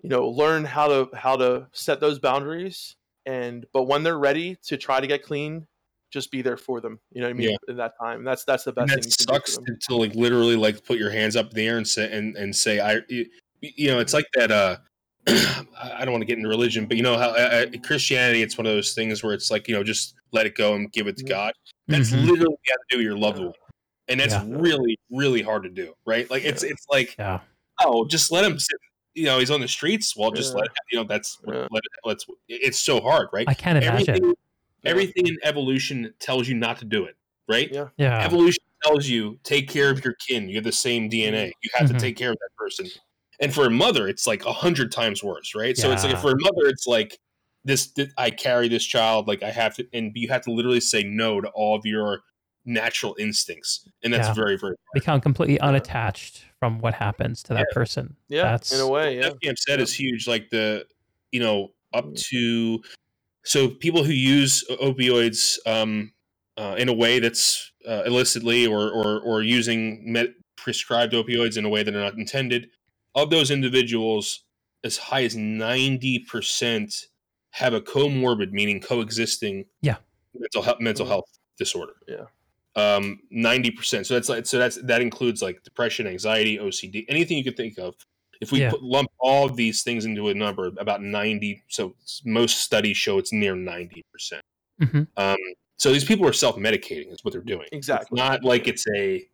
you 0.01 0.09
know, 0.09 0.29
learn 0.29 0.63
how 0.63 0.87
to 0.87 1.09
how 1.15 1.35
to 1.35 1.67
set 1.73 1.99
those 1.99 2.19
boundaries. 2.19 2.95
And 3.25 3.65
but 3.73 3.83
when 3.83 4.03
they're 4.03 4.17
ready 4.17 4.57
to 4.67 4.77
try 4.77 4.99
to 4.99 5.07
get 5.07 5.23
clean, 5.23 5.67
just 6.11 6.31
be 6.31 6.41
there 6.41 6.57
for 6.57 6.79
them. 6.79 6.99
You 7.11 7.21
know 7.21 7.27
what 7.27 7.31
I 7.31 7.37
mean? 7.37 7.49
Yeah. 7.49 7.57
In 7.67 7.77
that 7.77 7.93
time, 7.99 8.23
that's 8.23 8.45
that's 8.45 8.63
the 8.63 8.73
and 8.77 8.87
best 8.87 8.89
that 8.89 9.03
thing 9.03 9.11
you 9.11 9.25
can 9.25 9.35
sucks 9.35 9.57
do 9.57 9.61
for 9.61 9.65
them. 9.65 9.77
to, 9.79 9.87
to 9.87 9.95
like 9.95 10.15
literally 10.15 10.55
like 10.55 10.85
put 10.85 10.97
your 10.97 11.11
hands 11.11 11.35
up 11.35 11.49
in 11.49 11.55
the 11.55 11.67
air 11.67 11.77
and 11.77 11.87
say 11.87 12.09
and, 12.11 12.35
and 12.37 12.55
say 12.55 12.79
I 12.79 13.01
you, 13.09 13.25
you 13.61 13.87
know 13.89 13.99
it's 13.99 14.13
like 14.13 14.27
that 14.35 14.51
uh 14.51 14.77
I 15.27 15.65
I 15.99 16.05
don't 16.05 16.11
want 16.11 16.21
to 16.21 16.25
get 16.25 16.37
into 16.37 16.49
religion 16.49 16.85
but 16.85 16.97
you 16.97 17.03
know 17.03 17.17
how 17.17 17.29
uh, 17.29 17.65
uh, 17.73 17.77
Christianity 17.83 18.41
it's 18.41 18.57
one 18.57 18.65
of 18.67 18.73
those 18.73 18.93
things 18.93 19.23
where 19.23 19.33
it's 19.33 19.49
like 19.51 19.67
you 19.67 19.73
know 19.75 19.83
just 19.83 20.15
let 20.31 20.45
it 20.45 20.55
go 20.55 20.73
and 20.75 20.91
give 20.91 21.07
it 21.07 21.17
to 21.17 21.23
Mhm. 21.23 21.29
God 21.29 21.53
that's 21.87 22.11
Mhm. 22.11 22.21
literally 22.25 22.49
what 22.51 22.59
you 22.67 22.71
have 22.73 22.79
to 22.79 22.85
do 22.91 22.97
with 22.97 23.05
your 23.05 23.17
loved 23.17 23.39
one 23.39 23.53
and 24.07 24.19
that's 24.19 24.33
Yeah. 24.33 24.43
really 24.47 24.97
really 25.09 25.41
hard 25.41 25.63
to 25.63 25.69
do 25.69 25.93
right 26.05 26.29
like 26.29 26.43
it's, 26.43 26.63
it's 26.63 26.85
like 26.91 27.15
Yeah. 27.17 27.39
oh 27.83 28.05
just 28.07 28.31
let 28.31 28.43
him 28.45 28.59
sit 28.59 28.77
you 29.15 29.25
know 29.25 29.39
he's 29.39 29.51
on 29.51 29.61
the 29.61 29.67
streets 29.67 30.15
well 30.15 30.31
just 30.31 30.53
Yeah. 30.53 30.61
let 30.61 30.69
you 30.91 30.97
know 30.99 31.03
that's 31.05 31.37
Yeah. 31.47 31.67
let 31.71 31.83
it, 31.83 31.91
let's 32.03 32.25
it's 32.47 32.79
so 32.79 32.99
hard 33.01 33.29
right 33.33 33.47
I 33.47 33.53
can't 33.53 33.81
imagine. 33.83 34.09
everything 34.15 34.33
everything 34.83 35.27
in 35.27 35.37
evolution 35.43 36.13
tells 36.19 36.47
you 36.47 36.55
not 36.55 36.77
to 36.79 36.85
do 36.85 37.05
it 37.05 37.15
right 37.47 37.71
Yeah. 37.71 37.87
Yeah. 37.97 38.23
evolution 38.23 38.63
tells 38.83 39.07
you 39.07 39.39
take 39.43 39.67
care 39.69 39.89
of 39.89 40.03
your 40.05 40.13
kin 40.27 40.47
you 40.49 40.55
have 40.55 40.63
the 40.63 40.71
same 40.71 41.09
dna 41.09 41.51
you 41.63 41.69
have 41.73 41.89
Mhm. 41.89 41.93
to 41.93 41.99
take 41.99 42.15
care 42.17 42.29
of 42.31 42.37
that 42.39 42.49
person 42.57 42.85
and 43.39 43.53
for 43.53 43.65
a 43.65 43.69
mother 43.69 44.07
it's 44.07 44.25
like 44.27 44.45
a 44.45 44.53
hundred 44.53 44.91
times 44.91 45.23
worse 45.23 45.53
right 45.55 45.77
so 45.77 45.91
it's 45.91 46.03
like 46.03 46.17
for 46.19 46.31
a 46.31 46.39
mother 46.39 46.67
it's 46.67 46.87
like 46.87 47.19
this, 47.63 47.87
th- 47.87 48.09
i 48.17 48.29
carry 48.29 48.67
this 48.67 48.85
child 48.85 49.27
like 49.27 49.43
i 49.43 49.49
have 49.51 49.75
to 49.75 49.85
and 49.93 50.11
you 50.15 50.27
have 50.29 50.41
to 50.43 50.51
literally 50.51 50.79
say 50.79 51.03
no 51.03 51.41
to 51.41 51.47
all 51.49 51.75
of 51.75 51.85
your 51.85 52.21
natural 52.65 53.15
instincts 53.19 53.87
and 54.03 54.13
that's 54.13 54.27
Yeah. 54.27 54.33
very 54.33 54.57
very 54.57 54.75
Become 54.93 55.21
completely 55.21 55.59
unattached 55.59 56.45
from 56.59 56.79
what 56.79 56.93
happens 56.93 57.43
to 57.43 57.53
that 57.53 57.67
person. 57.73 58.15
Yeah, 58.29 58.43
That's 58.43 58.71
in 58.73 58.79
a 58.79 58.87
way, 58.87 59.17
yeah. 59.17 59.23
Def 59.29 59.39
Camp 59.41 59.57
Set 59.59 59.79
is 59.81 59.93
huge. 59.93 60.25
Like 60.25 60.49
the, 60.49 60.85
you 61.31 61.39
know, 61.41 61.73
up 61.93 62.05
Mm. 62.05 62.23
to 62.29 62.81
so 63.43 63.67
people 63.69 64.03
who 64.03 64.13
use 64.13 64.63
opioids 64.81 65.59
um, 65.67 66.13
uh, 66.57 66.75
in 66.79 66.87
a 66.89 66.93
way 66.93 67.19
that's 67.19 67.71
uh, 67.87 68.03
illicitly 68.05 68.65
or 68.65 68.89
or, 68.89 69.19
or 69.19 69.41
using 69.43 70.11
med- 70.11 70.33
prescribed 70.55 71.13
opioids 71.13 71.57
in 71.57 71.65
a 71.65 71.69
way 71.69 71.83
that 71.83 71.93
are 71.93 71.99
not 71.99 72.13
intended, 72.15 72.69
of 73.15 73.29
those 73.29 73.49
individuals, 73.51 74.43
as 74.83 74.97
high 74.97 75.23
as 75.23 75.35
ninety 75.35 76.19
percent 76.19 77.07
have 77.51 77.73
a 77.73 77.81
comorbid, 77.81 78.51
meaning 78.51 78.79
coexisting, 78.81 79.65
Yeah. 79.81 79.97
mental 80.37 80.61
health 80.61 80.79
mental 80.81 81.05
Mhm. 81.05 81.09
health 81.09 81.39
disorder. 81.57 81.93
Yeah. 82.07 82.25
Um, 82.75 83.21
ninety 83.31 83.71
percent. 83.71 84.05
So 84.05 84.13
that's 84.15 84.27
like 84.29 84.45
so 84.45 84.57
that's 84.59 84.75
that 84.83 85.01
includes 85.01 85.41
like 85.41 85.63
depression, 85.63 86.05
anxiety, 86.07 86.57
OCD, 86.59 87.05
anything 87.07 87.37
you 87.37 87.43
could 87.43 87.55
think 87.57 87.77
of. 87.79 87.95
If 88.41 88.51
we 88.51 88.59
Yeah. 88.59 88.71
put, 88.71 88.83
lump 88.83 89.09
all 89.17 89.45
of 89.45 89.55
these 89.55 89.81
things 89.81 90.03
into 90.03 90.27
a 90.27 90.33
number, 90.33 90.67
about 90.77 91.01
ninety. 91.01 91.63
So 91.69 91.95
most 92.25 92.57
studies 92.59 92.97
show 92.97 93.17
it's 93.17 93.31
near 93.31 93.55
ninety 93.55 94.03
percent. 94.11 94.41
hmm 94.79 95.03
Um, 95.15 95.37
so 95.77 95.93
these 95.93 96.03
people 96.03 96.27
are 96.27 96.33
self-medicating. 96.33 97.13
Is 97.13 97.23
what 97.23 97.31
they're 97.31 97.41
doing. 97.41 97.67
Exactly. 97.71 98.19
It's 98.19 98.27
not 98.29 98.43
like 98.43 98.67
it's 98.67 98.85
a. 98.93 99.25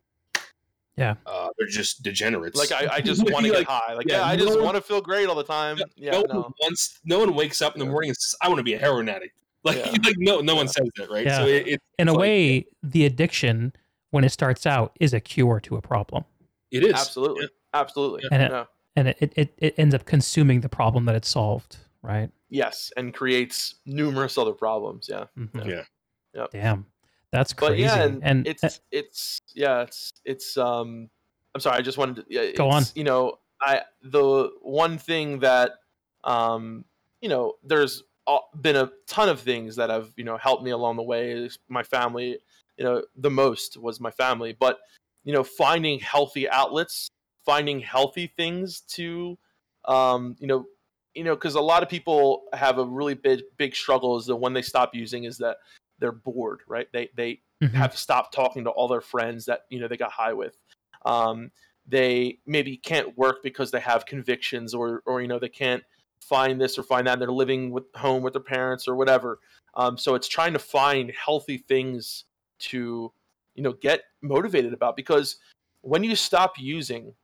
Yeah. 0.96 1.14
Uh, 1.26 1.48
they're 1.58 1.68
just 1.68 2.02
degenerates. 2.02 2.58
Like 2.58 2.72
I, 2.72 2.96
I 2.96 3.00
just 3.02 3.22
want 3.30 3.46
to 3.46 3.52
Like, 3.52 3.66
get 3.66 3.68
high. 3.68 3.94
Like 3.94 4.06
yeah, 4.08 4.18
yeah, 4.18 4.26
I 4.26 4.36
just 4.36 4.50
one- 4.56 4.64
want 4.64 4.76
to 4.76 4.82
feel 4.82 5.00
great 5.00 5.28
all 5.28 5.34
the 5.34 5.44
time. 5.44 5.78
Yeah, 5.96 6.12
no, 6.12 6.20
no. 6.22 6.40
one 6.42 6.52
wants. 6.60 7.00
No 7.04 7.18
one 7.18 7.34
wakes 7.34 7.62
up 7.62 7.74
in 7.74 7.78
the 7.80 7.86
Yeah. 7.86 7.90
morning 7.92 8.10
and 8.10 8.16
says, 8.16 8.34
"I 8.42 8.48
want 8.48 8.58
to 8.58 8.64
be 8.64 8.74
a 8.74 8.78
heroin 8.78 9.08
addict." 9.08 9.34
Like, 9.64 9.76
Yeah. 9.76 9.92
like 9.92 10.16
no, 10.18 10.40
no 10.40 10.56
one 10.56 10.66
says 10.66 10.88
that, 10.96 11.08
right? 11.08 11.24
Yeah. 11.24 11.38
So 11.38 11.46
it, 11.46 11.68
it, 11.68 11.80
In 11.98 12.08
a 12.08 12.12
like- 12.12 12.20
way, 12.20 12.66
the 12.82 13.04
addiction, 13.06 13.72
when 14.10 14.24
it 14.24 14.30
starts 14.30 14.66
out, 14.66 14.96
is 14.98 15.14
a 15.14 15.20
cure 15.20 15.60
to 15.60 15.76
a 15.76 15.80
problem. 15.80 16.24
it 16.72 16.82
is 16.82 16.92
Absolutely. 16.94 17.48
Absolutely. 17.72 18.22
And 18.32 18.42
it- 18.42 18.50
Yeah. 18.50 18.64
And 18.96 19.08
it, 19.08 19.16
it, 19.20 19.32
it, 19.36 19.54
it 19.58 19.74
ends 19.78 19.94
up 19.94 20.04
consuming 20.04 20.60
the 20.62 20.68
problem 20.68 21.04
that 21.06 21.14
it 21.14 21.24
solved, 21.24 21.76
right? 22.02 22.28
Yes, 22.50 22.92
and 22.98 23.14
creates 23.14 23.76
numerous 23.86 24.36
other 24.36 24.52
problems. 24.52 25.08
Yeah. 25.10 25.24
Mhm. 25.38 25.64
Yeah. 25.66 25.82
Yep. 26.34 26.50
Damn. 26.50 26.86
That's 27.32 27.52
crazy. 27.52 27.72
But 27.72 27.78
yeah, 27.78 28.04
and, 28.04 28.22
and 28.22 28.46
it's 28.46 28.80
it's 28.90 29.40
yeah, 29.54 29.82
it's 29.82 30.12
it's 30.24 30.56
um 30.56 31.08
I'm 31.54 31.60
sorry, 31.60 31.78
I 31.78 31.82
just 31.82 31.98
wanted 31.98 32.16
to 32.28 32.52
Go 32.56 32.68
on. 32.68 32.84
You 32.94 33.04
know, 33.04 33.38
I 33.60 33.82
the 34.02 34.50
one 34.60 34.98
thing 34.98 35.40
that 35.40 35.72
um 36.24 36.84
you 37.20 37.28
know, 37.28 37.54
there's 37.64 38.02
been 38.60 38.76
a 38.76 38.90
ton 39.06 39.28
of 39.28 39.40
things 39.40 39.76
that 39.76 39.90
have, 39.90 40.10
you 40.16 40.24
know, 40.24 40.36
helped 40.36 40.62
me 40.62 40.70
along 40.70 40.96
the 40.96 41.02
way. 41.02 41.48
My 41.68 41.82
family, 41.82 42.38
you 42.76 42.84
know, 42.84 43.02
the 43.16 43.30
most 43.30 43.76
was 43.76 44.00
my 44.00 44.10
family, 44.10 44.56
but 44.58 44.78
you 45.24 45.32
know, 45.32 45.44
finding 45.44 46.00
healthy 46.00 46.48
outlets, 46.50 47.08
finding 47.44 47.80
healthy 47.80 48.32
things 48.36 48.82
to 48.88 49.38
um, 49.86 50.36
you 50.38 50.46
know, 50.46 50.66
you 51.14 51.24
know, 51.24 51.34
because 51.34 51.54
a 51.54 51.60
lot 51.60 51.82
of 51.82 51.88
people 51.88 52.44
have 52.52 52.78
a 52.78 52.84
really 52.84 53.14
big 53.14 53.42
big 53.56 53.74
struggle 53.74 54.18
is 54.18 54.26
that 54.26 54.36
when 54.36 54.52
they 54.52 54.62
stop 54.62 54.94
using 54.94 55.24
is 55.24 55.38
that 55.38 55.56
they're 56.02 56.12
bored, 56.12 56.60
right? 56.66 56.88
They 56.92 57.08
they 57.16 57.40
Mhm. 57.62 57.70
have 57.74 57.96
stopped 57.96 58.34
talking 58.34 58.64
to 58.64 58.70
all 58.70 58.88
their 58.88 59.00
friends 59.00 59.46
that 59.46 59.62
you 59.70 59.80
know 59.80 59.88
they 59.88 59.96
got 59.96 60.12
high 60.12 60.32
with. 60.32 60.58
Um, 61.06 61.50
they 61.86 62.38
maybe 62.46 62.76
can't 62.76 63.16
work 63.16 63.42
because 63.42 63.70
they 63.70 63.80
have 63.80 64.04
convictions, 64.04 64.74
or 64.74 65.02
or 65.06 65.22
you 65.22 65.28
know 65.28 65.38
they 65.38 65.48
can't 65.48 65.82
find 66.20 66.60
this 66.60 66.78
or 66.78 66.82
find 66.82 67.06
that. 67.06 67.14
And 67.14 67.22
They're 67.22 67.32
living 67.32 67.70
with 67.70 67.84
home 67.94 68.22
with 68.22 68.34
their 68.34 68.42
parents 68.42 68.86
or 68.86 68.96
whatever. 68.96 69.38
Um, 69.74 69.96
so 69.96 70.14
it's 70.14 70.28
trying 70.28 70.52
to 70.52 70.58
find 70.58 71.10
healthy 71.12 71.58
things 71.58 72.24
to 72.70 73.12
you 73.54 73.62
know 73.62 73.72
get 73.74 74.02
motivated 74.22 74.72
about 74.72 74.96
because 74.96 75.36
when 75.82 76.04
you 76.04 76.14
stop 76.14 76.58
using, 76.58 77.14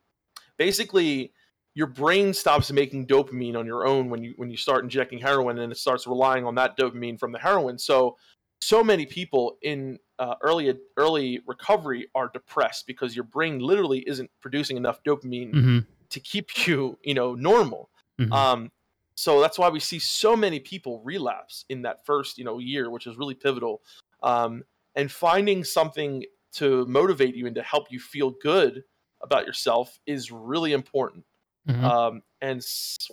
basically 0.56 1.32
your 1.74 1.86
brain 1.86 2.34
stops 2.34 2.72
making 2.72 3.06
dopamine 3.06 3.56
on 3.56 3.66
your 3.66 3.86
own 3.86 4.10
when 4.10 4.22
you 4.24 4.34
when 4.36 4.50
you 4.50 4.56
start 4.56 4.82
injecting 4.82 5.18
heroin 5.18 5.58
and 5.58 5.70
it 5.70 5.76
starts 5.76 6.06
relying 6.06 6.44
on 6.44 6.54
that 6.56 6.76
dopamine 6.76 7.18
from 7.18 7.30
the 7.30 7.38
heroin 7.38 7.78
so 7.78 8.16
so 8.60 8.82
many 8.82 9.06
people 9.06 9.58
in 9.62 9.98
uh, 10.18 10.34
early 10.42 10.74
early 10.96 11.40
recovery 11.46 12.08
are 12.14 12.28
depressed 12.32 12.86
because 12.86 13.14
your 13.14 13.24
brain 13.24 13.60
literally 13.60 14.00
isn't 14.08 14.30
producing 14.40 14.76
enough 14.76 15.02
dopamine 15.04 15.52
Mhm. 15.52 15.86
to 16.10 16.20
keep 16.20 16.66
you 16.66 16.98
you 17.02 17.14
know 17.14 17.34
normal 17.34 17.90
Mhm. 18.18 18.32
um 18.32 18.72
so 19.14 19.40
that's 19.40 19.58
why 19.58 19.68
we 19.68 19.80
see 19.80 19.98
so 19.98 20.36
many 20.36 20.60
people 20.60 21.00
relapse 21.02 21.64
in 21.68 21.82
that 21.82 22.04
first 22.04 22.38
you 22.38 22.44
know 22.44 22.58
year 22.58 22.90
which 22.90 23.06
is 23.06 23.16
really 23.16 23.34
pivotal 23.34 23.82
um 24.22 24.64
and 24.96 25.10
finding 25.12 25.62
something 25.62 26.24
to 26.52 26.84
motivate 26.86 27.36
you 27.36 27.46
and 27.46 27.54
to 27.54 27.62
help 27.62 27.92
you 27.92 28.00
feel 28.00 28.30
good 28.42 28.82
about 29.22 29.46
yourself 29.46 30.00
is 30.06 30.32
really 30.32 30.72
important 30.72 31.24
Mhm. 31.68 31.84
um, 31.84 32.22
and 32.40 32.64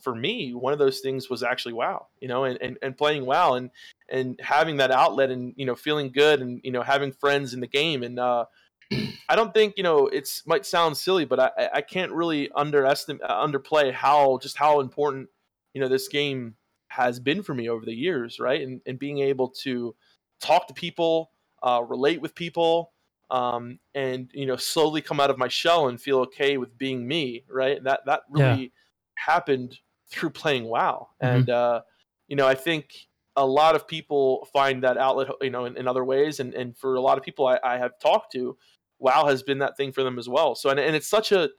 for 0.03 0.15
me 0.15 0.53
one 0.53 0.73
of 0.73 0.79
those 0.79 0.99
things 0.99 1.29
was 1.29 1.43
actually 1.43 1.73
wow 1.73 2.07
you 2.19 2.27
know 2.27 2.43
and, 2.43 2.61
and, 2.61 2.77
and 2.81 2.97
playing 2.97 3.25
wow 3.25 3.55
and 3.55 3.71
and 4.09 4.39
having 4.41 4.77
that 4.77 4.91
outlet 4.91 5.31
and 5.31 5.53
you 5.57 5.65
know 5.65 5.75
feeling 5.75 6.11
good 6.11 6.41
and 6.41 6.61
you 6.63 6.71
know 6.71 6.81
having 6.83 7.11
friends 7.11 7.53
in 7.53 7.59
the 7.59 7.67
game 7.67 8.03
and 8.03 8.19
uh, 8.19 8.45
i 9.29 9.35
don't 9.35 9.53
think 9.53 9.73
you 9.77 9.83
know 9.83 10.07
it's 10.07 10.45
might 10.45 10.65
sound 10.65 10.95
silly 10.95 11.25
but 11.25 11.39
i 11.39 11.69
I- 11.73 11.81
can't 11.81 12.11
really 12.11 12.51
underestimate 12.51 13.21
uh, 13.23 13.45
underplay 13.45 13.91
how 13.91 14.37
just 14.41 14.57
how 14.57 14.79
important 14.79 15.29
you 15.73 15.81
know 15.81 15.87
this 15.87 16.07
game 16.07 16.55
has 16.87 17.19
been 17.19 17.41
for 17.43 17.53
me 17.53 17.67
over 17.67 17.85
the 17.85 17.93
years 17.95 18.39
right 18.39 18.61
and, 18.61 18.81
and 18.85 18.99
being 18.99 19.19
able 19.19 19.49
to 19.49 19.95
talk 20.39 20.67
to 20.67 20.73
people 20.73 21.31
uh, 21.63 21.81
relate 21.87 22.21
with 22.21 22.35
people 22.35 22.91
um, 23.31 23.79
and 23.95 24.29
you 24.33 24.45
know 24.45 24.55
slowly 24.55 25.01
come 25.01 25.19
out 25.19 25.31
of 25.31 25.37
my 25.37 25.47
shell 25.47 25.87
and 25.87 25.99
feel 25.99 26.19
okay 26.19 26.57
with 26.57 26.77
being 26.77 27.07
me 27.07 27.43
right 27.49 27.77
and 27.77 27.87
that 27.87 28.01
that 28.05 28.21
Yeah. 28.35 28.55
Happened 29.17 29.77
through 30.09 30.29
playing 30.29 30.65
wow 30.65 31.09
Mhm. 31.21 31.27
and 31.35 31.49
uh, 31.49 31.81
you 32.27 32.35
know 32.35 32.47
i 32.47 32.55
think 32.55 32.93
a 33.35 33.45
lot 33.45 33.75
of 33.75 33.87
people 33.87 34.47
find 34.53 34.83
that 34.83 34.97
outlet 34.97 35.27
you 35.41 35.49
know 35.49 35.65
in, 35.65 35.75
in 35.77 35.87
other 35.87 36.05
ways 36.05 36.39
and, 36.39 36.53
and 36.53 36.77
for 36.77 36.95
a 36.95 37.01
lot 37.01 37.17
of 37.17 37.23
people 37.23 37.45
I, 37.47 37.59
I 37.63 37.77
have 37.77 37.97
talked 37.99 38.31
to 38.33 38.57
wow 38.99 39.25
has 39.27 39.43
been 39.43 39.59
that 39.59 39.75
thing 39.77 39.91
for 39.91 40.03
them 40.03 40.17
as 40.19 40.29
well 40.29 40.55
so 40.55 40.69
and, 40.69 40.79
and 40.79 40.95
it's 40.95 41.07
such 41.07 41.31
a 41.31 41.49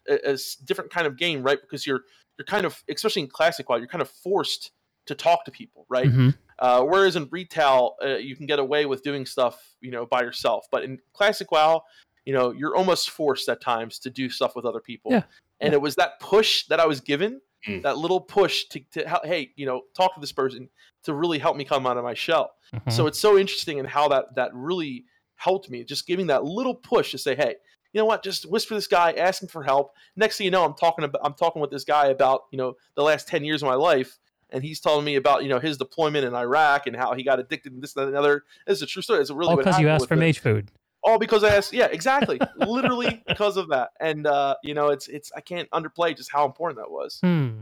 different 0.65 0.91
kind 0.91 1.07
of 1.07 1.17
game 1.19 1.43
right 1.43 1.61
because 1.61 1.87
you're 1.87 2.03
you're 2.39 2.47
kind 2.47 2.65
of 2.67 2.83
especially 2.89 3.23
in 3.23 3.29
classic 3.29 3.69
wow 3.69 3.77
you're 3.77 3.89
kind 3.89 4.03
of 4.03 4.09
forced 4.11 4.73
to 5.07 5.15
talk 5.15 5.45
to 5.45 5.51
people 5.51 5.87
right 5.89 6.07
Mhm. 6.09 6.35
uh, 6.59 6.83
whereas 6.83 7.15
in 7.17 7.29
retail, 7.31 7.97
uh, 8.03 8.17
you 8.17 8.35
can 8.35 8.47
get 8.47 8.59
away 8.59 8.87
with 8.87 9.03
doing 9.03 9.27
stuff, 9.27 9.75
you 9.83 9.91
know, 9.91 10.07
by 10.07 10.23
yourself. 10.23 10.67
But 10.73 10.85
in 10.85 10.99
classic 11.13 11.53
WoW, 11.53 11.83
you 12.25 12.33
know, 12.33 12.51
you're 12.51 12.75
almost 12.75 13.11
forced 13.11 13.47
at 13.51 13.61
times 13.61 13.99
to 14.01 14.11
do 14.11 14.31
stuff 14.31 14.57
with 14.57 14.65
other 14.65 14.81
people. 14.81 15.13
Yeah. 15.13 15.25
And 15.61 15.75
it 15.75 15.81
was 15.83 15.95
that 15.97 16.19
push 16.19 16.67
that 16.69 16.81
I 16.81 16.87
was 16.87 17.01
given, 17.03 17.41
Mm. 17.67 17.83
that 17.83 17.99
little 17.99 18.21
push 18.21 18.65
to, 18.67 18.81
to 18.93 19.09
hel- 19.09 19.23
hey, 19.25 19.53
you 19.57 19.67
know, 19.67 19.83
talk 19.95 20.15
to 20.15 20.21
this 20.21 20.33
person 20.33 20.69
to 21.05 21.15
really 21.15 21.39
help 21.39 21.57
me 21.57 21.65
come 21.65 21.87
out 21.87 21.97
of 21.97 22.05
my 22.05 22.15
shell. 22.15 22.55
Mhm. 22.73 22.93
So 22.93 23.07
it's 23.07 23.19
so 23.19 23.39
interesting 23.39 23.79
in 23.79 23.85
how 23.87 24.09
that 24.09 24.35
that 24.37 24.51
really 24.55 25.05
helped 25.35 25.69
me. 25.71 25.85
Just 25.85 26.07
giving 26.07 26.29
that 26.29 26.45
little 26.45 26.75
push 26.75 27.11
to 27.11 27.19
say, 27.19 27.35
hey, 27.35 27.57
you 27.93 28.01
know 28.01 28.05
what? 28.05 28.23
Just 28.23 28.49
whisper 28.51 28.75
this 28.75 28.87
guy, 28.87 29.13
ask 29.13 29.43
him 29.43 29.49
for 29.49 29.63
help. 29.63 29.95
Next 30.17 30.39
thing 30.39 30.45
you 30.45 30.51
know, 30.51 30.65
I'm 30.65 30.75
talking 30.75 31.05
about 31.05 31.21
I'm 31.25 31.35
talking 31.35 31.61
with 31.61 31.71
this 31.71 31.85
guy 31.85 32.07
about 32.09 32.43
you 32.51 32.59
know 32.59 32.75
the 32.95 33.03
last 33.03 33.27
ten 33.29 33.45
years 33.45 33.63
of 33.63 33.69
my 33.69 33.75
life, 33.75 34.19
and 34.51 34.63
he's 34.63 34.81
telling 34.81 35.05
me 35.05 35.17
about 35.17 35.43
you 35.43 35.49
know 35.49 35.59
his 35.59 35.77
deployment 35.77 36.25
in 36.25 36.35
Iraq 36.35 36.87
and 36.87 36.95
how 36.97 37.15
he 37.15 37.23
got 37.23 37.41
addicted 37.41 37.73
and 37.73 37.83
this 37.83 37.95
that, 37.95 38.05
and 38.05 38.15
the 38.15 38.19
other. 38.19 38.45
It's 38.67 38.83
a 38.83 38.87
true 38.87 39.03
story. 39.03 39.21
It's 39.21 39.31
really 39.31 39.57
because 39.57 39.79
you 39.79 39.89
asked 39.89 40.09
for 40.09 40.17
mage 40.17 40.39
food. 40.39 40.71
All 41.07 41.19
because 41.19 41.45
I 41.45 41.55
asked. 41.55 41.73
Yeah, 41.73 41.87
exactly. 41.87 42.39
Literally 42.57 43.23
because 43.29 43.57
of 43.57 43.69
that. 43.69 43.91
And 44.01 44.27
uh, 44.27 44.57
you 44.63 44.75
know, 44.75 44.89
it's 44.89 45.07
it's 45.09 45.31
I 45.37 45.41
can't 45.41 45.71
underplay 45.71 46.17
just 46.17 46.31
how 46.33 46.45
important 46.45 46.79
that 46.81 46.91
was. 46.91 47.21
Hmm. 47.23 47.61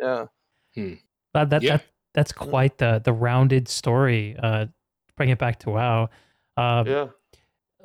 Yeah. 0.00 0.26
That, 1.34 1.50
that, 1.50 1.62
Yeah. 1.62 1.78
that 1.78 1.84
that's 2.14 2.32
quite 2.32 2.78
the 2.78 3.00
the 3.02 3.12
rounded 3.12 3.68
story. 3.68 4.36
Uh, 4.40 4.66
bring 5.16 5.30
it 5.30 5.38
back 5.38 5.58
to 5.60 5.70
WoW. 5.70 6.10
Uh, 6.56 6.84
Yeah. 6.86 7.06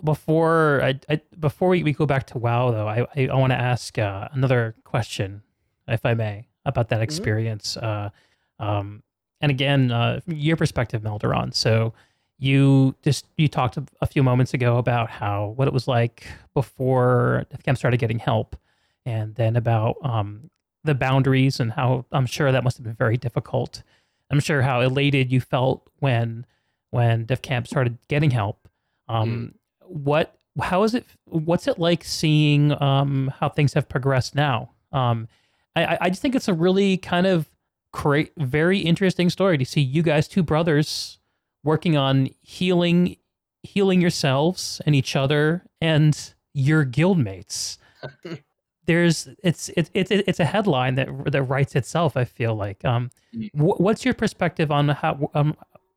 before 0.04 0.82
I, 0.84 1.00
I 1.10 1.22
before 1.40 1.70
we, 1.70 1.84
we 1.84 1.94
go 1.94 2.06
back 2.06 2.28
to 2.28 2.38
WoW 2.38 2.72
though, 2.72 2.88
I 2.88 3.06
I, 3.16 3.28
I 3.28 3.36
want 3.36 3.52
to 3.52 3.58
ask 3.58 3.98
uh, 3.98 4.28
another 4.34 4.76
question, 4.84 5.42
if 5.88 6.06
I 6.06 6.14
may, 6.14 6.48
about 6.66 6.90
that 6.90 7.02
experience. 7.02 7.78
Uh, 7.78 8.10
um, 8.60 9.04
and 9.42 9.52
again, 9.52 9.92
uh, 9.92 10.20
from 10.24 10.34
your 10.36 10.58
perspective, 10.58 11.02
Melderon. 11.02 11.54
So 11.54 11.94
you 12.40 12.96
just 13.04 13.26
you 13.38 13.48
talked 13.48 13.78
a, 14.02 14.06
few 14.06 14.22
moments 14.24 14.54
ago 14.54 14.78
about 14.78 15.10
how 15.10 15.54
what 15.56 15.68
it 15.68 15.74
was 15.74 15.88
like 15.88 16.28
before 16.54 17.46
Def 17.50 17.64
Camp 17.64 17.78
started 17.78 17.98
getting 17.98 18.20
help, 18.20 18.56
and 19.06 19.34
then 19.36 19.56
about 19.56 19.98
um, 20.04 20.50
the 20.84 20.94
boundaries 20.96 21.60
and 21.60 21.72
how 21.72 22.06
I'm 22.12 22.26
sure 22.26 22.52
that 22.52 22.64
must 22.64 22.78
have 22.78 22.84
been 22.84 22.94
very 22.96 23.18
difficult. 23.18 23.82
I'm 24.30 24.40
sure 24.40 24.62
how 24.62 24.82
elated 24.82 25.32
you 25.32 25.42
felt 25.42 25.88
when 26.00 26.46
when 26.92 27.26
Def 27.26 27.42
Camp 27.42 27.68
started 27.68 27.98
getting 28.08 28.32
help. 28.32 28.68
Um, 29.08 29.56
What 29.86 30.38
how 30.62 30.84
is 30.84 30.94
it? 30.94 31.06
What's 31.26 31.68
it 31.68 31.80
like 31.80 32.04
seeing 32.04 32.80
um, 32.82 33.32
how 33.40 33.50
things 33.50 33.74
have 33.74 33.88
progressed 33.90 34.36
now? 34.36 34.72
Um, 34.92 35.28
I, 35.76 35.86
I- 35.86 35.98
I 36.02 36.10
just 36.10 36.22
think 36.22 36.36
it's 36.36 36.48
a 36.48 36.54
really 36.54 36.98
kind 36.98 37.26
of 37.28 37.48
great, 37.94 38.32
very 38.38 38.80
interesting 38.80 39.30
story 39.30 39.58
to 39.58 39.66
see 39.66 39.82
you 39.82 40.02
guys, 40.04 40.28
two 40.28 40.44
brothers, 40.44 41.17
working 41.68 41.96
on 41.98 42.30
healing, 42.42 43.18
healing 43.62 44.02
yourselves 44.02 44.82
and 44.86 44.96
each 44.96 45.16
other 45.16 45.64
and 45.82 46.34
your 46.54 46.86
guildmates. 46.86 47.78
There's 48.86 49.28
it's 49.44 49.70
it's 49.76 49.92
it's 49.94 50.12
it's 50.12 50.40
a 50.40 50.46
headline 50.46 50.96
that 50.96 51.10
that 51.34 51.44
writes 51.44 51.76
itself. 51.76 52.16
I 52.16 52.24
feel 52.26 52.56
like. 52.56 52.84
Um, 52.86 53.12
Mm. 53.36 53.50
wh- 53.56 53.80
what's 53.82 54.06
your 54.06 54.14
perspective 54.14 54.72
on 54.72 54.88
how 54.88 55.30
um 55.34 55.54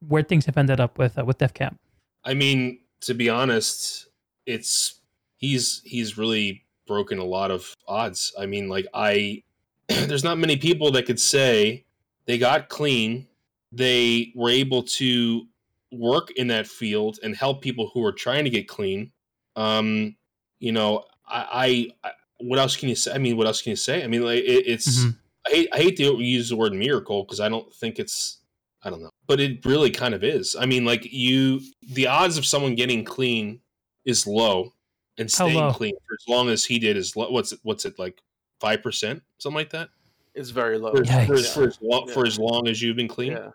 where 0.08 0.24
things 0.24 0.46
have 0.46 0.56
ended 0.58 0.80
up 0.80 0.98
with 0.98 1.16
uh, 1.16 1.24
with 1.24 1.38
Def 1.38 1.54
Camp. 1.54 1.78
I 2.24 2.34
mean, 2.34 2.80
to 3.02 3.14
be 3.14 3.28
honest, 3.30 4.08
it's 4.46 5.00
he's 5.36 5.80
he's 5.84 6.18
really 6.18 6.64
broken 6.88 7.18
a 7.20 7.24
lot 7.24 7.52
of 7.52 7.76
odds. 7.86 8.34
I 8.36 8.46
mean, 8.46 8.68
like 8.68 8.86
I 8.92 9.44
there's 9.88 10.24
not 10.24 10.38
many 10.38 10.56
people 10.56 10.90
that 10.90 11.06
could 11.06 11.20
say 11.20 11.84
they 12.26 12.36
got 12.38 12.68
clean, 12.68 13.28
they 13.70 14.32
were 14.34 14.50
able 14.50 14.82
to 14.98 15.46
work 15.92 16.30
in 16.32 16.48
that 16.48 16.66
field 16.66 17.18
and 17.22 17.34
help 17.34 17.62
people 17.62 17.90
who 17.92 18.04
are 18.04 18.12
trying 18.12 18.44
to 18.44 18.50
get 18.50 18.68
clean. 18.68 19.12
Um, 19.56 20.16
you 20.58 20.72
know, 20.72 21.04
I, 21.26 21.90
I, 22.02 22.08
I 22.08 22.12
what 22.38 22.58
else 22.58 22.76
can 22.76 22.88
you 22.88 22.94
say? 22.94 23.12
I 23.12 23.18
mean, 23.18 23.36
what 23.36 23.46
else 23.46 23.62
can 23.62 23.70
you 23.70 23.76
say? 23.76 24.02
I 24.02 24.06
mean, 24.06 24.22
like 24.22 24.38
it, 24.38 24.66
it's 24.66 25.04
Mhm. 25.04 25.16
I 25.46 25.50
hate 25.50 25.68
I 25.72 25.76
hate 25.78 25.96
to 25.98 26.22
use 26.22 26.48
the 26.48 26.56
word 26.56 26.72
miracle 26.72 27.24
because 27.24 27.40
I 27.40 27.48
don't 27.48 27.72
think 27.74 27.98
it's 27.98 28.38
I 28.82 28.90
don't 28.90 29.02
know, 29.02 29.10
but 29.26 29.40
it 29.40 29.64
really 29.66 29.90
kind 29.90 30.14
of 30.14 30.24
is. 30.24 30.56
I 30.58 30.64
mean, 30.66 30.84
like 30.84 31.04
you, 31.12 31.60
the 31.82 32.06
odds 32.06 32.38
of 32.38 32.46
someone 32.46 32.74
getting 32.74 33.04
clean 33.04 33.60
is 34.06 34.26
low, 34.26 34.72
and 35.18 35.30
staying 35.30 35.56
low? 35.56 35.72
clean 35.72 35.94
for 36.06 36.14
as 36.14 36.28
long 36.28 36.48
as 36.48 36.64
he 36.64 36.78
did 36.78 36.96
is 36.96 37.14
low. 37.14 37.30
What's 37.30 37.52
it? 37.52 37.60
What's 37.62 37.84
it 37.84 37.98
like? 37.98 38.22
Five 38.60 38.82
percent, 38.82 39.22
something 39.38 39.56
like 39.56 39.70
that. 39.70 39.88
It's 40.34 40.50
very 40.50 40.78
low. 40.78 40.92
For, 40.92 41.02
Yikes. 41.02 41.26
for, 41.26 41.60
for, 41.60 41.66
as 41.68 41.78
long, 41.80 42.08
for 42.08 42.26
as 42.26 42.38
long 42.38 42.68
as 42.68 42.82
you've 42.82 42.96
been 42.96 43.08
clean. 43.08 43.32
Yeah. 43.32 43.50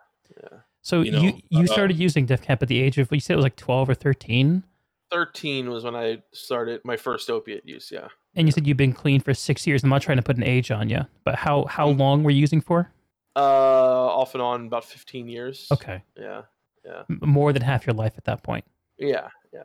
Yeah. 0.86 0.89
So 0.89 1.01
You 1.01 1.11
you 1.11 1.31
know, 1.31 1.39
you, 1.49 1.63
uh, 1.63 1.67
started 1.67 1.97
using 1.97 2.25
Def 2.25 2.41
Camp 2.41 2.61
at 2.61 2.67
the 2.67 2.81
age 2.81 2.97
of 2.97 3.11
you 3.11 3.19
said 3.19 3.33
it 3.33 3.38
was 3.38 3.43
like 3.43 3.55
twelve 3.55 3.89
or 3.89 3.95
thirteen, 3.95 4.63
13 5.11 5.69
was 5.69 5.83
when 5.83 5.95
I 5.95 6.21
started 6.33 6.81
my 6.83 6.97
first 6.97 7.29
opiate 7.29 7.65
use. 7.65 7.91
Yeah. 7.91 8.07
and 8.36 8.47
you 8.47 8.51
said 8.51 8.67
you've 8.67 8.75
been 8.77 8.91
clean 8.93 9.21
for 9.21 9.33
six 9.33 9.65
years. 9.65 9.83
I'm 9.83 9.89
not 9.89 10.01
trying 10.01 10.17
to 10.17 10.23
put 10.23 10.36
an 10.38 10.43
age 10.43 10.71
on 10.71 10.89
you, 10.89 11.05
but 11.23 11.36
how 11.36 11.65
how 11.65 11.91
Mm. 11.93 11.99
long 11.99 12.23
were 12.23 12.31
you 12.31 12.39
using 12.41 12.61
for? 12.61 12.91
Uh, 13.36 13.39
off 14.19 14.33
and 14.33 14.41
on 14.41 14.67
about 14.67 14.86
15 14.86 15.27
years. 15.27 15.67
Okay, 15.71 16.01
Yeah. 16.17 16.43
M- 17.09 17.19
more 17.21 17.51
than 17.51 17.61
half 17.63 17.86
your 17.86 17.93
life 17.93 18.13
at 18.17 18.23
that 18.25 18.43
point. 18.43 18.63
Yeah. 18.97 19.29
Yeah. 19.53 19.63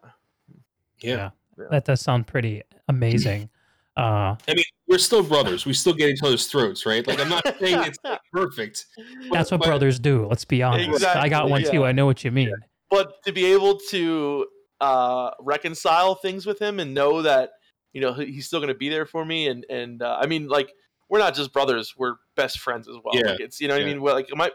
Yeah. 1.01 1.31
Yeah. 1.59 1.65
That 1.71 1.85
does 1.85 2.01
sound 2.01 2.27
pretty 2.27 2.63
amazing. 2.89 3.51
Uh, 3.97 4.37
I 4.49 4.55
mean, 4.55 4.65
we're 4.89 4.99
still 4.99 5.23
brothers. 5.23 5.67
We 5.67 5.73
still 5.75 5.93
get 5.93 6.09
each 6.11 6.23
other's 6.23 6.47
throats, 6.47 6.87
right? 6.87 7.07
Like, 7.07 7.21
I'm 7.21 7.29
not 7.29 7.45
saying 7.61 7.83
it's 7.85 7.99
like, 8.05 8.21
perfect. 8.33 8.87
that's 9.31 9.51
what 9.51 9.61
but- 9.61 9.67
brothers 9.67 9.99
do. 9.99 10.27
Let's 10.27 10.45
be 10.45 10.63
honest. 10.63 11.05
I 11.05 11.29
got 11.29 11.45
Exactly, 11.47 11.51
one 11.51 11.63
too. 11.65 11.85
I 11.85 11.93
know 11.93 12.07
what 12.07 12.25
you 12.25 12.31
mean. 12.31 12.53
But 12.91 13.23
to 13.25 13.33
be 13.33 13.47
able 13.47 13.79
to 13.91 14.47
uh, 14.81 15.31
reconcile 15.41 16.15
things 16.15 16.47
with 16.47 16.59
him 16.61 16.81
and 16.81 16.95
know 16.95 17.23
that 17.23 17.51
you 17.93 18.01
know 18.01 18.15
he's 18.15 18.47
still 18.47 18.61
going 18.61 18.69
to 18.69 18.75
be 18.75 18.89
there 18.89 19.07
for 19.07 19.25
me, 19.25 19.49
and 19.49 19.67
and 19.69 20.03
uh, 20.03 20.19
I 20.21 20.27
mean, 20.27 20.49
like 20.49 20.73
we're 21.09 21.19
not 21.19 21.35
just 21.35 21.53
brothers; 21.53 21.95
we're 21.97 22.15
best 22.37 22.59
friends 22.61 22.89
as 22.89 22.97
well. 23.05 23.15
Yeah. 23.15 23.33
Like, 23.33 23.41
it's 23.41 23.61
you 23.61 23.69
know 23.69 23.75
what 23.75 23.83
Yeah. 23.83 23.87
I 23.87 23.91
mean. 23.93 24.03
Well, 24.03 24.15
like 24.15 24.29
my 24.35 24.51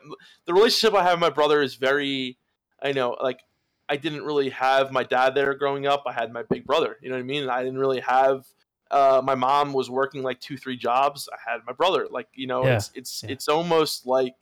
the 0.45 0.53
relationship 0.53 0.93
I 0.97 1.03
have 1.03 1.13
with 1.13 1.19
my 1.21 1.29
brother 1.29 1.61
is 1.61 1.75
very, 1.75 2.37
I 2.81 2.91
know, 2.93 3.15
like 3.21 3.39
I 3.87 3.97
didn't 3.97 4.23
really 4.23 4.49
have 4.49 4.91
my 4.91 5.03
dad 5.03 5.35
there 5.35 5.53
growing 5.53 5.85
up. 5.85 6.03
I 6.07 6.11
had 6.13 6.33
my 6.33 6.43
big 6.49 6.65
brother. 6.65 6.97
You 7.01 7.09
know 7.09 7.15
what 7.15 7.21
I 7.21 7.25
mean? 7.25 7.43
And 7.43 7.51
I 7.51 7.61
didn't 7.63 7.77
really 7.79 7.99
have. 8.01 8.45
Uh, 8.91 9.21
my 9.23 9.35
mom 9.35 9.73
was 9.73 9.89
working 9.89 10.21
like 10.23 10.39
two, 10.39 10.57
three 10.57 10.77
jobs. 10.77 11.27
I 11.31 11.51
had 11.51 11.61
my 11.65 11.73
brother. 11.73 12.07
Like 12.09 12.27
you 12.33 12.47
know, 12.47 12.63
Yeah. 12.65 12.75
it's 12.75 12.91
it's 12.95 13.23
Yeah. 13.23 13.31
it's 13.31 13.47
almost 13.47 14.05
like 14.05 14.35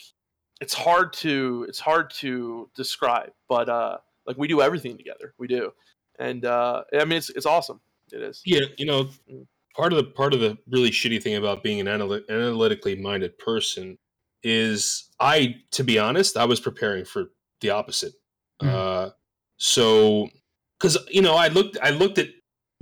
it's 0.62 0.74
hard 0.74 1.14
to 1.14 1.66
it's 1.70 1.80
hard 1.80 2.10
to 2.16 2.70
describe, 2.76 3.32
but 3.50 3.70
uh, 3.70 3.98
like 4.26 4.38
we 4.38 4.48
do 4.48 4.62
everything 4.62 4.98
together. 4.98 5.34
We 5.38 5.48
do, 5.48 5.72
and 6.20 6.46
uh, 6.46 6.84
I 6.94 7.06
mean 7.06 7.18
it's 7.18 7.30
it's 7.30 7.46
awesome. 7.46 7.80
It 8.12 8.22
is. 8.22 8.41
Yeah, 8.46 8.62
you 8.78 8.86
know, 8.86 9.06
Mm. 9.32 9.48
part 9.76 9.94
of 9.94 9.98
the 9.98 10.04
part 10.04 10.34
of 10.34 10.39
the 10.39 10.58
really 10.68 10.91
shitty 10.91 11.24
thing 11.24 11.36
about 11.36 11.64
being 11.64 11.80
an 11.80 11.88
analy- 11.88 12.28
analytically 12.30 12.96
minded 12.96 13.38
person 13.39 13.98
is 14.44 15.10
I, 15.22 15.56
to 15.72 15.84
be 15.86 15.98
honest, 15.98 16.36
I 16.36 16.44
was 16.46 16.60
preparing 16.60 17.06
for 17.06 17.32
the 17.62 17.70
opposite. 17.70 18.14
Mm. 18.62 18.68
Uh, 18.68 19.10
so, 19.58 20.30
because 20.78 20.98
you 21.10 21.22
know, 21.22 21.36
I 21.36 21.48
looked, 21.48 21.78
I 21.82 21.91
looked 21.91 22.18
at 22.18 22.28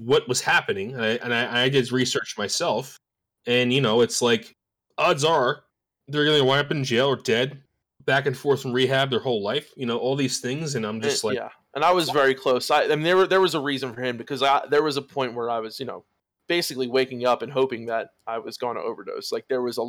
what 0.03 0.27
was 0.27 0.41
happening, 0.41 0.93
and 0.93 1.03
I, 1.03 1.09
and 1.09 1.33
I, 1.33 1.63
I 1.63 1.69
did 1.69 1.91
research 1.91 2.35
myself, 2.37 2.97
and 3.45 3.71
you 3.71 3.81
know, 3.81 4.01
it's 4.01 4.21
like 4.21 4.55
odds 4.97 5.23
are 5.23 5.63
they're 6.07 6.25
going 6.25 6.39
to 6.39 6.45
wind 6.45 6.65
up 6.65 6.71
in 6.71 6.83
jail 6.83 7.07
or 7.07 7.15
dead, 7.15 7.61
back 8.05 8.25
and 8.25 8.35
forth 8.35 8.61
from 8.61 8.73
rehab 8.73 9.09
their 9.11 9.19
whole 9.19 9.43
life. 9.43 9.71
You 9.77 9.85
know, 9.85 9.97
all 9.97 10.15
these 10.15 10.39
things, 10.39 10.75
and 10.75 10.85
I'm 10.85 11.01
just 11.01 11.23
Uh, 11.23 11.27
like, 11.29 11.37
yeah, 11.37 11.49
and 11.75 11.83
I 11.85 11.91
was 11.91 12.09
very 12.09 12.33
close. 12.33 12.71
I, 12.71 12.83
I 12.83 12.87
mean, 12.89 13.03
there 13.03 13.17
were, 13.17 13.27
there 13.27 13.41
was 13.41 13.55
a 13.55 13.61
reason 13.61 13.93
for 13.93 14.01
him 14.01 14.17
because 14.17 14.41
I, 14.41 14.65
there 14.69 14.83
was 14.83 14.97
a 14.97 15.01
point 15.01 15.35
where 15.35 15.49
I 15.49 15.59
was, 15.59 15.79
you 15.79 15.85
know, 15.85 16.03
basically 16.47 16.87
waking 16.87 17.25
up 17.25 17.41
and 17.41 17.51
hoping 17.51 17.85
that 17.85 18.09
I 18.25 18.39
was 18.39 18.57
going 18.57 18.75
to 18.75 18.81
overdose. 18.81 19.31
Like 19.31 19.47
there 19.47 19.61
was 19.61 19.77
a, 19.77 19.83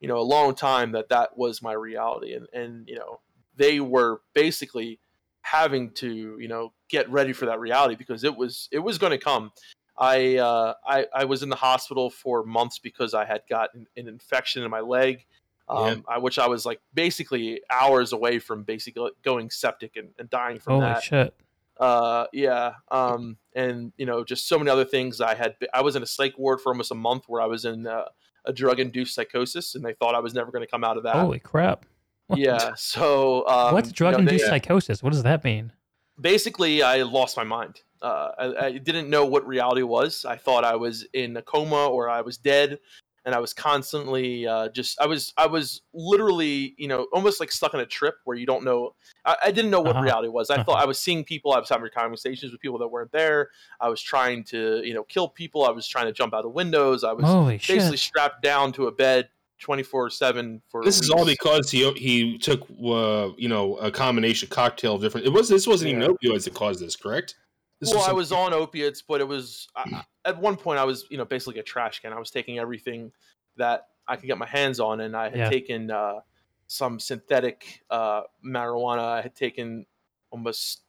you 0.00 0.08
know, 0.08 0.18
a 0.18 0.20
long 0.20 0.54
time 0.54 0.92
that 0.92 1.08
that 1.08 1.36
was 1.36 1.62
my 1.62 1.72
reality, 1.72 2.34
and 2.34 2.46
and 2.52 2.86
you 2.88 2.96
know, 2.96 3.20
they 3.56 3.80
were 3.80 4.20
basically 4.34 5.00
having 5.46 5.92
to, 5.92 6.36
you 6.40 6.48
know, 6.48 6.72
get 6.88 7.08
ready 7.08 7.32
for 7.32 7.46
that 7.46 7.60
reality 7.60 7.94
because 7.94 8.24
it 8.24 8.36
was 8.36 8.68
it 8.72 8.80
was 8.80 8.98
going 8.98 9.12
to 9.12 9.18
come. 9.18 9.52
I, 9.98 10.36
uh, 10.36 10.74
I 10.86 11.06
I 11.14 11.24
was 11.24 11.42
in 11.42 11.48
the 11.48 11.56
hospital 11.56 12.10
for 12.10 12.42
months 12.42 12.78
because 12.78 13.14
I 13.14 13.24
had 13.24 13.42
gotten 13.48 13.86
an 13.96 14.08
infection 14.08 14.62
in 14.62 14.70
my 14.70 14.80
leg. 14.80 15.24
Um, 15.68 16.04
I, 16.08 16.18
which 16.18 16.38
I 16.38 16.46
was 16.46 16.64
like 16.64 16.80
basically 16.94 17.60
hours 17.72 18.12
away 18.12 18.38
from 18.38 18.62
basically 18.62 19.10
going 19.24 19.50
septic 19.50 19.96
and, 19.96 20.10
and 20.16 20.30
dying 20.30 20.60
from 20.60 20.74
Holy 20.74 20.86
that 20.86 21.02
shit! 21.02 21.34
uh 21.78 22.26
yeah 22.32 22.72
um 22.90 23.36
and 23.54 23.92
you 23.96 24.06
know 24.06 24.24
just 24.24 24.48
so 24.48 24.58
many 24.58 24.70
other 24.70 24.84
things 24.84 25.20
i 25.20 25.34
had 25.34 25.56
i 25.74 25.82
was 25.82 25.94
in 25.94 26.02
a 26.02 26.06
psych 26.06 26.38
ward 26.38 26.58
for 26.60 26.72
almost 26.72 26.90
a 26.90 26.94
month 26.94 27.24
where 27.26 27.42
i 27.42 27.44
was 27.44 27.66
in 27.66 27.86
uh, 27.86 28.04
a 28.46 28.52
drug 28.52 28.80
induced 28.80 29.14
psychosis 29.14 29.74
and 29.74 29.84
they 29.84 29.92
thought 29.92 30.14
i 30.14 30.18
was 30.18 30.32
never 30.32 30.50
going 30.50 30.64
to 30.64 30.70
come 30.70 30.84
out 30.84 30.96
of 30.96 31.02
that 31.02 31.16
Holy 31.16 31.38
crap! 31.38 31.84
What- 32.28 32.38
yeah 32.38 32.74
so 32.76 33.46
um, 33.48 33.72
What's 33.74 33.88
you 33.88 33.92
know, 34.04 34.10
drug 34.10 34.20
induced 34.20 34.44
they- 34.44 34.50
psychosis? 34.50 35.02
What 35.02 35.12
does 35.12 35.22
that 35.22 35.44
mean? 35.44 35.72
basically 36.20 36.82
i 36.82 37.02
lost 37.02 37.36
my 37.36 37.44
mind 37.44 37.80
uh, 38.00 38.30
I, 38.38 38.66
I 38.66 38.72
didn't 38.78 39.10
know 39.10 39.26
what 39.26 39.46
reality 39.46 39.82
was 39.82 40.24
i 40.24 40.34
thought 40.36 40.64
i 40.64 40.74
was 40.74 41.06
in 41.12 41.36
a 41.36 41.42
coma 41.42 41.86
or 41.88 42.08
i 42.08 42.22
was 42.22 42.38
dead 42.38 42.78
and 43.26 43.34
i 43.34 43.38
was 43.38 43.52
constantly 43.52 44.46
uh, 44.46 44.70
just 44.70 44.98
i 44.98 45.06
was 45.06 45.34
i 45.36 45.46
was 45.46 45.82
literally 45.92 46.74
you 46.78 46.88
know 46.88 47.06
almost 47.12 47.38
like 47.38 47.52
stuck 47.52 47.74
in 47.74 47.80
a 47.80 47.86
trip 47.86 48.14
where 48.24 48.34
you 48.36 48.46
don't 48.46 48.64
know 48.64 48.94
i, 49.26 49.36
I 49.44 49.50
didn't 49.50 49.70
know 49.70 49.82
what 49.82 49.96
Uh-huh. 49.96 50.04
reality 50.04 50.28
was 50.28 50.48
i 50.48 50.54
Uh-huh. 50.54 50.64
thought 50.64 50.82
i 50.82 50.86
was 50.86 50.98
seeing 50.98 51.22
people 51.22 51.52
i 51.52 51.58
was 51.58 51.68
having 51.68 51.90
conversations 51.94 52.50
with 52.50 52.62
people 52.62 52.78
that 52.78 52.88
weren't 52.88 53.12
there 53.12 53.50
i 53.80 53.88
was 53.90 54.00
trying 54.00 54.42
to 54.44 54.80
you 54.84 54.94
know 54.94 55.02
kill 55.04 55.28
people 55.28 55.66
i 55.66 55.70
was 55.70 55.86
trying 55.86 56.06
to 56.06 56.12
jump 56.12 56.32
out 56.32 56.46
of 56.46 56.52
windows 56.52 57.04
i 57.04 57.12
was 57.12 57.26
Holy 57.26 57.58
basically 57.58 57.98
shit! 57.98 57.98
strapped 57.98 58.40
down 58.42 58.72
to 58.72 58.86
a 58.86 58.92
bed 58.92 59.28
24 59.58 60.10
7 60.10 60.62
for 60.68 60.84
This 60.84 61.00
is 61.00 61.10
all 61.10 61.24
because 61.24 61.70
he 61.70 61.90
he 61.92 62.38
took 62.38 62.62
uh, 62.70 63.30
you 63.36 63.48
know 63.48 63.76
a 63.78 63.90
combination 63.90 64.48
cocktail 64.48 64.94
of 64.96 65.00
different. 65.02 65.26
It 65.26 65.30
was 65.30 65.48
this 65.48 65.66
wasn't 65.66 65.92
Yeah. 65.92 66.02
even 66.02 66.14
opioids 66.16 66.44
that 66.44 66.54
caused 66.54 66.80
this, 66.80 66.96
correct? 66.96 67.36
This 67.80 67.92
well, 67.92 68.04
I 68.04 68.12
was 68.12 68.32
on 68.32 68.52
opiates, 68.54 69.02
but 69.02 69.20
it 69.20 69.28
was 69.28 69.68
I, 69.76 69.82
I- 69.92 70.04
at 70.30 70.38
one 70.40 70.56
point 70.56 70.78
I 70.80 70.84
was 70.84 71.06
you 71.10 71.16
know 71.18 71.24
basically 71.24 71.60
a 71.60 71.62
trash 71.62 72.00
can. 72.00 72.12
I 72.12 72.18
was 72.18 72.30
taking 72.30 72.58
everything 72.58 73.12
that 73.56 73.88
I 74.08 74.16
could 74.16 74.26
get 74.26 74.38
my 74.38 74.46
hands 74.46 74.80
on, 74.80 75.00
and 75.00 75.16
I 75.16 75.28
had 75.30 75.38
Yeah. 75.38 75.50
taken 75.50 75.90
uh, 75.90 76.20
some 76.66 76.98
synthetic 77.00 77.82
uh, 77.90 78.22
marijuana. 78.44 79.00
I 79.04 79.20
had 79.22 79.34
taken 79.34 79.86
almost 80.30 80.82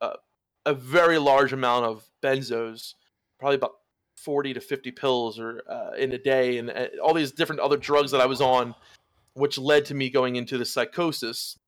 uh, 0.00 0.16
a 0.66 0.74
very 0.74 1.18
large 1.18 1.52
amount 1.52 1.86
of 1.86 2.08
benzos, 2.22 2.94
probably 3.38 3.56
about 3.56 3.79
forty 4.24 4.54
to 4.54 4.60
fifty 4.60 4.90
pills 4.90 5.38
or 5.38 5.62
uh, 5.68 5.92
in 5.98 6.12
a 6.12 6.18
day, 6.18 6.58
and 6.58 6.70
uh, 6.70 6.86
all 7.02 7.14
these 7.14 7.32
different 7.32 7.60
other 7.60 7.76
drugs 7.76 8.10
that 8.12 8.20
I 8.20 8.26
was 8.26 8.40
on, 8.40 8.74
which 9.34 9.58
led 9.58 9.84
to 9.86 9.94
me 9.94 10.10
going 10.10 10.36
into 10.36 10.58
the 10.58 10.64
psychosis 10.64 11.58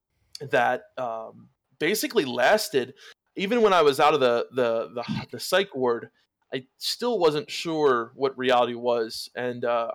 that 0.51 0.83
um, 0.99 1.49
basically 1.79 2.25
lasted 2.25 2.95
even 3.37 3.63
when 3.63 3.73
I 3.73 3.83
was 3.83 4.01
out 4.01 4.15
of 4.15 4.21
the 4.21 4.47
the 4.53 4.91
the, 4.95 5.27
the 5.33 5.41
psych 5.41 5.75
ward, 5.75 6.11
I 6.53 6.65
still 6.79 7.19
wasn't 7.19 7.51
sure 7.51 8.13
what 8.15 8.37
reality 8.37 8.75
was, 8.75 9.31
and 9.35 9.65
uh, 9.65 9.91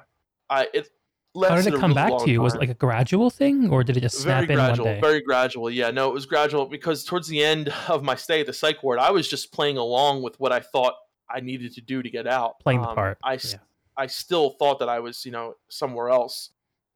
I 0.49 0.67
it 0.73 0.89
How 1.35 1.55
did 1.55 1.73
it 1.73 1.79
come 1.79 1.93
back 1.93 2.11
to 2.23 2.29
you? 2.29 2.41
Was 2.41 2.55
it 2.55 2.59
like 2.59 2.69
a 2.69 2.75
gradual 2.75 3.29
thing, 3.29 3.69
or 3.69 3.83
did 3.83 3.97
it 3.97 4.01
just 4.01 4.19
snap 4.19 4.47
very 4.47 4.53
in 4.53 4.65
gradual, 4.65 4.85
one 4.85 4.95
day? 4.95 5.01
very 5.01 5.21
gradual. 5.21 5.69
Yeah, 5.69 5.91
no, 5.91 6.09
it 6.09 6.13
was 6.13 6.25
gradual 6.25 6.65
because 6.65 7.03
towards 7.03 7.27
the 7.27 7.43
end 7.43 7.69
of 7.87 8.03
my 8.03 8.15
stay 8.15 8.41
at 8.41 8.47
the 8.47 8.53
psych 8.53 8.81
ward, 8.83 8.99
I 8.99 9.11
was 9.11 9.27
just 9.27 9.51
playing 9.51 9.77
along 9.77 10.23
with 10.23 10.39
what 10.39 10.51
I 10.51 10.59
thought 10.59 10.95
I 11.29 11.39
needed 11.41 11.73
to 11.73 11.81
do 11.81 12.01
to 12.01 12.09
get 12.09 12.27
out. 12.27 12.59
Playing 12.59 12.81
the 12.81 12.89
Um, 12.89 12.95
part. 12.95 13.17
I 13.23 13.35
s- 13.35 13.53
yeah. 13.53 13.59
I 13.97 14.07
still 14.07 14.51
thought 14.51 14.79
that 14.79 14.89
I 14.89 14.99
was 14.99 15.25
you 15.25 15.31
know 15.31 15.55
somewhere 15.69 16.09
else. 16.09 16.51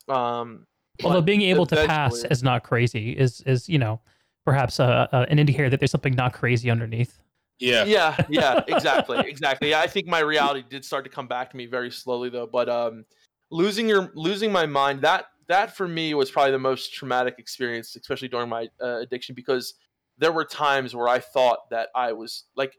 Um, 0.07 0.65
Although 1.03 1.21
being 1.21 1.41
able 1.41 1.65
to 1.67 1.75
pass 1.87 2.11
eventually- 2.13 2.31
as 2.31 2.43
not 2.43 2.63
crazy 2.63 3.11
is 3.11 3.41
is 3.41 3.67
you 3.69 3.79
know 3.79 4.01
perhaps 4.45 4.79
a, 4.79 5.09
a, 5.11 5.17
an 5.29 5.39
indicator 5.39 5.69
that 5.69 5.79
there's 5.79 5.91
something 5.91 6.15
not 6.15 6.33
crazy 6.33 6.69
underneath. 6.69 7.19
yeah. 7.59 7.83
yeah 7.85 8.15
yeah 8.29 8.59
exactly 8.67 9.19
exactly 9.27 9.69
yeah, 9.69 9.79
i 9.79 9.85
think 9.85 10.07
my 10.07 10.17
reality 10.19 10.63
did 10.67 10.83
start 10.83 11.03
to 11.03 11.11
come 11.11 11.27
back 11.27 11.51
to 11.51 11.55
me 11.57 11.67
very 11.67 11.91
slowly 11.91 12.27
though 12.27 12.47
but 12.47 12.67
um 12.67 13.05
losing 13.51 13.87
your 13.87 14.11
losing 14.15 14.51
my 14.51 14.65
mind 14.65 14.99
that 15.01 15.25
that 15.47 15.75
for 15.77 15.87
me 15.87 16.15
was 16.15 16.31
probably 16.31 16.51
the 16.51 16.57
most 16.59 16.91
traumatic 16.93 17.35
experience 17.37 17.95
especially 17.95 18.27
during 18.27 18.49
my 18.49 18.67
uh, 18.81 18.97
addiction 19.01 19.35
because 19.35 19.75
there 20.17 20.31
were 20.31 20.43
times 20.43 20.95
where 20.95 21.07
i 21.07 21.19
thought 21.19 21.69
that 21.69 21.89
i 21.95 22.11
was 22.11 22.45
like 22.55 22.73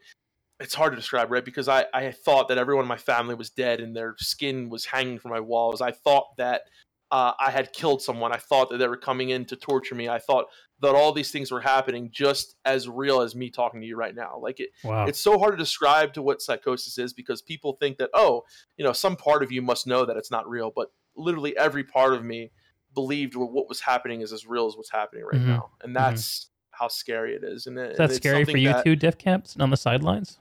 it's 0.63 0.75
hard 0.75 0.93
to 0.93 0.97
describe 0.97 1.31
right 1.31 1.45
because 1.45 1.69
i 1.69 1.85
i 1.93 2.11
thought 2.11 2.49
that 2.49 2.59
everyone 2.59 2.85
in 2.85 2.89
my 2.89 2.97
family 2.97 3.35
was 3.35 3.51
dead 3.51 3.81
and 3.81 3.95
their 3.97 4.15
skin 4.19 4.69
was 4.69 4.85
hanging 4.85 5.19
from 5.19 5.31
my 5.31 5.41
walls 5.41 5.81
i 5.81 5.91
thought 5.91 6.27
that 6.37 6.63
uh, 7.11 7.35
I 7.39 7.51
had 7.51 7.75
killed 7.75 8.01
someone. 8.01 8.33
I 8.33 8.39
thought 8.39 8.71
that 8.71 8.79
they 8.79 8.89
were 8.89 8.97
coming 8.97 9.29
in 9.29 9.45
to 9.45 9.55
torture 9.55 9.95
me. 9.95 10.09
I 10.09 10.19
thought 10.19 10.47
that 10.81 10.95
all 10.95 11.13
these 11.13 11.31
things 11.31 11.51
were 11.53 11.61
happening 11.61 12.09
just 12.11 12.55
as 12.65 12.89
real 12.89 13.21
as 13.21 13.35
me 13.35 13.51
talking 13.51 13.83
to 13.83 13.87
you 13.87 13.97
right 13.97 14.15
now. 14.15 14.39
Like 14.41 14.61
it, 14.61 14.71
Wow. 14.83 15.05
it's 15.05 15.21
so 15.21 15.39
hard 15.39 15.53
to 15.53 15.59
describe 15.59 16.15
to 16.15 16.23
what 16.23 16.41
psychosis 16.41 16.97
is 16.97 17.13
because 17.13 17.43
people 17.43 17.75
think 17.79 17.99
that 17.99 18.09
oh, 18.15 18.45
you 18.79 18.85
know, 18.87 18.95
some 18.95 19.15
part 19.15 19.43
of 19.43 19.53
you 19.53 19.61
must 19.61 19.87
know 19.87 20.07
that 20.07 20.17
it's 20.17 20.31
not 20.31 20.49
real, 20.49 20.73
but 20.75 20.91
literally 21.15 21.55
every 21.59 21.85
part 21.85 22.15
of 22.15 22.25
me 22.25 22.51
believed 22.95 23.35
what 23.37 23.69
was 23.69 23.81
happening 23.83 24.23
is 24.23 24.33
as 24.33 24.47
real 24.47 24.67
as 24.67 24.75
what's 24.79 24.91
happening 24.91 25.23
right 25.31 25.39
Mhm. 25.43 25.49
now, 25.49 25.69
and 25.83 25.95
that's 25.95 26.49
how 26.71 26.89
scary 26.89 27.35
it 27.35 27.45
is. 27.45 27.67
And 27.67 27.77
it, 27.77 27.91
Is 27.91 27.97
that 27.99 28.05
and 28.05 28.11
it's 28.13 28.17
scary 28.17 28.47
for 28.47 28.57
you 28.57 28.73
that- 28.73 28.85
too, 28.87 28.97
Def 28.97 29.19
Camps, 29.19 29.55
on 29.61 29.69
the 29.69 29.77
sidelines? 29.77 30.39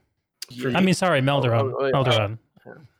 For 0.59 0.69
I 0.69 0.79
me- 0.79 0.87
mean, 0.87 0.93
sorry, 0.93 1.21
Melderon. 1.21 1.71
oh, 1.71 1.77
oh, 1.79 1.85
yeah. 1.85 1.91
Melderon. 1.93 2.37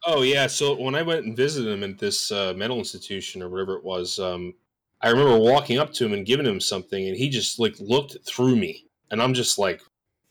Oh 0.08 0.22
yeah, 0.24 0.48
so 0.48 0.76
when 0.80 0.96
I 0.96 1.04
went 1.04 1.26
and 1.26 1.38
visited 1.38 1.72
him 1.72 1.84
at 1.84 2.00
this 2.00 2.32
uh, 2.32 2.54
mental 2.56 2.80
institution 2.80 3.44
or 3.44 3.50
whatever 3.50 3.76
it 3.76 3.84
was, 3.84 4.18
um, 4.18 4.54
I 5.02 5.10
remember 5.10 5.38
walking 5.38 5.78
up 5.78 5.94
to 5.94 6.06
him 6.06 6.14
and 6.14 6.26
giving 6.26 6.46
him 6.46 6.60
something, 6.60 7.08
and 7.08 7.16
he 7.16 7.30
just 7.30 7.60
like 7.60 7.76
looked 7.80 8.18
through 8.26 8.56
me, 8.56 8.86
and 9.12 9.22
I'm 9.22 9.34
just 9.36 9.60
like, 9.60 9.82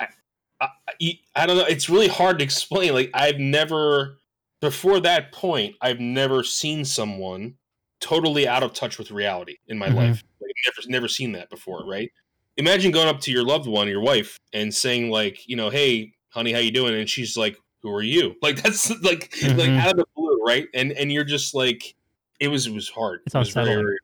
I, 0.01 0.09
I, 0.61 0.69
I- 1.01 1.21
I 1.37 1.47
don't 1.47 1.57
know. 1.57 1.65
It's 1.65 1.89
really 1.89 2.09
hard 2.09 2.39
to 2.41 2.45
explain. 2.45 2.93
Like 2.93 3.11
I've 3.15 3.39
never 3.39 4.19
before 4.61 4.99
that 5.01 5.33
point, 5.33 5.77
I've 5.81 6.01
never 6.01 6.43
seen 6.43 6.85
someone 6.85 7.55
totally 8.01 8.47
out 8.49 8.63
of 8.63 8.73
touch 8.75 8.99
with 8.99 9.11
reality 9.11 9.57
in 9.69 9.79
my 9.79 9.89
Mhm. 9.89 9.95
life. 9.95 10.23
Like 10.41 10.53
never, 10.67 10.89
never 10.91 11.09
seen 11.09 11.33
that 11.33 11.49
before, 11.49 11.87
right? 11.87 12.11
Imagine 12.57 12.91
going 12.91 13.09
up 13.09 13.21
to 13.21 13.31
your 13.31 13.45
loved 13.45 13.67
one, 13.69 13.89
your 13.89 14.01
wife, 14.03 14.37
and 14.53 14.75
saying 14.75 15.11
like, 15.11 15.47
you 15.49 15.55
know, 15.57 15.71
hey, 15.71 16.13
honey, 16.31 16.53
how 16.53 16.59
you 16.59 16.71
doing? 16.71 16.95
And 16.95 17.09
she's 17.09 17.37
like, 17.37 17.57
who 17.83 17.91
are 17.95 18.03
you? 18.03 18.35
Like 18.43 18.63
that's 18.63 18.91
like 19.03 19.33
like 19.43 19.57
Mhm. 19.71 19.79
out 19.81 19.91
of 19.93 19.97
the 19.99 20.05
blue, 20.17 20.41
right? 20.47 20.67
And 20.75 20.93
and 20.93 21.13
you're 21.13 21.25
just 21.25 21.55
like, 21.55 21.95
it 22.41 22.49
was 22.49 22.67
it 22.67 22.73
was 22.75 22.89
hard. 22.89 23.21
It's 23.27 23.35
it 23.35 23.39
was 23.39 23.51
very, 23.51 23.67
very 23.67 23.83
hard. 23.83 23.99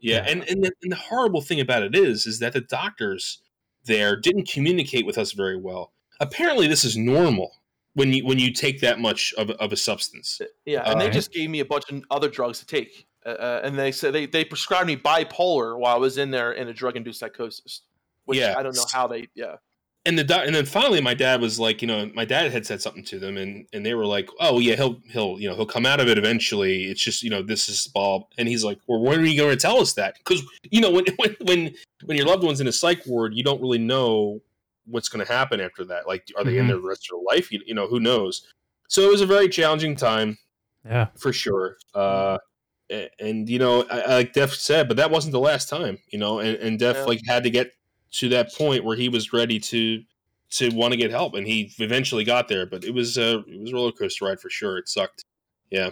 Yeah, 0.00 0.16
Yeah. 0.24 0.30
and 0.30 0.48
and 0.48 0.64
the, 0.64 0.72
and 0.82 0.92
the 0.92 0.96
horrible 0.96 1.40
thing 1.42 1.60
about 1.60 1.82
it 1.82 1.94
is, 1.96 2.26
is 2.26 2.38
that 2.40 2.52
the 2.52 2.60
doctors 2.60 3.40
there 3.84 4.16
didn't 4.16 4.48
communicate 4.48 5.04
with 5.06 5.18
us 5.18 5.32
very 5.32 5.56
well. 5.56 5.92
Apparently, 6.20 6.66
this 6.68 6.84
is 6.84 6.96
normal 6.96 7.50
when 7.94 8.12
you 8.12 8.24
when 8.24 8.38
you 8.38 8.52
take 8.52 8.80
that 8.80 8.98
much 9.00 9.34
of, 9.36 9.50
of 9.50 9.72
a 9.72 9.76
substance. 9.76 10.40
Yeah, 10.64 10.88
and 10.90 11.00
they 11.00 11.10
just 11.10 11.32
gave 11.32 11.50
me 11.50 11.60
a 11.60 11.64
bunch 11.64 11.90
of 11.90 12.02
other 12.10 12.28
drugs 12.28 12.58
to 12.60 12.66
take, 12.66 13.06
uh, 13.26 13.30
uh, 13.30 13.60
and 13.64 13.76
they 13.78 13.90
said 13.92 14.12
they, 14.14 14.26
they 14.26 14.44
prescribed 14.44 14.86
me 14.86 14.96
bipolar 14.96 15.76
while 15.78 15.94
I 15.96 15.98
was 15.98 16.18
in 16.18 16.30
there 16.30 16.52
in 16.52 16.68
a 16.68 16.72
drug 16.72 16.96
induced 16.96 17.20
psychosis. 17.20 17.82
Which 18.24 18.38
Yeah. 18.38 18.54
I 18.56 18.62
don't 18.62 18.76
know 18.76 18.84
how 18.92 19.08
they. 19.08 19.28
Yeah, 19.34 19.56
And 20.04 20.18
the 20.18 20.24
doc- 20.24 20.46
and 20.46 20.54
then 20.54 20.66
finally, 20.66 21.00
my 21.00 21.14
dad 21.14 21.40
was 21.40 21.60
like, 21.60 21.80
you 21.80 21.86
know, 21.86 22.10
my 22.12 22.24
dad 22.24 22.50
had 22.50 22.66
said 22.66 22.82
something 22.82 23.04
to 23.04 23.20
them, 23.20 23.36
and 23.36 23.66
and 23.72 23.86
they 23.86 23.94
were 23.94 24.04
like, 24.06 24.28
oh 24.40 24.58
yeah, 24.58 24.74
he'll 24.74 25.00
he'll 25.08 25.38
you 25.38 25.48
know 25.48 25.54
he'll 25.54 25.64
come 25.66 25.86
out 25.86 26.00
of 26.00 26.08
it 26.08 26.18
eventually. 26.18 26.84
It's 26.90 27.00
just 27.00 27.22
you 27.22 27.30
know 27.30 27.40
this 27.40 27.68
is 27.68 27.86
Bob, 27.86 28.24
and 28.36 28.48
he's 28.48 28.64
like, 28.64 28.78
well, 28.88 29.00
when 29.00 29.20
are 29.20 29.24
you 29.24 29.36
going 29.40 29.50
to 29.56 29.56
tell 29.56 29.78
us 29.80 29.92
that? 29.94 30.16
Because 30.18 30.42
you 30.70 30.80
know 30.80 30.90
when 30.90 31.04
when 31.16 31.36
when 31.42 31.74
when 32.04 32.16
your 32.16 32.26
loved 32.26 32.42
one's 32.42 32.60
in 32.60 32.66
a 32.66 32.72
psych 32.72 33.06
ward, 33.06 33.32
you 33.34 33.44
don't 33.44 33.60
really 33.60 33.78
know 33.78 34.40
what's 34.86 35.08
going 35.08 35.24
to 35.24 35.32
happen 35.32 35.60
after 35.60 35.84
that. 35.84 36.08
Like, 36.08 36.26
are 36.36 36.42
they 36.42 36.58
in 36.58 36.64
Mhm. 36.64 36.68
there 36.68 36.76
the 36.78 36.88
rest 36.88 37.06
of 37.12 37.18
their 37.20 37.36
life? 37.36 37.52
You, 37.52 37.60
you 37.64 37.74
know, 37.74 37.86
who 37.86 38.00
knows? 38.00 38.52
So 38.88 39.02
it 39.02 39.08
was 39.12 39.20
a 39.20 39.26
very 39.26 39.48
challenging 39.48 39.94
time 39.94 40.36
Yeah. 40.84 41.06
for 41.16 41.32
sure. 41.32 41.76
Uh, 41.94 42.38
a- 42.90 43.08
and 43.20 43.48
you 43.48 43.60
know, 43.60 43.84
I, 43.88 44.00
I- 44.00 44.14
like 44.16 44.32
Def 44.32 44.52
said, 44.52 44.88
but 44.88 44.96
that 44.96 45.12
wasn't 45.12 45.30
the 45.32 45.38
last 45.38 45.68
time. 45.68 45.98
You 46.10 46.18
know, 46.18 46.40
and, 46.40 46.56
and 46.56 46.76
Def 46.80 46.96
Yeah. 46.96 47.04
like 47.04 47.20
had 47.28 47.44
to 47.44 47.50
get 47.50 47.72
to 48.12 48.28
that 48.30 48.52
point 48.54 48.84
where 48.84 48.96
he 48.96 49.08
was 49.08 49.32
ready 49.32 49.58
to 49.58 50.02
to 50.50 50.68
want 50.74 50.92
to 50.92 50.98
get 50.98 51.10
help, 51.10 51.34
and 51.34 51.46
he 51.46 51.72
eventually 51.78 52.24
got 52.24 52.46
there. 52.48 52.66
But 52.66 52.84
it 52.84 52.92
was 52.92 53.16
uh, 53.18 53.42
it 53.46 53.60
was 53.60 53.70
a 53.72 53.74
roller 53.74 53.92
coaster 53.92 54.26
ride 54.26 54.40
for 54.40 54.50
sure. 54.50 54.78
It 54.78 54.88
sucked. 54.88 55.24
Yeah, 55.70 55.90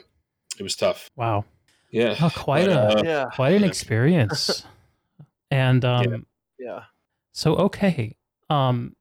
it 0.58 0.62
was 0.62 0.76
tough. 0.76 1.10
Wow. 1.16 1.44
Yeah, 1.90 2.14
Oh, 2.20 2.30
quite 2.30 2.66
But, 2.66 2.76
a 2.76 2.98
uh, 2.98 3.02
yeah, 3.04 3.24
quite 3.34 3.54
an 3.54 3.62
yeah. 3.62 3.68
experience. 3.68 4.64
and 5.50 5.84
um, 5.84 6.26
yeah. 6.58 6.84
so 7.32 7.56
okay, 7.56 8.16
um, 8.48 8.94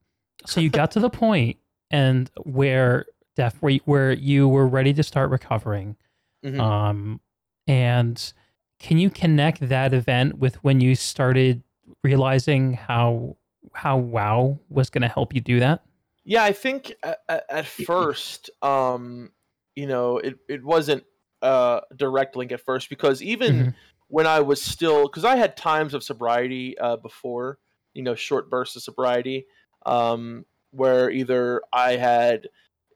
so 0.46 0.60
you 0.60 0.70
got 0.70 0.92
to 0.92 1.00
the 1.00 1.10
point 1.10 1.58
and 1.92 2.32
where 2.44 3.06
Def, 3.36 3.56
where 3.62 3.72
you, 3.72 3.80
where 3.86 4.12
you 4.14 4.48
were 4.48 4.68
ready 4.68 4.94
to 4.94 5.04
start 5.04 5.30
recovering. 5.30 5.98
Mhm. 6.44 6.60
Um, 6.60 7.20
and 7.68 8.34
can 8.80 8.98
you 8.98 9.10
connect 9.10 9.68
that 9.70 9.94
event 9.94 10.40
with 10.40 10.56
when 10.64 10.80
you 10.82 10.96
started 10.96 11.62
realizing 12.04 12.74
how 12.74 13.38
how 13.74 13.98
WoW 13.98 14.60
was 14.70 14.90
going 14.90 15.02
to 15.02 15.08
help 15.08 15.34
you 15.34 15.42
do 15.42 15.60
that? 15.60 15.84
Yeah, 16.24 16.44
I 16.44 16.54
think 16.54 16.94
at, 17.04 17.20
at 17.50 17.66
first, 17.66 18.50
um, 18.62 19.32
you 19.76 19.88
know, 19.88 20.18
it, 20.18 20.38
it 20.48 20.64
wasn't 20.64 21.04
a 21.42 21.82
direct 21.96 22.36
link 22.36 22.52
at 22.52 22.62
first 22.62 22.90
because 22.90 23.22
even 23.22 23.64
Mhm. 23.70 23.74
when 24.08 24.28
I 24.28 24.40
was 24.40 24.62
still, 24.62 25.08
because 25.08 25.26
I 25.26 25.36
had 25.36 25.56
times 25.58 25.94
of 25.94 26.04
sobriety 26.04 26.78
uh, 26.78 26.98
before, 26.98 27.60
you 27.94 28.04
know, 28.04 28.16
short 28.16 28.50
bursts 28.50 28.76
of 28.76 28.84
sobriety, 28.84 29.46
um, 29.86 30.46
where 30.72 31.10
either 31.10 31.62
I 31.74 31.96
had, 31.98 32.48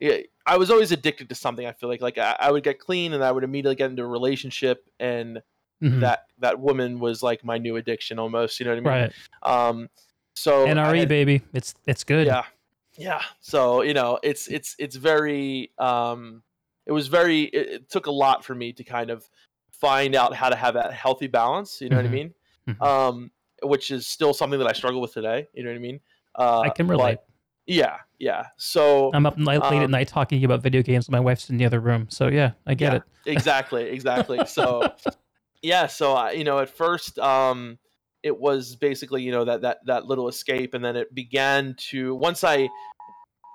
I- 0.01 0.25
I 0.45 0.57
was 0.57 0.69
always 0.69 0.91
addicted 0.91 1.29
to 1.29 1.35
something. 1.35 1.65
I 1.65 1.71
feel 1.71 1.87
like, 1.87 2.01
like 2.01 2.17
I, 2.17 2.35
I 2.39 2.51
would 2.51 2.63
get 2.63 2.77
clean 2.79 3.13
and 3.13 3.23
I 3.23 3.31
would 3.31 3.43
immediately 3.45 3.75
get 3.75 3.89
into 3.91 4.03
a 4.03 4.07
relationship, 4.07 4.89
and 4.99 5.41
Mhm. 5.83 5.99
that 6.01 6.27
that 6.39 6.59
woman 6.59 6.99
was 6.99 7.21
like 7.21 7.43
my 7.43 7.57
new 7.57 7.75
addiction 7.75 8.17
almost. 8.19 8.59
You 8.59 8.65
know 8.65 8.71
what 8.71 8.77
I 8.77 8.81
mean? 8.81 9.11
right. 9.43 9.69
Um, 9.69 9.89
so 10.35 10.65
NRE 10.65 10.99
had- 10.99 11.09
baby, 11.09 11.41
it's 11.53 11.75
it's 11.85 12.03
good. 12.03 12.25
yeah 12.27 12.43
yeah 12.95 13.21
so 13.39 13.81
you 13.81 13.93
know 13.95 14.19
it's 14.21 14.47
it's 14.47 14.75
it's 14.77 14.95
very 14.95 15.71
um 15.79 16.43
it 16.85 16.91
was 16.91 17.07
very 17.07 17.41
it, 17.45 17.67
it 17.69 17.89
took 17.89 18.05
a 18.05 18.11
lot 18.11 18.45
for 18.45 18.53
me 18.53 18.71
to 18.71 18.83
kind 18.83 19.09
of 19.09 19.27
find 19.71 20.13
out 20.15 20.35
how 20.35 20.47
to 20.47 20.55
have 20.55 20.75
that 20.75 20.93
healthy 20.93 21.25
balance 21.25 21.81
you 21.81 21.89
know 21.89 21.95
Mhm. 21.97 22.03
what 22.03 22.05
i 22.05 22.13
mean 22.13 22.33
Mhm. 22.69 22.81
um 22.85 23.31
which 23.63 23.89
is 23.89 24.05
still 24.05 24.31
something 24.31 24.59
that 24.59 24.67
i 24.67 24.73
struggle 24.73 25.01
with 25.01 25.11
today 25.11 25.47
you 25.55 25.63
know 25.63 25.71
what 25.71 25.75
i 25.75 25.79
mean 25.79 25.99
uh 26.37 26.59
I 26.59 26.69
can 26.69 26.85
but- 26.85 26.91
relate. 26.91 27.17
yeah 27.65 27.97
yeah 28.19 28.45
so 28.57 29.09
I'm 29.11 29.25
up 29.25 29.33
late, 29.37 29.59
late 29.63 29.79
at 29.79 29.85
um, 29.85 29.91
night 29.91 30.07
talking 30.09 30.43
about 30.45 30.61
video 30.61 30.83
games. 30.83 31.09
My 31.09 31.19
wife's 31.19 31.49
in 31.49 31.57
the 31.57 31.65
other 31.65 31.79
room, 31.79 32.05
so 32.09 32.27
yeah, 32.27 32.51
I 32.67 32.75
get 32.75 32.91
Yeah. 32.93 32.97
it. 32.97 33.03
exactly 33.25 33.85
exactly 33.89 34.45
so 34.45 34.93
yeah 35.63 35.87
so 35.87 36.13
I, 36.13 36.31
you 36.33 36.43
know 36.43 36.59
at 36.59 36.69
first 36.69 37.17
um 37.17 37.79
it 38.21 38.37
was 38.37 38.75
basically 38.75 39.23
you 39.23 39.31
know 39.31 39.45
that 39.45 39.61
that 39.61 39.79
that 39.85 40.05
little 40.05 40.27
escape 40.27 40.75
and 40.75 40.85
then 40.85 40.95
it 40.95 41.13
began 41.15 41.75
to 41.89 42.13
once 42.15 42.43
i 42.43 42.69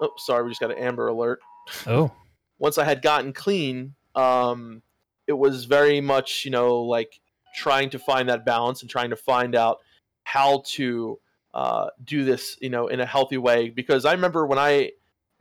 oh 0.02 0.10
sorry 0.16 0.42
we 0.42 0.50
just 0.50 0.60
got 0.60 0.72
an 0.72 0.78
amber 0.78 1.08
alert 1.08 1.40
Oh, 1.86 2.10
once 2.58 2.78
I 2.78 2.84
had 2.84 3.02
gotten 3.02 3.32
clean, 3.32 3.94
um, 4.14 4.82
it 5.26 5.32
was 5.32 5.64
very 5.64 6.00
much, 6.00 6.44
you 6.44 6.50
know, 6.50 6.80
like 6.82 7.20
trying 7.54 7.90
to 7.90 7.98
find 7.98 8.28
that 8.28 8.44
balance 8.44 8.82
and 8.82 8.90
trying 8.90 9.10
to 9.10 9.16
find 9.16 9.54
out 9.54 9.78
how 10.24 10.62
to 10.66 11.18
uh, 11.54 11.88
do 12.04 12.24
this, 12.24 12.56
you 12.60 12.70
know, 12.70 12.88
in 12.88 13.00
a 13.00 13.06
healthy 13.06 13.38
way. 13.38 13.70
Because 13.70 14.04
I 14.04 14.12
remember 14.12 14.46
when 14.46 14.58
I 14.58 14.92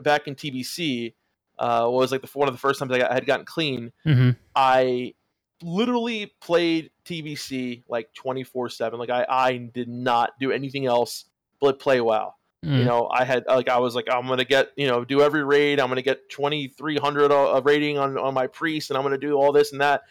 back 0.01 0.27
in 0.27 0.35
TBC 0.35 1.13
uh, 1.59 1.87
was 1.89 2.11
like 2.11 2.21
the 2.21 2.29
one 2.33 2.47
of 2.47 2.53
the 2.53 2.59
first 2.59 2.79
times 2.79 2.91
I, 2.91 2.99
got, 2.99 3.11
I 3.11 3.15
had 3.15 3.25
gotten 3.25 3.45
clean. 3.45 3.91
hmm 4.03 4.31
I 4.55 5.13
literally 5.61 6.33
played 6.41 6.91
TBC 7.05 7.83
like 7.87 8.13
twenty 8.13 8.43
four 8.43 8.69
seven. 8.69 8.99
Like 8.99 9.09
I, 9.09 9.25
I 9.29 9.57
did 9.57 9.87
not 9.89 10.31
do 10.39 10.51
anything 10.51 10.85
else 10.85 11.25
but 11.59 11.79
play 11.79 12.01
WoW 12.01 12.33
Mm. 12.65 12.79
you 12.79 12.85
know 12.85 13.07
i 13.11 13.23
had 13.23 13.45
like 13.45 13.69
i 13.69 13.77
was 13.77 13.93
like 13.93 14.07
i'm 14.11 14.25
gonna 14.25 14.43
get 14.43 14.69
you 14.75 14.87
know 14.87 15.05
do 15.05 15.21
every 15.21 15.43
raid 15.43 15.79
i'm 15.79 15.89
gonna 15.89 16.01
get 16.01 16.27
2300 16.31 17.31
of 17.31 17.63
rating 17.67 17.99
on 17.99 18.17
on 18.17 18.33
my 18.33 18.47
priest 18.47 18.89
and 18.89 18.97
i'm 18.97 19.03
gonna 19.03 19.15
do 19.15 19.35
all 19.35 19.51
this 19.51 19.73
and 19.73 19.79
that 19.81 20.01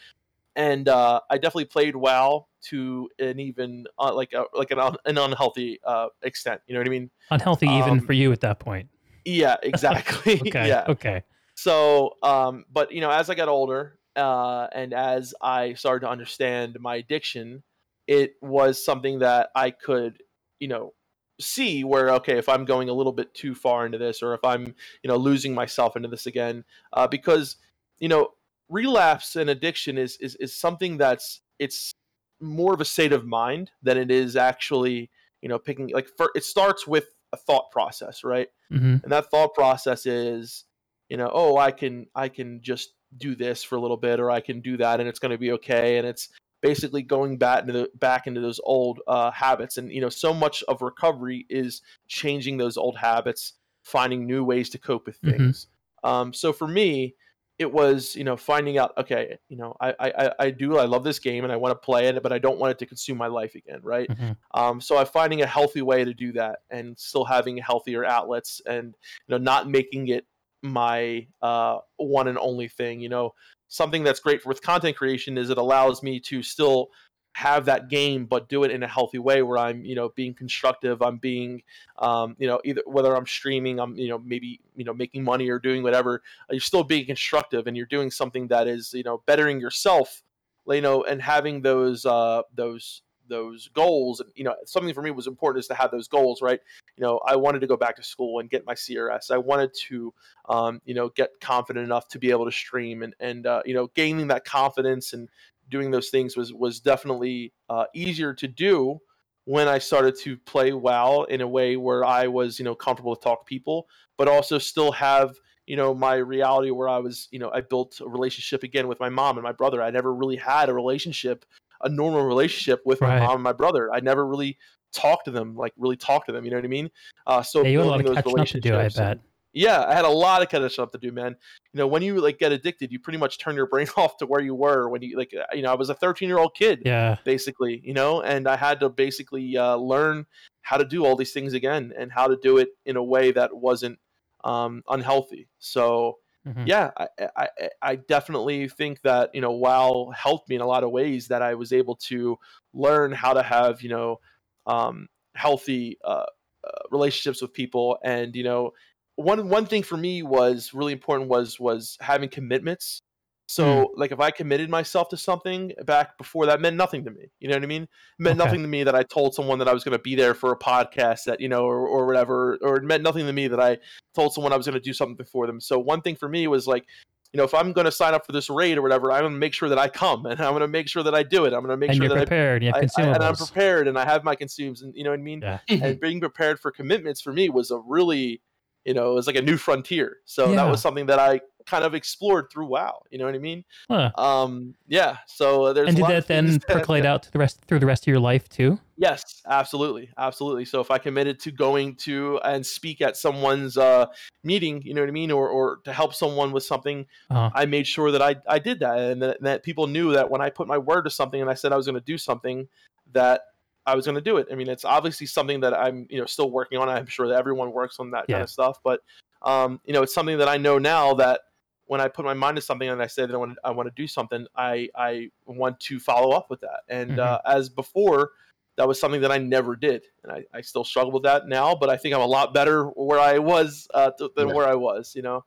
and 0.55 0.89
uh 0.89 1.19
i 1.29 1.35
definitely 1.39 1.65
played 1.65 1.97
wow 1.97 2.47
to 2.63 3.11
an 3.19 3.41
even 3.41 3.85
uh, 3.99 4.15
like 4.15 4.33
a 4.33 4.45
like 4.55 4.71
an, 4.71 4.79
un- 4.79 4.97
an 5.07 5.19
unhealthy 5.19 5.81
uh 5.85 6.07
extent 6.23 6.61
you 6.69 6.75
know 6.75 6.79
what 6.81 6.87
i 6.87 6.91
mean 6.91 7.11
unhealthy 7.33 7.67
even 7.67 7.95
um, 7.95 8.01
for 8.01 8.13
you 8.13 8.31
at 8.31 8.41
that 8.43 8.61
point. 8.61 8.89
yeah 9.25 9.57
exactly 9.65 10.41
Okay. 10.47 10.69
yeah 10.69 10.85
Okay. 10.89 11.25
so 11.57 12.15
um 12.23 12.65
but 12.73 12.93
you 12.93 13.01
know 13.01 13.11
as 13.11 13.29
i 13.29 13.35
got 13.35 13.49
older 13.49 13.99
uh 14.17 14.67
and 14.73 14.93
as 14.93 15.35
i 15.43 15.75
started 15.75 16.01
to 16.07 16.11
understand 16.11 16.77
my 16.81 16.97
addiction 16.97 17.63
it 18.07 18.35
was 18.41 18.85
something 18.85 19.19
that 19.21 19.51
i 19.55 19.71
could 19.71 20.23
you 20.61 20.69
know 20.69 20.93
see 21.41 21.85
where 21.85 22.11
okay 22.11 22.39
if 22.39 22.49
i'm 22.49 22.65
going 22.65 22.89
a 22.89 22.93
little 22.93 23.13
bit 23.13 23.33
too 23.35 23.55
far 23.55 23.85
into 23.85 23.99
this 23.99 24.23
or 24.23 24.35
if 24.35 24.45
i'm 24.45 24.75
you 25.03 25.09
know 25.09 25.17
losing 25.17 25.55
myself 25.55 25.97
into 25.97 26.09
this 26.09 26.27
again 26.27 26.65
uh, 26.95 27.07
because 27.07 27.57
you 27.99 28.09
know 28.09 28.29
relapse 28.69 29.37
and 29.37 29.51
addiction 29.51 29.99
is, 29.99 30.17
is 30.21 30.35
is 30.37 30.59
something 30.59 30.97
that's 30.97 31.41
it's 31.59 31.93
more 32.41 32.75
of 32.75 32.81
a 32.81 32.85
state 32.85 33.13
of 33.13 33.27
mind 33.27 33.71
than 33.83 33.97
it 33.97 34.11
is 34.11 34.37
actually 34.37 35.11
you 35.43 35.49
know 35.49 35.59
picking 35.59 35.91
like 35.93 36.09
for, 36.17 36.31
it 36.35 36.45
starts 36.45 36.87
with 36.87 37.07
a 37.33 37.37
thought 37.37 37.71
process 37.71 38.25
right? 38.25 38.49
Hmm 38.71 38.97
and 39.03 39.13
that 39.13 39.31
thought 39.31 39.55
process 39.55 40.07
is 40.07 40.65
you 41.09 41.17
know 41.17 41.31
oh 41.33 41.57
i 41.57 41.71
can 41.71 42.07
i 42.15 42.29
can 42.29 42.61
just 42.63 42.95
do 43.19 43.35
this 43.35 43.63
for 43.63 43.77
a 43.77 43.81
little 43.81 43.97
bit 43.97 44.21
or 44.21 44.31
i 44.31 44.41
can 44.41 44.61
do 44.61 44.77
that 44.77 45.01
and 45.01 45.09
it's 45.09 45.19
going 45.19 45.31
to 45.31 45.39
be 45.39 45.53
okay 45.53 45.99
and 45.99 46.07
it's 46.07 46.29
basically 46.63 47.03
going 47.03 47.37
back 47.37 47.61
into 47.61 47.73
the, 47.73 47.91
back 47.97 48.27
into 48.27 48.41
those 48.41 48.61
old 48.65 49.01
uh, 49.07 49.31
habits 49.31 49.77
and 49.77 49.93
you 49.93 50.01
know 50.01 50.09
so 50.09 50.33
much 50.33 50.63
of 50.65 50.83
recovery 50.83 51.47
is 51.49 51.83
changing 52.09 52.57
those 52.57 52.77
old 52.77 52.97
habits 52.97 53.55
finding 53.85 54.27
new 54.27 54.43
ways 54.43 54.69
to 54.71 54.79
cope 54.79 55.07
with 55.07 55.21
Mhm. 55.23 55.31
things. 55.31 55.69
Um, 56.03 56.33
so 56.33 56.53
for 56.53 56.67
me 56.67 57.15
it 57.59 57.73
was 57.73 58.15
you 58.15 58.25
know 58.25 58.37
finding 58.37 58.77
out 58.79 58.93
okay 58.99 59.39
you 59.49 59.57
know 59.57 59.75
I, 59.81 59.95
I 59.99 60.33
i 60.39 60.51
do 60.51 60.77
i 60.77 60.85
love 60.85 61.05
this 61.05 61.19
game 61.19 61.43
and 61.43 61.53
i 61.53 61.57
want 61.57 61.73
to 61.73 61.85
play 61.85 62.07
it 62.07 62.23
but 62.23 62.33
i 62.33 62.39
don't 62.39 62.59
want 62.59 62.73
it 62.73 62.79
to 62.81 62.87
consume 62.87 63.17
my 63.17 63.29
life 63.29 63.55
again 63.55 63.81
right? 63.83 64.11
Hmm 64.11 64.33
um, 64.55 64.81
so 64.81 64.97
i'm 64.97 65.07
finding 65.07 65.43
a 65.43 65.47
healthy 65.47 65.83
way 65.83 66.05
to 66.05 66.15
do 66.15 66.33
that 66.33 66.61
and 66.71 66.99
still 66.99 67.25
having 67.25 67.57
healthier 67.57 68.05
outlets 68.05 68.61
and 68.67 68.95
you 69.27 69.31
know 69.31 69.39
not 69.39 69.69
making 69.69 70.09
it 70.09 70.27
my 70.63 71.27
uh, 71.43 71.79
one 71.97 72.29
and 72.29 72.39
only 72.39 72.69
thing 72.69 73.01
you 73.01 73.09
know? 73.09 73.35
Something 73.69 74.05
that's 74.05 74.21
great 74.21 74.47
with 74.47 74.63
content 74.63 74.97
creation 74.97 75.37
is 75.37 75.51
it 75.51 75.59
allows 75.59 76.01
me 76.01 76.21
to 76.21 76.41
still 76.41 76.91
have 77.37 77.67
that 77.67 77.91
game 77.91 78.25
but 78.25 78.49
do 78.49 78.65
it 78.65 78.71
in 78.71 78.83
a 78.83 78.89
healthy 78.89 79.19
way 79.19 79.43
where 79.43 79.59
i'm 79.59 79.85
you 79.85 79.95
know 79.95 80.09
being 80.17 80.33
constructive 80.33 81.03
i'm 81.03 81.19
being 81.19 81.63
um, 81.99 82.35
you 82.39 82.47
know 82.47 82.59
either 82.65 82.81
whether 82.87 83.15
i'm 83.15 83.27
streaming 83.27 83.79
i'm 83.79 83.95
you 83.95 84.09
know 84.09 84.19
maybe 84.25 84.59
you 84.75 84.87
know 84.87 84.95
making 84.95 85.23
money 85.23 85.51
or 85.51 85.59
doing 85.59 85.83
whatever 85.83 86.23
you're 86.51 86.61
still 86.61 86.83
being 86.83 87.05
constructive 87.05 87.67
and 87.67 87.77
you're 87.77 87.85
doing 87.85 88.11
something 88.11 88.49
that 88.49 88.67
is 88.67 88.95
you 88.95 89.03
know 89.03 89.23
bettering 89.27 89.61
yourself 89.61 90.23
you 90.67 90.81
know 90.81 91.05
and 91.05 91.21
having 91.21 91.61
those 91.61 92.07
uh 92.07 92.41
those 92.55 93.03
those 93.29 93.69
goals 93.75 94.21
and 94.21 94.31
you 94.35 94.45
know 94.45 94.55
something 94.65 94.95
for 94.95 95.03
me 95.03 95.11
was 95.11 95.27
important 95.27 95.61
is 95.61 95.67
to 95.67 95.75
have 95.75 95.91
those 95.91 96.09
goals 96.09 96.43
right 96.43 96.61
you 96.97 97.03
know 97.03 97.19
i 97.27 97.35
wanted 97.37 97.61
to 97.61 97.67
go 97.67 97.77
back 97.77 97.97
to 97.97 98.03
school 98.03 98.41
and 98.41 98.51
get 98.51 98.67
my 98.67 98.75
crs 98.75 99.31
i 99.31 99.39
wanted 99.39 99.71
to 99.75 100.13
um, 100.49 100.81
you 100.85 100.95
know 100.95 101.09
get 101.11 101.31
confident 101.41 101.85
enough 101.85 102.09
to 102.09 102.19
be 102.19 102.31
able 102.31 102.45
to 102.45 102.53
stream 102.53 103.03
and 103.03 103.15
and 103.21 103.47
uh, 103.47 103.63
you 103.65 103.75
know 103.75 103.89
gaining 103.95 104.29
that 104.29 104.45
confidence 104.45 105.13
and 105.13 105.29
doing 105.71 105.91
those 105.91 106.11
things 106.11 106.37
was 106.37 106.53
was 106.53 106.81
definitely 106.81 107.53
uh, 107.69 107.85
easier 107.95 108.33
to 108.35 108.49
do 108.49 109.01
when 109.45 109.69
I 109.69 109.79
started 109.79 110.19
to 110.21 110.37
play 110.37 110.73
WoW 110.73 111.23
in 111.25 111.41
a 111.41 111.49
way 111.49 111.77
where 111.77 112.05
I 112.05 112.27
was 112.27 112.59
you 112.59 112.65
know 112.65 112.75
comfortable 112.75 113.17
to 113.17 113.23
talk 113.23 113.47
to 113.47 113.49
people, 113.49 113.89
but 114.17 114.29
also 114.29 114.59
still 114.59 114.93
have 114.93 115.37
you 115.67 115.77
know 115.77 115.95
my 115.95 116.17
reality 116.17 116.71
where 116.71 116.89
I 116.89 116.99
was 116.99 117.29
you 117.31 117.39
know 117.39 117.51
I 117.53 117.61
built 117.61 118.01
a 118.01 118.09
relationship 118.09 118.63
again 118.63 118.89
with 118.89 119.01
my 119.01 119.09
mom 119.09 119.37
and 119.37 119.45
my 119.45 119.53
brother. 119.53 119.83
I 119.83 119.91
never 119.91 120.15
really 120.15 120.37
had 120.37 120.69
a 120.69 120.75
relationship, 120.75 121.45
a 121.83 121.89
normal 121.89 122.25
relationship 122.25 122.81
with 122.85 123.01
my 123.01 123.19
mom 123.21 123.35
and 123.35 123.43
my 123.43 123.53
brother. 123.53 123.93
I 123.93 124.01
never 124.01 124.27
really 124.27 124.59
talked 124.93 125.27
to 125.27 125.31
them 125.31 125.57
like 125.57 125.73
really 125.77 125.97
talked 125.97 126.27
to 126.27 126.33
them. 126.33 126.45
You 126.45 126.51
know 126.51 126.57
what 126.59 126.65
I 126.65 126.69
mean? 126.69 126.91
Uh, 127.27 127.43
so 127.43 127.63
Yeah, 127.63 127.69
you 127.69 127.79
had 127.79 127.85
a 127.87 127.89
lot 127.89 127.99
building 127.99 128.07
of 128.07 128.25
those 128.25 128.25
catching 128.25 128.41
up 128.41 128.47
to 128.49 128.61
do. 128.61 128.69
I 128.71 128.73
relationships 128.77 128.97
bet. 128.99 129.19
yeah, 129.53 129.85
I 129.87 129.95
had 129.95 130.05
a 130.05 130.11
lot 130.11 130.43
of 130.43 130.49
catching 130.49 130.83
up 130.83 130.93
to 130.93 130.99
do, 130.99 131.13
man. 131.13 131.37
You 131.73 131.79
know, 131.79 131.87
when 131.87 132.03
you 132.03 132.21
like 132.21 132.39
get 132.39 132.53
addicted, 132.53 132.93
you 132.93 132.99
pretty 132.99 133.19
much 133.19 133.39
turn 133.39 133.57
your 133.57 133.67
brain 133.67 133.89
off 133.97 134.17
to 134.19 134.27
where 134.27 134.41
you 134.41 134.55
were 134.55 134.89
when 134.89 135.03
you 135.03 135.17
like. 135.17 135.33
uh, 135.39 135.45
You 135.55 135.63
know, 135.63 135.73
I 135.73 135.75
was 135.75 135.91
a 135.91 135.95
13 135.95 136.29
year 136.29 136.39
old 136.39 136.55
kid, 136.55 136.83
Yeah. 136.85 137.17
basically. 137.25 137.81
You 137.85 137.95
know, 137.95 138.23
and 138.23 138.49
I 138.49 138.57
had 138.57 138.81
to 138.81 138.89
basically 138.89 139.57
uh, 139.57 139.77
learn 139.77 140.27
how 140.63 140.77
to 140.79 140.85
do 140.85 141.05
all 141.05 141.17
these 141.17 141.33
things 141.33 141.53
again 141.53 141.93
and 141.97 142.11
how 142.11 142.27
to 142.27 142.37
do 142.37 142.59
it 142.59 142.71
in 142.85 142.97
a 142.97 143.03
way 143.05 143.31
that 143.33 143.55
wasn't 143.57 143.99
um, 144.45 144.83
unhealthy. 144.89 145.49
So 145.59 146.19
Mhm. 146.47 146.67
yeah, 146.67 146.91
I, 146.97 147.09
I 147.37 147.49
I- 147.61 147.71
I 147.83 147.97
definitely 147.97 148.69
think 148.69 149.03
that 149.03 149.35
you 149.35 149.41
know 149.41 149.53
WoW 149.53 150.11
helped 150.17 150.49
me 150.49 150.57
in 150.57 150.63
a 150.63 150.67
lot 150.67 150.85
of 150.85 150.91
ways 150.91 151.29
that 151.29 151.43
I 151.43 151.55
was 151.55 151.73
able 151.73 151.97
to 152.09 152.39
learn 152.75 153.13
how 153.13 153.35
to 153.35 153.43
have 153.43 153.83
you 153.83 153.89
know 153.91 154.19
um, 154.67 155.09
healthy 155.35 155.99
uh, 156.05 156.27
uh, 156.65 156.71
relationships 156.91 157.43
with 157.43 157.53
people 157.53 157.99
and 158.05 158.35
you 158.37 158.43
know 158.45 158.73
one 159.17 159.49
one 159.49 159.67
thing 159.67 159.83
for 159.83 159.97
me 159.97 160.23
was 160.23 160.75
really 160.75 160.93
important 160.93 161.31
was 161.31 161.59
was 161.61 161.97
having 162.01 162.29
commitments 162.29 163.01
Hmm. 163.49 163.63
so 163.63 163.93
like 163.97 164.11
if 164.13 164.19
i 164.21 164.31
committed 164.31 164.69
myself 164.69 165.09
to 165.11 165.17
something 165.17 165.73
back 165.85 166.19
before 166.19 166.47
that 166.47 166.61
meant 166.61 166.77
nothing 166.77 167.05
to 167.05 167.11
me 167.11 167.31
you 167.39 167.49
know 167.49 167.55
what 167.55 167.63
i 167.63 167.67
mean 167.67 167.83
it 167.83 167.89
meant 168.19 168.41
Okay. 168.41 168.45
nothing 168.45 168.63
to 168.63 168.69
me 168.69 168.83
that 168.85 168.95
i 168.95 169.03
told 169.05 169.35
someone 169.35 169.59
that 169.61 169.69
i 169.69 169.73
was 169.73 169.85
going 169.85 169.97
to 169.97 170.03
be 170.03 170.15
there 170.15 170.35
for 170.35 170.53
a 170.53 170.59
podcast 170.59 171.25
that 171.25 171.41
you 171.41 171.49
know 171.49 171.65
or, 171.65 171.87
or 171.87 172.07
whatever 172.07 172.59
or 172.63 172.77
it 172.77 172.83
meant 172.85 173.03
nothing 173.03 173.25
to 173.27 173.33
me 173.33 173.47
that 173.49 173.61
i 173.61 173.79
told 174.15 174.33
someone 174.35 174.53
i 174.53 174.57
was 174.57 174.67
going 174.67 174.75
to 174.75 174.81
do 174.81 174.93
something 174.93 175.25
for 175.27 175.47
them 175.47 175.61
so 175.61 175.79
one 175.79 176.01
thing 176.01 176.17
for 176.17 176.29
me 176.29 176.49
was 176.49 176.67
like 176.67 176.85
you 177.33 177.39
know 177.39 177.45
if 177.45 177.55
i'm 177.55 177.73
going 177.73 177.85
to 177.85 177.93
sign 177.93 178.15
up 178.15 178.27
for 178.27 178.33
this 178.33 178.51
raid 178.51 178.79
or 178.79 178.83
whatever 178.83 179.13
i'm 179.13 179.23
going 179.23 179.33
to 179.33 179.39
make 179.39 179.55
sure 179.55 179.69
that 179.69 179.79
i 179.79 179.89
come 179.89 180.27
and 180.27 180.41
i'm 180.41 180.51
going 180.53 180.61
to 180.61 180.69
make 180.69 180.89
sure 180.89 181.03
that 181.03 181.15
i 181.15 181.23
do 181.23 181.45
it 181.45 181.53
i'm 181.53 181.61
going 181.61 181.69
to 181.69 181.77
make 181.77 181.91
and 181.91 181.99
sure 181.99 182.09
that 182.09 182.17
I 182.19 182.21
prepared. 182.23 182.63
You 182.65 182.73
have 182.75 182.91
I, 182.99 183.03
I, 183.03 183.07
and 183.07 183.23
I'm 183.23 183.37
prepared 183.37 183.87
and 183.89 183.99
I 183.99 184.05
have 184.05 184.25
my 184.25 184.35
consumes 184.35 184.83
and 184.83 184.93
you 184.97 185.05
know 185.05 185.11
what 185.11 185.21
I 185.21 185.23
mean? 185.23 185.43
Yeah. 185.43 185.59
And 185.69 186.01
being 186.01 186.21
prepared 186.21 186.59
for 186.59 186.71
commitments 186.71 187.21
for 187.21 187.33
me 187.33 187.49
was 187.49 187.71
a 187.71 187.79
really, 187.79 188.41
you 188.87 188.95
know, 188.95 189.11
it 189.11 189.15
was 189.15 189.27
like 189.27 189.37
a 189.37 189.43
new 189.43 189.57
frontier. 189.57 190.19
So 190.25 190.55
that 190.55 190.65
was 190.71 190.81
something 190.81 191.07
that 191.07 191.19
I 191.19 191.41
kind 191.67 191.83
of 191.85 191.97
explored 191.97 192.47
through 192.53 192.67
WoW. 192.67 193.03
You 193.11 193.19
know 193.19 193.25
what 193.25 193.35
I 193.35 193.39
mean? 193.39 193.65
Huh. 193.91 194.13
Um, 194.17 194.77
yeah. 194.87 195.17
So 195.27 195.73
there's 195.73 195.89
And 195.89 195.97
a 195.99 196.01
did 196.01 196.03
lot 196.03 196.11
that 196.13 196.27
then 196.29 196.47
that- 196.53 196.69
percolate 196.69 197.05
out 197.05 197.25
to 197.25 197.33
the 197.33 197.41
rest 197.41 197.61
through 197.67 197.81
the 197.81 197.87
rest 197.87 198.05
of 198.05 198.07
your 198.07 198.21
life 198.21 198.49
too? 198.49 198.79
Yes, 198.97 199.43
absolutely, 199.49 200.09
absolutely. 200.17 200.65
So 200.65 200.81
if 200.81 200.91
I 200.93 200.99
committed 200.99 201.41
to 201.41 201.51
going 201.51 201.97
to 201.97 202.39
and 202.45 202.65
speak 202.65 203.01
at 203.01 203.17
someone's 203.17 203.77
uh, 203.77 204.07
meeting, 204.45 204.81
you 204.83 204.95
know 204.95 205.03
what 205.03 205.09
I 205.09 205.13
mean, 205.13 205.33
or 205.33 205.49
or 205.49 205.81
to 205.85 205.93
help 205.93 206.15
someone 206.15 206.53
with 206.53 206.63
something, 206.63 207.05
Uh-huh. 207.29 207.51
I 207.53 207.67
made 207.67 207.87
sure 207.89 208.13
that 208.13 208.23
I 208.23 208.37
I 208.49 208.61
did 208.61 208.79
that, 208.81 208.99
and 208.99 209.21
that, 209.23 209.43
that 209.43 209.63
people 209.65 209.89
knew 209.89 210.13
that 210.13 210.31
when 210.31 210.41
I 210.41 210.51
put 210.51 210.69
my 210.69 210.79
word 210.79 211.03
to 211.03 211.11
something 211.11 211.41
and 211.41 211.51
I 211.51 211.55
said 211.55 211.73
I 211.73 211.77
was 211.77 211.87
going 211.87 211.99
to 211.99 212.01
do 212.13 212.17
something, 212.17 212.69
that 213.13 213.41
I 213.87 213.95
was 213.95 214.05
going 214.05 214.17
to 214.17 214.21
do 214.21 214.37
it. 214.39 214.49
I 214.51 214.55
mean, 214.55 214.69
it's 214.69 214.85
obviously 214.85 215.27
something 215.27 215.61
that 215.61 215.73
I'm 215.75 216.07
you 216.11 216.19
know 216.19 216.27
still 216.27 216.51
working 216.51 216.79
on. 216.79 216.89
I'm 216.89 217.07
sure 217.07 217.29
that 217.29 217.39
everyone 217.39 217.73
works 217.73 217.99
on 218.01 218.11
that 218.13 218.25
Yeah. 218.29 218.37
kind 218.37 218.43
of 218.45 218.51
stuff, 218.51 218.79
but 218.83 219.01
um, 219.43 219.81
you 219.85 219.93
know, 219.93 220.03
it's 220.03 220.15
something 220.15 220.39
that 220.39 220.49
I 220.49 220.57
know 220.57 220.79
now 220.79 221.15
that 221.15 221.41
when 221.87 222.01
I 222.01 222.09
put 222.09 222.25
my 222.25 222.35
mind 222.35 222.57
to 222.57 222.63
something 222.63 222.89
and 222.89 223.01
I 223.01 223.07
say 223.07 223.27
that 223.27 223.35
I 223.35 223.39
want 223.39 223.59
I 223.65 223.71
want 223.71 223.87
to 223.89 223.93
do 223.95 224.07
something, 224.09 224.47
I 224.57 224.89
I 224.95 225.31
want 225.47 225.79
to 225.81 226.01
follow 226.01 226.31
up 226.37 226.51
with 226.51 226.61
that. 226.63 226.81
And 226.89 227.13
Mhm. 227.13 227.19
uh, 227.19 227.39
as 227.47 227.69
before, 227.69 228.31
that 228.77 228.89
was 228.89 228.99
something 228.99 229.21
that 229.21 229.31
I 229.31 229.39
never 229.39 229.77
did, 229.77 230.05
and 230.25 230.33
I, 230.33 230.45
I 230.53 230.61
still 230.63 230.85
struggle 230.85 231.13
with 231.13 231.23
that 231.23 231.47
now. 231.47 231.75
But 231.77 231.89
I 231.89 231.97
think 231.97 232.15
I'm 232.15 232.21
a 232.23 232.27
lot 232.27 232.53
better 232.53 232.87
where 232.87 233.21
I 233.21 233.39
was 233.39 233.87
uh, 233.95 234.11
th- 234.19 234.33
than 234.37 234.49
Yeah. 234.49 234.55
where 234.55 234.67
I 234.67 234.75
was. 234.75 235.15
You 235.15 235.23
know. 235.23 235.45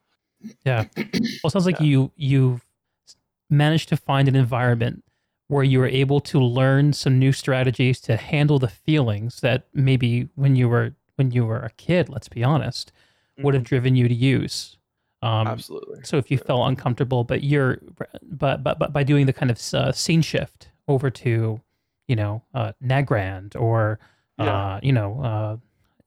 Yeah. 0.65 0.85
Well, 0.95 1.09
it 1.13 1.51
sounds 1.51 1.65
like 1.65 1.79
Yeah. 1.81 1.85
you 1.87 2.11
you 2.15 2.61
managed 3.49 3.89
to 3.89 3.97
find 3.97 4.27
an 4.29 4.35
environment 4.35 5.03
where 5.49 5.63
you 5.63 5.79
were 5.79 5.87
able 5.87 6.19
to 6.21 6.39
learn 6.39 6.93
some 6.93 7.19
new 7.19 7.33
strategies 7.33 7.99
to 7.99 8.15
handle 8.15 8.59
the 8.59 8.67
feelings 8.67 9.41
that 9.41 9.67
maybe 9.73 10.29
when 10.35 10.55
you 10.55 10.69
were 10.69 10.93
when 11.17 11.31
you 11.31 11.45
were 11.45 11.59
a 11.59 11.71
kid, 11.71 12.07
let's 12.07 12.29
be 12.29 12.43
honest, 12.43 12.93
would 13.39 13.53
have 13.53 13.63
driven 13.63 13.95
you 13.95 14.07
to 14.07 14.13
use. 14.13 14.77
Um, 15.21 15.47
Absolutely. 15.47 15.99
So 16.03 16.17
if 16.17 16.31
you 16.31 16.37
felt 16.37 16.69
uncomfortable, 16.69 17.25
but 17.25 17.43
you're, 17.43 17.79
but 18.23 18.63
but 18.63 18.79
but 18.79 18.93
by 18.93 19.03
doing 19.03 19.25
the 19.25 19.33
kind 19.33 19.51
of 19.51 19.59
uh, 19.73 19.91
scene 19.91 20.21
shift 20.21 20.69
over 20.87 21.09
to, 21.09 21.59
you 22.07 22.15
know, 22.15 22.41
uh, 22.53 22.71
Nagrand 22.81 23.59
or, 23.59 23.99
uh, 24.37 24.45
Yeah. 24.45 24.79
you 24.81 24.93
know, 24.93 25.21
uh, 25.21 25.57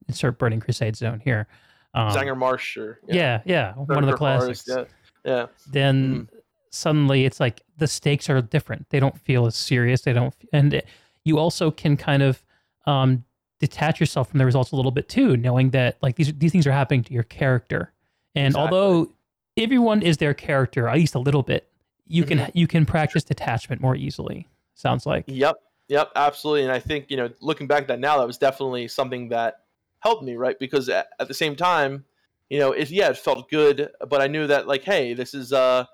insert 0.09 0.39
Burning 0.39 0.60
Crusade 0.60 0.97
zone 0.97 1.20
here. 1.23 1.47
Um, 1.94 2.09
Zangarmarsh, 2.14 2.78
or 2.78 3.01
yeah, 3.06 3.43
yeah, 3.44 3.74
one 3.74 4.02
of 4.02 4.09
the 4.09 4.16
classics. 4.16 4.64
Yeah. 4.66 4.85
Yeah. 5.24 5.47
Then 5.70 6.28
suddenly 6.73 7.24
it's 7.24 7.39
like 7.39 7.62
the 7.77 7.86
stakes 7.86 8.28
are 8.28 8.40
different. 8.43 8.89
They 8.90 8.99
don't 8.99 9.19
feel 9.19 9.47
as 9.47 9.55
serious. 9.57 10.03
They 10.03 10.12
don't, 10.12 10.35
and 10.53 10.74
it- 10.74 10.86
you 11.24 11.39
also 11.39 11.70
can 11.70 11.97
kind 11.97 12.20
of 12.23 12.43
um, 12.86 13.24
detach 13.61 14.01
yourself 14.01 14.28
from 14.31 14.39
the 14.39 14.44
results 14.44 14.73
a 14.73 14.77
little 14.77 14.90
bit 14.90 15.09
too, 15.09 15.36
knowing 15.36 15.70
that 15.70 15.97
like 16.03 16.16
these 16.16 16.32
these 16.35 16.51
things 16.51 16.66
are 16.66 16.73
happening 16.73 17.05
to 17.05 17.12
your 17.12 17.23
character. 17.23 17.93
And 18.35 18.49
Exactly. 18.49 18.61
although 18.77 19.12
everyone 19.57 20.03
is 20.03 20.16
their 20.16 20.35
character, 20.35 20.89
at 20.89 20.97
least 20.97 21.15
a 21.15 21.20
little 21.20 21.44
bit, 21.44 21.69
you 22.09 22.24
can 22.24 22.51
you 22.55 22.66
can 22.66 22.85
practice 22.86 23.23
detachment 23.23 23.81
more 23.81 23.94
easily. 23.94 24.49
Sounds 24.74 25.07
like 25.07 25.24
Yep. 25.28 25.57
Yep. 25.89 26.11
Absolutely. 26.16 26.62
And 26.65 26.73
I 26.73 26.81
think 26.81 27.07
you 27.09 27.16
know, 27.16 27.31
looking 27.40 27.69
back 27.69 27.82
at 27.82 27.89
that 27.89 28.01
now, 28.01 28.19
that 28.19 28.27
was 28.27 28.39
definitely 28.39 28.89
something 28.89 29.28
that 29.28 29.61
helped 30.01 30.24
me, 30.24 30.35
right? 30.35 30.59
Because 30.59 30.89
at, 30.89 31.07
at 31.20 31.28
the 31.28 31.35
same 31.35 31.55
time, 31.55 32.05
you 32.51 32.59
know, 32.59 32.73
it 32.73 32.90
yeah, 32.90 33.11
it 33.11 33.16
felt 33.16 33.49
good, 33.49 33.90
but 34.09 34.20
I 34.20 34.27
knew 34.27 34.49
that 34.49 34.66
like, 34.66 34.82
hey, 34.82 35.15
this 35.15 35.35
is 35.35 35.53
uh, 35.53 35.85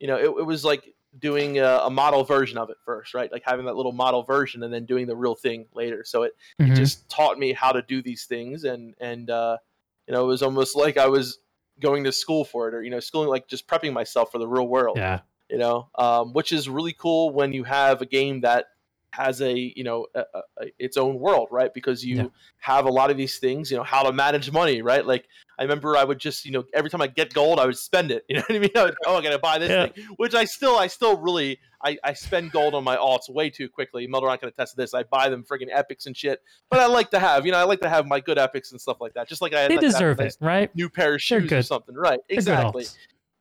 you 0.00 0.06
know, 0.06 0.16
it, 0.16 0.26
it 0.40 0.46
was 0.46 0.64
like 0.64 0.94
doing 1.18 1.58
a, 1.58 1.80
a 1.84 1.90
model 1.90 2.22
version 2.24 2.58
of 2.58 2.70
it 2.70 2.76
first, 2.84 3.14
right? 3.14 3.32
Like 3.32 3.42
having 3.44 3.66
that 3.66 3.76
little 3.76 3.92
model 3.92 4.22
version 4.22 4.62
and 4.62 4.72
then 4.72 4.84
doing 4.84 5.06
the 5.06 5.16
real 5.16 5.34
thing 5.34 5.66
later. 5.74 6.04
So 6.04 6.22
it 6.24 6.36
Mhm. 6.60 6.76
just 6.76 7.08
taught 7.08 7.38
me 7.38 7.52
how 7.52 7.72
to 7.72 7.82
do 7.82 8.02
these 8.02 8.24
things 8.26 8.64
and 8.64 8.94
and 9.00 9.30
uh, 9.30 9.58
you 10.06 10.14
know, 10.14 10.24
it 10.24 10.26
was 10.28 10.42
almost 10.42 10.76
like 10.76 10.96
I 10.96 11.06
was 11.06 11.38
going 11.80 12.04
to 12.04 12.12
school 12.12 12.44
for 12.44 12.68
it 12.68 12.74
or 12.74 12.82
you 12.82 12.90
know, 12.90 13.00
schooling 13.00 13.28
like 13.28 13.48
just 13.48 13.66
prepping 13.66 13.92
myself 13.92 14.32
for 14.32 14.38
the 14.38 14.48
real 14.48 14.68
world 14.68 14.96
yeah, 14.96 15.20
you 15.48 15.58
know, 15.58 15.88
um, 15.96 16.32
which 16.32 16.52
is 16.52 16.68
really 16.68 16.92
cool 16.92 17.30
when 17.30 17.52
you 17.52 17.64
have 17.64 18.02
a 18.02 18.06
game 18.06 18.40
that 18.42 18.66
has 19.12 19.40
a 19.40 19.52
you 19.56 19.84
know 19.84 20.06
a, 20.14 20.20
a, 20.20 20.40
a- 20.60 20.72
its 20.78 20.96
own 20.96 21.18
world, 21.18 21.48
right? 21.50 21.72
Because 21.72 22.04
you 22.04 22.16
Yeah. 22.16 22.26
have 22.58 22.84
a 22.86 22.90
lot 22.90 23.10
of 23.10 23.16
these 23.16 23.38
things, 23.38 23.70
you 23.70 23.76
know, 23.76 23.82
how 23.82 24.02
to 24.02 24.12
manage 24.12 24.50
money, 24.52 24.82
right? 24.82 25.04
Like 25.04 25.26
I 25.58 25.62
remember 25.62 25.96
I 25.96 26.04
would 26.04 26.18
just 26.18 26.44
you 26.44 26.52
know 26.52 26.64
every 26.74 26.90
time 26.90 27.00
I 27.02 27.06
get 27.06 27.32
gold, 27.32 27.58
I 27.58 27.66
would 27.66 27.78
spend 27.78 28.10
it. 28.10 28.24
You 28.28 28.36
know 28.36 28.42
what 28.46 28.56
I 28.56 28.58
mean? 28.58 28.70
I 28.76 28.82
would, 28.84 28.94
oh, 29.06 29.16
I 29.16 29.22
gotta 29.22 29.38
buy 29.38 29.58
this 29.58 29.70
Yeah. 29.70 29.86
thing, 29.86 30.04
which 30.16 30.34
I 30.34 30.44
still 30.44 30.76
I 30.76 30.86
still 30.88 31.16
really 31.18 31.58
I, 31.82 31.96
I 32.04 32.12
spend 32.12 32.50
gold 32.52 32.74
on 32.74 32.82
my 32.84 32.96
alts 32.96 33.28
way 33.30 33.50
too 33.50 33.68
quickly. 33.68 34.06
Melderon 34.08 34.38
can 34.40 34.48
attest 34.48 34.72
to 34.72 34.76
this. 34.76 34.94
I 34.94 35.04
buy 35.04 35.28
them 35.28 35.44
friggin' 35.44 35.68
epics 35.72 36.06
and 36.06 36.16
shit, 36.16 36.42
but 36.70 36.80
I 36.80 36.86
like 36.86 37.10
to 37.12 37.18
have 37.18 37.46
you 37.46 37.52
know 37.52 37.58
I 37.58 37.64
like 37.64 37.80
to 37.80 37.88
have 37.88 38.06
my 38.06 38.20
good 38.20 38.38
epics 38.38 38.72
and 38.72 38.80
stuff 38.80 38.98
like 39.00 39.14
that. 39.14 39.28
Just 39.28 39.40
like 39.40 39.54
I 39.54 39.68
they 39.68 39.76
like 39.76 39.80
deserve 39.80 40.20
it, 40.20 40.24
nice 40.24 40.38
right? 40.40 40.74
New 40.76 40.90
pair 40.90 41.14
of 41.14 41.22
shoes 41.22 41.50
or 41.52 41.62
something, 41.62 41.94
right? 41.94 42.18
They're 42.28 42.38
Exactly. 42.38 42.84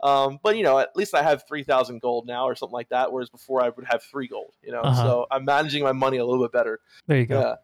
Alts. 0.01 0.07
Um, 0.27 0.39
but 0.43 0.57
you 0.57 0.63
know, 0.63 0.79
at 0.79 0.95
least 0.95 1.13
I 1.15 1.23
have 1.23 1.43
three 1.47 1.63
thousand 1.63 2.01
gold 2.01 2.25
now, 2.27 2.45
or 2.47 2.55
something 2.55 2.73
like 2.73 2.89
that. 2.89 3.11
Whereas 3.11 3.29
before 3.29 3.61
I 3.63 3.69
would 3.69 3.85
have 3.89 4.03
three 4.03 4.27
gold. 4.27 4.53
You 4.63 4.71
know, 4.71 4.81
Uh-huh. 4.81 5.03
so 5.03 5.27
I'm 5.31 5.45
managing 5.45 5.83
my 5.83 5.91
money 5.93 6.17
a 6.17 6.25
little 6.25 6.43
bit 6.43 6.51
better. 6.51 6.79
There 7.07 7.17
you 7.17 7.25
go. 7.25 7.55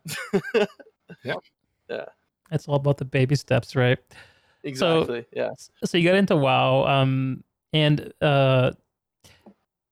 Yeah, 1.24 1.36
Yeah. 1.90 2.06
It's 2.52 2.68
all 2.68 2.76
about 2.76 2.98
the 2.98 3.06
baby 3.06 3.36
steps, 3.36 3.76
right? 3.76 3.98
exactly. 4.64 5.26
yeah, 5.34 5.50
So 5.86 5.98
you 5.98 6.08
got 6.08 6.16
into 6.16 6.36
WoW. 6.38 6.86
Um, 6.88 7.44
and 7.74 8.14
uh, 8.22 8.72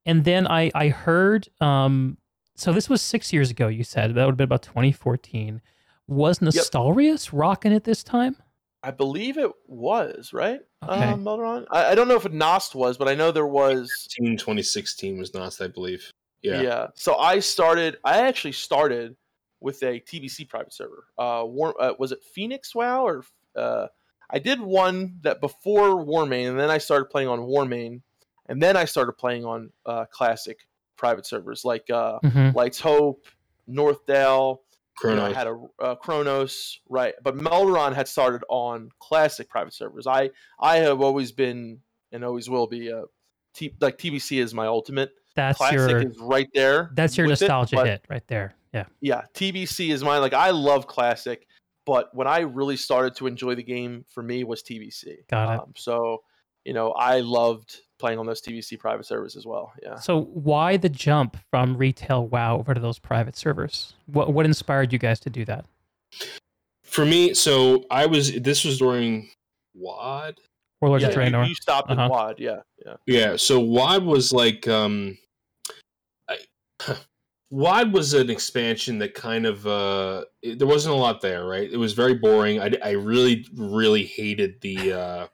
and 0.05 0.23
then 0.23 0.47
I 0.47 0.71
I 0.75 0.89
heard 0.89 1.47
um, 1.59 2.17
so 2.55 2.71
this 2.71 2.89
was 2.89 3.01
six 3.01 3.33
years 3.33 3.49
ago. 3.51 3.67
You 3.67 3.83
said 3.83 4.13
that 4.15 4.25
would 4.25 4.31
have 4.33 4.37
been 4.37 4.45
about 4.45 4.61
2014. 4.63 5.61
Was 6.07 6.39
Nostalrius 6.39 7.29
rocking 7.33 7.71
it 7.71 7.83
this 7.83 8.03
time? 8.03 8.35
I 8.83 8.91
believe 8.91 9.37
it 9.37 9.51
was 9.67 10.33
right. 10.33 10.59
Okay. 10.83 11.11
Um, 11.11 11.23
Melderon? 11.23 11.65
I, 11.69 11.91
I 11.91 11.95
don't 11.95 12.07
know 12.07 12.15
if 12.15 12.23
Nost 12.23 12.73
was, 12.73 12.97
but 12.97 13.07
I 13.07 13.13
know 13.13 13.31
there 13.31 13.45
was. 13.45 13.89
2016, 14.17 14.37
2016 14.37 15.19
was 15.19 15.31
Nost, 15.31 15.63
I 15.63 15.67
believe. 15.67 16.11
Yeah. 16.41 16.61
Yeah. 16.61 16.87
So 16.95 17.15
I 17.17 17.39
started. 17.39 17.97
I 18.03 18.27
actually 18.27 18.53
started 18.53 19.15
with 19.59 19.83
a 19.83 19.99
TBC 19.99 20.49
private 20.49 20.73
server. 20.73 21.05
Uh, 21.17 21.43
War, 21.45 21.79
uh 21.79 21.93
was 21.99 22.11
it 22.11 22.23
Phoenix 22.23 22.73
WoW 22.73 23.05
or 23.05 23.23
uh, 23.55 23.87
I 24.31 24.39
did 24.39 24.59
one 24.59 25.19
that 25.21 25.41
before 25.41 26.03
Warmane, 26.03 26.49
and 26.49 26.59
then 26.59 26.71
I 26.71 26.79
started 26.79 27.05
playing 27.05 27.27
on 27.27 27.41
Warmane, 27.41 28.01
and 28.47 28.61
then 28.63 28.75
I 28.77 28.85
started 28.85 29.13
playing 29.13 29.45
on 29.45 29.71
uh, 29.85 30.05
classic 30.05 30.65
private 30.97 31.25
servers 31.27 31.63
like 31.65 31.89
uh, 31.91 32.19
Mhm. 32.23 32.55
Lights 32.55 32.79
Hope, 32.79 33.25
Northdale. 33.69 34.59
You 35.03 35.15
know, 35.15 35.25
I 35.25 35.33
had 35.33 35.47
a 35.47 35.59
uh, 35.81 35.95
Kronos, 35.95 36.79
right? 36.89 37.13
But 37.23 37.37
Melron 37.37 37.95
had 37.95 38.07
started 38.07 38.43
on 38.49 38.89
classic 38.99 39.49
private 39.49 39.73
servers. 39.73 40.05
I 40.05 40.29
I 40.59 40.77
have 40.77 41.01
always 41.01 41.31
been 41.31 41.79
and 42.11 42.23
always 42.23 42.49
will 42.49 42.67
be 42.67 42.89
a 42.89 43.03
T, 43.53 43.73
like 43.79 43.97
TBC 43.97 44.41
is 44.41 44.53
my 44.53 44.67
ultimate. 44.67 45.11
That's 45.35 45.57
classic 45.57 45.79
your 45.79 46.01
is 46.01 46.17
right 46.19 46.49
there. 46.53 46.91
that's 46.93 47.17
your 47.17 47.27
with 47.27 47.41
it, 47.41 47.45
nostalgia 47.45 47.85
hit 47.85 48.05
right 48.09 48.27
there. 48.27 48.55
Yeah. 48.73 48.85
yeah, 49.01 49.21
TBC 49.33 49.91
is 49.91 50.03
mine. 50.03 50.21
Like 50.21 50.33
I 50.33 50.51
love 50.51 50.87
classic, 50.87 51.47
but 51.85 52.13
when 52.15 52.27
I 52.27 52.39
really 52.39 52.77
started 52.77 53.15
to 53.17 53.27
enjoy 53.27 53.55
the 53.55 53.63
game 53.63 54.05
for 54.09 54.23
me 54.23 54.43
was 54.43 54.63
TBC. 54.63 55.27
Got 55.29 55.53
it. 55.53 55.59
Um, 55.59 55.73
so, 55.75 56.23
you 56.63 56.73
know, 56.73 56.91
I 56.91 57.19
loved 57.19 57.79
playing 58.01 58.19
on 58.19 58.25
those 58.25 58.41
TBC 58.41 58.77
private 58.79 59.05
servers 59.05 59.37
as 59.37 59.45
well. 59.45 59.71
Yeah. 59.81 59.95
So 59.95 60.23
why 60.33 60.75
the 60.75 60.89
jump 60.89 61.37
from 61.49 61.77
retail 61.77 62.27
WoW 62.27 62.57
over 62.57 62.73
to 62.73 62.79
those 62.81 62.99
private 62.99 63.37
servers? 63.37 63.93
What 64.07 64.33
what 64.33 64.45
inspired 64.45 64.91
you 64.91 64.99
guys 64.99 65.19
to 65.21 65.29
do 65.29 65.45
that? 65.45 65.65
For 66.83 67.05
me, 67.05 67.33
so 67.33 67.85
I 67.89 68.05
was. 68.07 68.33
This 68.41 68.65
was 68.65 68.77
during 68.79 69.29
WoD. 69.73 70.39
Warlords 70.81 71.03
yeah, 71.03 71.09
of 71.09 71.15
you, 71.15 71.21
Draenor. 71.21 71.47
you 71.47 71.55
stopped 71.55 71.89
Uh-huh. 71.91 72.03
in 72.03 72.09
WoD. 72.09 72.39
Yeah, 72.39 72.59
yeah. 72.85 72.95
Yeah. 73.05 73.35
So 73.37 73.59
WoD 73.61 74.03
was 74.03 74.33
like. 74.33 74.67
um 74.67 75.17
I, 76.27 76.37
WoD 77.51 77.91
was 77.93 78.13
an 78.13 78.29
expansion 78.29 78.97
that 78.99 79.13
kind 79.13 79.45
of 79.45 79.67
uh 79.67 80.23
it- 80.41 80.57
there 80.59 80.67
wasn't 80.67 80.95
a 80.95 80.97
lot 80.97 81.21
there, 81.21 81.45
right? 81.45 81.69
It 81.71 81.77
was 81.77 81.93
very 81.93 82.15
boring. 82.15 82.59
I, 82.61 82.71
I 82.83 82.91
really 82.91 83.45
really 83.55 84.03
hated 84.05 84.59
the 84.61 84.93
uh 84.93 85.27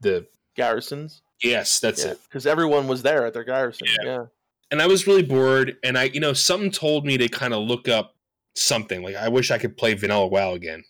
the 0.00 0.26
Garrisons. 0.56 1.22
Yes 1.42 1.80
that's 1.80 2.04
yeah, 2.04 2.12
it 2.12 2.20
because 2.28 2.46
everyone 2.46 2.86
was 2.88 3.02
there 3.02 3.26
at 3.26 3.34
their 3.34 3.44
garrison. 3.44 3.88
Yeah. 4.04 4.26
and 4.72 4.80
I 4.80 4.86
was 4.86 5.06
really 5.06 5.22
bored. 5.22 5.76
And 5.84 5.98
I, 5.98 6.04
you 6.04 6.18
know, 6.18 6.32
something 6.32 6.70
told 6.70 7.04
me 7.04 7.18
to 7.18 7.28
kind 7.28 7.52
of 7.52 7.60
look 7.60 7.88
up 7.88 8.16
something. 8.56 9.02
Like, 9.02 9.16
I 9.16 9.28
wish 9.28 9.50
I 9.50 9.58
could 9.58 9.76
play 9.76 9.92
Vanilla 9.94 10.26
WoW 10.26 10.54
again. 10.54 10.82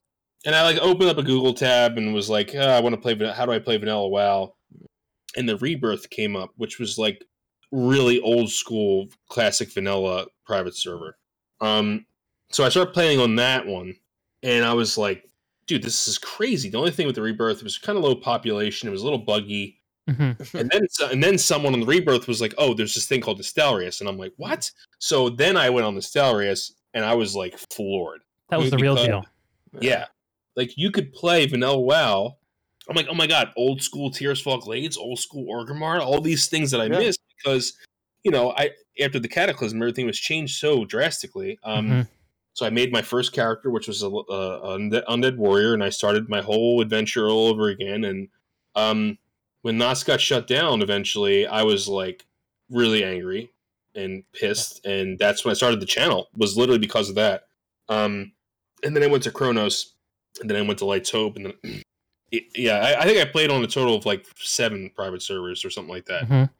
And 0.46 0.54
I 0.54 0.62
like 0.62 0.78
opened 0.78 1.10
up 1.10 1.18
a 1.18 1.22
Google 1.22 1.52
tab 1.52 1.98
and 1.98 2.14
was 2.14 2.30
like, 2.30 2.54
oh, 2.54 2.60
I 2.60 2.80
want 2.80 2.94
to 2.94 3.00
play. 3.00 3.16
How 3.32 3.44
do 3.44 3.52
I 3.52 3.58
play 3.58 3.76
Vanilla 3.76 4.08
WoW? 4.08 4.54
And 5.36 5.48
the 5.48 5.56
Rebirth 5.56 6.10
came 6.10 6.36
up, 6.36 6.50
which 6.56 6.78
was 6.78 6.96
like 6.96 7.24
really 7.72 8.20
old 8.20 8.50
school, 8.50 9.08
classic 9.28 9.72
vanilla 9.72 10.26
private 10.46 10.76
server. 10.76 11.16
Um, 11.60 12.06
so 12.50 12.64
I 12.64 12.68
started 12.68 12.92
playing 12.92 13.18
on 13.18 13.36
that 13.36 13.66
one, 13.66 13.94
and 14.42 14.64
I 14.64 14.74
was 14.74 14.98
like, 14.98 15.28
dude, 15.66 15.82
this 15.82 16.06
is 16.06 16.18
crazy. 16.18 16.68
The 16.68 16.78
only 16.78 16.90
thing 16.90 17.06
with 17.06 17.16
the 17.16 17.22
Rebirth 17.22 17.58
it 17.58 17.64
was 17.64 17.78
kind 17.78 17.96
of 17.96 18.04
low 18.04 18.14
population. 18.14 18.88
It 18.88 18.92
was 18.92 19.00
a 19.00 19.04
little 19.04 19.18
buggy 19.18 19.80
Mhm. 20.08 20.54
and 20.54 20.70
then 20.70 20.86
and 21.12 21.22
then 21.22 21.38
someone 21.38 21.74
on 21.74 21.80
the 21.80 21.86
rebirth 21.86 22.26
was 22.26 22.40
like, 22.40 22.54
"Oh, 22.58 22.74
there's 22.74 22.94
this 22.94 23.06
thing 23.06 23.20
called 23.20 23.38
the 23.38 23.44
Nostalrius," 23.44 24.00
and 24.00 24.08
I'm 24.08 24.18
like, 24.18 24.32
"What?" 24.36 24.70
So 24.98 25.28
then 25.28 25.56
I 25.56 25.70
went 25.70 25.86
on 25.86 25.94
the 25.94 26.00
Nostalrius, 26.00 26.72
and 26.94 27.04
I 27.04 27.14
was 27.14 27.36
like 27.36 27.56
floored. 27.72 28.22
That 28.50 28.58
was 28.58 28.70
the 28.70 28.78
real 28.78 28.96
deal. 28.96 29.24
Yeah, 29.80 30.06
like 30.56 30.76
you 30.76 30.90
could 30.90 31.12
play 31.12 31.46
Vanilla 31.46 31.78
WoW. 31.80 32.36
I'm 32.88 32.96
like, 32.96 33.06
oh 33.08 33.14
my 33.14 33.28
god, 33.28 33.52
old 33.56 33.80
school 33.80 34.10
Tirisfal 34.10 34.60
Glades, 34.60 34.96
old 34.96 35.20
school 35.20 35.46
Orgrimmar, 35.46 36.00
all 36.00 36.20
these 36.20 36.48
things 36.48 36.72
that 36.72 36.80
I 36.80 36.86
Yeah. 36.86 36.98
missed 36.98 37.20
because 37.38 37.74
you 38.24 38.32
know 38.32 38.50
I 38.56 38.72
after 39.00 39.20
the 39.20 39.28
Cataclysm, 39.28 39.80
everything 39.80 40.06
was 40.06 40.18
changed 40.18 40.58
so 40.58 40.84
drastically. 40.84 41.58
Um, 41.62 41.88
Mhm. 41.88 42.08
So 42.54 42.66
I 42.66 42.70
made 42.70 42.92
my 42.92 43.00
first 43.00 43.32
character, 43.32 43.70
which 43.70 43.88
was 43.88 44.02
a, 44.02 44.08
a, 44.08 44.10
a 44.10 44.78
undead, 44.78 45.04
undead 45.06 45.36
warrior, 45.38 45.72
and 45.72 45.82
I 45.82 45.88
started 45.88 46.28
my 46.28 46.42
whole 46.42 46.82
adventure 46.82 47.30
all 47.30 47.46
over 47.48 47.68
again. 47.70 48.04
And 48.04 48.28
um, 48.74 49.16
when 49.62 49.78
Nost 49.78 50.04
got 50.06 50.20
shut 50.20 50.46
down, 50.46 50.82
eventually, 50.82 51.46
I 51.46 51.62
was 51.62 51.88
like 51.88 52.24
really 52.70 53.04
angry 53.04 53.50
and 53.94 54.22
pissed, 54.32 54.84
and 54.86 55.18
that's 55.18 55.44
when 55.44 55.50
I 55.50 55.54
started 55.54 55.80
the 55.80 55.86
channel. 55.86 56.28
Was 56.36 56.56
literally 56.56 56.78
because 56.78 57.08
of 57.08 57.14
that. 57.16 57.46
Um, 57.88 58.32
and 58.84 58.94
then 58.96 59.02
I 59.02 59.06
went 59.06 59.22
to 59.24 59.30
Kronos, 59.30 59.94
and 60.40 60.48
then 60.50 60.56
I 60.56 60.62
went 60.62 60.78
to 60.80 60.84
Lights 60.86 61.10
Hope, 61.10 61.36
and 61.36 61.46
then 61.46 61.54
it- 62.32 62.44
yeah, 62.56 62.78
I, 62.78 63.00
I 63.00 63.04
think 63.04 63.18
I 63.20 63.24
played 63.30 63.50
on 63.50 63.62
a 63.62 63.66
total 63.66 63.94
of 63.96 64.06
like 64.06 64.26
seven 64.36 64.90
private 64.94 65.22
servers 65.22 65.64
or 65.64 65.70
something 65.70 65.92
like 65.92 66.06
that. 66.06 66.24
Mhm. 66.28 66.50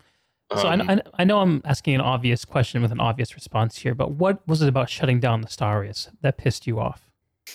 So 0.55 0.69
I, 0.69 0.75
Um, 0.75 0.87
kn- 0.87 1.03
I, 1.15 1.23
I 1.23 1.25
know 1.25 1.41
I'm 1.41 1.63
asking 1.65 1.95
an 1.95 2.03
obvious 2.03 2.45
question 2.45 2.83
with 2.83 2.93
an 2.93 3.01
obvious 3.01 3.35
response 3.35 3.79
here, 3.79 3.95
but 3.95 4.11
what 4.13 4.47
was 4.47 4.61
it 4.61 4.69
about 4.69 4.91
shutting 4.91 5.19
down 5.19 5.41
the 5.41 5.49
Starius 5.49 6.11
that 6.21 6.37
pissed 6.37 6.67
you 6.67 6.79
off? 6.79 7.09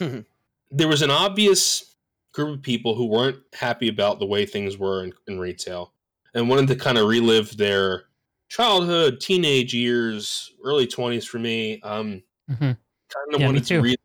there 0.72 0.88
was 0.88 1.04
an 1.04 1.12
obvious 1.12 1.94
group 2.38 2.60
of 2.60 2.62
people 2.64 2.94
who 2.96 3.06
weren't 3.08 3.40
happy 3.54 3.88
about 3.90 4.20
the 4.20 4.26
way 4.26 4.46
things 4.46 4.78
were 4.78 5.04
in, 5.04 5.12
in 5.28 5.40
retail 5.40 5.94
and 6.36 6.48
wanted 6.48 6.68
to 6.68 6.76
kind 6.76 6.98
of 7.00 7.08
relive 7.08 7.58
their 7.58 8.04
childhood, 8.50 9.20
teenage 9.20 9.74
years, 9.74 10.54
early 10.64 10.86
20s 10.86 11.26
for 11.26 11.40
me. 11.40 11.82
Um, 11.82 12.22
Mhm. 12.50 12.78
kind 13.10 13.34
of 13.34 13.40
Yeah, 13.42 13.46
wanted 13.48 13.64
to 13.66 13.82
relive, 13.82 13.98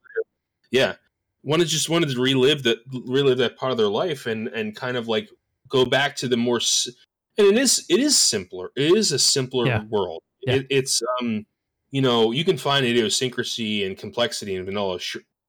yeah, 0.70 0.94
wanted 1.42 1.68
just 1.68 1.90
wanted 1.90 2.08
to 2.08 2.20
relive 2.20 2.62
that, 2.62 2.78
relive 3.06 3.36
that 3.38 3.56
part 3.56 3.70
of 3.70 3.76
their 3.78 3.88
life 3.88 4.26
and, 4.26 4.48
and 4.48 4.74
kind 4.74 4.96
of 4.96 5.08
like 5.08 5.28
go 5.68 5.84
back 5.84 6.16
to 6.16 6.26
the 6.28 6.36
more, 6.36 6.60
and 7.36 7.46
it 7.46 7.58
is, 7.58 7.84
it 7.90 8.00
is 8.00 8.16
simpler. 8.16 8.70
It 8.76 8.92
is 8.96 9.12
a 9.12 9.18
simpler 9.18 9.66
Yeah. 9.66 9.84
world. 9.90 10.22
Yeah. 10.46 10.54
It, 10.54 10.66
it's, 10.70 11.02
um, 11.20 11.44
you 11.90 12.00
know, 12.00 12.32
you 12.32 12.44
can 12.44 12.56
find 12.56 12.86
idiosyncrasy 12.86 13.84
and 13.84 13.96
complexity 13.98 14.54
in 14.54 14.64
vanilla. 14.64 14.98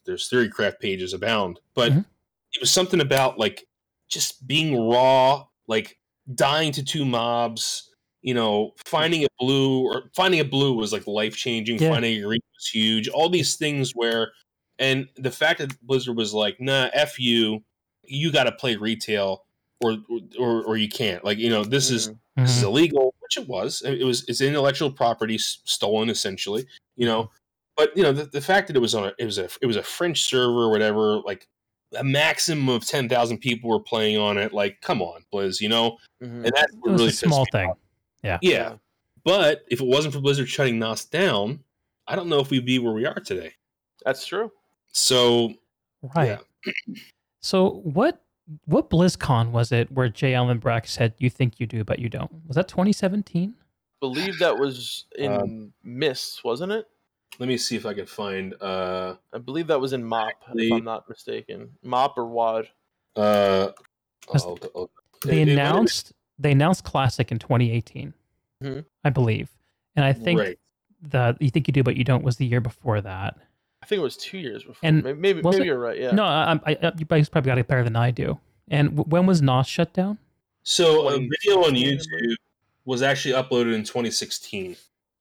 There's 0.05 0.27
theory 0.27 0.49
craft 0.49 0.81
pages 0.81 1.13
abound, 1.13 1.61
but 1.75 1.93
Mhm. 1.93 2.05
It 2.53 2.61
was 2.61 2.71
something 2.71 3.01
about 3.01 3.37
like 3.39 3.63
just 4.09 4.45
being 4.47 4.87
raw, 4.89 5.45
like 5.67 5.97
dying 6.35 6.71
to 6.73 6.83
two 6.83 7.05
mobs. 7.05 7.89
You 8.21 8.33
know, 8.33 8.71
finding 8.85 9.25
a 9.25 9.27
blue 9.37 9.83
or 9.83 10.03
finding 10.15 10.39
a 10.39 10.45
blue 10.45 10.73
was 10.75 10.93
like 10.93 11.05
life 11.07 11.35
changing. 11.35 11.77
Yeah. 11.79 11.89
Finding 11.89 12.19
a 12.19 12.21
green 12.21 12.39
was 12.55 12.67
huge. 12.67 13.09
All 13.09 13.27
these 13.27 13.57
things 13.57 13.91
where, 13.95 14.31
and 14.79 15.09
the 15.17 15.29
fact 15.31 15.59
that 15.59 15.77
Blizzard 15.81 16.15
was 16.15 16.33
like, 16.33 16.55
"Nah, 16.61 16.89
f 16.93 17.19
you, 17.19 17.63
you 18.03 18.31
got 18.31 18.45
to 18.45 18.53
play 18.53 18.77
retail, 18.77 19.43
or, 19.83 19.97
or 20.39 20.63
or 20.63 20.77
you 20.77 20.87
can't." 20.87 21.25
Like, 21.25 21.37
you 21.37 21.49
know, 21.49 21.65
this 21.65 21.91
is 21.91 22.11
this 22.37 22.55
is 22.57 22.63
Mhm. 22.63 22.67
illegal, 22.67 23.13
which 23.19 23.35
it 23.35 23.45
was. 23.47 23.81
It 23.85 24.05
was 24.05 24.23
it's 24.29 24.39
intellectual 24.39 24.89
property 24.89 25.37
stolen 25.37 26.09
essentially, 26.09 26.65
you 26.95 27.05
know. 27.05 27.29
But 27.75 27.95
you 27.97 28.03
know 28.03 28.13
the, 28.13 28.23
the 28.25 28.39
fact 28.41 28.67
that 28.67 28.77
it 28.77 28.79
was 28.79 28.95
on 28.95 29.03
a 29.09 29.13
it 29.19 29.25
was 29.25 29.37
a 29.37 29.49
it 29.61 29.65
was 29.65 29.75
a 29.75 29.83
French 29.83 30.21
server 30.21 30.61
or 30.63 30.69
whatever, 30.71 31.17
like 31.25 31.45
a 31.97 32.03
maximum 32.03 32.69
of 32.69 32.85
ten 32.85 33.07
thousand 33.09 33.39
people 33.39 33.69
were 33.69 33.79
playing 33.79 34.17
on 34.17 34.37
it. 34.37 34.53
Like, 34.53 34.81
come 34.81 35.01
on, 35.01 35.23
Blizz, 35.33 35.61
you 35.61 35.69
know. 35.69 35.97
Mhm. 36.21 36.45
And 36.45 36.51
that's 36.55 36.73
It 36.73 36.79
what 36.79 36.91
was 36.93 37.01
really 37.01 37.09
a 37.09 37.13
small 37.13 37.45
thing. 37.51 37.69
off. 37.69 37.77
Yeah. 38.23 38.39
yeah. 38.41 38.73
But 39.23 39.63
if 39.69 39.79
it 39.81 39.87
wasn't 39.87 40.13
for 40.13 40.19
Blizzard 40.21 40.49
shutting 40.49 40.79
Nost 40.79 41.09
down, 41.09 41.63
I 42.07 42.15
don't 42.15 42.27
know 42.29 42.39
if 42.39 42.49
we'd 42.49 42.65
be 42.65 42.79
where 42.79 42.93
we 42.93 43.05
are 43.05 43.13
today. 43.19 43.53
That's 44.05 44.25
true. 44.25 44.51
So 44.91 45.53
Right. 46.15 46.39
So 47.39 47.81
what 47.83 48.21
what 48.65 48.89
BlizzCon 48.89 49.51
was 49.51 49.71
it 49.71 49.91
where 49.91 50.09
J. 50.09 50.33
Allen 50.33 50.59
Brack 50.59 50.87
said 50.87 51.13
you 51.17 51.29
think 51.29 51.59
you 51.59 51.65
do 51.65 51.83
but 51.83 51.99
you 51.99 52.09
don't? 52.09 52.31
Was 52.47 52.55
that 52.55 52.67
2017? 52.67 53.53
Believe 54.01 54.37
that 54.39 54.57
was 54.57 55.05
in 55.17 55.31
Um, 55.31 55.73
Mists, 55.83 56.43
wasn't 56.43 56.71
it? 56.73 56.85
Let 57.39 57.47
me 57.49 57.57
see 57.57 57.75
if 57.75 57.85
I 57.85 57.93
can 57.93 58.05
find 58.05 58.53
uh 58.61 59.15
I 59.33 59.37
believe 59.39 59.67
that 59.67 59.79
was 59.79 59.93
in 59.93 60.03
Mop, 60.03 60.29
Actually- 60.29 60.67
if 60.67 60.73
I'm 60.73 60.83
not 60.83 61.07
mistaken. 61.09 61.71
Mop 61.83 62.17
or 62.17 62.25
WoD. 62.25 62.69
uh 63.15 63.69
I'll- 64.33 64.59
I'll- 64.75 64.89
They 65.25 65.41
it- 65.41 65.47
it- 65.49 65.51
announced 65.53 66.13
they 66.39 66.51
announced 66.51 66.83
Classic 66.83 67.31
in 67.31 67.39
2018, 67.39 68.13
Mhm. 68.61 68.85
I 69.03 69.09
believe, 69.09 69.49
and 69.95 70.03
I 70.05 70.13
think 70.13 70.39
right. 70.39 70.59
the 71.01 71.37
you 71.39 71.49
think 71.49 71.67
you 71.67 71.71
do 71.73 71.83
but 71.83 71.95
you 71.95 72.03
don't 72.03 72.23
was 72.23 72.37
the 72.37 72.45
year 72.45 72.59
before 72.61 73.01
that. 73.01 73.37
I 73.81 73.85
think 73.85 73.99
it 73.99 74.03
was 74.03 74.15
two 74.17 74.37
years 74.37 74.63
before. 74.63 74.79
And 74.81 75.03
maybe 75.03 75.19
maybe, 75.19 75.41
maybe 75.43 75.65
you're 75.65 75.77
right. 75.79 75.99
Yeah. 75.99 76.11
No, 76.11 76.23
I, 76.23 76.53
I, 76.65 76.71
I, 76.81 76.91
you 76.97 77.05
guys 77.05 77.27
probably 77.29 77.49
got 77.49 77.57
it 77.57 77.67
better 77.67 77.83
than 77.83 77.95
I 77.97 78.11
do. 78.11 78.39
And 78.69 78.91
w- 78.95 79.09
when 79.09 79.25
was 79.25 79.41
Nost 79.41 79.67
shut 79.67 79.93
down? 79.93 80.17
So 80.63 81.09
a 81.09 81.17
video 81.19 81.65
on 81.65 81.73
YouTube 81.73 82.35
was 82.85 83.01
actually 83.01 83.33
uploaded 83.33 83.73
in 83.75 83.83
2016. 83.83 84.77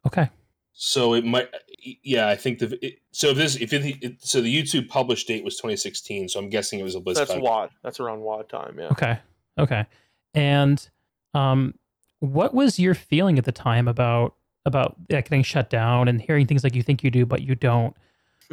Okay, 0.07 0.29
So 0.73 1.15
it 1.15 1.25
might, 1.25 1.49
yeah, 1.83 2.29
I 2.29 2.37
think 2.37 2.59
the 2.59 2.79
it, 2.85 2.99
so 3.11 3.29
if 3.29 3.37
this 3.37 3.57
if 3.57 3.73
it, 3.73 4.03
it 4.03 4.23
so 4.23 4.41
the 4.41 4.55
YouTube 4.55 4.89
published 4.89 5.27
date 5.27 5.45
was 5.45 5.57
2016. 5.57 6.29
So 6.29 6.39
I'm 6.39 6.49
guessing 6.49 6.79
it 6.79 6.85
was 6.85 6.95
a 6.95 7.01
BlizzCon. 7.01 7.15
That's 7.15 7.35
WoD. 7.37 7.71
That's 7.83 8.01
around 8.01 8.21
WoD 8.21 8.49
time. 8.49 8.77
Yeah. 8.79 8.89
okay, 8.89 9.19
okay. 9.59 9.87
And 10.35 10.89
um, 11.35 11.75
what 12.21 12.55
was 12.55 12.79
your 12.79 12.95
feeling 12.95 13.39
at 13.39 13.45
the 13.45 13.53
time 13.53 13.89
about 13.89 14.35
about 14.65 14.97
that 15.09 15.25
getting 15.25 15.43
shut 15.43 15.71
down 15.71 16.07
and 16.07 16.21
hearing 16.21 16.47
things 16.47 16.63
like 16.63 16.75
you 16.75 16.83
think 16.83 17.03
you 17.03 17.11
do 17.11 17.27
but 17.27 17.43
you 17.43 17.55
don't? 17.55 17.97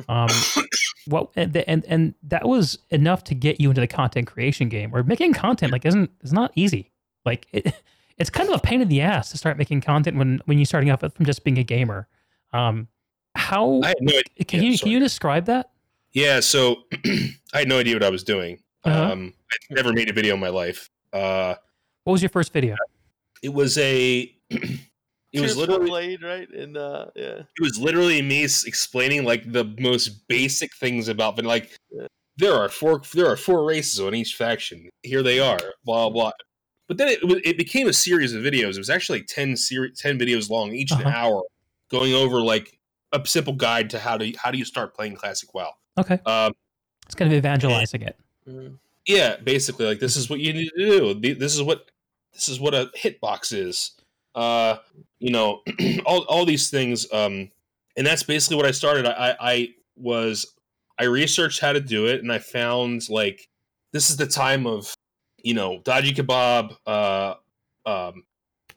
Um, 0.07 0.29
what 1.07 1.29
and, 1.35 1.55
and 1.55 1.85
and 1.85 2.13
that 2.23 2.47
was 2.47 2.79
enough 2.89 3.23
to 3.25 3.35
get 3.35 3.61
you 3.61 3.69
into 3.69 3.81
the 3.81 3.87
content 3.87 4.27
creation 4.27 4.69
game. 4.69 4.91
Where 4.91 5.03
making 5.03 5.33
content 5.33 5.71
like 5.71 5.85
isn't 5.85 6.09
is 6.21 6.33
not 6.33 6.51
easy. 6.55 6.91
Like 7.25 7.47
it, 7.51 7.73
it's 8.17 8.29
kind 8.29 8.49
of 8.49 8.55
a 8.55 8.59
pain 8.59 8.81
in 8.81 8.89
the 8.89 9.01
ass 9.01 9.29
to 9.31 9.37
start 9.37 9.57
making 9.57 9.81
content 9.81 10.17
when 10.17 10.41
when 10.45 10.57
you're 10.57 10.65
starting 10.65 10.89
off 10.89 11.01
from 11.01 11.25
just 11.25 11.43
being 11.43 11.59
a 11.59 11.63
gamer. 11.63 12.07
Um, 12.53 12.87
how 13.35 13.81
I 13.83 13.89
had 13.89 13.97
no 14.01 14.13
idea. 14.17 14.45
can 14.45 14.63
yeah, 14.63 14.69
you 14.69 14.77
can 14.79 14.87
you 14.89 14.99
describe 14.99 15.45
that? 15.45 15.69
Yeah, 16.13 16.39
so 16.39 16.83
I 17.53 17.59
had 17.59 17.67
no 17.67 17.79
idea 17.79 17.95
what 17.95 18.03
I 18.03 18.09
was 18.09 18.23
doing. 18.23 18.59
Uh-huh. 18.83 19.11
Um, 19.11 19.33
I'd 19.51 19.75
never 19.75 19.93
made 19.93 20.09
a 20.09 20.13
video 20.13 20.33
in 20.33 20.39
my 20.39 20.49
life. 20.49 20.89
Uh, 21.13 21.55
What 22.05 22.13
was 22.13 22.21
your 22.21 22.29
first 22.29 22.51
video? 22.53 22.75
it 23.43 23.49
was 23.53 23.77
a. 23.77 24.33
it 24.49 25.41
was 25.41 25.55
literally 25.55 25.89
Blade, 25.89 26.23
right? 26.23 26.49
And 26.49 26.75
uh, 26.77 27.05
yeah, 27.15 27.39
it 27.39 27.61
was 27.61 27.77
literally 27.79 28.21
me 28.21 28.43
explaining 28.43 29.23
like 29.23 29.51
the 29.51 29.65
most 29.79 30.27
basic 30.27 30.75
things 30.75 31.07
about 31.07 31.35
but 31.35 31.45
like 31.45 31.69
Yeah. 31.91 32.07
there 32.37 32.53
are 32.53 32.69
four 32.69 33.01
there 33.13 33.27
are 33.27 33.37
four 33.37 33.63
races 33.65 33.99
on 33.99 34.15
each 34.15 34.35
faction 34.35 34.89
here 35.03 35.21
they 35.21 35.39
are 35.39 35.59
blah 35.85 36.09
blah 36.09 36.31
but 36.87 36.97
then 36.97 37.09
it, 37.09 37.19
it 37.45 37.57
became 37.57 37.87
a 37.87 37.93
series 37.93 38.33
of 38.33 38.41
videos 38.41 38.73
it 38.75 38.77
was 38.79 38.89
actually 38.89 39.19
like 39.19 39.27
10 39.27 39.55
series 39.55 39.99
10 39.99 40.17
videos 40.17 40.49
long 40.49 40.73
each 40.73 40.91
an 40.91 41.01
Uh-huh. 41.05 41.09
hour 41.09 41.43
going 41.91 42.13
over 42.13 42.41
like 42.41 42.78
a 43.11 43.21
simple 43.25 43.53
guide 43.53 43.89
to 43.91 43.99
how 43.99 44.17
to 44.17 44.31
how 44.37 44.51
do 44.51 44.57
you 44.57 44.65
start 44.65 44.95
playing 44.95 45.15
classic 45.15 45.53
wow. 45.53 45.73
Okay, 45.97 46.19
um 46.25 46.53
it's 47.05 47.15
kind 47.15 47.31
of 47.31 47.37
evangelizing 47.37 48.01
it. 48.01 48.17
Yeah 49.05 49.37
basically 49.37 49.85
like 49.85 49.99
this 49.99 50.15
is 50.15 50.29
what 50.29 50.39
you 50.39 50.53
need 50.53 50.69
to 50.77 51.13
do. 51.13 51.35
This 51.35 51.55
is 51.55 51.63
what 51.63 51.89
this 52.33 52.47
is 52.47 52.59
what 52.59 52.73
a 52.73 52.91
hitbox 52.97 53.53
is. 53.53 53.91
Uh 54.35 54.77
you 55.19 55.31
know 55.31 55.61
all, 56.05 56.21
all 56.23 56.45
these 56.45 56.69
things 56.69 57.11
um 57.11 57.49
and 57.97 58.05
that's 58.05 58.23
basically 58.23 58.55
what 58.55 58.65
i 58.65 58.71
started. 58.71 59.05
I, 59.05 59.11
I 59.11 59.35
i 59.39 59.69
was 59.95 60.55
i 60.97 61.03
researched 61.03 61.59
how 61.59 61.73
to 61.73 61.81
do 61.81 62.05
it 62.07 62.21
and 62.21 62.31
i 62.31 62.39
found 62.39 63.09
like 63.09 63.49
this 63.91 64.09
is 64.09 64.15
the 64.15 64.25
time 64.25 64.65
of 64.65 64.95
you 65.43 65.53
know 65.53 65.81
dodgy 65.83 66.13
kebab 66.13 66.75
uh 66.85 67.33
um 67.85 68.23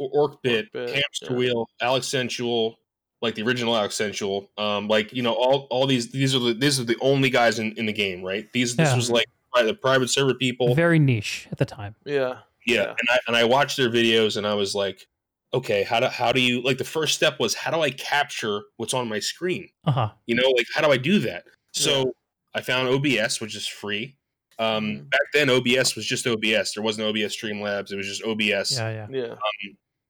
orkbit 0.00 0.68
Orkbit, 0.72 0.94
hamster 0.94 1.26
yeah. 1.30 1.36
wheel 1.36 1.68
Alexensual 1.80 2.74
like 3.22 3.34
the 3.36 3.42
original 3.42 3.74
Alexensual 3.74 4.48
um 4.58 4.88
like 4.88 5.12
you 5.12 5.22
know 5.22 5.32
all 5.32 5.66
all 5.70 5.86
these 5.86 6.10
these 6.10 6.34
are 6.34 6.38
the 6.40 6.54
these 6.54 6.78
are 6.80 6.84
the 6.84 6.96
only 7.00 7.30
guys 7.30 7.58
in, 7.58 7.72
in 7.78 7.86
the 7.86 7.92
game 7.92 8.22
right 8.22 8.52
these 8.52 8.76
this 8.76 8.94
was 8.94 9.10
like 9.10 9.26
by 9.54 9.62
the 9.62 9.74
private 9.74 10.08
server 10.08 10.34
people 10.34 10.74
Very 10.74 10.98
niche 10.98 11.46
at 11.52 11.58
the 11.58 11.64
time. 11.66 11.94
yeah, 12.04 12.38
yeah, 12.66 12.74
Yeah. 12.74 12.88
and 12.88 13.08
I 13.10 13.18
and 13.28 13.36
I 13.36 13.44
watched 13.44 13.76
their 13.76 13.90
videos 13.90 14.36
and 14.36 14.46
I 14.46 14.54
was 14.54 14.74
like, 14.74 15.06
okay, 15.54 15.82
how 15.82 16.00
do 16.00 16.06
how 16.06 16.32
do 16.32 16.40
you 16.40 16.62
like 16.62 16.78
the 16.78 16.84
first 16.84 17.14
step 17.14 17.38
was 17.38 17.54
how 17.54 17.70
do 17.70 17.80
I 17.80 17.90
capture 17.90 18.62
what's 18.78 18.94
on 18.94 19.08
my 19.08 19.18
screen? 19.18 19.68
Uh 19.84 19.90
huh. 19.92 20.10
You 20.26 20.34
know, 20.36 20.48
like 20.56 20.66
how 20.74 20.80
do 20.82 20.90
I 20.90 20.96
do 20.96 21.18
that? 21.20 21.44
So 21.72 22.14
I 22.54 22.60
found 22.62 22.88
OBS, 22.88 23.40
which 23.40 23.54
is 23.54 23.66
free. 23.66 24.16
Um, 24.58 24.84
Mhm. 24.84 25.10
back 25.10 25.20
then 25.34 25.48
OBS 25.50 25.96
was 25.96 26.06
just 26.06 26.26
OBS. 26.26 26.72
There 26.74 26.82
wasn't 26.82 27.08
OBS 27.08 27.36
Streamlabs. 27.36 27.92
It 27.92 27.96
was 27.96 28.06
just 28.06 28.22
OBS, 28.24 28.76
Yeah, 28.78 28.90
yeah. 28.90 29.06
yeah. 29.10 29.34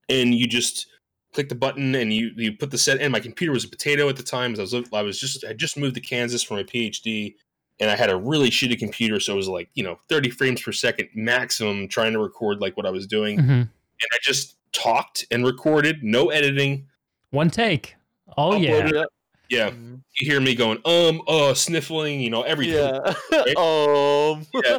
and 0.09 0.35
you 0.35 0.47
just 0.47 0.87
click 1.33 1.49
the 1.49 1.55
button 1.55 1.95
and 1.95 2.13
you 2.13 2.31
you 2.37 2.53
put 2.57 2.71
the 2.71 2.79
set 2.79 3.01
in. 3.01 3.11
My 3.13 3.21
computer 3.21 3.53
was 3.53 3.65
a 3.65 3.69
potato 3.69 4.09
at 4.09 4.17
the 4.17 4.23
time. 4.23 4.55
'cause 4.55 4.73
I 4.75 4.79
was 4.79 4.89
I 4.93 5.03
was 5.03 5.19
just 5.21 5.45
I 5.45 5.53
just 5.53 5.77
moved 5.77 5.95
to 5.97 6.01
Kansas 6.01 6.43
for 6.43 6.55
my 6.55 6.63
PhD. 6.63 7.35
And 7.81 7.91
I 7.91 7.97
had 7.97 8.11
a 8.11 8.17
really 8.17 8.51
shitty 8.51 8.79
computer, 8.79 9.19
so 9.19 9.33
it 9.33 9.37
was 9.37 9.49
like 9.49 9.69
you 9.75 9.83
know 9.83 9.99
30 10.09 10.31
frames 10.31 10.61
per 10.63 10.73
second 10.73 11.09
maximum 11.15 11.89
trying 11.89 12.13
to 12.13 12.19
record 12.21 12.61
like 12.61 12.77
what 12.77 12.87
I 12.87 12.91
was 12.91 13.07
doing. 13.07 13.39
hmm 13.39 13.63
and 14.05 14.09
I 14.13 14.19
just 14.23 14.57
talked 14.73 15.25
and 15.31 15.45
recorded, 15.47 16.03
no 16.03 16.31
editing. 16.31 16.87
One 17.31 17.51
take. 17.51 17.95
Oh 18.37 18.57
yeah. 18.57 18.71
Uploaded 18.71 18.93
Yeah. 18.93 19.05
Yeah, 19.49 19.71
Mhm. 19.71 20.01
you 20.19 20.31
hear 20.31 20.41
me 20.41 20.55
going, 20.55 20.79
um, 20.87 21.21
uh, 21.29 21.53
sniffling, 21.55 22.21
you 22.21 22.31
know, 22.31 22.43
everything. 22.43 22.75
Yeah. 22.77 23.15
right? 23.33 23.57
um. 23.57 24.47
Yeah, 24.65 24.79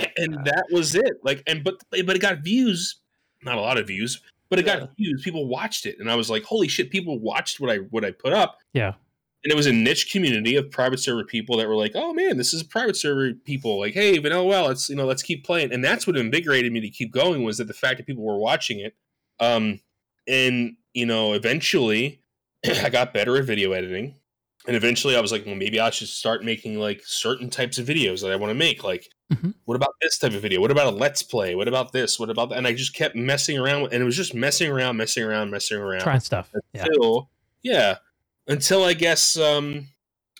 yeah. 0.00 0.06
and 0.16 0.34
that 0.46 0.64
was 0.72 0.94
it. 0.96 1.12
Like, 1.22 1.42
and 1.46 1.62
but 1.64 1.76
but 1.90 2.16
it 2.16 2.20
got 2.20 2.38
views, 2.42 2.96
not 3.44 3.56
a 3.56 3.60
lot 3.60 3.78
of 3.78 3.86
views, 3.86 4.20
but 4.50 4.58
it 4.58 4.66
Yeah. 4.66 4.80
got 4.80 4.96
views. 4.96 5.22
People 5.24 5.46
watched 5.46 5.86
it, 5.86 5.98
and 6.00 6.10
I 6.10 6.16
was 6.16 6.28
like, 6.28 6.42
holy 6.42 6.68
shit, 6.68 6.90
people 6.90 7.18
watched 7.18 7.60
what 7.60 7.70
I 7.70 7.76
what 7.76 8.04
I 8.04 8.10
put 8.10 8.32
up. 8.32 8.58
Yeah. 8.74 8.94
And 9.42 9.50
it 9.50 9.56
was 9.56 9.66
a 9.66 9.72
niche 9.72 10.10
community 10.12 10.56
of 10.56 10.70
private 10.70 11.00
server 11.00 11.24
people 11.24 11.56
that 11.56 11.66
were 11.66 11.76
like, 11.76 11.92
"Oh 11.94 12.12
man, 12.12 12.36
this 12.36 12.52
is 12.52 12.62
private 12.62 12.94
server 12.96 13.32
people." 13.32 13.78
Like, 13.80 13.94
"Hey, 13.94 14.18
Vanilla 14.18 14.44
well, 14.44 14.66
let's 14.66 14.90
you 14.90 14.96
know, 14.96 15.06
let's 15.06 15.22
keep 15.22 15.46
playing." 15.46 15.72
And 15.72 15.82
that's 15.82 16.06
what 16.06 16.18
invigorated 16.18 16.70
me 16.72 16.80
to 16.80 16.90
keep 16.90 17.10
going 17.10 17.42
was 17.42 17.56
that 17.56 17.66
the 17.66 17.72
fact 17.72 17.96
that 17.96 18.06
people 18.06 18.22
were 18.22 18.36
watching 18.36 18.80
it. 18.80 18.94
Um, 19.38 19.80
and 20.28 20.76
you 20.92 21.06
know, 21.06 21.32
eventually, 21.32 22.20
I 22.66 22.90
got 22.90 23.14
better 23.14 23.38
at 23.38 23.44
video 23.46 23.72
editing, 23.72 24.16
and 24.66 24.76
eventually, 24.76 25.16
I 25.16 25.20
was 25.20 25.32
like, 25.32 25.46
"Well, 25.46 25.54
maybe 25.54 25.80
I 25.80 25.88
should 25.88 26.08
start 26.08 26.44
making 26.44 26.78
like 26.78 27.00
certain 27.06 27.48
types 27.48 27.78
of 27.78 27.86
videos 27.86 28.20
that 28.20 28.32
I 28.32 28.36
want 28.36 28.50
to 28.50 28.54
make." 28.54 28.84
Like, 28.84 29.08
Mhm. 29.30 29.54
what 29.64 29.76
about 29.76 29.94
this 30.02 30.18
type 30.18 30.32
of 30.32 30.42
video? 30.42 30.60
What 30.60 30.70
about 30.72 30.92
a 30.92 30.96
let's 30.96 31.22
play? 31.22 31.54
What 31.54 31.68
about 31.68 31.92
this? 31.92 32.18
What 32.18 32.30
about 32.30 32.48
that? 32.50 32.58
And 32.58 32.66
I 32.66 32.72
just 32.74 32.94
kept 32.94 33.14
messing 33.14 33.56
around, 33.58 33.82
with, 33.82 33.92
and 33.92 34.02
it 34.02 34.04
was 34.04 34.16
just 34.16 34.34
messing 34.34 34.70
around, 34.70 34.96
messing 34.96 35.22
around, 35.22 35.50
messing 35.50 35.78
around 35.78 36.00
Trying 36.00 36.20
stuff. 36.20 36.50
Yeah. 36.72 36.84
until 36.86 37.30
yeah 37.62 37.96
until 38.48 38.82
i 38.84 38.94
guess 38.94 39.36
um 39.36 39.86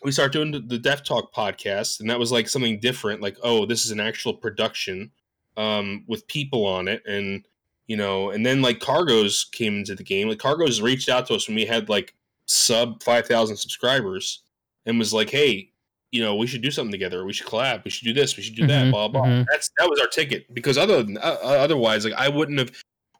we 0.02 0.10
start 0.10 0.32
doing 0.32 0.50
the- 0.50 0.58
the 0.60 0.78
deaf 0.78 1.04
talk 1.04 1.34
podcast 1.34 2.00
and 2.00 2.08
that 2.08 2.18
was 2.18 2.32
like 2.32 2.48
something 2.48 2.80
different 2.80 3.20
like 3.20 3.36
oh 3.42 3.66
this 3.66 3.84
is 3.84 3.90
an 3.90 4.00
actual 4.00 4.32
production 4.34 5.10
um 5.58 6.02
with 6.08 6.26
people 6.26 6.64
on 6.66 6.88
it 6.88 7.02
and 7.06 7.44
you 7.86 7.96
know 7.98 8.30
and 8.30 8.44
then 8.46 8.62
like 8.62 8.78
Kargoz 8.80 9.50
came 9.52 9.76
into 9.78 9.94
the 9.94 10.02
game 10.02 10.28
like 10.28 10.38
Kargoz 10.38 10.82
reached 10.82 11.08
out 11.10 11.26
to 11.26 11.34
us 11.34 11.46
when 11.46 11.54
we 11.56 11.66
had 11.66 11.88
like 11.90 12.14
sub 12.46 13.02
5000 13.02 13.56
subscribers 13.58 14.42
and 14.86 14.98
was 14.98 15.12
like 15.12 15.28
hey 15.28 15.69
you 16.12 16.20
know 16.22 16.34
we 16.36 16.46
should 16.46 16.60
do 16.62 16.70
something 16.70 16.90
together 16.90 17.24
we 17.24 17.32
should 17.32 17.46
collab 17.46 17.84
we 17.84 17.90
should 17.90 18.04
do 18.04 18.12
this 18.12 18.36
we 18.36 18.42
should 18.42 18.56
do 18.56 18.66
that 18.66 18.86
Mhm, 18.86 18.90
blah 18.90 19.08
blah 19.08 19.22
mhm. 19.24 19.46
that's 19.50 19.70
that 19.78 19.88
was 19.88 20.00
our 20.00 20.08
ticket 20.08 20.52
because 20.52 20.76
other 20.76 21.02
than 21.02 21.18
uh, 21.18 21.36
otherwise 21.42 22.04
like 22.04 22.14
i 22.14 22.28
wouldn't 22.28 22.58
have 22.58 22.70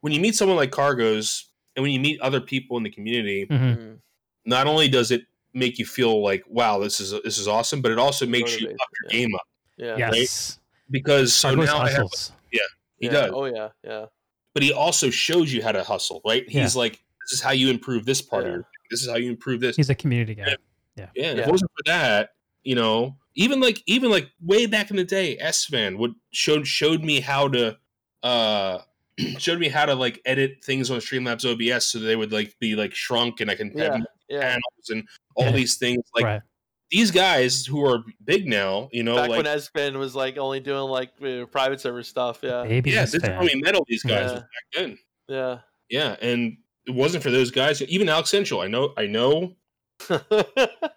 when 0.00 0.12
you 0.12 0.20
meet 0.20 0.34
someone 0.34 0.56
like 0.56 0.70
Kargoz 0.70 1.44
and 1.76 1.82
when 1.82 1.92
you 1.92 2.00
meet 2.00 2.20
other 2.20 2.40
people 2.40 2.76
in 2.76 2.82
the 2.82 2.90
community 2.90 3.44
hmm 3.48 3.54
Mhm. 3.54 3.98
not 4.44 4.66
only 4.66 4.88
does 4.88 5.10
it 5.10 5.22
make 5.54 5.78
you 5.78 5.86
feel 5.86 6.22
like 6.22 6.42
wow 6.48 6.78
this 6.78 7.00
is 7.00 7.10
this 7.22 7.38
is 7.38 7.46
awesome 7.48 7.80
but 7.80 7.92
it 7.92 7.98
also 7.98 8.26
makes 8.26 8.60
you 8.60 8.68
up 8.68 8.76
your 8.76 9.12
yeah. 9.12 9.18
game 9.18 9.34
up 9.34 9.46
Yeah. 9.76 9.96
Yes. 10.12 10.58
because 10.90 11.32
so 11.34 11.54
Kargoz 11.54 11.66
now 11.66 11.78
I 11.78 11.88
have, 11.90 11.96
hustles. 12.02 12.32
he 12.50 12.60
yeah. 13.06 13.12
does 13.12 13.30
Oh 13.32 13.44
yeah. 13.44 13.68
Yeah. 13.84 14.06
but 14.54 14.62
he 14.64 14.72
also 14.72 15.10
shows 15.10 15.52
you 15.52 15.62
how 15.62 15.72
to 15.72 15.82
hustle 15.84 16.20
right 16.26 16.44
Yeah. 16.48 16.62
he's 16.62 16.74
like 16.76 17.00
this 17.22 17.32
is 17.38 17.40
how 17.40 17.52
you 17.52 17.70
improve 17.70 18.04
this 18.04 18.20
part 18.20 18.46
of 18.46 18.52
your 18.52 18.66
this 18.90 19.02
is 19.02 19.08
how 19.08 19.16
you 19.16 19.30
improve 19.30 19.60
this 19.60 19.76
He's 19.76 19.90
a 19.90 19.94
community 19.94 20.34
guy. 20.34 20.56
yeah 20.96 21.06
and 21.16 21.38
if 21.38 21.46
it 21.46 21.50
wasn't 21.50 21.70
for 21.76 21.82
that 21.86 22.30
you 22.64 22.74
know 22.74 23.16
even 23.34 23.60
like 23.60 23.82
even 23.86 24.10
like 24.10 24.28
way 24.40 24.66
back 24.66 24.90
in 24.90 24.96
the 24.96 25.04
day 25.04 25.36
Esfand 25.42 25.98
would 25.98 26.14
showed 26.32 26.66
showed 26.66 27.02
me 27.02 27.20
how 27.20 27.48
to 27.48 27.76
uh 28.22 28.78
showed 29.38 29.58
me 29.58 29.68
how 29.68 29.86
to 29.86 29.94
like 29.94 30.20
edit 30.24 30.62
things 30.64 30.90
on 30.90 30.98
streamlabs 30.98 31.44
obs 31.50 31.84
so 31.86 31.98
they 31.98 32.16
would 32.16 32.32
like 32.32 32.54
be 32.58 32.74
like 32.76 32.94
shrunk 32.94 33.40
and 33.40 33.50
i 33.50 33.54
can 33.54 33.72
Yeah. 33.74 33.92
have 33.92 34.06
Yeah. 34.28 34.40
panels 34.40 34.88
and 34.90 35.08
all 35.36 35.46
Yeah. 35.46 35.52
these 35.52 35.76
things 35.76 36.02
like 36.14 36.24
right. 36.24 36.42
these 36.90 37.10
guys 37.10 37.64
who 37.66 37.84
are 37.86 38.04
big 38.24 38.46
now 38.46 38.88
you 38.92 39.02
know 39.02 39.16
Back 39.16 39.30
like 39.30 39.44
when 39.44 39.56
Esfand 39.56 39.96
was 39.98 40.14
like 40.14 40.36
only 40.36 40.60
doing 40.60 40.90
like 40.90 41.10
uh, 41.22 41.46
private 41.46 41.80
server 41.80 42.02
stuff. 42.02 42.40
Yeah. 42.42 42.64
Baby 42.64 42.90
yeah 42.90 43.02
this 43.02 43.12
this 43.12 43.22
is 43.22 43.28
how 43.28 43.40
we 43.42 43.54
met 43.56 43.74
all 43.74 43.84
these 43.88 44.02
guys 44.02 44.30
Yeah. 44.32 44.34
back 44.38 44.46
then 44.74 44.98
Yeah. 45.28 45.58
yeah 45.88 46.16
and 46.20 46.58
it 46.86 46.92
wasn't 46.94 47.22
for 47.22 47.30
those 47.30 47.50
guys 47.50 47.80
even 47.82 48.06
Alexensual 48.08 48.64
i 48.64 48.68
know 48.68 48.92
i 48.96 49.06
know 49.06 49.54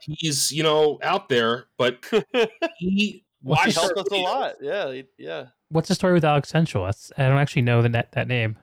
he's 0.01 0.51
you 0.51 0.63
know 0.63 0.99
out 1.03 1.29
there 1.29 1.65
but 1.77 2.03
he 2.77 3.23
he 3.41 3.49
Watch 3.49 3.75
helped 3.75 3.97
us 3.97 4.05
a 4.09 4.15
lot. 4.15 4.53
Yeah. 4.61 4.89
he- 4.93 5.03
Yeah. 5.17 5.47
What's 5.67 5.89
the 5.89 5.95
story 5.95 6.13
with 6.13 6.23
Alexensual? 6.23 6.87
That's 6.87 7.11
I 7.17 7.23
don't 7.27 7.37
actually 7.39 7.63
know 7.63 7.81
the 7.81 7.89
net, 7.89 8.09
that 8.13 8.29
name. 8.29 8.55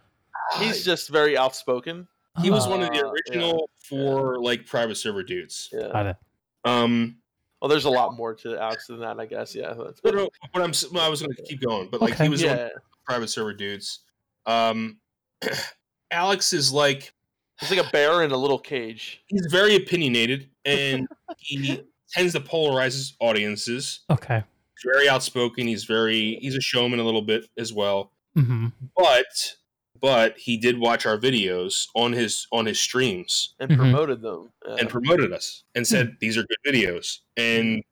He's 0.59 0.83
just 0.85 1.11
very 1.11 1.37
outspoken. 1.37 2.09
he 2.41 2.51
was 2.51 2.67
one 2.67 2.81
of 2.83 2.89
the 2.91 3.05
Uh, 3.05 3.11
original 3.11 3.69
four 3.85 4.41
like 4.41 4.65
private 4.65 4.95
server 4.95 5.23
dudes 5.23 5.69
Yeah. 5.73 5.89
got 5.93 6.07
it. 6.07 6.17
um 6.65 7.19
Well, 7.61 7.69
there's 7.69 7.85
a 7.85 7.91
lot 7.91 8.15
more 8.17 8.33
to 8.37 8.57
Alex 8.59 8.87
than 8.87 9.01
that, 9.01 9.21
I 9.21 9.27
guess. 9.27 9.55
Yeah. 9.55 9.75
what, 9.75 9.99
what 10.03 10.15
i'm 10.63 10.73
well, 10.93 11.05
i 11.05 11.09
was 11.11 11.21
going 11.21 11.35
to 11.35 11.43
keep 11.43 11.61
going 11.61 11.89
but 11.91 12.01
like 12.01 12.15
Okay. 12.15 12.25
he 12.25 12.31
was 12.31 12.43
one 12.43 12.53
of 12.53 12.59
yeah. 12.59 12.65
the 12.69 12.81
private 13.05 13.29
server 13.29 13.53
dudes 13.53 13.99
um 14.47 14.99
alex 16.11 16.53
is 16.55 16.73
like 16.73 17.13
It's 17.61 17.71
like 17.71 17.87
a 17.87 17.91
bear 17.91 18.23
in 18.23 18.31
a 18.31 18.37
little 18.37 18.59
cage. 18.59 19.23
he's 19.27 19.47
very 19.51 19.77
opinionated 19.77 20.49
and 20.65 21.07
he 21.39 21.83
tends 22.13 22.33
to 22.33 22.41
polarize 22.41 22.93
his 22.93 23.15
audiences 23.21 24.01
Okay. 24.11 24.43
He's 24.77 24.93
very 24.95 25.09
outspoken 25.09 25.67
he's 25.67 25.85
very 25.85 26.39
he's 26.41 26.57
a 26.57 26.61
showman 26.61 26.99
a 27.01 27.05
little 27.05 27.23
bit 27.23 27.49
as 27.59 27.73
well 27.73 28.13
hmm 28.35 28.69
but 28.97 29.27
but 30.01 30.39
he 30.39 30.57
did 30.57 30.79
watch 30.79 31.05
our 31.05 31.19
videos 31.19 31.87
on 31.95 32.13
his 32.13 32.47
on 32.53 32.65
his 32.67 32.81
streams 32.81 33.55
and 33.61 33.71
Mhm. 33.71 33.77
promoted 33.77 34.23
them. 34.23 34.51
Yeah. 34.67 34.77
and 34.81 34.89
promoted 34.89 35.33
us 35.33 35.65
and 35.75 35.87
said 35.87 36.07
Hmm. 36.09 36.15
these 36.21 36.39
are 36.39 36.45
good 36.45 36.59
videos 36.75 37.19
and 37.37 37.83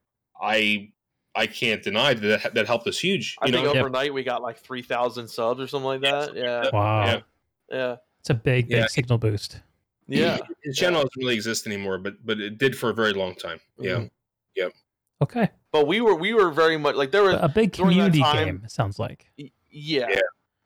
i 0.40 0.90
i 1.36 1.46
can't 1.46 1.82
deny 1.82 2.14
that 2.14 2.42
that, 2.42 2.54
that 2.54 2.66
helped 2.66 2.86
us 2.86 2.98
huge 2.98 3.36
I 3.42 3.46
you 3.46 3.52
think 3.52 3.64
know 3.66 3.74
Yep. 3.74 3.80
overnight 3.82 4.14
we 4.14 4.22
got 4.24 4.40
like 4.42 4.58
three 4.58 4.82
thousand 4.82 5.28
subs 5.28 5.60
or 5.60 5.66
something 5.66 5.86
like 5.86 6.00
that. 6.02 6.34
Yeah, 6.34 6.70
Wow. 6.72 7.04
Yeah. 7.06 7.20
yeah. 7.70 7.96
It's 8.28 8.38
a 8.38 8.42
big, 8.42 8.68
big 8.68 8.76
Yeah. 8.78 8.86
signal 8.88 9.16
boost. 9.16 9.60
Yeah. 10.06 10.36
His 10.62 10.76
channel 10.76 11.00
doesn't 11.00 11.16
really 11.16 11.34
exist 11.34 11.66
anymore, 11.66 11.96
but 11.96 12.14
but 12.26 12.38
it 12.40 12.58
did 12.58 12.76
for 12.76 12.90
a 12.90 12.94
very 12.94 13.14
long 13.14 13.34
time. 13.34 13.58
Yeah. 13.78 14.04
Mhm. 14.56 14.70
Okay, 15.20 15.48
But 15.72 15.88
we 15.88 16.00
were 16.00 16.14
we 16.14 16.32
were 16.34 16.50
very 16.50 16.76
much 16.76 16.94
like 16.94 17.10
there 17.10 17.22
were 17.24 17.38
a 17.40 17.48
big 17.48 17.72
community 17.72 18.20
time- 18.20 18.44
game. 18.60 18.62
Sounds 18.68 18.98
like. 19.00 19.26
Yeah. 19.36 19.48
Yeah. 20.10 20.20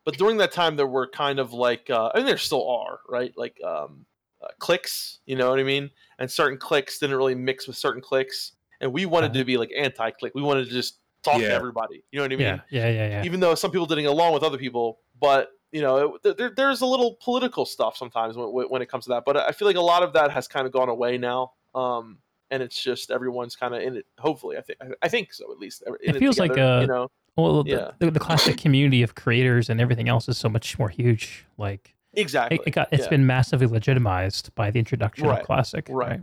But 0.04 0.18
during 0.18 0.36
that 0.38 0.52
time, 0.52 0.76
there 0.76 0.86
were 0.86 1.06
kind 1.06 1.38
of 1.38 1.52
like, 1.54 1.88
uh, 1.88 2.10
I 2.12 2.18
mean, 2.18 2.26
there 2.26 2.36
still 2.36 2.68
are, 2.68 2.98
right? 3.08 3.32
Like 3.36 3.56
um, 3.64 4.04
uh, 4.42 4.48
clicks, 4.58 5.20
you 5.24 5.36
know 5.36 5.48
what 5.48 5.58
I 5.58 5.62
mean? 5.62 5.88
And 6.18 6.28
certain 6.30 6.58
clicks 6.58 6.98
didn't 6.98 7.16
really 7.16 7.34
mix 7.36 7.66
with 7.66 7.76
certain 7.78 8.02
clicks. 8.02 8.52
And 8.82 8.92
we 8.92 9.06
wanted 9.06 9.30
Uh-huh. 9.30 9.38
to 9.38 9.44
be 9.44 9.56
like 9.56 9.70
anti 9.74 10.10
click. 10.10 10.34
We 10.34 10.42
wanted 10.42 10.66
to 10.66 10.70
just 10.72 10.98
talk 11.22 11.40
Yeah. 11.40 11.48
to 11.48 11.54
everybody. 11.54 12.02
You 12.10 12.18
know 12.18 12.24
what 12.24 12.32
I 12.32 12.36
mean? 12.36 12.40
Yeah, 12.46 12.60
yeah, 12.70 12.88
yeah, 12.90 13.08
yeah. 13.08 13.24
Even 13.24 13.40
though 13.40 13.54
some 13.54 13.70
people 13.70 13.86
didn't 13.86 14.04
get 14.04 14.10
along 14.10 14.34
with 14.34 14.42
other 14.42 14.58
people, 14.58 14.98
but 15.18 15.48
you 15.72 15.80
know, 15.80 16.18
it, 16.22 16.36
there, 16.36 16.52
there's 16.54 16.82
a 16.82 16.86
little 16.86 17.16
political 17.20 17.64
stuff 17.66 17.96
sometimes 17.96 18.36
when, 18.36 18.48
when 18.68 18.82
it 18.82 18.88
comes 18.88 19.04
to 19.04 19.10
that. 19.10 19.24
But 19.24 19.36
I 19.36 19.50
feel 19.52 19.66
like 19.66 19.76
a 19.76 19.80
lot 19.80 20.02
of 20.02 20.12
that 20.12 20.30
has 20.30 20.46
kind 20.46 20.66
of 20.66 20.72
gone 20.72 20.88
away 20.88 21.18
now. 21.18 21.52
Um, 21.74 22.18
and 22.50 22.62
it's 22.62 22.80
just 22.80 23.10
everyone's 23.10 23.56
kind 23.56 23.74
of 23.74 23.80
in 23.80 23.96
it. 23.96 24.06
Hopefully, 24.18 24.58
I 24.58 24.60
think 24.60 24.78
I 25.00 25.08
think 25.08 25.32
so 25.32 25.50
at 25.50 25.58
least. 25.58 25.82
in 26.02 26.14
It 26.14 26.18
feels 26.18 26.38
like, 26.38 26.50
together, 26.52 26.70
uh, 26.72 26.80
you 26.82 26.86
know 26.86 27.08
Well, 27.36 27.64
Yeah. 27.66 27.92
the, 27.98 28.06
the, 28.06 28.12
the 28.12 28.20
classic 28.20 28.58
community 28.58 29.02
of 29.02 29.14
creators 29.14 29.70
and 29.70 29.80
everything 29.80 30.08
else 30.08 30.28
is 30.28 30.36
so 30.36 30.50
much 30.50 30.78
more 30.78 30.90
huge. 30.90 31.46
Like 31.56 31.94
exactly. 32.12 32.58
it, 32.58 32.68
it 32.68 32.70
got, 32.72 32.88
it's 32.92 33.04
yeah. 33.04 33.08
been 33.08 33.26
massively 33.26 33.66
legitimized 33.66 34.54
by 34.54 34.70
the 34.70 34.78
introduction 34.78 35.26
Right, 35.26 35.40
of 35.40 35.46
classic. 35.46 35.86
right. 35.88 36.10
Right. 36.10 36.20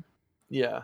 yeah. 0.50 0.84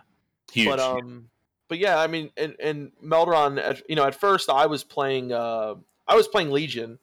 Huge. 0.52 0.68
But 0.68 0.80
um, 0.80 1.30
but 1.68 1.78
yeah, 1.78 2.00
I 2.00 2.08
mean, 2.08 2.32
and 2.38 2.56
and 2.60 2.92
Melderon, 3.04 3.60
at, 3.60 3.88
you 3.88 3.96
know, 3.96 4.06
at 4.06 4.16
first 4.16 4.50
I 4.50 4.66
was 4.66 4.84
playing, 4.84 5.32
uh, 5.32 5.76
I 6.08 6.16
was 6.16 6.28
playing 6.28 6.50
Legion, 6.52 6.98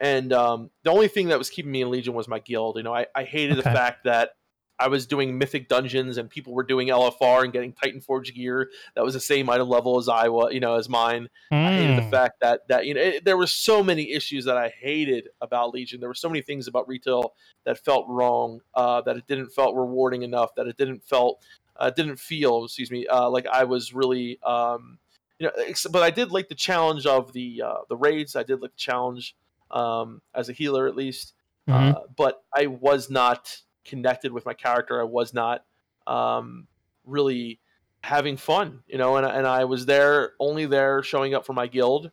and 0.00 0.32
um, 0.32 0.70
the 0.84 0.90
only 0.90 1.08
thing 1.08 1.28
that 1.28 1.38
was 1.38 1.50
keeping 1.50 1.72
me 1.72 1.82
in 1.82 1.90
Legion 1.90 2.14
was 2.14 2.28
my 2.28 2.38
guild. 2.38 2.76
You 2.76 2.82
know, 2.82 2.94
I, 2.94 3.06
I 3.14 3.24
hated 3.24 3.58
the 3.58 3.62
fact 3.62 4.04
that 4.04 4.30
I 4.78 4.88
was 4.88 5.06
doing 5.06 5.38
Mythic 5.38 5.68
dungeons 5.68 6.18
and 6.18 6.30
people 6.30 6.54
were 6.54 6.62
doing 6.62 6.88
LFR 6.88 7.42
and 7.42 7.52
getting 7.52 7.72
Titan 7.72 8.00
Forge 8.00 8.32
gear 8.34 8.70
that 8.94 9.04
was 9.04 9.14
the 9.14 9.20
same 9.20 9.50
item 9.50 9.68
level 9.68 9.98
as 9.98 10.08
I 10.08 10.28
was, 10.28 10.52
you 10.54 10.60
know, 10.60 10.76
as 10.76 10.88
mine. 10.88 11.28
I 11.64 11.72
hated 11.72 11.96
the 11.96 12.02
Mm. 12.02 12.10
fact 12.10 12.40
that 12.40 12.68
that 12.68 12.86
you 12.86 12.94
know 12.94 13.00
it, 13.00 13.24
there 13.24 13.36
were 13.36 13.46
so 13.48 13.82
many 13.82 14.12
issues 14.12 14.44
that 14.44 14.56
I 14.56 14.68
hated 14.68 15.28
about 15.40 15.74
Legion. 15.74 16.00
There 16.00 16.08
were 16.08 16.14
so 16.14 16.28
many 16.28 16.40
things 16.42 16.68
about 16.68 16.86
retail 16.88 17.34
that 17.64 17.84
felt 17.84 18.06
wrong, 18.08 18.60
uh, 18.74 19.00
that 19.02 19.16
it 19.16 19.26
didn't 19.26 19.50
felt 19.50 19.74
rewarding 19.74 20.22
enough, 20.22 20.54
that 20.54 20.66
it 20.68 20.76
didn't 20.76 21.04
felt 21.04 21.44
uh, 21.76 21.90
didn't 21.90 22.16
feel, 22.18 22.64
excuse 22.64 22.90
me, 22.90 23.06
uh, 23.06 23.28
like 23.28 23.46
I 23.46 23.64
was 23.64 23.92
really, 23.92 24.40
um, 24.42 24.98
you 25.38 25.46
know. 25.46 25.52
But 25.90 26.02
I 26.02 26.10
did 26.10 26.30
like 26.30 26.48
the 26.48 26.54
challenge 26.54 27.04
of 27.06 27.32
the 27.32 27.62
uh, 27.62 27.78
the 27.88 27.96
raids. 27.96 28.36
I 28.36 28.44
did 28.44 28.60
like 28.62 28.72
the 28.72 28.76
challenge 28.78 29.36
um, 29.70 30.22
as 30.34 30.48
a 30.48 30.52
healer 30.52 30.86
at 30.86 30.96
least, 30.96 31.34
Mhm. 31.68 31.94
uh, 31.94 32.00
but 32.16 32.42
I 32.54 32.66
was 32.66 33.10
not 33.10 33.62
connected 33.84 34.32
with 34.32 34.46
my 34.46 34.54
character. 34.54 35.00
I 35.00 35.04
was 35.04 35.34
not 35.34 35.64
um, 36.06 36.66
really 37.04 37.60
having 38.02 38.36
fun, 38.36 38.82
you 38.86 38.96
know, 38.96 39.16
and, 39.16 39.26
and 39.26 39.46
I 39.46 39.64
was 39.64 39.86
there 39.86 40.32
only 40.40 40.64
there 40.66 41.02
showing 41.02 41.34
up 41.34 41.44
for 41.44 41.52
my 41.52 41.66
guild. 41.66 42.10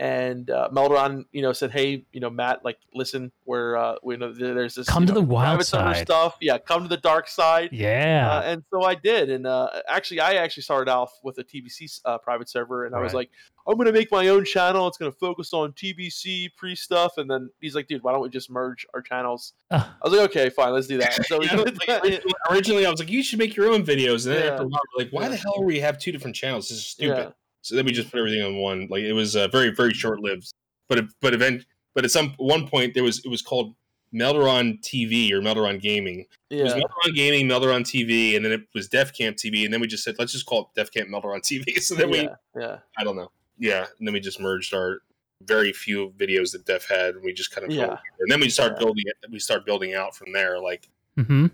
And 0.00 0.48
uh, 0.48 0.68
Melderon, 0.72 1.24
you 1.32 1.42
know, 1.42 1.52
said, 1.52 1.72
"Hey, 1.72 2.04
you 2.12 2.20
know, 2.20 2.30
Matt, 2.30 2.64
like, 2.64 2.78
listen, 2.94 3.32
we're, 3.46 3.76
uh, 3.76 3.96
we 4.00 4.16
know 4.16 4.32
there's 4.32 4.76
this 4.76 4.88
Come 4.88 5.06
to 5.06 5.12
know, 5.12 5.18
the 5.20 5.26
wild 5.26 5.64
side." 5.64 5.96
stuff. 6.06 6.36
Yeah, 6.40 6.58
come 6.58 6.84
to 6.84 6.88
the 6.88 6.96
dark 6.98 7.26
side." 7.26 7.70
yeah. 7.72 8.30
Uh, 8.30 8.42
and 8.42 8.62
so 8.70 8.84
I 8.84 8.94
did, 8.94 9.28
and 9.28 9.44
uh, 9.44 9.68
actually, 9.88 10.20
I 10.20 10.34
actually 10.34 10.62
started 10.62 10.88
off 10.88 11.10
with 11.24 11.38
a 11.38 11.44
TBC 11.44 12.00
uh, 12.04 12.16
private 12.18 12.48
server, 12.48 12.86
and 12.86 12.94
I 12.94 13.00
was 13.00 13.12
like, 13.12 13.28
"I'm 13.66 13.74
going 13.74 13.86
to 13.88 13.92
make 13.92 14.12
my 14.12 14.28
own 14.28 14.44
channel. 14.44 14.86
It's 14.86 14.98
going 14.98 15.10
to 15.10 15.18
focus 15.18 15.52
on 15.52 15.72
TBC 15.72 16.50
pre 16.56 16.76
stuff." 16.76 17.18
And 17.18 17.28
then 17.28 17.50
he's 17.60 17.74
like, 17.74 17.88
"Dude, 17.88 18.04
why 18.04 18.12
don't 18.12 18.22
we 18.22 18.28
just 18.28 18.50
merge 18.50 18.86
our 18.94 19.02
channels?" 19.02 19.54
Uh, 19.72 19.82
I 20.00 20.08
was 20.08 20.16
like, 20.16 20.30
"Okay, 20.30 20.48
fine, 20.48 20.72
let's 20.74 20.86
do 20.86 20.98
that." 20.98 21.26
So 21.26 21.40
we 21.40 21.46
Yeah, 21.50 21.56
like, 21.56 21.88
originally, 22.04 22.20
originally, 22.52 22.86
I 22.86 22.90
was 22.90 23.00
like, 23.00 23.10
you 23.10 23.24
should 23.24 23.40
make 23.40 23.56
your 23.56 23.72
own 23.72 23.82
videos. 23.84 24.26
And 24.26 24.36
then 24.36 24.44
Yeah. 24.44 24.50
after 24.52 24.62
a 24.62 24.66
while, 24.68 24.80
we're 24.96 25.04
like, 25.06 25.12
why 25.12 25.22
Yeah. 25.22 25.28
the 25.30 25.36
hell 25.38 25.54
are 25.58 25.64
we 25.64 25.80
have 25.80 25.98
two 25.98 26.12
different 26.12 26.36
channels? 26.36 26.68
This 26.68 26.78
is 26.78 26.86
stupid. 26.86 27.32
Yeah. 27.68 27.70
So 27.70 27.76
then 27.76 27.84
we 27.84 27.92
just 27.92 28.10
put 28.10 28.18
everything 28.18 28.42
on 28.42 28.56
one. 28.56 28.88
Like 28.90 29.02
it 29.02 29.12
was 29.12 29.36
uh, 29.36 29.48
very, 29.48 29.70
very 29.70 29.92
short 29.92 30.20
lived. 30.20 30.52
But 30.88 30.98
it- 30.98 31.06
but 31.20 31.34
event 31.34 31.64
but 31.94 32.04
at 32.04 32.10
some 32.10 32.34
one 32.38 32.68
point 32.68 32.94
there 32.94 33.02
was 33.02 33.18
it 33.24 33.28
was 33.28 33.42
called 33.42 33.74
Melderon 34.14 34.80
TV 34.80 35.30
or 35.32 35.40
Melderon 35.40 35.80
Gaming. 35.80 36.24
It 36.50 36.62
was 36.62 36.74
Yeah, 36.74 36.80
Melderon 36.80 37.14
Gaming, 37.14 37.46
Melderon 37.46 37.82
TV, 37.82 38.36
and 38.36 38.44
then 38.44 38.52
it 38.52 38.62
was 38.74 38.88
Def 38.88 39.12
Camp 39.12 39.36
TV, 39.36 39.64
and 39.64 39.72
then 39.72 39.80
we 39.80 39.86
just 39.86 40.02
said 40.04 40.14
let's 40.18 40.32
just 40.32 40.46
call 40.46 40.62
it 40.62 40.66
Def 40.76 40.90
Camp 40.90 41.08
Melderon 41.10 41.40
TV. 41.42 41.64
So 41.82 41.94
then 41.94 42.10
we 42.10 42.22
yeah, 42.22 42.34
yeah, 42.56 42.76
I 42.98 43.04
don't 43.04 43.16
know. 43.16 43.30
Yeah, 43.58 43.86
and 43.98 44.06
then 44.06 44.12
we 44.14 44.20
just 44.20 44.40
merged 44.40 44.72
our 44.72 45.00
very 45.42 45.72
few 45.72 46.10
videos 46.16 46.52
that 46.52 46.64
Def 46.64 46.88
had, 46.88 47.16
and 47.16 47.24
we 47.24 47.32
just 47.32 47.50
kind 47.50 47.66
of 47.66 47.72
Yeah. 47.72 47.96
and 48.20 48.30
then 48.30 48.40
we 48.40 48.48
start 48.48 48.72
Yeah. 48.72 48.78
building 48.78 49.04
it. 49.06 49.30
We 49.30 49.38
start 49.40 49.66
building 49.66 49.94
out 49.94 50.16
from 50.16 50.32
there. 50.32 50.58
Like 50.60 50.88
mm-hmm. 51.18 51.46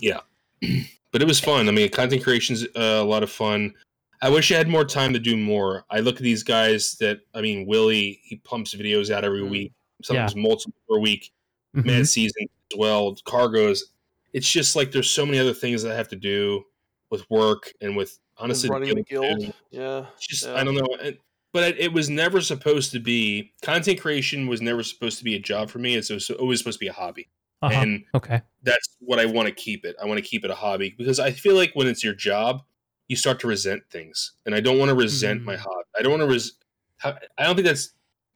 yeah. 0.00 0.20
but 1.12 1.22
it 1.22 1.26
was 1.28 1.40
fun. 1.40 1.68
I 1.68 1.72
mean, 1.72 1.88
content 1.88 2.22
creation's 2.22 2.64
uh, 2.76 3.00
a 3.00 3.04
lot 3.04 3.22
of 3.22 3.30
fun. 3.30 3.74
I 4.24 4.30
wish 4.30 4.50
I 4.50 4.56
had 4.56 4.68
more 4.68 4.84
time 4.86 5.12
to 5.12 5.18
do 5.18 5.36
more. 5.36 5.84
I 5.90 6.00
look 6.00 6.16
at 6.16 6.22
these 6.22 6.42
guys 6.42 6.96
that 7.00 7.20
I 7.34 7.42
mean, 7.42 7.66
Willie 7.66 8.20
he 8.24 8.36
pumps 8.36 8.74
videos 8.74 9.10
out 9.10 9.22
every 9.24 9.42
Mhm. 9.42 9.50
week, 9.50 9.72
sometimes 10.02 10.34
multiple 10.34 10.74
per 10.88 10.98
week. 10.98 11.30
hmm 11.74 11.86
Mad 11.86 12.08
season 12.08 12.46
as 12.72 12.78
well, 12.78 13.14
Kargoz. 13.26 13.82
It's 14.32 14.50
just 14.50 14.76
like 14.76 14.92
there's 14.92 15.10
so 15.10 15.26
many 15.26 15.38
other 15.38 15.52
things 15.52 15.82
that 15.82 15.92
I 15.92 15.96
have 15.96 16.08
to 16.08 16.16
do 16.16 16.64
with 17.10 17.28
work 17.30 17.72
and 17.82 17.96
with 17.96 18.18
And 18.38 18.44
honestly 18.44 18.70
running 18.70 19.02
guild 19.08 19.40
guild. 19.40 19.54
Yeah, 19.70 20.06
just 20.18 20.44
Yeah. 20.46 20.54
I 20.54 20.64
don't 20.64 20.74
know. 20.74 20.86
It, 21.02 21.20
but 21.52 21.64
it, 21.64 21.78
it 21.80 21.92
was 21.92 22.08
never 22.08 22.40
supposed 22.40 22.92
to 22.92 23.00
be 23.00 23.52
content 23.62 24.00
creation 24.00 24.46
was 24.48 24.60
never 24.62 24.82
supposed 24.82 25.18
to 25.18 25.24
be 25.24 25.34
a 25.36 25.38
job 25.38 25.68
for 25.68 25.78
me. 25.80 25.96
It's 25.96 26.10
always 26.10 26.30
always 26.30 26.58
supposed 26.60 26.78
to 26.80 26.84
be 26.84 26.88
a 26.88 26.92
hobby, 26.94 27.28
Uh-huh. 27.62 27.74
and 27.80 28.04
okay. 28.14 28.40
that's 28.62 28.96
what 29.00 29.18
I 29.20 29.26
want 29.26 29.48
to 29.48 29.54
keep 29.54 29.84
it. 29.84 29.94
I 30.02 30.06
want 30.06 30.18
to 30.18 30.26
keep 30.26 30.44
it 30.46 30.50
a 30.50 30.54
hobby 30.54 30.94
because 30.96 31.20
I 31.20 31.30
feel 31.30 31.54
like 31.56 31.72
when 31.74 31.86
it's 31.86 32.02
your 32.02 32.14
job, 32.14 32.62
you 33.08 33.16
start 33.16 33.40
to 33.40 33.46
resent 33.46 33.82
things, 33.90 34.32
and 34.46 34.54
I 34.54 34.60
don't 34.60 34.78
want 34.78 34.88
to 34.90 34.94
resent 34.94 35.42
Mm. 35.42 35.44
my 35.44 35.56
hobby. 35.56 35.84
I 35.98 36.02
don't 36.02 36.10
want 36.12 36.22
to 36.22 36.28
res. 36.28 36.52
I 37.02 37.12
don't 37.44 37.54
think 37.54 37.66
that's 37.66 37.90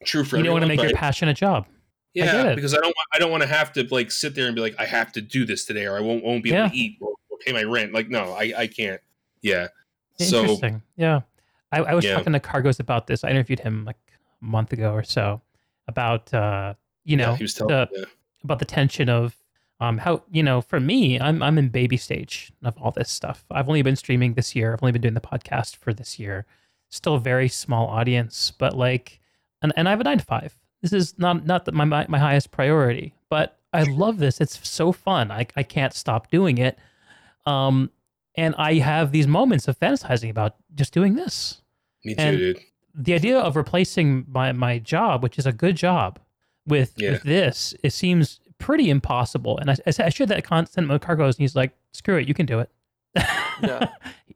true 0.04 0.24
for 0.24 0.36
You 0.36 0.42
don't 0.42 0.52
want 0.52 0.62
to 0.64 0.68
make 0.68 0.80
your 0.80 0.90
I- 0.90 0.92
passion 0.92 1.28
a 1.28 1.34
job. 1.34 1.66
yeah, 2.14 2.48
it. 2.48 2.54
because 2.56 2.74
I 2.74 2.78
don't 2.78 2.86
want 2.88 3.08
I 3.14 3.18
don't 3.18 3.30
want 3.30 3.42
to 3.42 3.48
have 3.48 3.72
to 3.74 3.86
like 3.90 4.10
sit 4.10 4.34
there 4.34 4.46
and 4.46 4.54
be 4.54 4.60
like 4.60 4.74
I 4.78 4.84
have 4.84 5.12
to 5.12 5.20
do 5.20 5.44
this 5.46 5.64
today 5.64 5.86
or 5.86 5.96
I 5.96 6.00
won't 6.00 6.22
won't 6.24 6.42
be 6.44 6.52
able 6.52 6.68
to 6.70 6.76
eat 6.76 6.98
or, 7.00 7.14
or 7.30 7.38
pay 7.38 7.52
my 7.52 7.62
rent. 7.64 7.92
Like 7.94 8.08
no, 8.08 8.32
I 8.32 8.52
I 8.56 8.66
can't. 8.66 9.00
Yeah. 9.42 9.68
So 10.18 10.40
Interesting. 10.40 10.82
yeah. 10.96 11.20
I, 11.72 11.80
I 11.80 11.94
was 11.94 12.04
Yeah. 12.04 12.14
talking 12.16 12.32
to 12.32 12.40
Kargoz 12.40 12.80
about 12.80 13.06
this. 13.06 13.24
I 13.24 13.30
interviewed 13.30 13.60
him 13.60 13.84
like 13.84 13.96
a 14.42 14.44
month 14.44 14.72
ago 14.72 14.92
or 14.92 15.02
so 15.04 15.40
about 15.86 16.32
uh, 16.34 16.74
you 17.04 17.16
know 17.16 17.30
yeah, 17.30 17.36
he 17.36 17.44
was 17.44 17.54
telling 17.54 17.74
the, 17.74 17.88
yeah. 17.92 18.04
about 18.44 18.58
the 18.58 18.64
tension 18.64 19.08
of 19.08 19.34
um 19.80 19.98
how 19.98 20.22
you 20.30 20.42
know 20.42 20.60
for 20.60 20.80
me 20.80 21.20
I'm 21.20 21.42
I'm 21.42 21.56
in 21.58 21.68
baby 21.68 21.96
stage 21.96 22.52
of 22.64 22.76
all 22.78 22.90
this 22.90 23.10
stuff. 23.10 23.44
I've 23.50 23.68
only 23.68 23.82
been 23.82 23.96
streaming 23.96 24.34
this 24.34 24.54
year. 24.56 24.72
I've 24.72 24.82
only 24.82 24.92
been 24.92 25.02
doing 25.02 25.14
the 25.14 25.20
podcast 25.20 25.76
for 25.76 25.92
this 25.92 26.18
year. 26.18 26.46
Still 26.90 27.14
a 27.14 27.20
very 27.20 27.48
small 27.48 27.86
audience, 27.88 28.50
but 28.58 28.76
like 28.76 29.20
and, 29.62 29.72
and 29.76 29.88
I 29.88 29.90
have 29.92 30.00
a 30.00 30.04
9 30.04 30.18
to 30.18 30.24
5. 30.24 30.58
This 30.82 30.92
is 30.92 31.18
not 31.18 31.44
not 31.46 31.72
my 31.72 31.84
my 31.84 32.06
my 32.08 32.18
highest 32.18 32.50
priority, 32.50 33.14
but 33.28 33.58
I 33.72 33.82
love 33.82 34.18
this. 34.18 34.40
It's 34.40 34.66
so 34.68 34.92
fun. 34.92 35.30
I 35.30 35.46
I 35.56 35.62
can't 35.62 35.92
stop 35.94 36.30
doing 36.30 36.58
it. 36.58 36.78
Um 37.46 37.90
and 38.36 38.54
I 38.56 38.74
have 38.74 39.10
these 39.12 39.26
moments 39.26 39.68
of 39.68 39.78
fantasizing 39.78 40.30
about 40.30 40.54
just 40.74 40.92
doing 40.94 41.14
this 41.14 41.60
Me 42.04 42.14
too, 42.14 42.20
and- 42.22 42.38
dude. 42.38 42.58
the 42.94 43.14
idea 43.14 43.38
of 43.38 43.54
replacing 43.56 44.26
my 44.28 44.52
my 44.52 44.78
job, 44.78 45.22
which 45.22 45.38
is 45.38 45.46
a 45.46 45.52
good 45.52 45.76
job, 45.76 46.18
with 46.66 46.94
Yeah. 46.96 47.12
with 47.12 47.22
this, 47.22 47.74
it 47.82 47.92
seems 47.92 48.40
pretty 48.58 48.90
impossible. 48.90 49.58
And 49.58 49.70
I, 49.70 49.76
I, 49.86 49.90
said- 49.90 50.06
I 50.06 50.08
shared 50.10 50.30
that 50.30 50.44
content 50.44 50.88
with 50.88 51.02
Kargoz, 51.02 51.28
and 51.30 51.38
he's 51.38 51.56
like, 51.56 51.72
"Screw 51.92 52.16
it, 52.16 52.28
you 52.28 52.34
can 52.34 52.46
do 52.46 52.60
it. 52.60 52.70
Yeah. 53.60 53.88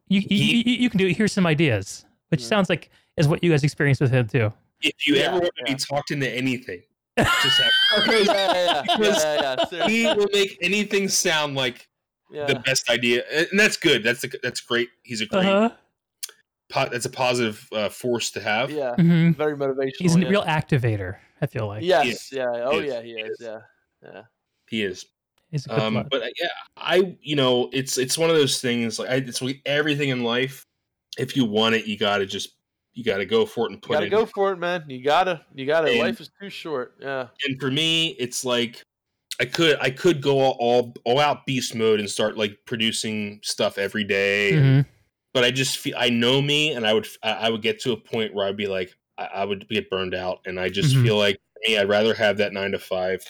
you, 0.09 0.20
you, 0.28 0.36
you, 0.66 0.73
you 0.73 0.90
can 0.90 0.99
do 0.99 1.07
it. 1.07 1.16
Here's 1.16 1.32
some 1.32 1.47
ideas." 1.47 2.05
Which 2.31 2.40
Mhm. 2.40 2.44
sounds 2.49 2.69
like 2.70 2.89
is 3.19 3.28
what 3.28 3.44
you 3.44 3.51
guys 3.51 3.62
experienced 3.62 4.01
with 4.01 4.11
him 4.11 4.27
too. 4.27 4.53
If 4.81 5.07
you 5.07 5.15
Yeah, 5.16 5.23
ever 5.27 5.40
want 5.40 5.51
to 5.59 5.65
be 5.65 5.74
talked 5.74 6.11
into 6.11 6.28
anything, 6.28 6.82
just 7.19 7.61
have, 7.61 7.70
yeah, 8.09 8.15
yeah, 8.23 8.24
yeah, 8.24 8.82
Because 8.97 9.23
yeah, 9.23 9.57
yeah, 9.70 9.86
he 9.89 10.07
will 10.07 10.28
make 10.32 10.57
anything 10.62 11.09
sound 11.09 11.55
like 11.55 11.89
yeah. 12.32 12.47
the 12.47 12.55
best 12.61 12.89
idea, 12.89 13.23
and 13.31 13.47
that's 13.53 13.77
good. 13.77 14.03
That's 14.03 14.23
the, 14.23 14.39
that's 14.43 14.61
great. 14.62 14.89
He's 15.03 15.20
a 15.20 15.27
great. 15.27 15.44
Uh-huh. 15.47 15.70
Po- 16.70 16.89
that's 16.89 17.05
a 17.05 17.11
positive 17.11 17.69
uh, 17.73 17.90
force 17.90 18.31
to 18.31 18.40
have. 18.40 18.70
yeah, 18.70 18.94
hmm 18.97 19.32
very 19.32 19.55
motivational. 19.57 19.93
He's 19.99 20.16
a 20.16 20.20
yeah. 20.20 20.28
real 20.28 20.43
activator. 20.44 21.16
I 21.43 21.47
feel 21.47 21.66
like 21.66 21.82
Yes, 21.85 22.32
yeah. 22.32 22.47
Oh 22.65 22.81
yeah, 22.81 23.03
he 23.03 23.09
he 23.12 23.20
is. 23.20 23.31
is. 23.32 23.47
Yeah, 23.47 23.59
yeah. 24.02 24.22
He 24.68 24.82
is. 24.82 25.06
he's 25.50 25.66
a 25.66 25.70
good 25.70 25.78
Um, 25.78 25.92
blood. 25.94 26.08
but 26.10 26.22
uh, 26.22 26.26
yeah, 26.40 26.48
I 26.76 27.16
you 27.20 27.36
know 27.36 27.68
it's 27.72 27.98
it's 27.98 28.16
one 28.18 28.30
of 28.30 28.36
those 28.36 28.60
things 28.60 28.98
like 28.98 29.10
I, 29.10 29.14
it's 29.16 29.42
like 29.42 29.60
everything 29.66 30.08
in 30.10 30.22
life. 30.24 30.64
If 31.18 31.36
you 31.36 31.44
want 31.44 31.74
it, 31.74 31.86
you 31.86 31.98
got 31.98 32.18
to 32.18 32.26
just 32.26 32.50
you 32.94 33.04
got 33.04 33.18
to 33.18 33.26
go 33.26 33.44
for 33.46 33.66
it 33.66 33.72
and 33.72 33.76
You 33.76 33.80
put 33.80 33.92
gotta 33.94 34.06
it. 34.06 34.10
go 34.10 34.26
for 34.26 34.52
it, 34.52 34.56
man. 34.58 34.84
You 34.88 35.02
gotta, 35.02 35.42
you 35.54 35.66
gotta. 35.66 35.90
And- 35.90 36.00
Life 36.00 36.20
is 36.20 36.30
too 36.40 36.48
short. 36.50 36.94
Yeah, 37.00 37.28
and 37.46 37.60
for 37.60 37.70
me, 37.70 38.08
it's 38.18 38.44
like 38.44 38.82
I 39.40 39.44
could 39.46 39.78
I 39.80 39.90
could 39.90 40.20
go 40.22 40.40
all, 40.40 40.56
all 40.58 40.94
all 41.04 41.18
out 41.18 41.44
beast 41.46 41.74
mode 41.74 42.00
and 42.00 42.08
start 42.08 42.36
like 42.38 42.58
producing 42.66 43.40
stuff 43.42 43.76
every 43.78 44.04
day. 44.04 44.52
Mhm. 44.54 44.86
But 45.34 45.44
I 45.44 45.50
just 45.50 45.78
feel 45.78 45.94
I 45.98 46.08
know 46.10 46.40
me, 46.42 46.72
and 46.72 46.86
I 46.86 46.92
would 46.94 47.08
I 47.22 47.30
I 47.32 47.48
would 47.50 47.62
get 47.62 47.80
to 47.80 47.92
a 47.92 47.96
point 47.96 48.34
where 48.34 48.46
I'd 48.46 48.56
be 48.56 48.66
like 48.68 48.94
I, 49.18 49.24
I 49.26 49.44
would 49.44 49.68
get 49.68 49.88
burned 49.90 50.14
out, 50.14 50.40
and 50.46 50.58
I 50.60 50.68
just 50.68 50.94
Mhm. 50.94 51.02
feel 51.02 51.16
like 51.18 51.38
hey, 51.62 51.78
I'd 51.78 51.88
rather 51.88 52.12
have 52.14 52.36
that 52.38 52.52
nine 52.52 52.72
to 52.72 52.78
five 52.78 53.22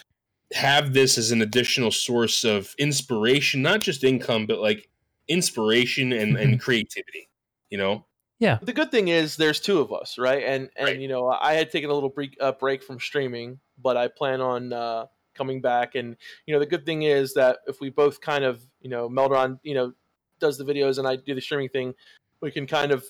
have 0.55 0.93
this 0.93 1.19
as 1.19 1.31
an 1.31 1.43
additional 1.43 1.91
source 1.91 2.45
of 2.45 2.75
inspiration, 2.79 3.63
not 3.63 3.81
just 3.81 4.05
income, 4.05 4.47
but 4.47 4.59
like 4.59 4.89
inspiration 5.29 6.13
and, 6.13 6.37
and 6.37 6.61
creativity. 6.61 7.29
You 7.71 7.79
know, 7.79 8.05
Yeah. 8.39 8.59
the 8.63 8.73
good 8.73 8.91
thing 8.91 9.09
is 9.09 9.37
there's 9.37 9.61
two 9.61 9.81
of 9.81 9.93
us, 9.93 10.19
right? 10.19 10.43
And 10.45 10.69
and 10.77 10.87
Right. 10.89 10.99
you 10.99 11.09
know, 11.09 11.29
I 11.29 11.55
had 11.55 11.71
taken 11.71 11.89
a 11.91 11.95
little 11.95 12.11
break, 12.11 12.37
uh, 12.41 12.53
break 12.53 12.83
from 12.83 13.01
streaming, 13.01 13.59
but 13.81 13.97
I 13.97 14.09
plan 14.09 14.41
on 14.41 14.73
uh, 14.73 15.07
coming 15.35 15.61
back. 15.63 15.95
And 15.95 16.17
you 16.47 16.53
know, 16.53 16.61
the 16.61 16.67
good 16.67 16.85
thing 16.85 17.03
is 17.03 17.33
that 17.35 17.59
if 17.67 17.81
we 17.81 17.89
both 17.89 18.21
kind 18.21 18.45
of 18.45 18.63
you 18.83 18.91
know 18.91 19.09
Melderon, 19.09 19.59
you 19.63 19.75
know, 19.75 19.93
does 20.39 20.59
the 20.59 20.65
videos 20.65 20.99
and 20.99 21.07
I 21.09 21.17
do 21.17 21.35
the 21.35 21.41
streaming 21.41 21.71
thing, 21.71 21.95
we 22.43 22.51
can 22.51 22.67
kind 22.67 22.93
of 22.93 23.05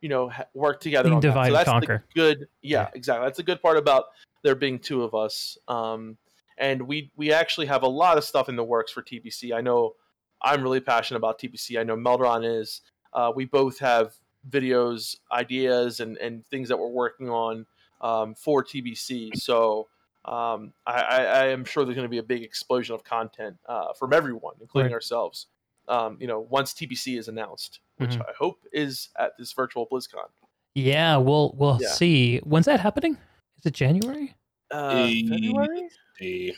you 0.00 0.08
know 0.08 0.30
ha- 0.30 0.46
work 0.54 0.80
together. 0.80 1.08
On 1.10 1.20
can 1.20 1.20
that. 1.20 1.28
divide 1.28 1.44
So 1.44 1.46
and 1.48 1.54
that's 1.56 1.68
conquer. 1.68 2.04
the 2.14 2.14
good. 2.20 2.38
Yeah, 2.62 2.82
Yeah. 2.82 2.88
exactly. 2.94 3.26
That's 3.26 3.36
the 3.36 3.42
good 3.42 3.60
part 3.60 3.76
about 3.76 4.04
there 4.42 4.54
being 4.54 4.78
two 4.78 5.02
of 5.02 5.14
us. 5.14 5.58
Um, 5.68 6.16
and 6.58 6.82
we 6.82 7.10
we 7.16 7.32
actually 7.32 7.66
have 7.66 7.82
a 7.82 7.88
lot 7.88 8.18
of 8.18 8.24
stuff 8.24 8.48
in 8.48 8.56
the 8.56 8.64
works 8.64 8.92
for 8.92 9.02
TBC. 9.02 9.54
I 9.54 9.60
know 9.60 9.94
I'm 10.42 10.62
really 10.62 10.80
passionate 10.80 11.18
about 11.18 11.38
TBC. 11.40 11.78
I 11.78 11.82
know 11.82 11.96
Melderon 11.96 12.44
is. 12.60 12.82
Uh, 13.12 13.32
we 13.34 13.44
both 13.46 13.78
have 13.78 14.12
videos, 14.50 15.16
ideas, 15.32 16.00
and, 16.00 16.16
and 16.18 16.46
things 16.46 16.68
that 16.68 16.76
we're 16.78 16.88
working 16.88 17.28
on 17.30 17.66
um, 18.00 18.34
for 18.34 18.62
TBC. 18.62 19.34
So 19.36 19.88
um, 20.26 20.72
I, 20.86 21.00
I, 21.00 21.16
I 21.24 21.46
am 21.46 21.64
sure 21.64 21.84
there's 21.84 21.94
going 21.96 22.04
to 22.06 22.10
be 22.10 22.18
a 22.18 22.22
big 22.22 22.42
explosion 22.42 22.94
of 22.94 23.02
content 23.04 23.56
uh, 23.66 23.92
from 23.94 24.12
everyone, 24.12 24.54
including 24.60 24.90
Right. 24.92 24.94
ourselves. 24.94 25.46
Um, 25.88 26.16
you 26.20 26.26
know, 26.26 26.40
once 26.50 26.74
TBC 26.74 27.18
is 27.18 27.28
announced, 27.28 27.80
which 27.98 28.10
Mhm. 28.10 28.22
I 28.28 28.32
hope 28.38 28.58
is 28.72 29.08
at 29.18 29.36
this 29.38 29.52
virtual 29.52 29.86
BlizzCon. 29.86 30.28
Yeah, 30.74 31.16
we'll 31.16 31.54
we'll 31.56 31.78
Yeah. 31.80 31.88
see. 31.88 32.38
When's 32.40 32.66
that 32.66 32.80
happening? 32.80 33.16
Is 33.58 33.64
it 33.66 33.72
January? 33.72 34.34
Uh, 34.70 35.08
February? 35.28 35.88
The 36.20 36.54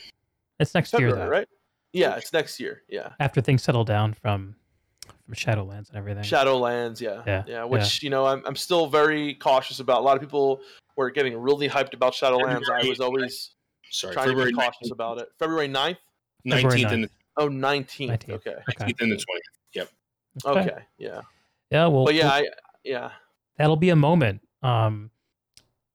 It's 0.59 0.73
next 0.73 0.93
year, 0.97 1.13
though. 1.13 1.27
right? 1.27 1.47
Yeah, 1.93 2.15
it's 2.15 2.31
next 2.33 2.59
year. 2.59 2.83
Yeah. 2.87 3.09
After 3.19 3.41
things 3.41 3.63
settle 3.63 3.83
down 3.83 4.13
from 4.13 4.55
from 5.25 5.33
Shadowlands 5.35 5.89
and 5.89 5.97
everything. 5.97 6.23
Shadowlands, 6.23 6.99
yeah, 6.99 7.21
Yeah, 7.25 7.43
yeah. 7.47 7.63
Which 7.63 8.01
you 8.01 8.09
know, 8.09 8.25
I'm, 8.25 8.43
I'm 8.45 8.55
still 8.55 8.87
very 8.87 9.35
cautious 9.35 9.79
about. 9.79 9.99
A 9.99 10.03
lot 10.03 10.15
of 10.15 10.21
people 10.21 10.61
were 10.95 11.11
getting 11.11 11.37
really 11.37 11.69
hyped 11.69 11.93
about 11.93 12.13
Shadowlands. 12.13 12.63
I 12.71 12.87
was 12.87 12.99
always 12.99 13.51
sorry, 13.91 14.13
trying 14.13 14.27
February 14.27 14.51
to 14.51 14.57
be 14.57 14.63
cautious 14.63 14.91
about 14.91 15.19
it. 15.19 15.29
February 15.39 15.69
9th? 15.69 15.97
February 16.49 16.81
19th 16.81 16.91
and 16.91 17.03
the, 17.05 17.09
Oh, 17.37 17.47
19th. 17.47 18.09
19th. 18.09 18.29
Okay. 18.31 18.51
Okay. 18.51 18.85
19th 18.85 19.01
and 19.01 19.11
the 19.11 19.15
20th. 19.15 19.23
Yep. 19.73 19.89
Okay. 20.45 20.77
Yeah. 20.97 21.21
Yeah. 21.71 21.87
Well. 21.87 22.05
But 22.05 22.15
yeah, 22.15 22.23
well, 22.25 22.33
I 22.33 22.47
yeah. 22.83 23.11
that'll 23.57 23.77
be 23.77 23.89
a 23.89 23.95
moment. 23.95 24.41
Um, 24.61 25.09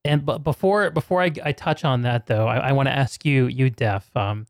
and 0.04 0.24
but 0.24 0.38
before 0.44 0.90
before 0.90 1.22
I, 1.22 1.30
I 1.44 1.52
touch 1.52 1.84
on 1.84 2.02
that 2.02 2.26
though, 2.26 2.46
I, 2.46 2.68
I 2.68 2.72
want 2.72 2.88
to 2.88 2.92
ask 2.92 3.24
you, 3.24 3.46
you 3.46 3.70
Def, 3.70 4.14
um, 4.16 4.46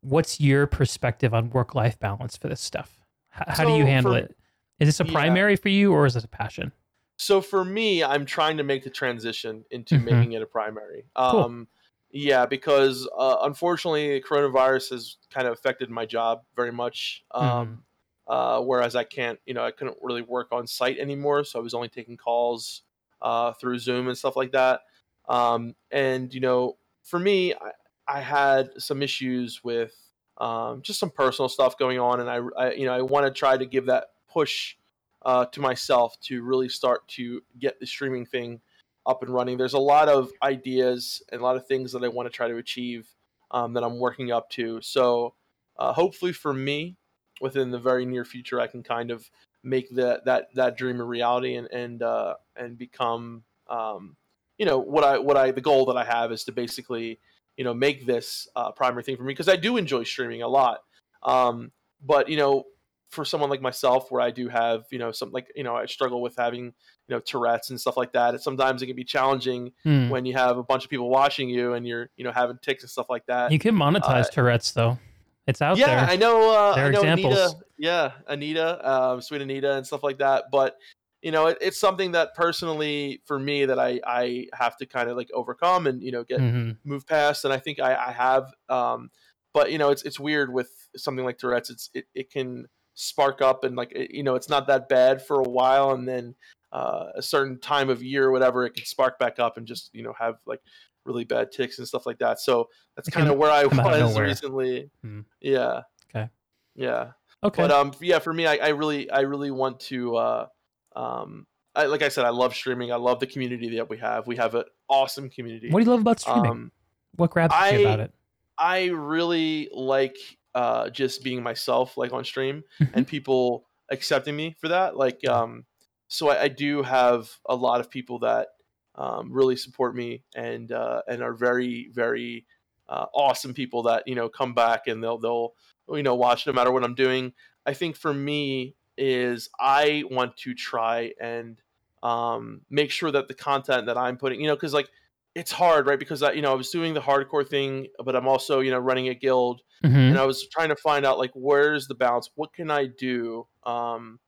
what's 0.00 0.40
your 0.40 0.66
perspective 0.66 1.34
on 1.34 1.50
work 1.50 1.74
life 1.74 1.98
balance 1.98 2.36
for 2.36 2.48
this 2.48 2.60
stuff? 2.60 2.98
H- 3.36 3.44
how 3.56 3.64
do 3.64 3.72
you 3.76 3.84
handle 3.86 4.12
for- 4.12 4.18
it? 4.18 4.36
Is 4.80 4.88
this 4.88 5.00
a 5.00 5.04
Yeah. 5.06 5.12
primary 5.12 5.56
for 5.56 5.68
you 5.68 5.92
or 5.92 6.04
is 6.06 6.16
it 6.16 6.24
a 6.24 6.28
passion? 6.28 6.72
So 7.16 7.40
for 7.40 7.64
me, 7.64 8.02
I'm 8.02 8.24
trying 8.26 8.56
to 8.56 8.64
make 8.64 8.82
the 8.82 8.90
transition 8.90 9.64
into 9.70 9.94
Mhm. 9.96 10.04
making 10.04 10.32
it 10.32 10.42
a 10.42 10.46
primary. 10.46 11.04
Cool. 11.16 11.24
Um, 11.40 11.68
yeah, 12.10 12.44
because 12.46 13.08
uh, 13.16 13.36
unfortunately, 13.42 14.20
coronavirus 14.20 14.90
has 14.90 15.16
kind 15.30 15.46
of 15.46 15.52
affected 15.52 15.90
my 15.90 16.06
job 16.06 16.42
very 16.56 16.72
much. 16.72 17.24
Mm-hmm. 17.32 17.46
Um, 17.46 17.84
uh, 18.26 18.60
whereas 18.62 18.96
I 18.96 19.04
can't, 19.04 19.38
you 19.46 19.52
know, 19.54 19.64
I 19.64 19.70
couldn't 19.70 19.98
really 20.00 20.22
work 20.22 20.48
on 20.50 20.66
site 20.66 20.98
anymore, 20.98 21.44
so 21.44 21.58
I 21.58 21.62
was 21.62 21.74
only 21.74 21.88
taking 21.88 22.16
calls 22.16 22.82
uh, 23.22 23.52
through 23.52 23.78
Zoom 23.78 24.08
and 24.08 24.16
stuff 24.18 24.34
like 24.36 24.52
that. 24.52 24.80
Um, 25.28 25.74
and 25.90 26.32
you 26.32 26.40
know, 26.40 26.76
for 27.02 27.18
me, 27.18 27.54
I, 27.54 27.70
I 28.06 28.20
had 28.20 28.70
some 28.78 29.02
issues 29.02 29.62
with 29.64 29.94
um, 30.38 30.82
just 30.82 30.98
some 30.98 31.10
personal 31.10 31.48
stuff 31.48 31.78
going 31.78 31.98
on, 31.98 32.20
and 32.20 32.30
I, 32.30 32.40
I 32.58 32.72
you 32.72 32.86
know, 32.86 32.92
I 32.92 33.02
want 33.02 33.26
to 33.26 33.32
try 33.32 33.56
to 33.56 33.66
give 33.66 33.86
that 33.86 34.08
push 34.30 34.76
uh, 35.24 35.46
to 35.46 35.60
myself 35.60 36.18
to 36.20 36.42
really 36.42 36.68
start 36.68 37.06
to 37.08 37.42
get 37.58 37.80
the 37.80 37.86
streaming 37.86 38.26
thing 38.26 38.60
up 39.06 39.22
and 39.22 39.32
running. 39.32 39.56
There's 39.56 39.74
a 39.74 39.78
lot 39.78 40.08
of 40.08 40.30
ideas 40.42 41.22
and 41.30 41.40
a 41.40 41.44
lot 41.44 41.56
of 41.56 41.66
things 41.66 41.92
that 41.92 42.04
I 42.04 42.08
want 42.08 42.26
to 42.26 42.32
try 42.32 42.48
to 42.48 42.56
achieve 42.56 43.08
um, 43.50 43.74
that 43.74 43.84
I'm 43.84 43.98
working 43.98 44.32
up 44.32 44.50
to. 44.50 44.80
So 44.82 45.34
uh, 45.78 45.92
hopefully 45.92 46.32
for 46.32 46.52
me, 46.52 46.96
within 47.40 47.70
the 47.70 47.78
very 47.78 48.06
near 48.06 48.24
future, 48.24 48.60
I 48.60 48.66
can 48.66 48.82
kind 48.82 49.10
of 49.10 49.28
make 49.62 49.88
that 49.90 50.26
that 50.26 50.54
that 50.54 50.76
dream 50.76 51.00
a 51.00 51.04
reality 51.04 51.56
and 51.56 51.68
and 51.72 52.02
uh, 52.02 52.34
and 52.56 52.78
become 52.78 53.44
um, 53.68 54.16
you 54.64 54.70
know 54.70 54.78
what 54.78 55.04
I 55.04 55.18
what 55.18 55.36
I 55.36 55.50
the 55.50 55.60
goal 55.60 55.84
that 55.86 55.96
I 55.98 56.04
have 56.04 56.32
is 56.32 56.44
to 56.44 56.52
basically 56.52 57.20
you 57.58 57.64
know 57.64 57.74
make 57.74 58.06
this 58.06 58.48
uh, 58.56 58.72
primary 58.72 59.02
thing 59.02 59.18
for 59.18 59.22
me 59.22 59.32
because 59.34 59.46
I 59.46 59.56
do 59.56 59.76
enjoy 59.76 60.04
streaming 60.04 60.40
a 60.40 60.48
lot. 60.48 60.78
Um, 61.22 61.70
but 62.02 62.30
you 62.30 62.38
know 62.38 62.64
for 63.10 63.26
someone 63.26 63.50
like 63.50 63.60
myself 63.60 64.10
where 64.10 64.22
I 64.22 64.30
do 64.30 64.48
have, 64.48 64.86
you 64.90 64.98
know, 64.98 65.12
some 65.12 65.30
like, 65.30 65.46
you 65.54 65.62
know, 65.62 65.76
I 65.76 65.86
struggle 65.86 66.20
with 66.20 66.34
having, 66.36 66.64
you 66.64 66.72
know, 67.10 67.20
Tourette's 67.20 67.70
and 67.70 67.80
stuff 67.80 67.96
like 67.96 68.12
that. 68.14 68.40
Sometimes 68.40 68.82
it 68.82 68.86
can 68.86 68.96
be 68.96 69.04
challenging 69.04 69.70
Hmm. 69.84 70.08
when 70.08 70.24
you 70.24 70.32
have 70.32 70.58
a 70.58 70.64
bunch 70.64 70.82
of 70.82 70.90
people 70.90 71.08
watching 71.08 71.48
you 71.48 71.74
and 71.74 71.86
you're, 71.86 72.10
you 72.16 72.24
know, 72.24 72.32
having 72.32 72.58
ticks 72.60 72.82
and 72.82 72.90
stuff 72.90 73.06
like 73.08 73.24
that. 73.26 73.52
You 73.52 73.60
can 73.60 73.76
monetize 73.76 74.28
Tourette's 74.30 74.72
though. 74.72 74.98
It's 75.46 75.62
out 75.62 75.76
yeah, 75.76 76.06
there. 76.06 76.10
I 76.14 76.16
know. 76.16 76.50
Uh, 76.50 76.74
There 76.74 76.86
I 76.86 76.88
are 76.88 76.92
know 76.92 77.00
examples. 77.02 77.34
Anita. 77.34 77.56
Yeah, 77.78 78.12
Anita, 78.26 78.90
um, 78.90 79.20
sweet 79.20 79.42
Anita, 79.42 79.74
and 79.76 79.86
stuff 79.86 80.02
like 80.02 80.18
that. 80.18 80.46
But 80.50 80.76
you 81.24 81.30
know, 81.30 81.46
it, 81.46 81.58
it's 81.62 81.78
something 81.80 82.12
that 82.12 82.34
personally, 82.34 83.22
for 83.24 83.38
me, 83.38 83.64
that 83.64 83.78
I 83.78 83.98
I 84.06 84.46
have 84.52 84.76
to 84.76 84.86
kind 84.86 85.08
of 85.08 85.16
like 85.16 85.30
overcome 85.32 85.86
and 85.86 86.02
you 86.02 86.12
know 86.12 86.22
get 86.22 86.40
Mhm. 86.40 86.76
move 86.84 87.06
past. 87.06 87.44
And 87.44 87.52
I 87.52 87.58
think 87.58 87.80
I, 87.80 87.94
I 87.96 88.12
have. 88.12 88.52
Um, 88.68 89.10
but 89.54 89.72
you 89.72 89.78
know, 89.78 89.90
it's 89.90 90.02
it's 90.02 90.20
weird 90.20 90.52
with 90.52 90.70
something 90.96 91.24
like 91.24 91.38
Tourette's. 91.38 91.70
It's 91.70 91.90
it, 91.94 92.04
it 92.14 92.30
can 92.30 92.66
spark 92.92 93.40
up 93.40 93.64
and 93.64 93.74
like 93.74 93.90
it, 93.92 94.10
you 94.10 94.22
know, 94.22 94.34
it's 94.34 94.50
not 94.50 94.66
that 94.66 94.88
bad 94.88 95.22
for 95.26 95.40
a 95.40 95.48
while, 95.48 95.92
and 95.92 96.06
then 96.06 96.34
uh, 96.72 97.06
a 97.14 97.22
certain 97.22 97.58
time 97.58 97.88
of 97.88 98.02
year 98.02 98.26
or 98.26 98.30
whatever, 98.30 98.66
it 98.66 98.74
can 98.74 98.84
spark 98.84 99.18
back 99.18 99.38
up 99.38 99.56
and 99.56 99.66
just 99.66 99.90
you 99.94 100.02
know 100.02 100.12
have 100.18 100.36
like 100.44 100.60
really 101.06 101.24
bad 101.24 101.50
ticks 101.52 101.78
and 101.78 101.88
stuff 101.88 102.04
like 102.04 102.18
that. 102.18 102.38
So 102.38 102.68
that's 102.96 103.08
kind 103.08 103.30
of 103.30 103.38
where 103.38 103.50
I 103.50 103.62
come 103.68 103.80
out 103.80 103.94
of 103.94 104.08
was 104.08 104.18
recently. 104.18 104.90
Hmm. 105.02 105.20
Yeah. 105.40 105.82
Okay. 106.14 106.28
Yeah. 106.74 107.12
Okay. 107.42 107.62
But 107.62 107.70
um, 107.70 107.92
yeah, 108.00 108.18
for 108.18 108.32
me, 108.32 108.46
I, 108.46 108.56
I 108.56 108.68
really, 108.68 109.10
I 109.10 109.20
really 109.20 109.50
want 109.50 109.80
to, 109.80 110.16
uh, 110.16 110.46
um, 110.94 111.46
I, 111.74 111.86
like 111.86 112.02
I 112.02 112.08
said, 112.08 112.24
I 112.24 112.30
love 112.30 112.54
streaming. 112.54 112.92
I 112.92 112.96
love 112.96 113.18
the 113.20 113.26
community 113.26 113.76
that 113.76 113.88
we 113.90 113.98
have. 113.98 114.26
We 114.26 114.36
have 114.36 114.54
an 114.54 114.64
awesome 114.88 115.28
community. 115.28 115.70
what 115.70 115.80
do 115.80 115.84
you 115.84 115.90
love 115.90 116.00
about 116.02 116.20
streaming? 116.20 116.50
um, 116.50 116.72
what 117.16 117.30
grabs 117.30 117.54
you 117.72 117.80
about 117.80 118.00
it? 118.00 118.12
I 118.56 118.86
really 118.86 119.68
like 119.72 120.16
uh, 120.54 120.88
just 120.90 121.24
being 121.24 121.42
myself, 121.42 121.96
like 121.96 122.12
on 122.12 122.24
stream, 122.24 122.62
Mhm. 122.80 122.90
and 122.94 123.06
people 123.06 123.66
accepting 123.90 124.36
me 124.36 124.54
for 124.60 124.68
that. 124.68 124.96
Like, 124.96 125.26
um, 125.28 125.64
so 126.06 126.28
I, 126.28 126.42
I 126.42 126.48
do 126.48 126.82
have 126.82 127.28
a 127.46 127.56
lot 127.56 127.80
of 127.80 127.90
people 127.90 128.20
that 128.20 128.48
um, 128.94 129.32
really 129.32 129.56
support 129.56 129.96
me 129.96 130.22
and 130.36 130.70
uh, 130.70 131.02
and 131.08 131.22
are 131.22 131.34
very, 131.34 131.90
very 131.92 132.46
uh, 132.88 133.06
awesome 133.12 133.52
people 133.54 133.82
that 133.84 134.06
you 134.06 134.14
know 134.14 134.28
come 134.28 134.54
back 134.54 134.86
and 134.86 135.02
they'll 135.02 135.18
they'll 135.18 135.54
you 135.88 136.04
know 136.04 136.14
watch 136.14 136.46
no 136.46 136.52
matter 136.52 136.70
what 136.70 136.84
I'm 136.84 136.94
doing. 136.94 137.32
I 137.66 137.74
think 137.74 137.96
for 137.96 138.14
me 138.14 138.76
is 138.96 139.48
I 139.58 140.04
want 140.10 140.36
to 140.38 140.54
try 140.54 141.12
and 141.20 141.60
um, 142.02 142.62
make 142.70 142.90
sure 142.90 143.10
that 143.10 143.28
the 143.28 143.34
content 143.34 143.86
that 143.86 143.96
I'm 143.96 144.16
putting, 144.16 144.40
you 144.40 144.46
know, 144.46 144.54
because 144.56 144.74
like 144.74 144.88
it's 145.34 145.50
hard, 145.50 145.86
right? 145.86 145.98
Because 145.98 146.22
I, 146.22 146.32
you 146.32 146.42
know, 146.42 146.52
I 146.52 146.54
was 146.54 146.70
doing 146.70 146.94
the 146.94 147.00
hardcore 147.00 147.48
thing, 147.48 147.88
but 148.04 148.14
I'm 148.14 148.28
also, 148.28 148.60
you 148.60 148.70
know, 148.70 148.78
running 148.78 149.08
a 149.08 149.14
guild, 149.14 149.62
Mhm. 149.82 150.10
and 150.10 150.18
I 150.18 150.24
was 150.26 150.46
trying 150.48 150.68
to 150.68 150.76
find 150.76 151.04
out 151.04 151.18
like 151.18 151.32
where's 151.34 151.88
the 151.88 151.94
balance. 151.94 152.30
What 152.36 152.52
can 152.52 152.70
I 152.70 152.86
do? 152.86 153.46
Um, 153.64 154.20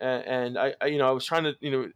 and, 0.00 0.24
and 0.24 0.58
I, 0.58 0.74
I, 0.80 0.86
you 0.86 0.98
know, 0.98 1.08
I 1.08 1.12
was 1.12 1.24
trying 1.26 1.44
to, 1.44 1.54
you 1.60 1.70
know, 1.70 1.90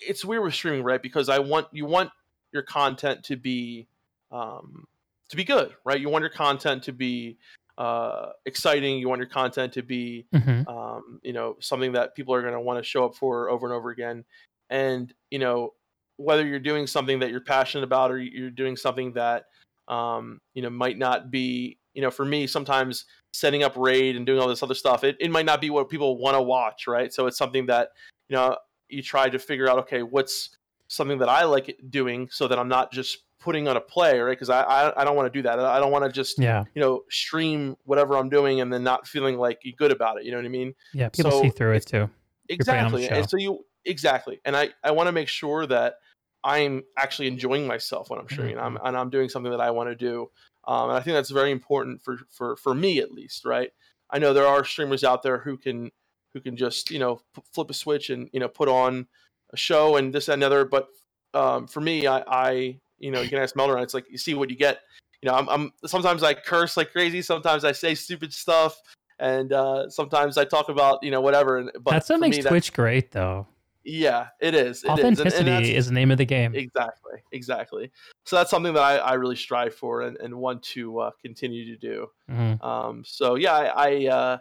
it's 0.00 0.24
weird 0.24 0.42
with 0.42 0.54
streaming, 0.54 0.82
right? 0.82 1.02
Because 1.02 1.28
I 1.28 1.38
want 1.40 1.68
you 1.72 1.86
want 1.86 2.10
your 2.52 2.62
content 2.62 3.24
to 3.24 3.36
be, 3.36 3.88
um, 4.32 4.86
to 5.28 5.36
be 5.36 5.44
good, 5.44 5.76
right? 5.84 6.00
You 6.00 6.08
want 6.08 6.22
your 6.22 6.30
content 6.30 6.84
to 6.84 6.92
be 6.92 7.38
uh, 7.78 8.30
exciting. 8.46 8.98
You 8.98 9.08
want 9.08 9.20
your 9.20 9.28
content 9.28 9.72
to 9.74 9.82
be 9.82 10.26
Mhm. 10.34 10.68
um, 10.68 11.20
you 11.22 11.32
know 11.32 11.56
something 11.60 11.92
that 11.92 12.14
people 12.14 12.34
are 12.34 12.42
going 12.42 12.54
to 12.54 12.60
want 12.60 12.78
to 12.78 12.82
show 12.82 13.04
up 13.04 13.14
for 13.14 13.48
over 13.50 13.66
and 13.66 13.74
over 13.74 13.90
again 13.90 14.24
and 14.68 15.12
you 15.30 15.38
know 15.38 15.74
whether 16.16 16.46
you're 16.46 16.58
doing 16.60 16.86
something 16.86 17.18
that 17.20 17.30
you're 17.30 17.40
passionate 17.40 17.82
about 17.84 18.10
or 18.10 18.18
you're 18.18 18.50
doing 18.50 18.76
something 18.76 19.12
that 19.14 19.46
um, 19.88 20.40
you 20.54 20.62
know 20.62 20.70
might 20.70 20.98
not 20.98 21.30
be 21.30 21.78
you 21.94 22.02
know 22.02 22.10
for 22.10 22.24
me 22.24 22.46
sometimes 22.46 23.06
setting 23.32 23.62
up 23.62 23.74
raid 23.76 24.16
and 24.16 24.26
doing 24.26 24.38
all 24.40 24.48
this 24.48 24.62
other 24.62 24.74
stuff 24.74 25.02
it, 25.04 25.16
it 25.20 25.30
might 25.30 25.46
not 25.46 25.60
be 25.60 25.70
what 25.70 25.88
people 25.88 26.18
want 26.18 26.36
to 26.36 26.42
watch 26.42 26.86
right 26.86 27.12
so 27.12 27.26
it's 27.26 27.38
something 27.38 27.66
that 27.66 27.88
you 28.28 28.36
know 28.36 28.56
you 28.88 29.02
try 29.02 29.28
to 29.28 29.38
figure 29.38 29.68
out 29.68 29.78
okay 29.78 30.02
what's 30.02 30.56
something 30.88 31.18
that 31.18 31.28
i 31.28 31.44
like 31.44 31.76
doing 31.90 32.28
so 32.30 32.46
that 32.46 32.58
i'm 32.58 32.68
not 32.68 32.92
just 32.92 33.18
putting 33.40 33.66
on 33.68 33.76
a 33.76 33.80
play 33.80 34.18
right 34.20 34.32
because 34.36 34.50
I, 34.50 34.62
I 34.62 35.00
i 35.00 35.04
don't 35.04 35.16
want 35.16 35.32
to 35.32 35.36
do 35.38 35.42
that 35.42 35.58
i 35.58 35.80
don't 35.80 35.90
want 35.90 36.04
to 36.04 36.12
just 36.12 36.38
Yeah. 36.38 36.64
you 36.74 36.80
know 36.80 37.02
stream 37.10 37.76
whatever 37.84 38.16
i'm 38.16 38.28
doing 38.28 38.60
and 38.60 38.72
then 38.72 38.84
not 38.84 39.06
feeling 39.08 39.38
like 39.38 39.60
good 39.78 39.90
about 39.92 40.18
it 40.18 40.24
you 40.24 40.30
know 40.30 40.36
what 40.36 40.44
i 40.44 40.48
mean 40.50 40.74
Yeah. 40.92 41.08
People 41.08 41.30
So 41.30 41.42
see 41.42 41.48
through 41.50 41.72
it 41.72 41.86
too. 41.86 42.10
putting 42.48 42.74
on 42.74 42.92
a 42.92 42.96
exactly 42.98 43.08
and 43.08 43.30
so 43.30 43.36
you 43.38 43.64
exactly 43.86 44.40
and 44.44 44.56
i 44.56 44.68
i 44.84 44.90
want 44.90 45.06
to 45.08 45.12
make 45.12 45.28
sure 45.28 45.66
that 45.66 45.94
I'm 46.42 46.84
actually 46.96 47.28
enjoying 47.28 47.66
myself 47.66 48.08
when 48.08 48.18
I'm 48.18 48.26
streaming, 48.26 48.56
Mm-hmm. 48.56 48.78
I'm, 48.78 48.86
and 48.86 48.96
I'm 48.96 49.10
doing 49.10 49.28
something 49.28 49.50
that 49.52 49.60
I 49.60 49.70
want 49.72 49.90
to 49.90 49.94
do. 49.94 50.30
Um, 50.66 50.88
and 50.88 50.96
I 50.96 51.00
think 51.00 51.14
that's 51.14 51.28
very 51.30 51.50
important 51.50 52.00
for, 52.02 52.16
for 52.30 52.56
for 52.56 52.74
me 52.74 52.98
at 53.00 53.12
least, 53.12 53.44
right? 53.44 53.70
I 54.08 54.18
know 54.18 54.32
there 54.32 54.46
are 54.46 54.64
streamers 54.64 55.04
out 55.04 55.22
there 55.22 55.36
who 55.40 55.58
can 55.58 55.90
who 56.32 56.40
can 56.40 56.56
just 56.56 56.90
you 56.90 56.98
know 56.98 57.20
p- 57.34 57.42
flip 57.52 57.68
a 57.68 57.74
switch 57.74 58.08
and 58.08 58.30
you 58.32 58.40
know 58.40 58.48
put 58.48 58.70
on 58.70 59.06
a 59.52 59.56
show 59.58 59.96
and 59.96 60.14
this 60.14 60.26
that, 60.26 60.32
and 60.32 60.42
other. 60.42 60.64
But 60.64 60.88
um, 61.34 61.66
for 61.66 61.82
me, 61.82 62.06
I, 62.06 62.24
I 62.26 62.80
you 63.00 63.10
know 63.10 63.20
you 63.20 63.28
can 63.28 63.38
ask 63.38 63.56
Melder, 63.56 63.78
it's 63.78 63.94
like 63.94 64.06
you 64.10 64.18
see 64.18 64.34
what 64.34 64.50
you 64.50 64.56
get. 64.56 64.80
You 65.22 65.28
know, 65.30 65.36
I'm, 65.36 65.48
I'm 65.48 65.72
sometimes 65.86 66.22
I 66.22 66.34
curse 66.34 66.76
like 66.76 66.92
crazy, 66.92 67.20
sometimes 67.22 67.64
I 67.64 67.72
say 67.72 67.94
stupid 67.94 68.32
stuff, 68.32 68.80
and 69.18 69.52
uh, 69.52 69.90
sometimes 69.90 70.38
I 70.38 70.44
talk 70.44 70.68
about 70.68 71.02
you 71.02 71.10
know 71.10 71.20
whatever. 71.20 71.58
And 71.58 71.70
but 71.82 71.90
That's 71.90 72.08
what 72.08 72.20
makes 72.20 72.36
me, 72.38 72.42
Twitch 72.44 72.72
great, 72.72 73.10
though. 73.12 73.46
yeah, 73.84 74.28
it 74.40 74.54
is. 74.54 74.60
It 74.60 74.64
is. 74.64 74.84
And- 74.84 74.88
and 74.88 75.18
Authenticity 75.18 75.74
is 75.74 75.86
the 75.88 75.92
name 75.92 76.10
of 76.10 76.18
the 76.18 76.24
game. 76.24 76.54
Exactly, 76.54 77.18
exactly. 77.32 77.90
So 78.24 78.36
that's 78.36 78.50
something 78.50 78.72
that 78.74 78.82
I, 78.82 78.96
I 78.96 79.14
really 79.14 79.36
strive 79.36 79.74
for 79.74 80.02
and, 80.02 80.16
and 80.18 80.34
want 80.34 80.62
to 80.74 81.00
uh, 81.00 81.10
continue 81.22 81.66
to 81.66 81.76
do. 81.76 82.06
Mhm. 82.30 82.62
Um, 82.64 83.02
so 83.04 83.34
yeah, 83.34 83.54
I, 83.54 83.88
I 83.88 84.06
uh, 84.06 84.38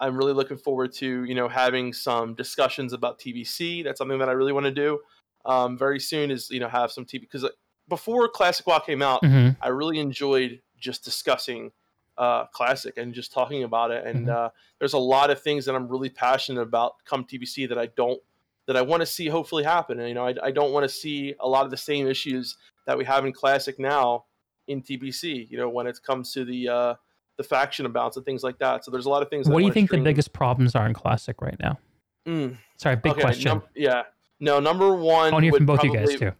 I'm 0.00 0.16
really 0.16 0.32
looking 0.32 0.56
forward 0.56 0.92
to 0.94 1.24
you 1.24 1.34
know 1.34 1.48
having 1.48 1.92
some 1.92 2.34
discussions 2.34 2.92
about 2.94 3.18
TBC. 3.18 3.84
That's 3.84 3.98
something 3.98 4.18
that 4.18 4.28
I 4.28 4.32
really 4.32 4.52
want 4.52 4.64
to 4.64 4.72
do 4.72 5.00
um, 5.44 5.76
very 5.76 6.00
soon. 6.00 6.30
Is 6.30 6.48
you 6.50 6.60
know 6.60 6.68
have 6.68 6.90
some 6.90 7.04
TV 7.04 7.20
because 7.20 7.44
before 7.88 8.28
Classic 8.28 8.66
WoW 8.66 8.78
came 8.80 9.02
out, 9.02 9.22
Mhm. 9.22 9.56
I 9.60 9.68
really 9.68 9.98
enjoyed 9.98 10.60
just 10.78 11.04
discussing 11.04 11.72
uh, 12.18 12.44
Classic 12.48 12.98
and 12.98 13.14
just 13.14 13.32
talking 13.32 13.62
about 13.62 13.90
it. 13.90 14.06
And 14.06 14.26
Mhm. 14.26 14.30
uh, 14.34 14.50
there's 14.78 14.92
a 14.92 14.98
lot 14.98 15.30
of 15.30 15.40
things 15.40 15.64
that 15.64 15.74
I'm 15.74 15.88
really 15.88 16.10
passionate 16.10 16.60
about 16.60 16.96
come 17.06 17.24
TBC 17.24 17.66
that 17.68 17.78
I 17.78 17.86
don't 17.86 18.20
that 18.66 18.76
I 18.76 18.82
want 18.82 19.00
to 19.00 19.06
see 19.06 19.26
hopefully 19.28 19.64
happen. 19.64 19.98
And 19.98 20.08
you 20.08 20.14
know, 20.14 20.26
I, 20.26 20.34
I 20.42 20.50
don't 20.52 20.72
want 20.72 20.84
to 20.84 20.88
see 20.88 21.34
a 21.40 21.48
lot 21.48 21.64
of 21.64 21.70
the 21.70 21.76
same 21.76 22.06
issues 22.06 22.58
that 22.86 22.96
we 22.98 23.04
have 23.06 23.24
in 23.24 23.32
Classic 23.32 23.76
now 23.78 24.26
in 24.68 24.82
TBC. 24.82 25.50
You 25.50 25.56
know, 25.56 25.68
when 25.70 25.86
it 25.86 25.98
comes 26.06 26.32
to 26.34 26.44
the 26.44 26.68
uh, 26.68 26.94
the 27.38 27.42
faction 27.42 27.90
balance 27.90 28.16
and 28.16 28.26
things 28.26 28.42
like 28.44 28.58
that. 28.58 28.84
So 28.84 28.90
there's 28.90 29.06
a 29.06 29.10
lot 29.10 29.22
of 29.22 29.30
things. 29.30 29.46
that 29.46 29.52
What 29.52 29.60
do 29.60 29.66
you 29.66 29.72
think 29.72 29.90
the 29.90 29.98
biggest 29.98 30.32
problems 30.34 30.74
are 30.76 30.86
in 30.86 30.92
Classic 30.92 31.40
right 31.40 31.56
now? 31.58 31.78
Mm, 32.26 32.58
Sorry, 32.76 32.94
big 32.96 33.12
okay, 33.12 33.20
question. 33.22 33.48
num- 33.48 33.62
yeah. 33.74 34.02
No, 34.38 34.60
number 34.60 34.94
one. 34.94 35.28
I 35.28 35.30
want 35.32 35.42
to 35.44 35.50
hear 35.50 35.52
from 35.56 35.66
both 35.66 35.82
you 35.82 35.92
guys 35.94 36.14
too. 36.14 36.32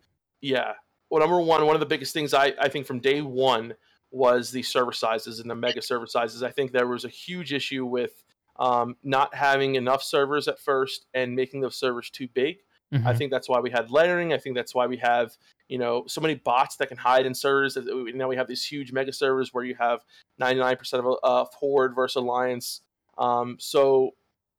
Yeah. 0.42 0.74
Well, 1.12 1.20
number 1.20 1.42
one, 1.42 1.66
one 1.66 1.76
of 1.76 1.80
the 1.80 1.84
biggest 1.86 2.14
things 2.14 2.32
I, 2.32 2.54
I 2.58 2.70
think 2.70 2.86
from 2.86 2.98
day 2.98 3.20
one 3.20 3.74
was 4.10 4.50
the 4.50 4.62
server 4.62 4.92
sizes 4.92 5.40
and 5.40 5.50
the 5.50 5.54
mega 5.54 5.82
server 5.82 6.06
sizes. 6.06 6.42
I 6.42 6.50
think 6.50 6.72
there 6.72 6.86
was 6.86 7.04
a 7.04 7.10
huge 7.10 7.52
issue 7.52 7.84
with 7.84 8.24
um, 8.58 8.96
not 9.02 9.34
having 9.34 9.74
enough 9.74 10.02
servers 10.02 10.48
at 10.48 10.58
first 10.58 11.04
and 11.12 11.36
making 11.36 11.60
those 11.60 11.76
servers 11.76 12.08
too 12.08 12.28
big. 12.28 12.60
I 12.94 12.96
Mhm. 12.96 13.18
think 13.18 13.30
that's 13.30 13.46
why 13.46 13.60
we 13.60 13.68
had 13.70 13.90
layering. 13.90 14.32
I 14.32 14.38
think 14.38 14.56
that's 14.56 14.74
why 14.74 14.86
we 14.86 14.96
have 14.98 15.36
you 15.68 15.76
know 15.76 16.04
so 16.06 16.22
many 16.22 16.34
bots 16.34 16.76
that 16.76 16.88
can 16.88 16.96
hide 16.96 17.26
in 17.26 17.34
servers. 17.34 17.76
Now 17.76 18.28
we 18.28 18.36
have 18.36 18.48
these 18.48 18.64
huge 18.64 18.90
mega 18.90 19.12
servers 19.12 19.52
where 19.52 19.64
you 19.64 19.74
have 19.74 20.00
99% 20.40 20.94
of 20.94 21.18
uh, 21.22 21.44
Horde 21.54 21.94
versus 21.94 22.16
Alliance. 22.16 22.80
Um, 23.18 23.56
so 23.60 24.14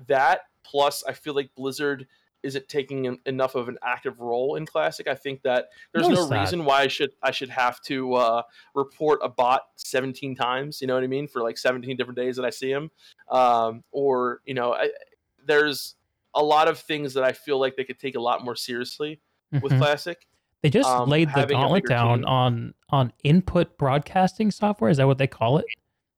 that 0.05 0.41
plus, 0.63 1.03
I 1.07 1.13
feel 1.13 1.33
like 1.33 1.49
Blizzard 1.55 2.07
isn't 2.43 2.67
taking 2.67 3.07
en- 3.07 3.19
enough 3.25 3.55
of 3.55 3.69
an 3.69 3.77
active 3.83 4.19
role 4.19 4.55
in 4.55 4.65
Classic. 4.65 5.07
I 5.07 5.15
think 5.15 5.41
that 5.43 5.69
there's 5.93 6.03
no 6.07 6.15
Noticed 6.15 6.29
that. 6.29 6.39
reason 6.41 6.65
why 6.65 6.81
I 6.81 6.87
should 6.87 7.11
I 7.23 7.31
should 7.31 7.49
have 7.49 7.81
to 7.83 8.13
uh, 8.15 8.41
report 8.75 9.19
a 9.23 9.29
bot 9.29 9.61
17 9.77 10.35
times. 10.35 10.81
You 10.81 10.87
know 10.87 10.95
what 10.95 11.03
I 11.03 11.07
mean? 11.07 11.27
For 11.27 11.41
like 11.41 11.57
17 11.57 11.95
different 11.97 12.17
days 12.17 12.35
that 12.35 12.45
I 12.45 12.49
see 12.49 12.69
him, 12.71 12.91
um, 13.31 13.83
or 13.91 14.41
you 14.45 14.53
know, 14.53 14.73
I, 14.73 14.89
there's 15.45 15.95
a 16.35 16.43
lot 16.43 16.67
of 16.67 16.79
things 16.79 17.13
that 17.13 17.23
I 17.23 17.31
feel 17.31 17.59
like 17.59 17.75
they 17.75 17.83
could 17.83 17.99
take 17.99 18.15
a 18.15 18.21
lot 18.21 18.43
more 18.43 18.55
seriously 18.55 19.19
with 19.61 19.71
Mhm. 19.71 19.77
Classic. 19.77 20.27
They 20.61 20.69
just 20.69 20.87
um, 20.89 21.09
laid 21.09 21.29
the 21.35 21.45
gauntlet 21.45 21.85
down 21.87 22.19
team. 22.19 22.25
on 22.27 22.73
on 22.89 23.13
input 23.23 23.77
broadcasting 23.77 24.49
software. 24.51 24.89
Is 24.89 24.97
that 24.97 25.07
what 25.07 25.17
they 25.17 25.27
call 25.27 25.57
it? 25.59 25.65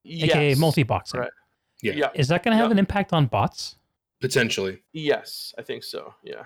AKA 0.06 0.50
Yes. 0.50 0.58
multi-boxing. 0.60 1.20
Right. 1.22 1.30
Yeah. 1.82 1.94
Yeah. 1.94 2.10
Is 2.14 2.28
that 2.28 2.44
going 2.44 2.52
to 2.52 2.58
have 2.58 2.66
Yep. 2.66 2.72
an 2.74 2.80
impact 2.80 3.12
on 3.14 3.26
bots? 3.26 3.76
Potentially. 4.26 4.80
Yes, 4.94 5.54
I 5.58 5.62
think 5.62 5.84
so. 5.84 6.14
Yeah. 6.24 6.44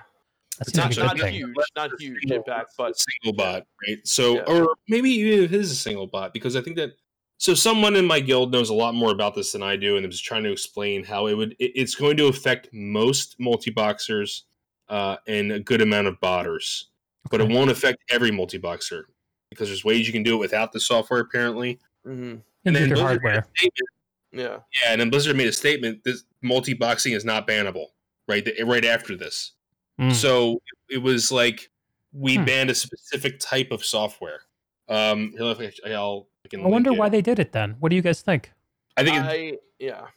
That 0.58 0.68
It's 0.68 0.74
seems 0.78 0.98
Not, 0.98 1.16
a 1.16 1.18
not 1.22 1.30
huge, 1.30 1.56
not 1.78 1.92
huge 2.00 2.20
Single- 2.22 2.38
impact, 2.38 2.74
but 2.78 2.94
single 2.98 3.34
bot, 3.38 3.66
right? 3.88 4.06
So, 4.06 4.36
Yeah. 4.36 4.42
or 4.48 4.76
maybe 4.90 5.10
even 5.12 5.46
if 5.46 5.54
it 5.54 5.60
is 5.60 5.72
a 5.72 5.76
single 5.76 6.08
bot, 6.08 6.34
because 6.34 6.56
I 6.58 6.62
think 6.62 6.76
that 6.76 6.92
so 7.38 7.54
someone 7.54 7.96
in 7.96 8.06
my 8.06 8.20
guild 8.20 8.52
knows 8.52 8.70
a 8.70 8.74
lot 8.74 8.94
more 8.94 9.12
about 9.14 9.34
this 9.36 9.54
than 9.54 9.64
I 9.64 9.78
do, 9.78 9.96
and 9.96 10.06
is 10.06 10.20
trying 10.20 10.44
to 10.44 10.52
explain 10.52 11.06
how 11.06 11.28
it 11.28 11.36
would. 11.36 11.56
It, 11.60 11.72
it's 11.76 11.96
going 11.96 12.18
to 12.18 12.28
affect 12.28 12.68
most 12.74 13.38
multi-boxers 13.40 14.44
uh, 14.90 15.16
and 15.28 15.52
a 15.54 15.60
good 15.62 15.82
amount 15.82 16.08
of 16.08 16.20
botters, 16.20 16.86
but 17.32 17.40
it 17.40 17.48
won't 17.48 17.72
affect 17.72 18.00
every 18.10 18.32
multi-boxer 18.32 19.08
because 19.50 19.70
there's 19.70 19.86
ways 19.86 20.06
you 20.06 20.12
can 20.12 20.24
do 20.24 20.34
it 20.36 20.40
without 20.40 20.74
the 20.74 20.80
software, 20.82 21.22
apparently. 21.22 21.80
mhm, 22.06 22.42
And 22.66 22.76
then 22.76 22.84
Include 22.84 22.90
your 22.90 22.98
Blizzard 22.98 23.24
made 23.24 23.30
a 23.30 23.32
hardware. 23.32 23.48
statement- 23.56 23.90
yeah. 24.32 24.58
yeah, 24.74 24.92
and 24.92 25.02
then 25.02 25.10
Blizzard 25.10 25.36
made 25.36 25.48
a 25.48 25.52
statement: 25.54 26.04
this 26.04 26.24
multi-boxing 26.42 27.14
is 27.14 27.26
not 27.26 27.48
bannable, 27.48 27.88
right? 28.28 28.44
th- 28.44 28.62
Right 28.64 28.86
after 28.86 29.16
this. 29.16 29.54
Mm. 30.00 30.14
So 30.14 30.62
it 30.90 31.00
was 31.00 31.32
like 31.32 31.70
we 32.14 32.38
Hmm. 32.38 32.46
banned 32.46 32.70
a 32.70 32.76
specific 32.76 33.40
type 33.40 33.72
of 33.72 33.84
software. 33.84 34.42
Um, 34.88 35.32
here, 35.38 35.44
let 35.44 35.60
I'll, 35.94 36.28
I, 36.46 36.48
can 36.48 36.62
I 36.62 36.68
wonder 36.68 36.94
why 36.94 37.10
they 37.10 37.22
did 37.22 37.38
it 37.40 37.52
then. 37.52 37.76
What 37.80 37.90
do 37.90 37.96
you 37.96 38.02
guys 38.02 38.22
think? 38.22 38.52
I 38.98 39.04
think 39.04 39.18
it, 39.18 39.24
I 39.24 39.58
yeah. 39.78 40.08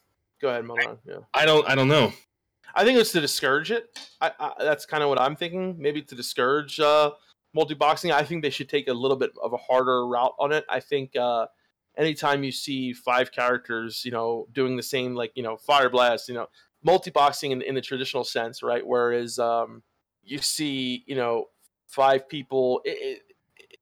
Go 0.40 0.48
ahead, 0.48 0.64
Milan. 0.64 0.98
Yeah. 1.06 1.18
I 1.34 1.44
don't. 1.44 1.68
I 1.68 1.74
don't 1.74 1.88
know. 1.88 2.12
I 2.74 2.84
think 2.84 2.98
it's 2.98 3.12
to 3.12 3.20
discourage 3.20 3.70
it. 3.70 3.98
I, 4.20 4.32
I, 4.40 4.52
that's 4.60 4.86
kind 4.86 5.02
of 5.02 5.10
what 5.10 5.20
I'm 5.20 5.36
thinking. 5.36 5.76
Maybe 5.78 6.00
to 6.02 6.14
discourage 6.14 6.80
uh, 6.80 7.10
multi-boxing. 7.52 8.12
I 8.12 8.22
think 8.22 8.42
they 8.42 8.50
should 8.50 8.68
take 8.68 8.88
a 8.88 8.92
little 8.94 9.16
bit 9.16 9.30
of 9.42 9.52
a 9.52 9.58
harder 9.58 10.06
route 10.06 10.34
on 10.38 10.52
it. 10.52 10.64
I 10.70 10.80
think 10.80 11.14
uh, 11.14 11.46
anytime 11.96 12.44
you 12.44 12.52
see 12.52 12.92
five 12.92 13.32
characters, 13.32 14.04
you 14.04 14.10
know, 14.10 14.46
doing 14.52 14.76
the 14.76 14.82
same, 14.82 15.14
like 15.14 15.32
you 15.34 15.42
know, 15.42 15.56
fire 15.56 15.90
blast, 15.90 16.28
you 16.28 16.34
know, 16.34 16.46
multi-boxing 16.82 17.50
in, 17.50 17.62
in 17.62 17.74
the 17.74 17.80
traditional 17.80 18.24
sense, 18.24 18.62
right? 18.62 18.86
Whereas 18.86 19.38
um, 19.38 19.82
you 20.22 20.38
see, 20.38 21.04
you 21.06 21.14
know, 21.14 21.46
five 21.86 22.28
people 22.28 22.80
it, 22.84 23.22
it, 23.58 23.78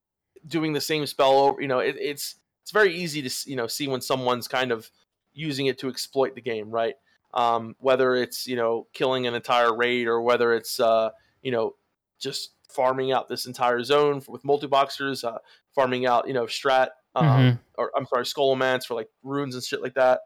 doing 0.47 0.73
the 0.73 0.81
same 0.81 1.07
spell 1.07 1.33
over, 1.33 1.61
you 1.61 1.69
know, 1.69 1.79
it, 1.79 1.97
it's 1.99 2.37
it's 2.63 2.71
very 2.71 2.95
easy 2.95 3.23
to 3.23 3.51
you 3.51 3.57
know 3.57 3.67
see 3.67 3.89
when 3.89 4.01
someone's 4.01 4.49
kind 4.49 4.73
of 4.73 4.91
using 5.33 5.67
it 5.67 5.79
to 5.79 5.89
exploit 5.89 6.35
the 6.35 6.41
game, 6.41 6.71
right? 6.71 6.95
um, 7.35 7.77
whether 7.79 8.15
it's 8.15 8.47
you 8.47 8.57
know 8.57 8.87
killing 8.93 9.27
an 9.27 9.35
entire 9.35 9.75
raid 9.75 10.07
or 10.07 10.21
whether 10.23 10.53
it's 10.53 10.81
uh, 10.81 11.11
you 11.43 11.51
know 11.51 11.75
just 12.19 12.51
farming 12.69 13.13
out 13.13 13.29
this 13.29 13.47
entire 13.47 13.83
zone 13.83 14.23
with 14.29 14.45
multi-boxers, 14.45 15.25
uh, 15.25 15.39
farming 15.75 16.07
out 16.07 16.27
you 16.27 16.35
know 16.35 16.45
strat 16.45 16.89
um, 17.15 17.27
Mhm. 17.27 17.61
or 17.79 17.91
I'm 17.97 18.07
sorry 18.07 18.25
Scholomance 18.25 18.85
for 18.87 18.95
like 18.95 19.09
runes 19.23 19.55
and 19.55 19.65
shit 19.65 19.83
like 19.83 19.95
that. 19.95 20.21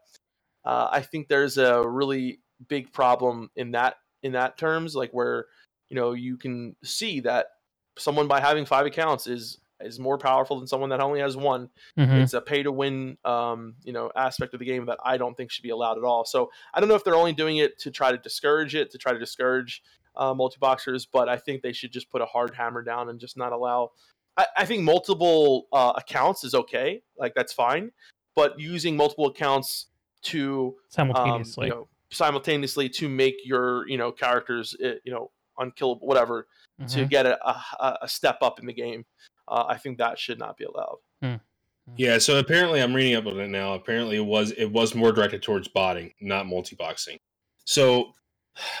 Uh, 0.63 0.89
I 0.91 1.01
think 1.01 1.27
there's 1.27 1.57
a 1.57 1.87
really 1.87 2.39
big 2.67 2.91
problem 2.93 3.49
in 3.55 3.71
that 3.71 3.97
in 4.23 4.31
that 4.33 4.57
terms, 4.57 4.95
like 4.95 5.11
where 5.11 5.47
you 5.89 5.95
know 5.95 6.13
you 6.13 6.37
can 6.37 6.75
see 6.83 7.19
that 7.21 7.47
someone 7.97 8.27
by 8.27 8.39
having 8.41 8.65
five 8.65 8.85
accounts 8.85 9.27
is 9.27 9.59
is 9.81 9.99
more 9.99 10.17
powerful 10.17 10.57
than 10.57 10.67
someone 10.67 10.89
that 10.89 11.01
only 11.01 11.19
has 11.19 11.35
one 11.35 11.69
Mhm. 11.97 12.23
it's 12.23 12.33
a 12.33 12.39
pay 12.41 12.63
to 12.63 12.71
win 12.71 13.17
um, 13.25 13.75
you 13.83 13.91
know 13.91 14.09
aspect 14.15 14.53
of 14.53 14.59
the 14.59 14.65
game 14.65 14.85
that 14.85 14.97
I 15.03 15.17
don't 15.17 15.35
think 15.35 15.51
should 15.51 15.63
be 15.63 15.69
allowed 15.69 15.97
at 15.97 16.03
all. 16.05 16.23
So 16.25 16.49
I 16.73 16.79
don't 16.79 16.87
know 16.89 16.95
if 16.95 17.03
they're 17.03 17.15
only 17.15 17.33
doing 17.33 17.57
it 17.57 17.77
to 17.79 17.91
try 17.91 18.11
to 18.11 18.17
discourage 18.17 18.73
it, 18.73 18.89
to 18.91 18.97
try 18.97 19.11
to 19.11 19.19
discourage 19.19 19.83
uh, 20.15 20.33
multi 20.33 20.57
boxers, 20.59 21.05
but 21.05 21.27
I 21.27 21.37
think 21.37 21.61
they 21.61 21.73
should 21.73 21.91
just 21.91 22.09
put 22.09 22.21
a 22.21 22.25
hard 22.25 22.55
hammer 22.55 22.81
down 22.81 23.09
and 23.09 23.19
just 23.19 23.35
not 23.37 23.51
allow. 23.51 23.91
I, 24.37 24.45
I 24.57 24.65
think 24.65 24.83
multiple 24.83 25.67
uh, 25.71 25.93
accounts 25.95 26.43
is 26.43 26.53
okay, 26.55 27.01
like 27.17 27.33
that's 27.35 27.53
fine, 27.53 27.91
but 28.35 28.59
using 28.59 28.95
multiple 28.97 29.27
accounts 29.27 29.87
to 30.23 30.75
um, 30.77 30.83
Simultaneously. 30.89 31.67
you 31.67 31.73
know, 31.73 31.87
simultaneously 32.11 32.89
to 32.89 33.07
make 33.09 33.35
your 33.45 33.87
you 33.87 33.97
know 33.97 34.11
characters 34.11 34.75
uh, 34.83 34.93
you 35.03 35.11
know 35.11 35.31
unkillable, 35.57 36.05
whatever, 36.05 36.47
to 36.87 37.05
Mhm. 37.05 37.09
get 37.09 37.25
a, 37.25 37.47
a, 37.47 37.97
a 38.01 38.07
step 38.07 38.37
up 38.41 38.59
in 38.59 38.65
the 38.65 38.73
game. 38.73 39.05
Uh, 39.47 39.65
I 39.67 39.77
think 39.77 39.97
that 39.99 40.19
should 40.19 40.39
not 40.39 40.57
be 40.57 40.65
allowed. 40.65 40.97
Yeah. 41.95 42.17
So 42.17 42.39
apparently, 42.39 42.81
I'm 42.81 42.93
reading 42.95 43.15
up 43.15 43.27
on 43.27 43.39
it 43.39 43.47
now. 43.47 43.75
Apparently, 43.75 44.17
it 44.17 44.25
was 44.25 44.51
it 44.51 44.65
was 44.71 44.95
more 44.95 45.11
directed 45.11 45.43
towards 45.43 45.67
botting, 45.67 46.13
not 46.19 46.45
multi-boxing. 46.47 47.19
So. 47.65 48.13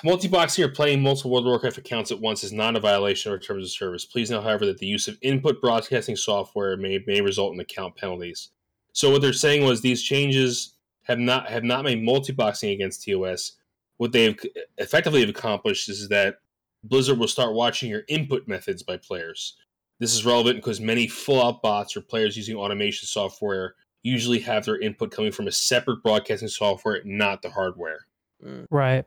Multi-boxing 0.03 0.63
or 0.63 0.69
playing 0.69 1.01
multiple 1.01 1.31
World 1.31 1.45
of 1.45 1.49
Warcraft 1.49 1.77
accounts 1.77 2.11
at 2.11 2.19
once 2.19 2.43
is 2.43 2.53
not 2.53 2.75
a 2.75 2.79
violation 2.79 3.31
of 3.31 3.35
our 3.35 3.39
terms 3.39 3.63
of 3.65 3.71
service. 3.71 4.05
Please 4.05 4.31
note, 4.31 4.43
however, 4.43 4.65
that 4.65 4.77
the 4.77 4.85
use 4.85 5.07
of 5.07 5.17
input 5.21 5.61
broadcasting 5.61 6.15
software 6.15 6.77
may, 6.77 7.03
may 7.05 7.21
result 7.21 7.53
in 7.53 7.59
account 7.59 7.95
penalties. 7.95 8.49
So 8.93 9.09
what 9.09 9.21
they're 9.21 9.33
saying 9.33 9.65
was 9.65 9.81
these 9.81 10.01
changes 10.01 10.75
have 11.03 11.19
not 11.19 11.49
have 11.49 11.63
not 11.63 11.83
made 11.83 12.03
multi-boxing 12.03 12.69
against 12.69 13.03
TOS. 13.03 13.53
What 13.97 14.11
they've 14.11 14.37
effectively 14.77 15.21
have 15.21 15.29
accomplished 15.29 15.89
is 15.89 16.09
that 16.09 16.35
Blizzard 16.83 17.19
will 17.19 17.27
start 17.27 17.53
watching 17.53 17.89
your 17.89 18.03
input 18.07 18.47
methods 18.47 18.83
by 18.83 18.97
players. 18.97 19.57
This 19.99 20.13
is 20.13 20.25
relevant 20.25 20.57
because 20.57 20.79
many 20.79 21.07
full-out 21.07 21.61
bots 21.61 21.95
or 21.95 22.01
players 22.01 22.35
using 22.35 22.55
automation 22.55 23.07
software 23.07 23.75
usually 24.03 24.39
have 24.39 24.65
their 24.65 24.79
input 24.79 25.11
coming 25.11 25.31
from 25.31 25.47
a 25.47 25.51
separate 25.51 26.03
broadcasting 26.03 26.47
software, 26.47 27.01
not 27.05 27.41
the 27.41 27.49
hardware. 27.49 28.07
Mm. 28.43 28.67
Right. 28.69 29.05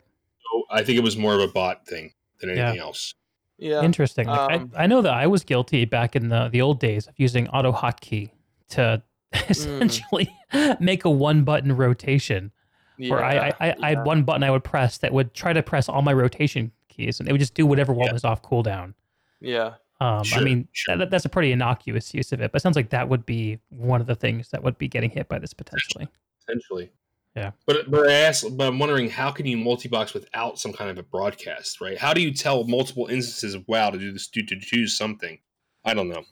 So 0.52 0.62
I 0.70 0.82
think 0.82 0.98
it 0.98 1.02
was 1.02 1.16
more 1.16 1.34
of 1.34 1.40
a 1.40 1.48
bot 1.48 1.86
thing 1.86 2.12
than 2.40 2.50
Yeah. 2.50 2.64
anything 2.68 2.80
else. 2.80 3.14
Yeah. 3.58 3.82
Interesting. 3.82 4.26
Like, 4.28 4.52
Um, 4.52 4.72
I, 4.76 4.84
I 4.84 4.86
know 4.86 5.02
that 5.02 5.12
I 5.12 5.26
was 5.26 5.42
guilty 5.44 5.84
back 5.84 6.14
in 6.14 6.28
the, 6.28 6.48
the 6.48 6.60
old 6.62 6.78
days 6.80 7.06
of 7.08 7.14
using 7.18 7.48
auto 7.48 7.72
hotkey 7.72 8.30
to 8.70 9.02
Mm. 9.34 9.50
essentially 9.50 10.34
make 10.80 11.04
a 11.04 11.10
one 11.10 11.44
button 11.44 11.76
rotation. 11.76 12.50
yeah. 12.96 13.10
Where 13.10 13.22
I, 13.24 13.48
I, 13.48 13.52
I, 13.68 13.74
I 13.82 13.88
had 13.90 14.04
one 14.06 14.22
button 14.22 14.42
I 14.42 14.50
would 14.50 14.64
press 14.64 14.96
that 14.98 15.12
would 15.12 15.34
try 15.34 15.52
to 15.52 15.62
press 15.62 15.88
all 15.88 16.00
my 16.02 16.12
rotation 16.14 16.72
keys 16.88 17.20
and 17.20 17.28
it 17.28 17.32
would 17.32 17.38
just 17.40 17.52
do 17.54 17.66
whatever 17.66 17.92
one 17.92 18.06
Yeah. 18.06 18.12
was 18.14 18.24
off 18.24 18.40
cooldown. 18.42 18.94
Yeah. 19.40 19.74
Um, 20.00 20.22
I 20.34 20.40
mean, 20.40 20.68
sure. 20.72 20.96
that, 20.96 21.10
that's 21.10 21.24
a 21.24 21.28
pretty 21.28 21.50
innocuous 21.52 22.14
use 22.14 22.32
of 22.32 22.40
it, 22.40 22.52
but 22.52 22.60
it 22.60 22.62
sounds 22.62 22.76
like 22.76 22.88
that 22.90 23.08
would 23.08 23.26
be 23.26 23.58
one 23.68 24.00
of 24.00 24.06
the 24.06 24.14
things 24.14 24.48
that 24.50 24.62
would 24.62 24.78
be 24.78 24.86
getting 24.88 25.10
hit 25.10 25.28
by 25.28 25.38
this 25.40 25.52
potentially. 25.52 26.06
potentially. 26.46 26.90
Yeah. 27.38 27.50
But 27.66 27.90
but 27.90 28.08
I 28.08 28.12
ask, 28.12 28.44
but 28.52 28.68
I'm 28.68 28.78
wondering 28.78 29.08
how 29.10 29.30
can 29.30 29.46
you 29.46 29.56
multi-box 29.56 30.14
without 30.14 30.58
some 30.58 30.72
kind 30.72 30.90
of 30.90 30.98
a 30.98 31.02
broadcast, 31.02 31.80
right? 31.80 31.96
How 31.96 32.12
do 32.12 32.20
you 32.20 32.32
tell 32.32 32.64
multiple 32.64 33.06
instances 33.06 33.54
of 33.54 33.66
WoW 33.68 33.90
to 33.90 33.98
do 33.98 34.12
this 34.12 34.28
to, 34.28 34.42
to 34.42 34.60
choose 34.60 34.96
something? 34.96 35.38
I 35.84 35.94
don't 35.94 36.08
know. 36.08 36.24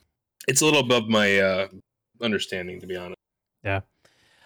It's 0.49 0.61
a 0.61 0.65
little 0.65 0.81
above 0.81 1.09
my 1.09 1.39
uh, 1.39 1.69
understanding, 2.23 2.81
to 2.81 2.87
be 2.87 2.97
honest. 2.97 3.17
Yeah. 3.65 3.81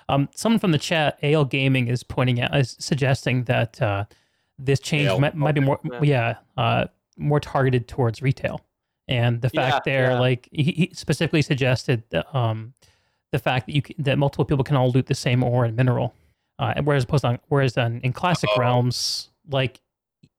Um, 0.08 0.28
someone 0.34 0.58
from 0.58 0.72
the 0.72 0.78
chat, 0.78 1.18
Ale 1.22 1.44
Gaming, 1.44 1.88
is 1.88 2.02
pointing 2.02 2.40
out, 2.40 2.56
is 2.56 2.76
suggesting 2.80 3.44
that 3.44 3.80
uh, 3.80 4.04
this 4.58 4.80
change 4.80 5.06
AL, 5.06 5.20
might, 5.20 5.34
might 5.34 5.52
be 5.52 5.60
more, 5.60 5.78
yeah. 5.84 6.00
yeah, 6.02 6.34
uh, 6.56 6.86
more 7.16 7.38
targeted 7.38 7.86
towards 7.86 8.20
retail. 8.20 8.60
And 9.08 9.40
the 9.40 9.50
Yeah, 9.52 9.70
fact 9.70 9.84
there, 9.84 10.12
yeah. 10.12 10.20
like 10.20 10.48
he, 10.52 10.62
he 10.62 10.90
specifically 10.94 11.42
suggested, 11.42 12.02
that, 12.10 12.34
um, 12.34 12.74
the 13.30 13.38
fact 13.38 13.66
that 13.66 13.74
you 13.74 13.82
can, 13.82 13.96
that 14.02 14.18
multiple 14.18 14.44
people 14.44 14.64
can 14.64 14.76
all 14.76 14.90
loot 14.90 15.06
the 15.06 15.14
same 15.14 15.44
ore 15.44 15.64
and 15.64 15.76
mineral, 15.76 16.14
uh, 16.60 16.80
whereas 16.84 17.02
opposed 17.04 17.24
on 17.24 17.38
whereas 17.48 17.76
on, 17.76 18.00
in 18.04 18.12
classic 18.12 18.48
Oh. 18.56 18.60
realms, 18.60 19.30
like 19.50 19.80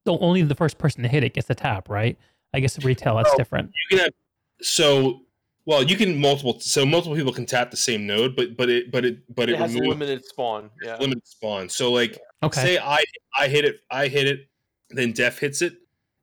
the, 0.06 0.18
only 0.20 0.42
the 0.44 0.56
first 0.56 0.78
person 0.78 1.04
to 1.04 1.10
hit 1.10 1.24
it 1.24 1.34
gets 1.34 1.48
the 1.48 1.56
tap, 1.56 1.90
right? 1.90 2.18
I 2.54 2.60
guess 2.62 2.78
in 2.78 2.86
retail 2.86 3.16
that's 3.18 3.30
Well, 3.30 3.38
different. 3.38 3.72
You 3.90 3.98
can 3.98 4.06
have 4.06 4.14
so 4.62 5.22
well, 5.66 5.84
you 5.84 5.96
can 5.96 6.20
multiple 6.20 6.60
so 6.60 6.86
multiple 6.86 7.16
people 7.16 7.34
can 7.34 7.46
tap 7.46 7.72
the 7.72 7.78
same 7.78 8.06
node, 8.08 8.36
but 8.36 8.56
but 8.56 8.70
it 8.70 8.92
but 8.92 9.04
it 9.06 9.20
but 9.36 9.50
It 9.50 9.54
it, 9.54 9.60
has 9.60 9.72
a 9.76 9.80
removes 9.80 9.90
limited 10.00 10.26
spawn. 10.26 10.70
Yeah. 10.84 10.98
limited 10.98 11.26
spawn. 11.28 11.70
So 11.70 11.92
like 11.92 12.18
Okay. 12.44 12.62
say 12.62 12.78
I 12.80 13.04
I 13.38 13.48
hit 13.48 13.66
it, 13.66 13.82
I 13.92 14.08
hit 14.08 14.28
it, 14.28 14.48
then 14.90 15.12
Def 15.12 15.40
hits 15.40 15.62
it, 15.62 15.74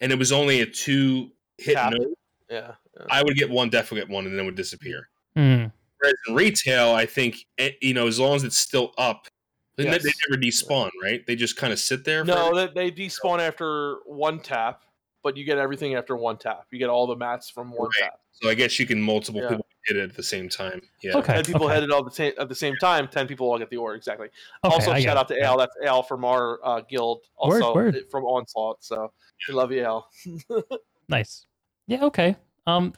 and 0.00 0.10
it 0.12 0.18
was 0.18 0.32
only 0.32 0.60
a 0.60 0.66
two 0.66 1.30
hit 1.58 1.74
Tap. 1.74 1.92
node. 1.92 2.08
Yeah. 2.50 2.72
yeah. 2.98 3.06
I 3.10 3.22
would 3.22 3.36
get 3.36 3.48
one, 3.50 3.68
Def 3.70 3.90
would 3.90 3.98
get 3.98 4.08
one, 4.08 4.24
and 4.26 4.34
then 4.34 4.40
it 4.42 4.46
would 4.46 4.54
disappear. 4.56 5.08
Hmm. 5.36 5.66
Whereas 5.98 6.14
in 6.28 6.34
retail, 6.34 6.90
I 6.90 7.06
think 7.06 7.36
eh, 7.58 7.70
you 7.80 7.94
know 7.94 8.06
as 8.06 8.18
long 8.20 8.36
as 8.36 8.44
it's 8.44 8.56
still 8.56 8.92
up, 8.98 9.26
they, 9.26 9.30
Yes. 9.84 10.02
they 10.02 10.10
never 10.28 10.40
despawn, 10.42 10.90
right? 11.02 11.26
They 11.26 11.36
just 11.36 11.56
kind 11.56 11.72
of 11.72 11.78
sit 11.78 12.04
there. 12.04 12.24
No, 12.24 12.48
for, 12.48 12.54
they, 12.54 12.90
they 12.90 12.90
despawn 12.90 13.38
after 13.40 13.98
one 14.06 14.40
tap, 14.40 14.82
but 15.22 15.36
you 15.36 15.44
get 15.44 15.58
everything 15.58 15.94
after 15.94 16.16
one 16.16 16.36
tap. 16.38 16.66
You 16.70 16.78
get 16.78 16.88
all 16.88 17.06
the 17.06 17.16
mats 17.16 17.48
from 17.50 17.70
one 17.70 17.88
Right. 18.00 18.10
tap. 18.10 18.20
so 18.32 18.48
I 18.48 18.54
guess 18.54 18.78
you 18.78 18.86
can 18.86 19.00
multiple 19.00 19.40
Yeah. 19.40 19.48
people 19.50 19.66
hit 19.86 19.96
it 19.96 20.02
at 20.10 20.14
the 20.16 20.22
same 20.22 20.48
time. 20.48 20.80
Yeah. 21.02 21.16
Okay. 21.16 21.34
Ten 21.34 21.44
people 21.44 21.64
okay. 21.66 21.74
hit 21.74 21.84
it 21.84 21.90
all 21.90 22.02
the 22.04 22.10
same 22.10 22.32
at 22.38 22.48
the 22.48 22.54
same 22.54 22.76
time. 22.76 23.08
Ten 23.08 23.26
people 23.26 23.50
all 23.50 23.58
get 23.58 23.70
the 23.70 23.76
ore 23.76 23.94
exactly. 23.94 24.28
Okay, 24.64 24.74
also, 24.74 24.92
I 24.92 25.00
shout 25.00 25.16
out 25.16 25.28
to 25.28 25.40
Al. 25.40 25.58
That's 25.58 25.74
Al 25.84 26.02
from 26.02 26.24
our 26.24 26.58
uh, 26.64 26.80
guild. 26.82 27.22
Word, 27.44 27.62
Also 27.62 27.74
word. 27.74 28.04
from 28.10 28.24
Onslaught. 28.24 28.82
So 28.84 29.12
we 29.48 29.54
love 29.54 29.72
you, 29.72 29.84
Al. 29.84 30.10
Nice. 31.08 31.46
Yeah, 31.86 32.04
okay. 32.04 32.36
Um 32.66 32.92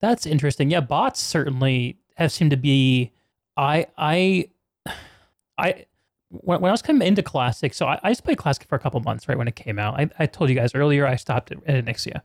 that's 0.00 0.24
interesting. 0.24 0.70
Yeah, 0.70 0.80
bots 0.80 1.20
certainly 1.20 1.98
have 2.16 2.30
seemed 2.30 2.52
to 2.52 2.56
be 2.56 3.10
I 3.56 3.86
I 3.98 4.50
I 5.58 5.86
when, 6.30 6.60
when 6.60 6.70
I 6.70 6.72
was 6.72 6.82
coming 6.82 7.06
into 7.06 7.22
classic, 7.22 7.74
so 7.74 7.86
I, 7.86 7.98
I 8.02 8.10
just 8.10 8.24
played 8.24 8.38
classic 8.38 8.68
for 8.68 8.74
a 8.74 8.78
couple 8.78 9.00
months 9.00 9.28
right 9.28 9.38
when 9.38 9.48
it 9.48 9.56
came 9.56 9.78
out. 9.78 9.98
I, 9.98 10.08
I 10.18 10.26
told 10.26 10.50
you 10.50 10.56
guys 10.56 10.74
earlier 10.74 11.06
I 11.06 11.16
stopped 11.16 11.52
at, 11.52 11.58
at 11.66 11.84
Onyxia. 11.84 12.20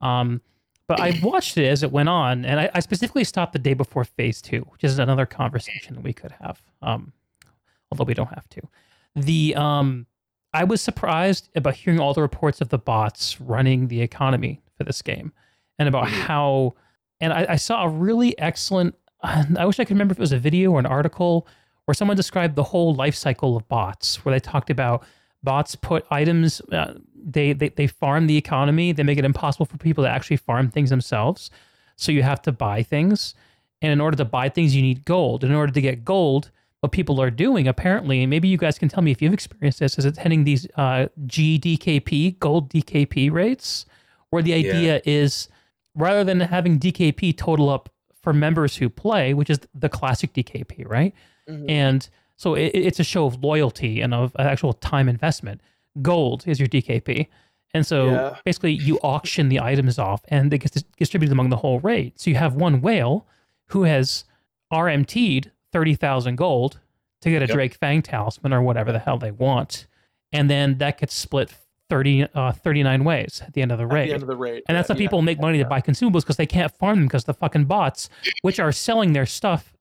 Um 0.00 0.40
but 0.86 1.00
I 1.00 1.18
watched 1.22 1.56
it 1.56 1.66
as 1.66 1.82
it 1.82 1.92
went 1.92 2.08
on, 2.08 2.44
and 2.44 2.60
I, 2.60 2.70
I 2.74 2.80
specifically 2.80 3.24
stopped 3.24 3.54
the 3.54 3.58
day 3.58 3.74
before 3.74 4.04
phase 4.04 4.42
two, 4.42 4.60
which 4.70 4.84
is 4.84 4.98
another 4.98 5.26
conversation 5.26 6.02
we 6.02 6.12
could 6.12 6.32
have. 6.32 6.62
Um 6.82 7.12
although 7.90 8.04
we 8.04 8.14
don't 8.14 8.32
have 8.34 8.48
to. 8.50 8.62
The 9.16 9.54
um 9.56 10.06
I 10.52 10.64
was 10.64 10.80
surprised 10.80 11.50
about 11.56 11.74
hearing 11.74 11.98
all 11.98 12.14
the 12.14 12.22
reports 12.22 12.60
of 12.60 12.68
the 12.68 12.78
bots 12.78 13.40
running 13.40 13.88
the 13.88 14.00
economy 14.00 14.62
for 14.76 14.84
this 14.84 15.02
game 15.02 15.32
and 15.78 15.88
about 15.88 16.08
how 16.08 16.74
and 17.20 17.32
I, 17.32 17.46
I 17.50 17.56
saw 17.56 17.84
a 17.84 17.88
really 17.88 18.38
excellent 18.38 18.94
I 19.22 19.64
wish 19.66 19.80
I 19.80 19.84
could 19.84 19.94
remember 19.94 20.12
if 20.12 20.18
it 20.18 20.22
was 20.22 20.32
a 20.32 20.38
video 20.38 20.72
or 20.72 20.78
an 20.78 20.86
article 20.86 21.46
where 21.86 21.94
someone 21.94 22.16
described 22.16 22.56
the 22.56 22.62
whole 22.62 22.94
life 22.94 23.14
cycle 23.14 23.56
of 23.56 23.66
bots 23.68 24.24
where 24.24 24.34
they 24.34 24.40
talked 24.40 24.70
about 24.70 25.04
bots 25.42 25.76
put 25.76 26.06
items 26.10 26.60
uh, 26.72 26.94
they, 27.26 27.52
they 27.52 27.68
they 27.70 27.86
farm 27.86 28.26
the 28.26 28.36
economy. 28.36 28.92
They 28.92 29.02
make 29.02 29.18
it 29.18 29.24
impossible 29.24 29.66
for 29.66 29.78
people 29.78 30.04
to 30.04 30.10
actually 30.10 30.36
farm 30.36 30.70
things 30.70 30.90
themselves. 30.90 31.50
So 31.96 32.12
you 32.12 32.22
have 32.22 32.42
to 32.42 32.52
buy 32.52 32.82
things. 32.82 33.34
And 33.82 33.92
in 33.92 34.00
order 34.00 34.16
to 34.18 34.24
buy 34.24 34.48
things 34.50 34.74
you 34.76 34.82
need 34.82 35.04
gold. 35.04 35.42
In 35.44 35.52
order 35.54 35.72
to 35.72 35.80
get 35.80 36.04
gold 36.04 36.50
what 36.80 36.92
people 36.92 37.18
are 37.20 37.30
doing 37.30 37.66
apparently 37.66 38.20
and 38.22 38.28
maybe 38.28 38.46
you 38.46 38.58
guys 38.58 38.78
can 38.78 38.90
tell 38.90 39.02
me 39.02 39.10
if 39.10 39.22
you've 39.22 39.32
experienced 39.32 39.78
this 39.78 39.98
is 39.98 40.04
attending 40.04 40.44
these 40.44 40.66
uh, 40.76 41.06
gdkp 41.26 42.38
gold 42.38 42.68
dkp 42.70 43.32
rates 43.32 43.86
where 44.28 44.42
the 44.42 44.50
Yeah. 44.50 44.56
idea 44.58 45.02
is 45.06 45.48
rather 45.94 46.24
than 46.24 46.40
having 46.40 46.78
dkp 46.78 47.38
total 47.38 47.70
up 47.70 47.88
for 48.22 48.34
members 48.34 48.76
who 48.76 48.90
play 48.90 49.32
which 49.32 49.48
is 49.48 49.60
the 49.74 49.88
classic 49.88 50.34
dkp 50.34 50.86
right 50.86 51.14
Mhm. 51.48 51.70
and 51.70 52.08
so 52.36 52.54
it, 52.54 52.70
it's 52.74 52.98
a 53.00 53.04
show 53.04 53.26
of 53.26 53.42
loyalty 53.42 54.00
and 54.00 54.12
of 54.14 54.34
actual 54.38 54.72
time 54.72 55.08
investment. 55.08 55.60
Gold 56.02 56.44
is 56.46 56.58
your 56.58 56.68
DKP, 56.68 57.28
and 57.72 57.86
so 57.86 58.06
Yeah. 58.10 58.36
basically 58.44 58.72
you 58.72 58.98
auction 59.02 59.48
the 59.48 59.60
items 59.60 59.98
off, 59.98 60.22
and 60.28 60.50
they 60.50 60.58
get 60.58 60.74
distributed 60.98 61.32
among 61.32 61.50
the 61.50 61.56
whole 61.58 61.80
raid. 61.80 62.12
So 62.16 62.30
you 62.30 62.36
have 62.36 62.54
one 62.54 62.80
whale 62.80 63.26
who 63.68 63.84
has 63.84 64.24
RMT'd 64.72 65.50
thirty 65.72 65.94
thousand 65.94 66.36
gold 66.36 66.80
to 67.20 67.30
get 67.30 67.42
a 67.42 67.46
Yep. 67.46 67.54
Drake 67.54 67.74
Fang 67.74 68.02
talisman 68.02 68.52
or 68.52 68.60
whatever 68.62 68.92
the 68.92 68.98
hell 68.98 69.18
they 69.18 69.30
want, 69.30 69.86
and 70.32 70.50
then 70.50 70.78
that 70.78 70.98
gets 70.98 71.14
split 71.14 71.54
30, 71.90 72.26
uh, 72.34 72.50
39 72.52 73.04
ways 73.04 73.42
at 73.46 73.52
the 73.52 73.60
end 73.62 73.70
of 73.70 73.78
the 73.78 73.86
raid. 73.86 74.04
At 74.04 74.06
the 74.08 74.12
end 74.14 74.22
of 74.22 74.28
the 74.28 74.36
raid. 74.36 74.62
And 74.68 74.76
that's 74.76 74.88
Yeah, 74.88 74.94
how 74.94 74.98
people 74.98 75.22
make 75.22 75.38
money 75.40 75.58
to 75.58 75.64
buy 75.66 75.80
consumables 75.82 76.20
because 76.22 76.36
they 76.38 76.46
can't 76.46 76.72
farm 76.76 76.96
them 76.98 77.06
because 77.06 77.24
the 77.24 77.34
fucking 77.34 77.66
bots, 77.66 78.08
which 78.42 78.58
are 78.58 78.72
selling 78.72 79.12
their 79.12 79.26
stuff. 79.26 79.73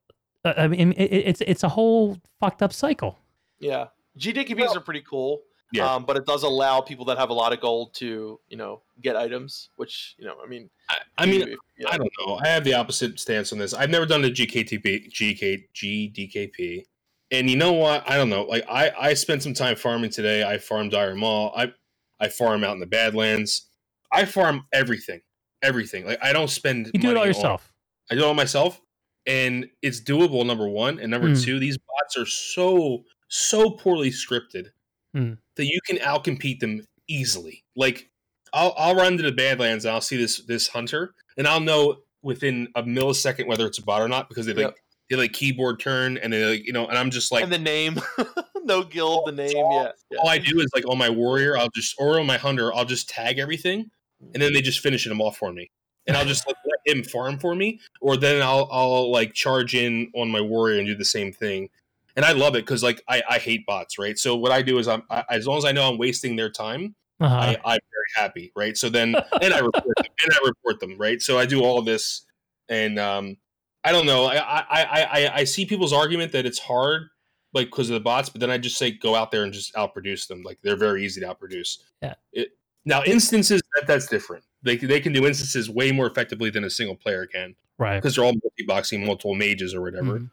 Uh, 0.45 0.53
I 0.57 0.67
mean, 0.67 0.91
it, 0.93 1.05
it's 1.05 1.41
it's 1.41 1.63
a 1.63 1.69
whole 1.69 2.17
fucked 2.39 2.61
up 2.61 2.73
cycle. 2.73 3.19
Yeah. 3.59 3.87
GDKPs 4.19 4.75
are 4.75 4.79
pretty 4.81 5.01
cool. 5.09 5.41
Yeah. 5.71 5.91
Um, 5.91 6.05
but 6.05 6.17
it 6.17 6.25
does 6.27 6.43
allow 6.43 6.81
people 6.81 7.05
that 7.05 7.17
have 7.17 7.31
a 7.31 7.33
lot 7.33 7.51
of 7.51 7.59
gold 7.59 7.95
to, 7.95 8.39
you 8.47 8.57
know, 8.57 8.81
get 9.01 9.15
items, 9.15 9.69
which, 9.77 10.13
you 10.19 10.25
know, 10.25 10.35
I 10.43 10.47
mean, 10.47 10.69
I, 10.89 10.97
I 11.17 11.25
mean, 11.25 11.47
you- 11.47 11.57
yeah. 11.79 11.87
I 11.89 11.97
don't 11.97 12.11
know. 12.19 12.35
I 12.43 12.47
have 12.49 12.63
the 12.63 12.75
opposite 12.75 13.19
stance 13.19 13.51
on 13.51 13.57
this. 13.57 13.73
I've 13.73 13.89
never 13.89 14.05
done 14.05 14.21
the 14.21 14.29
GKTP, 14.29 15.11
GK, 15.11 15.63
GDKP, 15.73 16.83
and 17.31 17.49
you 17.49 17.55
know 17.57 17.73
what? 17.73 18.07
I 18.07 18.17
don't 18.17 18.29
know. 18.29 18.43
Like 18.43 18.65
I, 18.69 18.91
I 18.99 19.13
spent 19.15 19.41
some 19.41 19.53
time 19.55 19.75
farming 19.75 20.11
today. 20.11 20.43
I 20.43 20.59
farmed 20.59 20.91
Dire 20.91 21.15
Maul. 21.15 21.51
I, 21.55 21.71
I 22.19 22.27
farm 22.27 22.63
out 22.63 22.73
in 22.73 22.79
the 22.79 22.85
Badlands. 22.85 23.67
I 24.11 24.25
farm 24.25 24.67
everything, 24.71 25.21
everything. 25.63 26.05
Like 26.05 26.19
I 26.23 26.33
don't 26.33 26.49
spend. 26.49 26.91
You 26.93 26.99
do 26.99 26.99
it 26.99 27.03
money 27.07 27.15
all 27.15 27.21
on- 27.23 27.27
yourself. 27.27 27.73
I 28.11 28.15
do 28.15 28.21
it 28.21 28.25
all 28.25 28.33
myself, 28.35 28.79
and 29.25 29.67
it's 29.81 30.01
doable. 30.01 30.45
Number 30.45 30.67
one, 30.67 30.99
and 30.99 31.09
number 31.11 31.29
Hmm. 31.29 31.41
two, 31.41 31.59
these 31.59 31.77
bots 31.77 32.17
are 32.17 32.25
so 32.25 33.03
so 33.29 33.71
poorly 33.71 34.11
scripted 34.11 34.67
Hmm. 35.13 35.33
that 35.55 35.65
you 35.65 35.79
can 35.87 35.97
outcompete 35.97 36.59
them 36.59 36.85
easily. 37.07 37.63
Like 37.75 38.09
I'll 38.53 38.73
I'll 38.77 38.95
run 38.95 39.17
to 39.17 39.23
the 39.23 39.31
Badlands 39.31 39.85
and 39.85 39.93
I'll 39.93 40.01
see 40.01 40.17
this 40.17 40.37
this 40.45 40.67
hunter, 40.67 41.13
and 41.37 41.47
I'll 41.47 41.59
know 41.59 41.97
within 42.21 42.67
a 42.75 42.83
millisecond 42.83 43.47
whether 43.47 43.65
it's 43.67 43.79
a 43.79 43.83
bot 43.83 44.01
or 44.01 44.07
not 44.07 44.29
because 44.29 44.45
they 44.45 44.53
like 44.53 44.65
Yep. 44.67 44.77
they 45.09 45.15
like 45.17 45.33
keyboard 45.33 45.79
turn 45.79 46.17
and 46.17 46.31
they 46.31 46.45
like 46.45 46.65
you 46.65 46.71
know, 46.73 46.87
and 46.87 46.97
I'm 46.97 47.09
just 47.11 47.31
like 47.31 47.43
and 47.43 47.51
the 47.51 47.57
name, 47.59 47.99
no 48.63 48.83
guild, 48.83 49.27
the 49.27 49.31
name, 49.33 49.51
yeah. 49.55 49.91
yeah. 50.11 50.19
all 50.19 50.29
I 50.29 50.37
do 50.37 50.59
is 50.59 50.67
like 50.75 50.87
on 50.87 50.97
my 50.97 51.09
warrior, 51.09 51.57
I'll 51.57 51.69
just 51.75 51.95
or 51.99 52.19
on 52.19 52.25
my 52.25 52.37
hunter, 52.37 52.73
I'll 52.73 52.85
just 52.85 53.09
tag 53.09 53.39
everything, 53.39 53.89
and 54.33 54.41
then 54.41 54.53
they 54.53 54.61
just 54.61 54.79
finish 54.79 55.05
them 55.05 55.19
off 55.21 55.37
for 55.37 55.51
me, 55.51 55.69
and 56.07 56.17
I'll 56.17 56.25
just 56.25 56.45
like, 56.47 56.55
let 56.65 56.95
him 56.95 57.03
farm 57.03 57.37
for 57.39 57.55
me, 57.55 57.79
or 58.01 58.17
then 58.17 58.41
I'll 58.41 58.67
I'll 58.71 59.11
like 59.11 59.33
charge 59.33 59.75
in 59.75 60.11
on 60.15 60.29
my 60.29 60.41
warrior 60.41 60.79
and 60.79 60.87
do 60.87 60.95
the 60.95 61.05
same 61.05 61.31
thing, 61.31 61.69
and 62.15 62.25
I 62.25 62.31
love 62.33 62.55
it 62.55 62.65
because 62.65 62.83
like 62.83 63.01
I, 63.07 63.23
I 63.29 63.37
hate 63.37 63.65
bots, 63.65 63.97
right? 63.97 64.17
So 64.17 64.35
what 64.35 64.51
I 64.51 64.61
do 64.61 64.79
is 64.79 64.87
I'm 64.87 65.03
I, 65.09 65.23
as 65.29 65.47
long 65.47 65.57
as 65.57 65.65
I 65.65 65.71
know 65.71 65.89
I'm 65.89 65.97
wasting 65.97 66.35
their 66.35 66.49
time, 66.49 66.95
Uh-huh. 67.19 67.35
I, 67.35 67.49
I'm 67.65 67.79
very 67.79 68.11
happy, 68.15 68.51
right? 68.55 68.77
So 68.77 68.89
then 68.89 69.15
and 69.41 69.53
I 69.53 69.59
report 69.59 69.95
them, 69.97 70.05
and 70.23 70.33
I 70.33 70.39
report 70.45 70.79
them, 70.79 70.97
right? 70.97 71.21
So 71.21 71.39
I 71.39 71.45
do 71.45 71.61
all 71.61 71.77
of 71.77 71.85
this, 71.85 72.25
and 72.69 72.99
um, 72.99 73.37
I 73.83 73.91
don't 73.91 74.05
know. 74.05 74.25
I 74.25 74.35
I, 74.37 74.63
I 74.69 75.03
I 75.03 75.35
I 75.35 75.43
see 75.45 75.65
people's 75.65 75.93
argument 75.93 76.31
that 76.33 76.45
it's 76.45 76.59
hard, 76.59 77.09
like 77.53 77.67
because 77.67 77.89
of 77.89 77.93
the 77.93 77.99
bots, 78.01 78.29
but 78.29 78.41
then 78.41 78.49
I 78.49 78.57
just 78.57 78.77
say 78.77 78.91
go 78.91 79.15
out 79.15 79.31
there 79.31 79.43
and 79.43 79.53
just 79.53 79.73
outproduce 79.75 80.27
them. 80.27 80.41
Like 80.43 80.57
they're 80.63 80.75
very 80.75 81.05
easy 81.05 81.21
to 81.21 81.27
outproduce. 81.27 81.77
Yeah. 82.01 82.15
It, 82.33 82.49
now 82.85 83.03
instances 83.05 83.61
that 83.75 83.87
that's 83.87 84.07
different. 84.07 84.43
They 84.61 84.77
can- 84.77 84.87
they 84.89 84.99
can 84.99 85.13
do 85.13 85.25
instances 85.25 85.69
way 85.69 85.91
more 85.91 86.07
effectively 86.07 86.49
than 86.49 86.63
a 86.63 86.69
single 86.69 86.95
player 86.95 87.25
can 87.25 87.55
right. 87.77 87.95
because 87.97 88.15
they're 88.15 88.25
all 88.25 88.33
multi-boxing, 88.33 89.05
multiple 89.05 89.35
mages 89.35 89.73
or 89.73 89.81
whatever. 89.81 90.19
Mhm. 90.19 90.29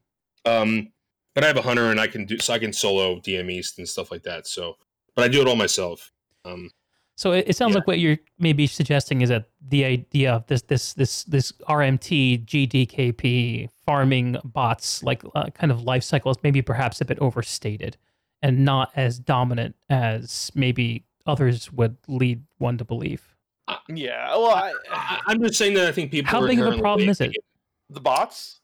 Um, 0.46 0.92
but 1.34 1.44
I 1.44 1.46
have 1.48 1.56
a 1.56 1.62
hunter 1.62 1.90
and 1.90 2.00
I 2.00 2.06
can 2.06 2.24
do 2.26 2.38
so 2.38 2.52
I 2.54 2.58
can 2.58 2.72
solo 2.72 3.20
DM 3.20 3.50
East 3.50 3.78
and 3.78 3.88
stuff 3.88 4.10
like 4.10 4.22
that. 4.24 4.46
So, 4.46 4.76
but 5.14 5.24
I 5.24 5.28
do 5.28 5.40
it 5.40 5.46
all 5.46 5.56
myself. 5.56 6.12
Um, 6.44 6.70
So 7.16 7.32
it, 7.32 7.44
it 7.48 7.56
sounds 7.56 7.72
Yeah. 7.72 7.78
like 7.80 7.86
what 7.86 7.98
you're 7.98 8.16
maybe 8.38 8.66
suggesting 8.66 9.20
is 9.20 9.28
that 9.28 9.44
the 9.68 9.84
idea 9.84 10.32
of 10.32 10.46
this 10.46 10.62
this 10.62 10.94
this 10.94 11.24
this 11.24 11.52
RMT 11.68 12.38
GDKP 12.46 13.68
farming 13.84 14.36
bots 14.44 15.02
like 15.02 15.22
uh, 15.34 15.50
kind 15.50 15.70
of 15.70 15.82
life 15.82 16.02
cycle 16.02 16.30
is 16.30 16.38
maybe 16.42 16.62
perhaps 16.62 17.00
a 17.00 17.04
bit 17.04 17.18
overstated 17.20 17.96
and 18.42 18.64
not 18.64 18.90
as 18.96 19.18
dominant 19.18 19.76
as 19.90 20.50
maybe 20.54 21.04
others 21.26 21.72
would 21.72 21.96
lead 22.08 22.42
one 22.58 22.78
to 22.78 22.84
believe. 22.84 23.34
Yeah. 23.88 24.28
Well, 24.36 24.50
I, 24.50 24.72
I, 24.90 25.20
I'm 25.28 25.42
just 25.42 25.56
saying 25.56 25.74
that 25.74 25.86
I 25.86 25.92
think 25.92 26.10
people. 26.10 26.30
How 26.30 26.42
are 26.42 26.48
big 26.48 26.58
of 26.58 26.74
a 26.74 26.78
problem 26.78 27.08
is 27.08 27.20
it? 27.20 27.36
the 27.88 28.00
bots. 28.00 28.60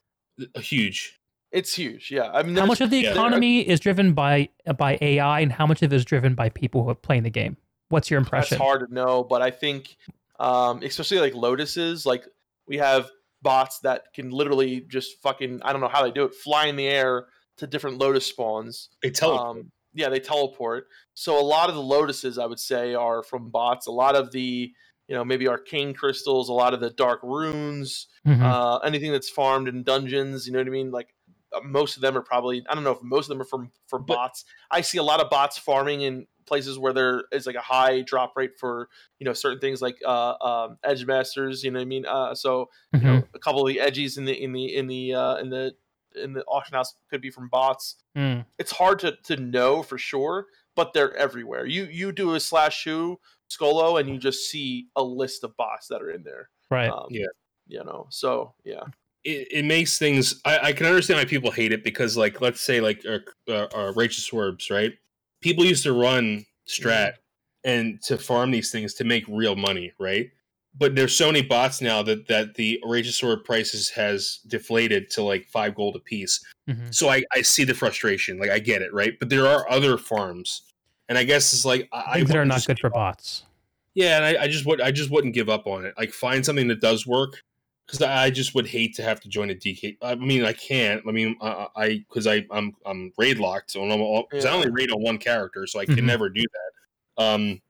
Huge. 0.56 1.20
It's 1.52 1.74
huge. 1.74 2.10
Yeah. 2.10 2.30
I 2.32 2.42
mean, 2.42 2.56
How 2.56 2.66
much 2.66 2.80
of 2.80 2.90
the 2.90 2.98
yeah. 2.98 3.12
economy 3.12 3.60
is 3.60 3.80
driven 3.80 4.12
by 4.12 4.48
by 4.76 4.98
AI, 5.00 5.40
and 5.40 5.52
how 5.52 5.66
much 5.66 5.82
of 5.82 5.92
it 5.92 5.96
is 5.96 6.04
driven 6.04 6.34
by 6.34 6.48
people 6.48 6.82
who 6.84 6.90
are 6.90 6.94
playing 6.94 7.22
the 7.22 7.30
game? 7.30 7.56
What's 7.88 8.10
your 8.10 8.20
That's 8.20 8.26
impression? 8.28 8.58
hard 8.58 8.86
to 8.86 8.92
know, 8.92 9.22
but 9.22 9.42
I 9.42 9.50
think, 9.50 9.96
um, 10.40 10.82
especially 10.82 11.20
like 11.20 11.34
Lotuses, 11.34 12.04
like 12.04 12.26
we 12.66 12.76
have 12.78 13.08
bots 13.42 13.78
that 13.80 14.12
can 14.12 14.30
literally 14.30 14.80
just 14.80 15.20
fucking 15.22 15.60
I 15.62 15.72
don't 15.72 15.80
know 15.80 15.88
how 15.88 16.02
they 16.02 16.10
do 16.10 16.24
it, 16.24 16.34
fly 16.34 16.66
in 16.66 16.74
the 16.76 16.88
air 16.88 17.26
to 17.58 17.66
different 17.66 17.98
Lotus 17.98 18.26
spawns. 18.26 18.88
They 19.02 19.10
tell 19.10 19.38
Um, 19.38 19.70
yeah, 19.96 20.08
they 20.08 20.20
teleport. 20.20 20.86
So 21.14 21.38
a 21.40 21.42
lot 21.42 21.68
of 21.68 21.74
the 21.74 21.82
Lotuses, 21.82 22.38
I 22.40 22.46
would 22.46 22.60
say, 22.60 22.94
are 22.94 23.22
from 23.22 23.50
bots. 23.50 23.86
A 23.86 23.92
lot 23.92 24.14
of 24.14 24.30
the 24.32 24.72
you 25.08 25.14
know 25.14 25.24
maybe 25.24 25.46
arcane 25.48 25.94
crystals, 25.94 26.48
a 26.48 26.52
lot 26.52 26.74
of 26.74 26.80
the 26.80 26.90
dark 26.90 27.20
runes, 27.22 28.08
Mhm. 28.26 28.42
uh, 28.42 28.78
anything 28.78 29.12
that's 29.12 29.30
farmed 29.30 29.68
in 29.68 29.82
dungeons. 29.82 30.46
You 30.46 30.52
know 30.52 30.58
what 30.60 30.66
I 30.66 30.70
mean? 30.70 30.90
Like 30.90 31.14
uh, 31.54 31.60
most 31.64 31.96
of 31.96 32.02
them 32.02 32.16
are 32.16 32.22
probably 32.22 32.64
I 32.68 32.74
don't 32.74 32.84
know 32.84 32.90
if 32.92 33.02
most 33.02 33.26
of 33.26 33.28
them 33.30 33.40
are 33.40 33.44
from 33.48 33.70
for 33.88 33.98
But- 33.98 34.14
bots. 34.14 34.44
I 34.70 34.80
see 34.80 34.98
a 34.98 35.02
lot 35.04 35.20
of 35.20 35.30
bots 35.30 35.56
farming 35.58 36.00
in 36.02 36.26
places 36.44 36.78
where 36.78 36.92
there 36.92 37.24
is 37.32 37.44
like 37.46 37.56
a 37.56 37.60
high 37.60 38.02
drop 38.02 38.36
rate 38.36 38.52
for 38.58 38.88
you 39.20 39.24
know 39.24 39.32
certain 39.32 39.58
things 39.60 39.80
like 39.82 39.96
uh, 40.04 40.34
um, 40.40 40.78
Edgemasters. 40.84 41.62
You 41.62 41.70
know 41.70 41.78
what 41.78 41.82
I 41.82 41.86
mean? 41.86 42.04
Uh, 42.06 42.34
so 42.34 42.68
you 42.92 43.00
know 43.00 43.22
a 43.34 43.38
couple 43.38 43.62
of 43.66 43.68
the 43.72 43.80
edgies 43.80 44.18
in 44.18 44.24
the 44.24 44.32
in 44.42 44.52
the 44.52 44.74
in 44.74 44.86
the 44.88 45.14
uh, 45.14 45.36
in 45.36 45.50
the 45.50 45.74
in 46.16 46.32
the 46.32 46.44
auction 46.44 46.74
house 46.74 46.94
could 47.10 47.20
be 47.20 47.30
from 47.30 47.48
bots. 47.48 47.96
Mm. 48.16 48.44
It's 48.58 48.72
hard 48.72 48.98
to 49.00 49.16
to 49.24 49.36
know 49.36 49.82
for 49.82 49.98
sure, 49.98 50.46
but 50.74 50.92
they're 50.92 51.14
everywhere. 51.16 51.66
You 51.66 51.84
you 51.84 52.12
do 52.12 52.34
a 52.34 52.40
slash 52.40 52.84
who 52.84 53.18
Scholo 53.50 54.00
and 54.00 54.08
you 54.08 54.18
just 54.18 54.50
see 54.50 54.88
a 54.96 55.02
list 55.02 55.44
of 55.44 55.56
bots 55.56 55.88
that 55.88 56.02
are 56.02 56.10
in 56.10 56.22
there. 56.22 56.48
Right. 56.70 56.90
Um, 56.90 57.06
Yeah. 57.10 57.26
You 57.68 57.82
know, 57.82 58.06
so 58.10 58.54
yeah. 58.64 58.84
it, 59.24 59.48
it 59.50 59.64
makes 59.64 59.98
things 59.98 60.40
I, 60.44 60.58
I 60.68 60.72
can 60.72 60.86
understand 60.86 61.18
why 61.18 61.24
people 61.24 61.50
hate 61.50 61.72
it 61.72 61.82
because 61.82 62.16
like 62.16 62.40
let's 62.40 62.60
say 62.60 62.80
like 62.80 63.04
uh, 63.04 63.18
uh, 63.48 63.66
uh, 63.74 63.92
righteous 63.96 64.24
swerves 64.24 64.70
right 64.70 64.92
people 65.42 65.64
used 65.64 65.82
to 65.82 65.92
run 65.92 66.46
strat 66.68 67.14
and 67.64 68.00
to 68.02 68.16
farm 68.16 68.52
these 68.52 68.70
things 68.70 68.94
to 68.94 69.04
make 69.04 69.24
real 69.26 69.56
money 69.56 69.92
right 69.98 70.30
but 70.78 70.94
there's 70.94 71.16
so 71.16 71.26
many 71.26 71.42
bots 71.42 71.80
now 71.80 72.02
that 72.02 72.26
that 72.28 72.54
the 72.54 72.80
righteous 72.84 73.16
sword 73.16 73.44
prices 73.44 73.88
has 73.90 74.40
deflated 74.46 75.08
to 75.10 75.22
like 75.22 75.46
five 75.46 75.74
gold 75.74 75.96
a 75.96 76.00
piece 76.00 76.44
Mhm. 76.68 76.92
so 76.92 77.08
I, 77.08 77.22
I 77.32 77.42
see 77.42 77.62
the 77.64 77.74
frustration 77.74 78.38
like 78.38 78.50
i 78.50 78.58
get 78.58 78.82
it 78.82 78.92
right 78.92 79.16
but 79.20 79.28
there 79.28 79.46
are 79.46 79.70
other 79.70 79.96
farms 79.96 80.62
and 81.08 81.16
i 81.16 81.22
guess 81.24 81.52
it's 81.52 81.64
like 81.64 81.88
i, 81.92 82.04
I 82.06 82.14
Things 82.16 82.28
that 82.28 82.36
are 82.36 82.40
wouldn't 82.40 82.48
not 82.48 82.66
good 82.66 82.76
give 82.76 82.80
for 82.80 82.86
up. 82.88 82.92
bots. 82.94 83.44
Yeah, 83.94 84.16
and 84.18 84.24
I, 84.38 84.42
I 84.42 84.46
just 84.48 84.66
would 84.66 84.80
I 84.82 84.90
just 84.90 85.10
wouldn't 85.10 85.32
give 85.32 85.48
up 85.48 85.66
on 85.66 85.86
it. 85.86 85.94
Like 85.96 86.12
find 86.12 86.44
something 86.44 86.68
that 86.68 86.82
does 86.82 87.06
work 87.06 87.42
because 87.86 88.02
I, 88.02 88.24
I 88.24 88.30
just 88.30 88.54
would 88.54 88.66
hate 88.66 88.94
to 88.96 89.02
have 89.02 89.20
to 89.22 89.28
join 89.30 89.48
a 89.48 89.54
DK. 89.54 89.96
I 90.02 90.16
mean, 90.16 90.44
I 90.44 90.52
can't. 90.52 91.00
I 91.08 91.12
mean, 91.12 91.34
I 91.40 91.66
I 91.74 91.88
because 92.06 92.26
I 92.26 92.44
I'm 92.50 92.74
I'm 92.84 93.10
raid 93.16 93.38
locked, 93.38 93.70
so 93.70 93.82
I'm 93.82 94.24
because 94.28 94.44
I 94.44 94.50
only 94.52 94.68
raid 94.70 94.90
on 94.92 95.00
one 95.02 95.16
character, 95.16 95.66
so 95.66 95.80
I 95.80 95.86
can 95.86 95.96
Mhm. 95.96 96.04
never 96.04 96.28
do 96.28 96.42
that. 96.42 97.24
Um, 97.24 97.62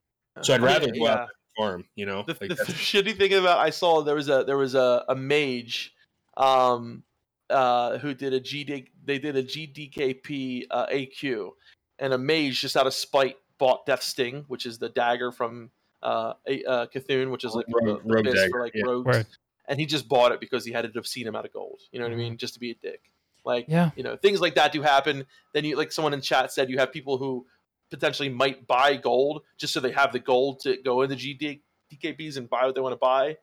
so 0.42 0.52
I'd 0.52 0.56
I 0.56 0.58
mean, 0.58 0.66
rather 0.66 0.86
go 0.88 1.04
yeah. 1.04 1.12
out 1.12 1.20
and 1.20 1.28
farm. 1.56 1.84
You 1.94 2.06
know, 2.06 2.24
the, 2.26 2.36
like 2.40 2.50
the 2.50 2.54
that's- 2.56 2.74
shitty 2.76 3.16
thing 3.16 3.34
about 3.34 3.58
I 3.58 3.70
saw 3.70 4.02
there 4.02 4.14
was 4.14 4.28
a 4.28 4.44
there 4.44 4.56
was 4.58 4.74
a, 4.74 5.04
a 5.08 5.14
mage 5.14 5.94
um 6.36 7.02
uh 7.48 7.98
who 7.98 8.12
did 8.14 8.32
a 8.34 8.40
GD 8.40 8.86
they 9.04 9.18
did 9.18 9.36
a 9.36 9.42
GDKP 9.42 10.64
uh, 10.70 10.86
AQ 10.86 11.50
and 11.98 12.12
a 12.12 12.18
mage 12.18 12.60
just 12.60 12.76
out 12.76 12.86
of 12.86 12.94
spite 12.94 13.36
bought 13.58 13.86
Death 13.86 14.02
Sting 14.02 14.44
which 14.48 14.66
is 14.66 14.78
the 14.78 14.88
dagger 14.88 15.32
from 15.32 15.70
uh, 16.02 16.34
a, 16.46 16.64
uh 16.64 16.86
C'Thun 16.86 17.30
which 17.30 17.44
is 17.44 17.54
like 17.54 17.66
Rogue- 17.68 18.02
the, 18.02 18.08
the 18.08 18.14
rogue 18.14 18.24
dagger, 18.26 18.48
for 18.50 18.60
like 18.62 18.72
yeah. 18.74 18.82
rogues 18.84 19.06
Word. 19.06 19.26
and 19.68 19.80
he 19.80 19.86
just 19.86 20.08
bought 20.08 20.32
it 20.32 20.40
because 20.40 20.64
he 20.64 20.72
had 20.72 20.84
an 20.84 20.92
obscene 20.96 21.26
amount 21.28 21.46
of 21.46 21.52
gold 21.52 21.80
you 21.90 21.98
know 22.00 22.06
what. 22.06 22.12
I 22.12 22.16
mean 22.16 22.36
just 22.36 22.54
to 22.54 22.60
be 22.60 22.72
a 22.72 22.74
dick 22.74 23.00
like 23.44 23.66
Yeah. 23.68 23.90
you 23.96 24.02
know 24.02 24.16
things 24.16 24.40
like 24.40 24.56
that 24.56 24.72
do 24.72 24.82
happen 24.82 25.24
then 25.54 25.64
you 25.64 25.76
like 25.76 25.92
someone 25.92 26.12
in 26.12 26.20
chat 26.20 26.52
said 26.52 26.68
you 26.68 26.78
have 26.78 26.92
people 26.92 27.16
who 27.16 27.46
potentially 27.90 28.28
might 28.28 28.66
buy 28.66 28.96
gold 28.96 29.42
just 29.58 29.72
so 29.72 29.80
they 29.80 29.92
have 29.92 30.12
the 30.12 30.18
gold 30.18 30.60
to 30.60 30.76
go 30.82 31.02
into 31.02 31.16
GD 31.16 31.60
DKPs 31.92 32.36
and 32.36 32.50
buy 32.50 32.64
what 32.66 32.74
they 32.74 32.80
want 32.80 32.94
to 32.94 32.96
buy. 32.96 33.36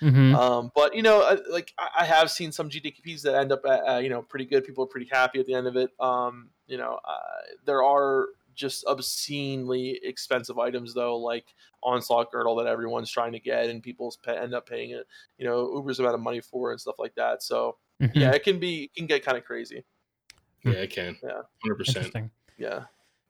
hmm 0.00 0.34
Um, 0.34 0.70
but 0.74 0.94
you 0.94 1.02
know, 1.02 1.22
I, 1.22 1.38
like 1.50 1.72
I, 1.78 1.88
I 2.00 2.04
have 2.04 2.30
seen 2.30 2.52
some 2.52 2.68
GDKPs 2.68 3.22
that 3.22 3.36
end 3.36 3.52
up, 3.52 3.64
at, 3.64 3.80
uh, 3.88 3.98
you 3.98 4.10
know, 4.10 4.20
pretty 4.22 4.44
good. 4.44 4.64
People 4.64 4.84
are 4.84 4.88
pretty 4.88 5.08
happy 5.10 5.40
at 5.40 5.46
the 5.46 5.54
end 5.54 5.66
of 5.66 5.76
it. 5.76 5.90
Um, 5.98 6.50
you 6.66 6.76
know, 6.76 6.98
uh, 7.02 7.40
there 7.64 7.82
are 7.82 8.26
just 8.54 8.84
obscenely 8.86 9.98
expensive 10.02 10.58
items 10.58 10.92
though, 10.94 11.16
like 11.18 11.46
onslaught 11.82 12.30
girdle 12.32 12.56
that 12.56 12.66
everyone's 12.66 13.10
trying 13.10 13.32
to 13.32 13.38
get, 13.40 13.70
and 13.70 13.82
people 13.82 14.14
pay, 14.22 14.36
end 14.36 14.54
up 14.54 14.68
paying 14.68 14.90
it, 14.90 15.06
you 15.38 15.46
know, 15.46 15.72
Uber's 15.74 15.98
amount 16.00 16.14
of 16.14 16.20
money 16.20 16.40
for 16.40 16.72
and 16.72 16.80
stuff 16.80 16.96
like 16.98 17.14
that. 17.14 17.42
So 17.42 17.76
Mm-hmm. 18.02 18.18
yeah, 18.18 18.32
it 18.32 18.42
can 18.42 18.58
be, 18.58 18.84
it 18.84 18.94
can 18.94 19.06
get 19.06 19.24
kind 19.24 19.38
of 19.38 19.44
crazy. 19.44 19.82
yeah, 20.62 20.72
it 20.72 20.90
can. 20.90 21.16
Yeah. 21.22 21.40
hundred 21.62 21.76
percent. 21.76 22.14
Yeah. 22.58 22.84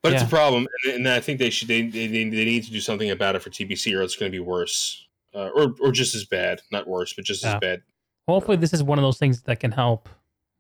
But 0.07 0.15
it's 0.15 0.23
a 0.23 0.27
problem, 0.29 0.67
and, 0.85 0.95
and 0.95 1.09
I 1.09 1.21
think 1.21 1.39
they 1.39 1.51
should 1.51 1.69
they, 1.69 1.83
they 1.83 2.07
they 2.09 2.25
need 2.25 2.65
to 2.65 2.71
do 2.71 2.81
something 2.81 3.11
about 3.11 3.35
it 3.37 3.43
for 3.43 3.51
TBC, 3.51 3.97
or 3.97 4.03
it's 4.03 4.17
going 4.17 4.31
to 4.31 4.37
be 4.37 4.41
worse, 4.41 5.07
uh, 5.35 5.49
or 5.55 5.75
or 5.81 5.93
just 5.93 6.15
as 6.15 6.25
bad, 6.25 6.61
not 6.71 6.87
worse, 6.87 7.13
but 7.13 7.25
just 7.25 7.43
Yeah. 7.45 7.55
as 7.55 7.61
bad. 7.61 7.83
Hopefully, 8.29 8.57
this 8.57 8.73
is 8.73 8.83
one 8.83 8.99
of 8.99 9.03
those 9.03 9.19
things 9.19 9.43
that 9.43 9.61
can 9.61 9.71
help. 9.73 10.09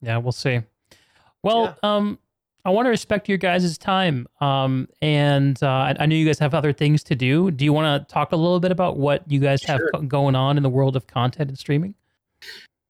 Yeah, 0.00 0.18
we'll 0.18 0.32
see. 0.32 0.60
Well, 1.42 1.76
um, 1.82 2.18
I 2.64 2.70
want 2.70 2.86
to 2.86 2.90
respect 2.90 3.28
your 3.28 3.38
guys' 3.38 3.78
time. 3.78 4.26
Um, 4.40 4.88
and 5.00 5.60
uh, 5.62 5.66
I, 5.68 5.96
I 6.00 6.06
know 6.06 6.16
you 6.16 6.26
guys 6.26 6.38
have 6.40 6.54
other 6.54 6.72
things 6.72 7.02
to 7.04 7.14
do. 7.14 7.50
Do 7.52 7.64
you 7.64 7.72
want 7.72 8.08
to 8.08 8.12
talk 8.12 8.32
a 8.32 8.36
little 8.36 8.58
bit 8.60 8.72
about 8.72 8.96
what 8.98 9.22
you 9.30 9.38
guys 9.40 9.62
have 9.64 9.78
Sure. 9.78 9.90
go- 9.92 10.00
going 10.02 10.34
on 10.34 10.56
in 10.56 10.62
the 10.62 10.68
world 10.68 10.96
of 10.96 11.06
content 11.06 11.48
and 11.48 11.58
streaming? 11.58 11.94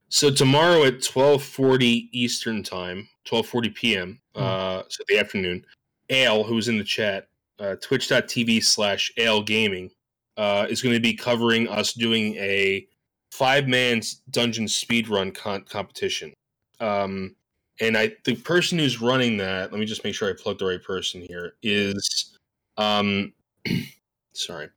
So 0.09 0.31
tomorrow 0.31 0.85
at 0.85 1.03
twelve 1.03 1.43
forty 1.43 2.09
Eastern 2.12 2.62
time, 2.62 3.09
twelve 3.24 3.47
forty 3.47 3.69
PM, 3.70 4.20
uh, 4.35 4.83
so 4.89 5.03
the 5.09 5.19
afternoon, 5.19 5.65
Ale, 6.11 6.43
who's 6.45 6.69
in 6.69 6.78
the 6.78 6.85
chat, 6.85 7.28
uh, 7.59 7.77
twitch.tv 7.83 8.62
slash 8.62 9.12
Ale 9.16 9.43
Gaming, 9.43 9.91
uh, 10.37 10.66
is 10.69 10.83
going 10.83 10.95
to 10.95 11.01
be 11.01 11.15
covering 11.15 11.69
us 11.69 11.93
doing 11.93 12.35
a 12.37 12.87
five 13.31 13.66
man 13.69 14.01
dungeon 14.31 14.66
speedrun 14.66 15.35
con- 15.35 15.65
competition. 15.69 16.33
Um, 16.81 17.35
and 17.81 17.97
I 17.97 18.12
the 18.24 18.37
person 18.37 18.78
who's 18.78 19.01
running 19.01 19.37
that, 19.39 19.70
let 19.73 19.78
me 19.78 19.87
just 19.87 20.05
make 20.05 20.15
sure 20.15 20.31
I 20.31 20.35
plug 20.41 20.59
the 20.59 20.66
right 20.66 20.83
person 20.83 21.20
here, 21.23 21.55
is 21.62 22.37
um 22.78 23.33
sorry. 24.33 24.69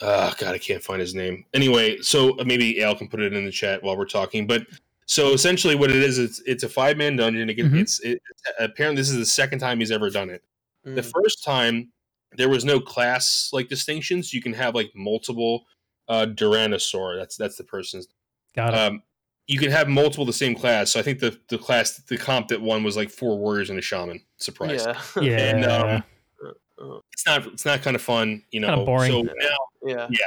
Uh 0.00 0.32
god, 0.38 0.54
I 0.54 0.58
can't 0.58 0.82
find 0.82 1.00
his 1.00 1.14
name. 1.14 1.44
Anyway, 1.54 1.98
so 2.00 2.38
uh, 2.38 2.44
maybe 2.44 2.82
Al 2.82 2.94
can 2.96 3.08
put 3.08 3.20
it 3.20 3.32
in 3.32 3.44
the 3.44 3.50
chat 3.50 3.82
while 3.82 3.96
we're 3.96 4.04
talking. 4.06 4.46
But 4.46 4.66
so 5.06 5.32
essentially, 5.32 5.74
what 5.74 5.90
it 5.90 5.96
is, 5.96 6.18
it's 6.18 6.40
it's 6.46 6.62
a 6.64 6.68
five 6.68 6.96
man 6.96 7.16
dungeon. 7.16 7.48
It, 7.48 7.56
Mhm. 7.58 7.80
It's 7.80 8.00
it, 8.00 8.20
apparently 8.58 9.00
this 9.00 9.10
is 9.10 9.16
the 9.16 9.26
second 9.26 9.58
time 9.60 9.78
he's 9.78 9.90
ever 9.90 10.10
done 10.10 10.30
it. 10.30 10.42
The 10.84 11.02
Mm. 11.02 11.12
first 11.12 11.44
time 11.44 11.92
there 12.36 12.48
was 12.48 12.64
no 12.64 12.78
class 12.80 13.50
like 13.52 13.68
distinctions. 13.68 14.32
You 14.34 14.42
can 14.42 14.52
have 14.52 14.74
like 14.74 14.90
multiple 14.94 15.64
uh 16.08 16.26
Duranosaur. 16.26 17.16
That's 17.18 17.36
that's 17.36 17.56
the 17.56 17.64
person's 17.64 18.08
Got 18.54 18.74
it. 18.74 18.78
um, 18.78 19.02
you 19.46 19.58
can 19.58 19.70
have 19.70 19.88
multiple 19.88 20.24
the 20.24 20.32
same 20.32 20.54
class. 20.54 20.90
So 20.92 21.00
I 21.00 21.02
think 21.02 21.20
the 21.20 21.38
the 21.48 21.58
class 21.58 21.96
the 22.08 22.16
comp 22.18 22.48
that 22.48 22.60
won 22.60 22.82
was 22.84 22.96
like 22.96 23.10
four 23.10 23.38
warriors 23.38 23.70
and 23.70 23.78
a 23.78 23.82
shaman. 23.82 24.20
Surprise! 24.36 24.84
yeah. 24.86 25.00
yeah. 25.22 25.38
and, 25.38 25.64
um, 25.64 26.02
Uh, 26.80 27.00
It's 27.12 27.26
not 27.26 27.46
it's 27.46 27.64
not 27.64 27.82
kind 27.82 27.96
of 27.96 28.02
fun, 28.02 28.42
you 28.50 28.60
know. 28.60 28.68
Kinda 28.68 28.84
boring. 28.84 29.10
So 29.12 29.22
now 29.22 30.06
yeah. 30.10 30.26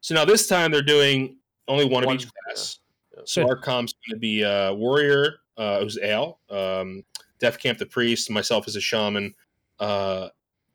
so 0.00 0.14
now 0.14 0.24
this 0.24 0.46
time 0.46 0.70
they're 0.70 0.82
doing 0.82 1.36
only 1.68 1.84
one, 1.84 2.04
One, 2.06 2.16
of 2.16 2.22
each 2.22 2.28
class. 2.46 2.78
yeah. 3.14 3.22
So 3.26 3.42
Good. 3.42 3.50
our 3.50 3.56
comp's 3.56 3.92
going 3.92 4.16
to 4.16 4.18
be 4.20 4.42
uh, 4.44 4.72
warrior, 4.74 5.40
uh, 5.56 5.80
who's 5.80 5.98
Ale, 5.98 6.40
um, 6.48 7.04
Def 7.38 7.58
Camp 7.58 7.78
the 7.78 7.86
priest, 7.86 8.30
myself 8.30 8.66
as 8.66 8.76
a 8.76 8.80
shaman, 8.80 9.34
uh, 9.80 10.28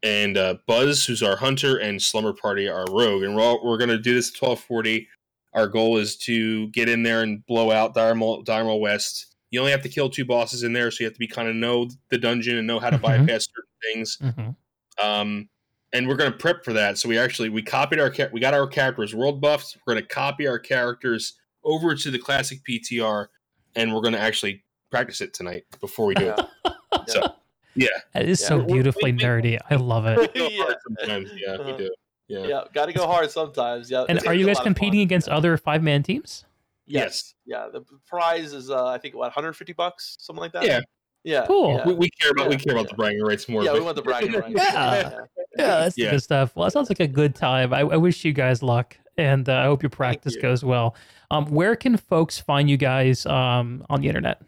and 0.04 0.38
uh, 0.38 0.56
Buzz, 0.68 1.06
who's 1.06 1.24
our 1.24 1.36
hunter, 1.38 1.78
and 1.78 2.02
Slumber 2.02 2.34
Party, 2.34 2.68
our 2.68 2.86
rogue. 2.92 3.24
And 3.24 3.36
we're 3.36 3.42
all, 3.42 3.66
we're 3.66 3.78
going 3.78 3.90
to 3.90 3.98
do 3.98 4.14
this 4.14 4.30
at 4.32 4.38
twelve 4.38 4.60
forty. 4.60 5.08
Our 5.54 5.68
goal 5.68 5.98
is 5.98 6.18
to 6.18 6.68
get 6.70 6.90
in 6.90 7.04
there 7.04 7.22
and 7.24 7.46
blow 7.46 7.72
out 7.72 7.94
Diamond 7.94 8.46
Diamond 8.46 8.82
West. 8.82 9.36
You 9.52 9.60
only 9.62 9.72
have 9.72 9.84
to 9.84 9.90
kill 9.90 10.10
two 10.10 10.26
bosses 10.26 10.64
in 10.64 10.74
there, 10.74 10.92
so 10.92 10.98
you 11.02 11.06
have 11.06 11.14
to 11.14 11.20
be 11.20 11.28
kind 11.28 11.48
of 11.48 11.56
know 11.56 11.90
the 12.10 12.18
dungeon 12.18 12.58
and 12.58 12.68
know 12.68 12.80
how 12.80 12.90
to 12.90 12.98
Mhm. 12.98 13.02
bypass 13.02 13.48
certain 13.48 13.94
things. 13.94 14.18
Mhm. 14.22 14.56
Um, 15.02 15.50
and 15.94 16.08
we're 16.10 16.18
going 16.18 16.32
to 16.32 16.38
prep 16.38 16.66
for 16.66 16.74
that. 16.74 16.98
So 16.98 17.08
we 17.08 17.18
actually 17.18 17.48
we 17.50 17.62
copied 17.62 18.00
our 18.00 18.14
we 18.34 18.42
got 18.42 18.54
our 18.54 18.68
characters 18.68 19.16
world 19.16 19.40
buffs. 19.40 19.78
We're 19.86 19.94
going 19.94 20.04
to 20.06 20.14
copy 20.14 20.46
our 20.46 20.60
characters 20.60 21.34
over 21.64 21.96
to 21.96 22.12
the 22.12 22.20
classic 22.20 22.60
PTR, 22.64 23.28
and 23.76 23.94
we're 23.94 24.02
going 24.02 24.14
to 24.14 24.20
actually 24.20 24.64
practice 24.92 25.22
it 25.22 25.34
tonight 25.34 25.64
before 25.80 26.06
we 26.06 26.16
do 26.16 26.32
it. 26.38 26.40
Yeah. 26.66 27.04
So 27.08 27.35
yeah, 27.76 27.88
It 28.14 28.30
is 28.30 28.42
Yeah. 28.42 28.48
so 28.48 28.58
We- 28.58 28.64
we- 28.64 28.74
beautifully 28.74 29.12
we- 29.12 29.20
nerdy. 29.20 29.60
I 29.70 29.76
love 29.76 30.06
it. 30.08 30.18
It's 30.34 30.40
hard 30.40 30.52
Yeah. 30.52 30.76
sometimes. 30.88 31.32
Yeah, 31.36 31.58
we 31.58 31.64
Uh-huh. 31.64 31.78
do. 31.78 31.90
Yeah. 32.28 32.44
Yeah, 32.48 32.62
got 32.74 32.88
to 32.88 32.94
go 32.94 33.06
hard 33.06 33.30
sometimes. 33.30 33.92
Yeah. 33.92 34.06
And 34.10 34.20
are 34.26 34.34
you 34.34 34.46
guys 34.46 34.56
lot 34.56 34.62
of 34.62 34.66
fun. 34.66 34.74
competing 34.74 35.02
against 35.02 35.30
other 35.30 35.58
five 35.58 35.84
man 35.84 36.02
teams? 36.02 36.46
Yes. 36.88 37.34
Yeah. 37.46 37.68
The 37.72 37.82
prize 38.08 38.54
is, 38.54 38.70
uh, 38.72 38.86
I 38.88 38.98
think, 38.98 39.14
what 39.16 39.26
150 39.26 39.74
bucks, 39.74 40.16
something 40.20 40.42
like 40.42 40.52
that. 40.54 40.66
Yeah. 40.66 40.80
Yeah. 41.24 41.46
Cool. 41.48 41.76
Yeah. 41.78 41.88
We, 41.88 41.94
we 41.96 42.10
care 42.10 42.32
about 42.32 42.48
we 42.50 42.56
Yeah, 42.56 42.60
care 42.60 42.74
about 42.74 42.86
yeah. 42.86 42.90
the 42.92 42.96
bragging 42.96 43.22
rights 43.24 43.48
more. 43.50 43.64
Yeah, 43.64 43.72
but- 43.72 43.80
we 43.80 43.86
want 43.86 43.96
the 43.96 44.02
bragging 44.04 44.32
rights. 44.40 44.54
Yeah. 44.56 45.10
Yeah, 45.58 45.80
that's 45.80 45.98
Yeah. 45.98 46.12
good 46.12 46.24
stuff. 46.24 46.56
Well, 46.56 46.68
it 46.68 46.72
sounds 46.72 46.90
like 46.90 47.00
a 47.00 47.08
good 47.08 47.34
time. 47.36 47.74
I, 47.74 47.80
I 47.82 47.98
wish 47.98 48.26
you 48.26 48.34
guys 48.34 48.62
luck, 48.62 48.98
and 49.18 49.48
uh, 49.48 49.54
I 49.54 49.64
hope 49.66 49.82
your 49.84 49.90
practice 49.90 50.36
you. 50.36 50.42
goes 50.42 50.64
well. 50.66 50.96
Um, 51.32 51.46
where 51.48 51.76
can 51.76 51.96
folks 51.98 52.40
find 52.40 52.70
you 52.70 52.78
guys 52.78 53.26
um, 53.26 53.86
on 53.90 54.02
the 54.02 54.08
internet? 54.08 54.42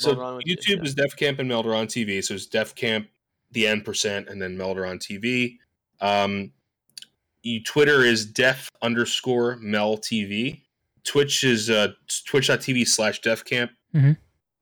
So 0.00 0.14
Melderon 0.14 0.36
with 0.36 0.46
you, 0.46 0.56
YouTube 0.56 0.78
yeah. 0.78 0.84
is 0.84 0.94
Def 0.94 1.16
Camp 1.16 1.38
and 1.38 1.50
Melderon 1.50 1.86
TV. 1.86 2.24
So 2.24 2.34
it's 2.34 2.46
Def 2.46 2.74
Camp, 2.74 3.08
the 3.50 3.66
N 3.66 3.82
percent, 3.82 4.28
and 4.28 4.40
then 4.40 4.56
Melderon 4.56 4.98
TV. 4.98 5.58
Um, 6.00 6.52
you, 7.42 7.62
Twitter 7.62 8.02
is 8.02 8.24
Def 8.24 8.70
underscore 8.80 9.56
Mel 9.60 9.98
TV. 9.98 10.62
Twitch 11.04 11.44
is 11.44 11.68
uh, 11.68 11.88
twitch.tv 12.26 12.86
slash 12.86 13.20
Def 13.20 13.44
Camp. 13.44 13.72
Mhm. 13.94 14.16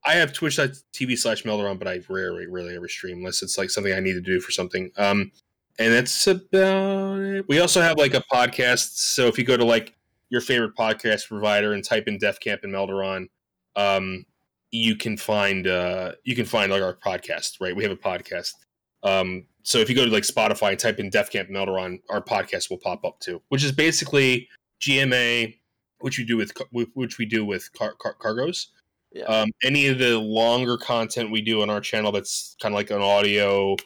I 0.05 0.15
have 0.15 0.33
twitch.tv 0.33 1.19
slash 1.19 1.43
Melderon, 1.43 1.79
but 1.79 1.87
I 1.87 2.01
rarely, 2.09 2.47
rarely 2.47 2.75
ever 2.75 2.89
stream 2.89 3.19
unless 3.19 3.43
it's 3.43 3.59
like 3.59 3.71
something 3.71 3.93
I 3.93 4.01
need 4.01 4.15
to 4.15 4.21
do 4.21 4.41
for 4.41 4.53
something. 4.53 4.91
Um, 4.97 5.33
and 5.79 5.93
that's 5.93 6.27
about 6.27 7.21
it. 7.21 7.45
We 7.49 7.61
also 7.61 7.81
have 7.81 7.99
like 7.99 8.15
a 8.15 8.23
podcast. 8.33 8.97
So 8.97 9.27
if 9.27 9.39
you 9.39 9.45
go 9.45 9.57
to 9.57 9.65
like 9.65 9.95
your 10.31 10.41
favorite 10.41 10.75
podcast 10.77 11.29
provider 11.29 11.73
and 11.73 11.85
type 11.85 12.09
in 12.09 12.19
Def 12.19 12.41
Camp 12.41 12.63
and 12.65 12.73
Melderon, 12.73 13.27
um, 13.77 14.25
you 14.71 14.97
can 14.97 15.17
find 15.17 15.67
uh 15.67 16.13
you 16.25 16.35
can 16.35 16.45
find 16.45 16.71
like 16.71 16.83
our 16.83 16.95
podcast 16.95 17.61
right? 17.61 17.75
We 17.75 17.83
have 17.83 17.93
a 17.93 17.97
podcast. 17.97 18.53
Um 19.03 19.47
so 19.63 19.79
if 19.79 19.89
you 19.89 19.95
go 19.95 20.05
to 20.05 20.11
like 20.11 20.23
spotify 20.23 20.71
and 20.71 20.79
type 20.79 20.99
in 20.99 21.11
def 21.11 21.31
camp 21.31 21.51
melderon 21.51 22.01
our 22.11 22.23
podcast 22.23 22.71
will 22.71 22.79
pop 22.79 23.05
up 23.05 23.21
too 23.21 23.43
which 23.49 23.63
is 23.63 23.71
basically 23.71 24.49
gma 24.81 25.55
which 26.01 26.19
we 26.19 26.25
do 26.25 26.37
with 26.37 26.53
which 26.95 27.19
we 27.19 27.27
do 27.27 27.45
with 27.45 27.73
car, 27.75 27.95
car, 28.01 28.17
Kargoz. 28.21 28.67
Yeah. 29.13 29.25
um 29.25 29.51
any 29.63 29.87
of 29.87 29.99
the 29.99 30.19
longer 30.19 30.77
content 30.79 31.31
we 31.31 31.43
do 31.43 31.63
on 31.63 31.71
our 31.71 31.81
channel 31.81 32.13
that's 32.13 32.57
kind 32.61 32.75
of 32.75 32.77
like 32.77 32.91
an 32.91 33.03
audio 33.03 33.77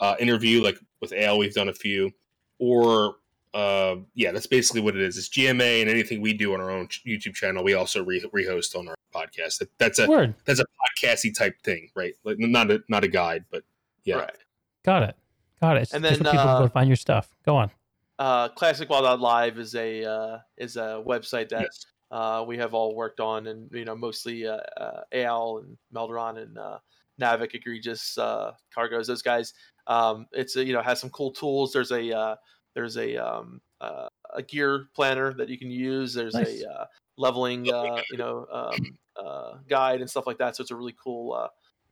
uh 0.00 0.16
interview 0.18 0.62
like 0.62 0.78
with 1.00 1.12
Ale, 1.12 1.38
we've 1.38 1.54
done 1.54 1.68
a 1.68 1.74
few 1.74 2.12
or 2.58 3.16
uh 3.52 3.96
yeah 4.14 4.30
that's 4.30 4.46
basically 4.46 4.80
what 4.80 4.94
it 4.94 5.02
is 5.02 5.18
it's 5.18 5.28
gma 5.28 5.80
and 5.80 5.90
anything 5.90 6.20
we 6.20 6.32
do 6.32 6.54
on 6.54 6.60
our 6.60 6.70
own 6.70 6.86
youtube 7.04 7.34
channel 7.34 7.64
we 7.64 7.74
also 7.74 8.04
re- 8.04 8.24
rehost 8.32 8.78
on 8.78 8.86
our 8.86 8.94
podcast 9.12 9.58
that, 9.58 9.68
that's 9.78 9.98
a 9.98 10.06
Word. 10.06 10.34
that's 10.44 10.60
a 10.60 10.64
podcasty 11.00 11.36
type 11.36 11.60
thing, 11.62 11.90
right? 11.94 12.14
Like 12.24 12.38
not 12.38 12.70
a 12.70 12.82
not 12.88 13.04
a 13.04 13.08
guide, 13.08 13.44
but 13.50 13.64
yeah. 14.04 14.16
Right. 14.16 14.36
Got 14.84 15.02
it. 15.02 15.16
Got 15.60 15.76
it. 15.76 15.90
And 15.92 16.04
then, 16.04 16.16
people 16.16 16.38
uh, 16.38 16.60
go 16.60 16.68
find 16.68 16.88
your 16.88 16.96
stuff. 16.96 17.28
Go 17.44 17.56
on. 17.56 17.70
Uh, 18.18 18.48
Classic 18.48 18.88
WoW 18.88 19.16
Live 19.16 19.58
is 19.58 19.74
a 19.74 20.04
uh, 20.04 20.38
is 20.56 20.76
a 20.76 21.02
website 21.06 21.48
that 21.50 21.62
Yes. 21.62 21.86
uh, 22.10 22.44
we 22.46 22.56
have 22.58 22.74
all 22.74 22.94
worked 22.94 23.20
on, 23.20 23.46
and 23.46 23.70
you 23.72 23.84
know 23.84 23.96
mostly 23.96 24.46
uh, 24.46 24.58
uh, 24.76 25.00
Al 25.12 25.58
and 25.58 25.76
Melderon 25.94 26.42
and 26.42 26.58
uh, 26.58 26.78
Navic, 27.20 27.54
Egregious, 27.54 28.16
uh, 28.18 28.52
Kargoz, 28.76 29.06
those 29.06 29.22
guys. 29.22 29.52
Um, 29.86 30.26
it's 30.32 30.56
a, 30.56 30.64
you 30.64 30.72
know 30.72 30.82
has 30.82 31.00
some 31.00 31.10
cool 31.10 31.32
tools. 31.32 31.72
There's 31.72 31.92
a 31.92 32.16
uh, 32.16 32.36
there's 32.74 32.96
a 32.96 33.16
um, 33.16 33.60
uh, 33.80 34.08
a 34.34 34.42
gear 34.42 34.86
planner 34.94 35.34
that 35.34 35.48
you 35.48 35.58
can 35.58 35.70
use. 35.70 36.14
There's 36.14 36.34
Nice. 36.34 36.62
a 36.62 36.70
uh, 36.70 36.84
leveling 37.16 37.72
uh, 37.72 38.02
you 38.10 38.18
know 38.18 38.46
um, 38.50 38.98
uh, 39.16 39.58
guide 39.68 40.00
and 40.00 40.08
stuff 40.10 40.26
like 40.26 40.38
that. 40.38 40.56
So 40.56 40.62
it's 40.62 40.70
a 40.70 40.76
really 40.76 40.94
cool 41.02 41.32
uh, 41.34 41.48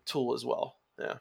tool 0.07 0.35
as 0.35 0.45
well. 0.45 0.77
Yeah. 0.99 1.15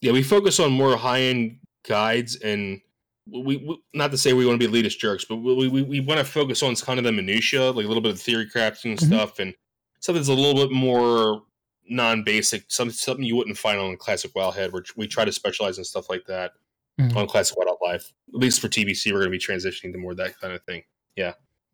Yeah, 0.00 0.12
we 0.12 0.22
focus 0.22 0.60
on 0.60 0.72
more 0.72 0.96
high 0.96 1.20
end 1.22 1.58
guides, 1.88 2.36
and 2.36 2.80
we, 3.26 3.56
we 3.56 3.78
not 3.94 4.10
to 4.10 4.18
say 4.18 4.32
we 4.34 4.44
want 4.46 4.60
to 4.60 4.68
be 4.68 4.82
elitist 4.82 4.98
jerks, 4.98 5.24
but 5.24 5.36
we 5.36 5.68
we, 5.68 5.82
we 5.82 6.00
want 6.00 6.18
to 6.18 6.24
focus 6.24 6.62
on 6.62 6.74
kind 6.76 6.98
of 6.98 7.04
the 7.04 7.12
minutia, 7.12 7.70
like 7.70 7.84
a 7.84 7.88
little 7.88 8.02
bit 8.02 8.12
of 8.12 8.20
theory 8.20 8.46
crafting 8.46 8.90
and 8.90 8.98
Mhm. 8.98 9.06
stuff, 9.06 9.38
and 9.38 9.54
something 10.00 10.20
that's 10.20 10.28
a 10.28 10.34
little 10.34 10.66
bit 10.66 10.74
more 10.74 11.42
non 11.88 12.22
basic, 12.22 12.64
something 12.68 12.92
something 12.94 13.24
you 13.24 13.36
wouldn't 13.36 13.56
find 13.56 13.78
on 13.80 13.96
Classic 13.96 14.32
Wowhead, 14.34 14.72
which 14.72 14.96
we 14.96 15.06
try 15.06 15.24
to 15.24 15.32
specialize 15.32 15.78
in 15.78 15.84
stuff 15.84 16.10
like 16.10 16.26
that 16.26 16.52
Mhm. 17.00 17.16
on 17.16 17.26
Classic 17.26 17.56
WoW 17.56 17.76
Live. 17.82 18.12
At 18.28 18.34
least 18.40 18.60
for 18.60 18.68
TBC, 18.68 19.12
we're 19.12 19.18
going 19.18 19.30
to 19.32 19.38
be 19.38 19.38
transitioning 19.38 19.92
to 19.92 19.98
more 19.98 20.12
of 20.12 20.16
that 20.18 20.38
kind 20.40 20.52
of 20.54 20.62
thing. 20.62 20.82
Yeah. 21.16 21.32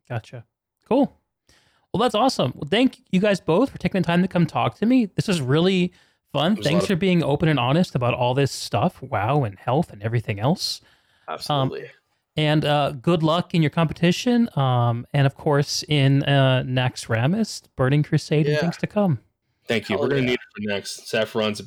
Gotcha. 0.09 0.45
Cool. 0.87 1.15
Well, 1.93 2.01
that's 2.01 2.15
awesome. 2.15 2.53
Well, 2.55 2.67
thank 2.69 3.01
you 3.11 3.19
guys 3.19 3.39
both 3.39 3.69
for 3.69 3.77
taking 3.77 4.01
the 4.01 4.05
time 4.07 4.21
to 4.21 4.27
come 4.27 4.45
talk 4.45 4.77
to 4.79 4.85
me. 4.85 5.05
This 5.07 5.27
was 5.27 5.41
really 5.41 5.93
fun. 6.31 6.55
Was 6.55 6.65
Thanks 6.65 6.87
for 6.87 6.93
of- 6.93 6.99
being 6.99 7.23
open 7.23 7.49
and 7.49 7.59
honest 7.59 7.95
about 7.95 8.13
all 8.13 8.33
this 8.33 8.51
stuff. 8.51 9.01
Wow, 9.01 9.43
and 9.43 9.59
health 9.59 9.91
and 9.91 10.01
everything 10.01 10.39
else. 10.39 10.81
Absolutely. 11.27 11.89
And 12.37 12.63
uh, 12.65 12.91
good 12.93 13.23
luck 13.23 13.53
in 13.53 13.61
your 13.61 13.69
competition. 13.71 14.47
Um, 14.57 15.05
and 15.13 15.27
of 15.27 15.35
course, 15.35 15.83
in 15.87 16.23
uh, 16.23 16.63
Naxxramas, 16.65 17.63
Burning 17.75 18.03
Crusade, 18.03 18.47
and 18.47 18.57
things 18.57 18.77
to 18.77 18.87
come. 18.87 19.19
Thank 19.67 19.89
you. 19.89 19.95
Hell 19.97 20.03
we're 20.03 20.09
going 20.09 20.23
to 20.23 20.27
need 20.29 20.33
it 20.35 20.39
for 20.55 20.61
Naxx. 20.73 21.01
Sapphiron's 21.05 21.61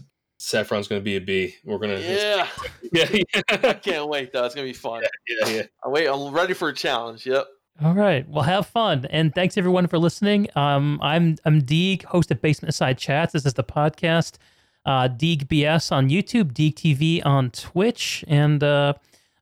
Sapphiron's 0.45 0.89
going 0.89 1.01
to 1.01 1.05
be 1.05 1.17
a 1.17 1.21
B. 1.21 1.55
We're 1.65 1.79
going 1.79 1.97
to 1.97 2.03
yeah. 2.03 2.47
yeah, 2.93 3.43
I 3.49 3.73
can't 3.73 4.09
wait 4.09 4.33
though. 4.33 4.45
It's 4.45 4.55
gonna 4.55 4.67
be 4.67 4.75
fun. 4.75 5.03
yeah, 5.27 5.49
yeah. 5.49 5.63
I 5.83 5.89
wait. 5.89 6.07
I'm 6.07 6.33
ready 6.33 6.53
for 6.53 6.69
a 6.69 6.75
challenge. 6.75 7.27
Yep. 7.27 7.47
All 7.83 7.95
right. 7.95 8.29
Well, 8.29 8.45
have 8.45 8.67
fun, 8.67 9.07
and 9.11 9.35
thanks 9.35 9.57
everyone 9.57 9.87
for 9.87 9.99
listening. 9.99 10.49
Um, 10.55 11.01
I'm 11.03 11.37
I'm 11.45 11.63
Deeg, 11.63 12.05
host 12.05 12.31
of 12.31 12.43
Basement 12.43 12.75
Side 12.75 12.99
Chats. 12.99 13.33
This 13.33 13.47
is 13.47 13.55
the 13.55 13.65
podcast. 13.65 14.37
Uh, 14.85 15.09
Deeg 15.09 15.49
BS 15.49 15.91
on 15.91 16.11
YouTube, 16.11 16.53
Deeg 16.53 16.77
TV 16.77 17.25
on 17.25 17.51
Twitch, 17.51 18.23
and 18.29 18.63
uh, 18.63 18.93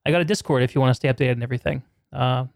I 0.06 0.12
got 0.12 0.20
a 0.20 0.24
Discord 0.24 0.62
if 0.62 0.72
you 0.74 0.80
want 0.80 0.90
to 0.90 0.94
stay 0.94 1.08
updated 1.08 1.32
and 1.32 1.42
everything. 1.42 1.82
Uh, 2.12 2.46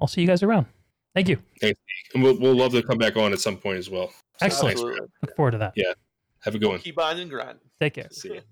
I'll 0.00 0.06
see 0.06 0.20
you 0.20 0.28
guys 0.28 0.44
around. 0.44 0.66
Thank 1.12 1.28
you. 1.28 1.38
And 1.60 1.74
we'll, 2.22 2.38
we'll 2.38 2.54
love 2.54 2.70
to 2.72 2.82
come 2.82 2.98
back 2.98 3.16
on 3.16 3.32
at 3.32 3.40
some 3.40 3.56
point 3.56 3.78
as 3.78 3.90
well. 3.90 4.08
So 4.38 4.46
Excellent. 4.46 4.74
Absolutely. 4.74 5.08
Look 5.22 5.34
forward 5.34 5.52
to 5.52 5.58
that. 5.58 5.72
Yeah. 5.74 5.92
Have 6.40 6.54
a 6.54 6.58
good 6.58 6.68
one. 6.68 6.78
Keep 6.78 7.00
on 7.00 7.18
and 7.18 7.30
grind. 7.30 7.58
Take 7.80 7.94
care. 7.94 8.08
See 8.10 8.34
you. 8.34 8.42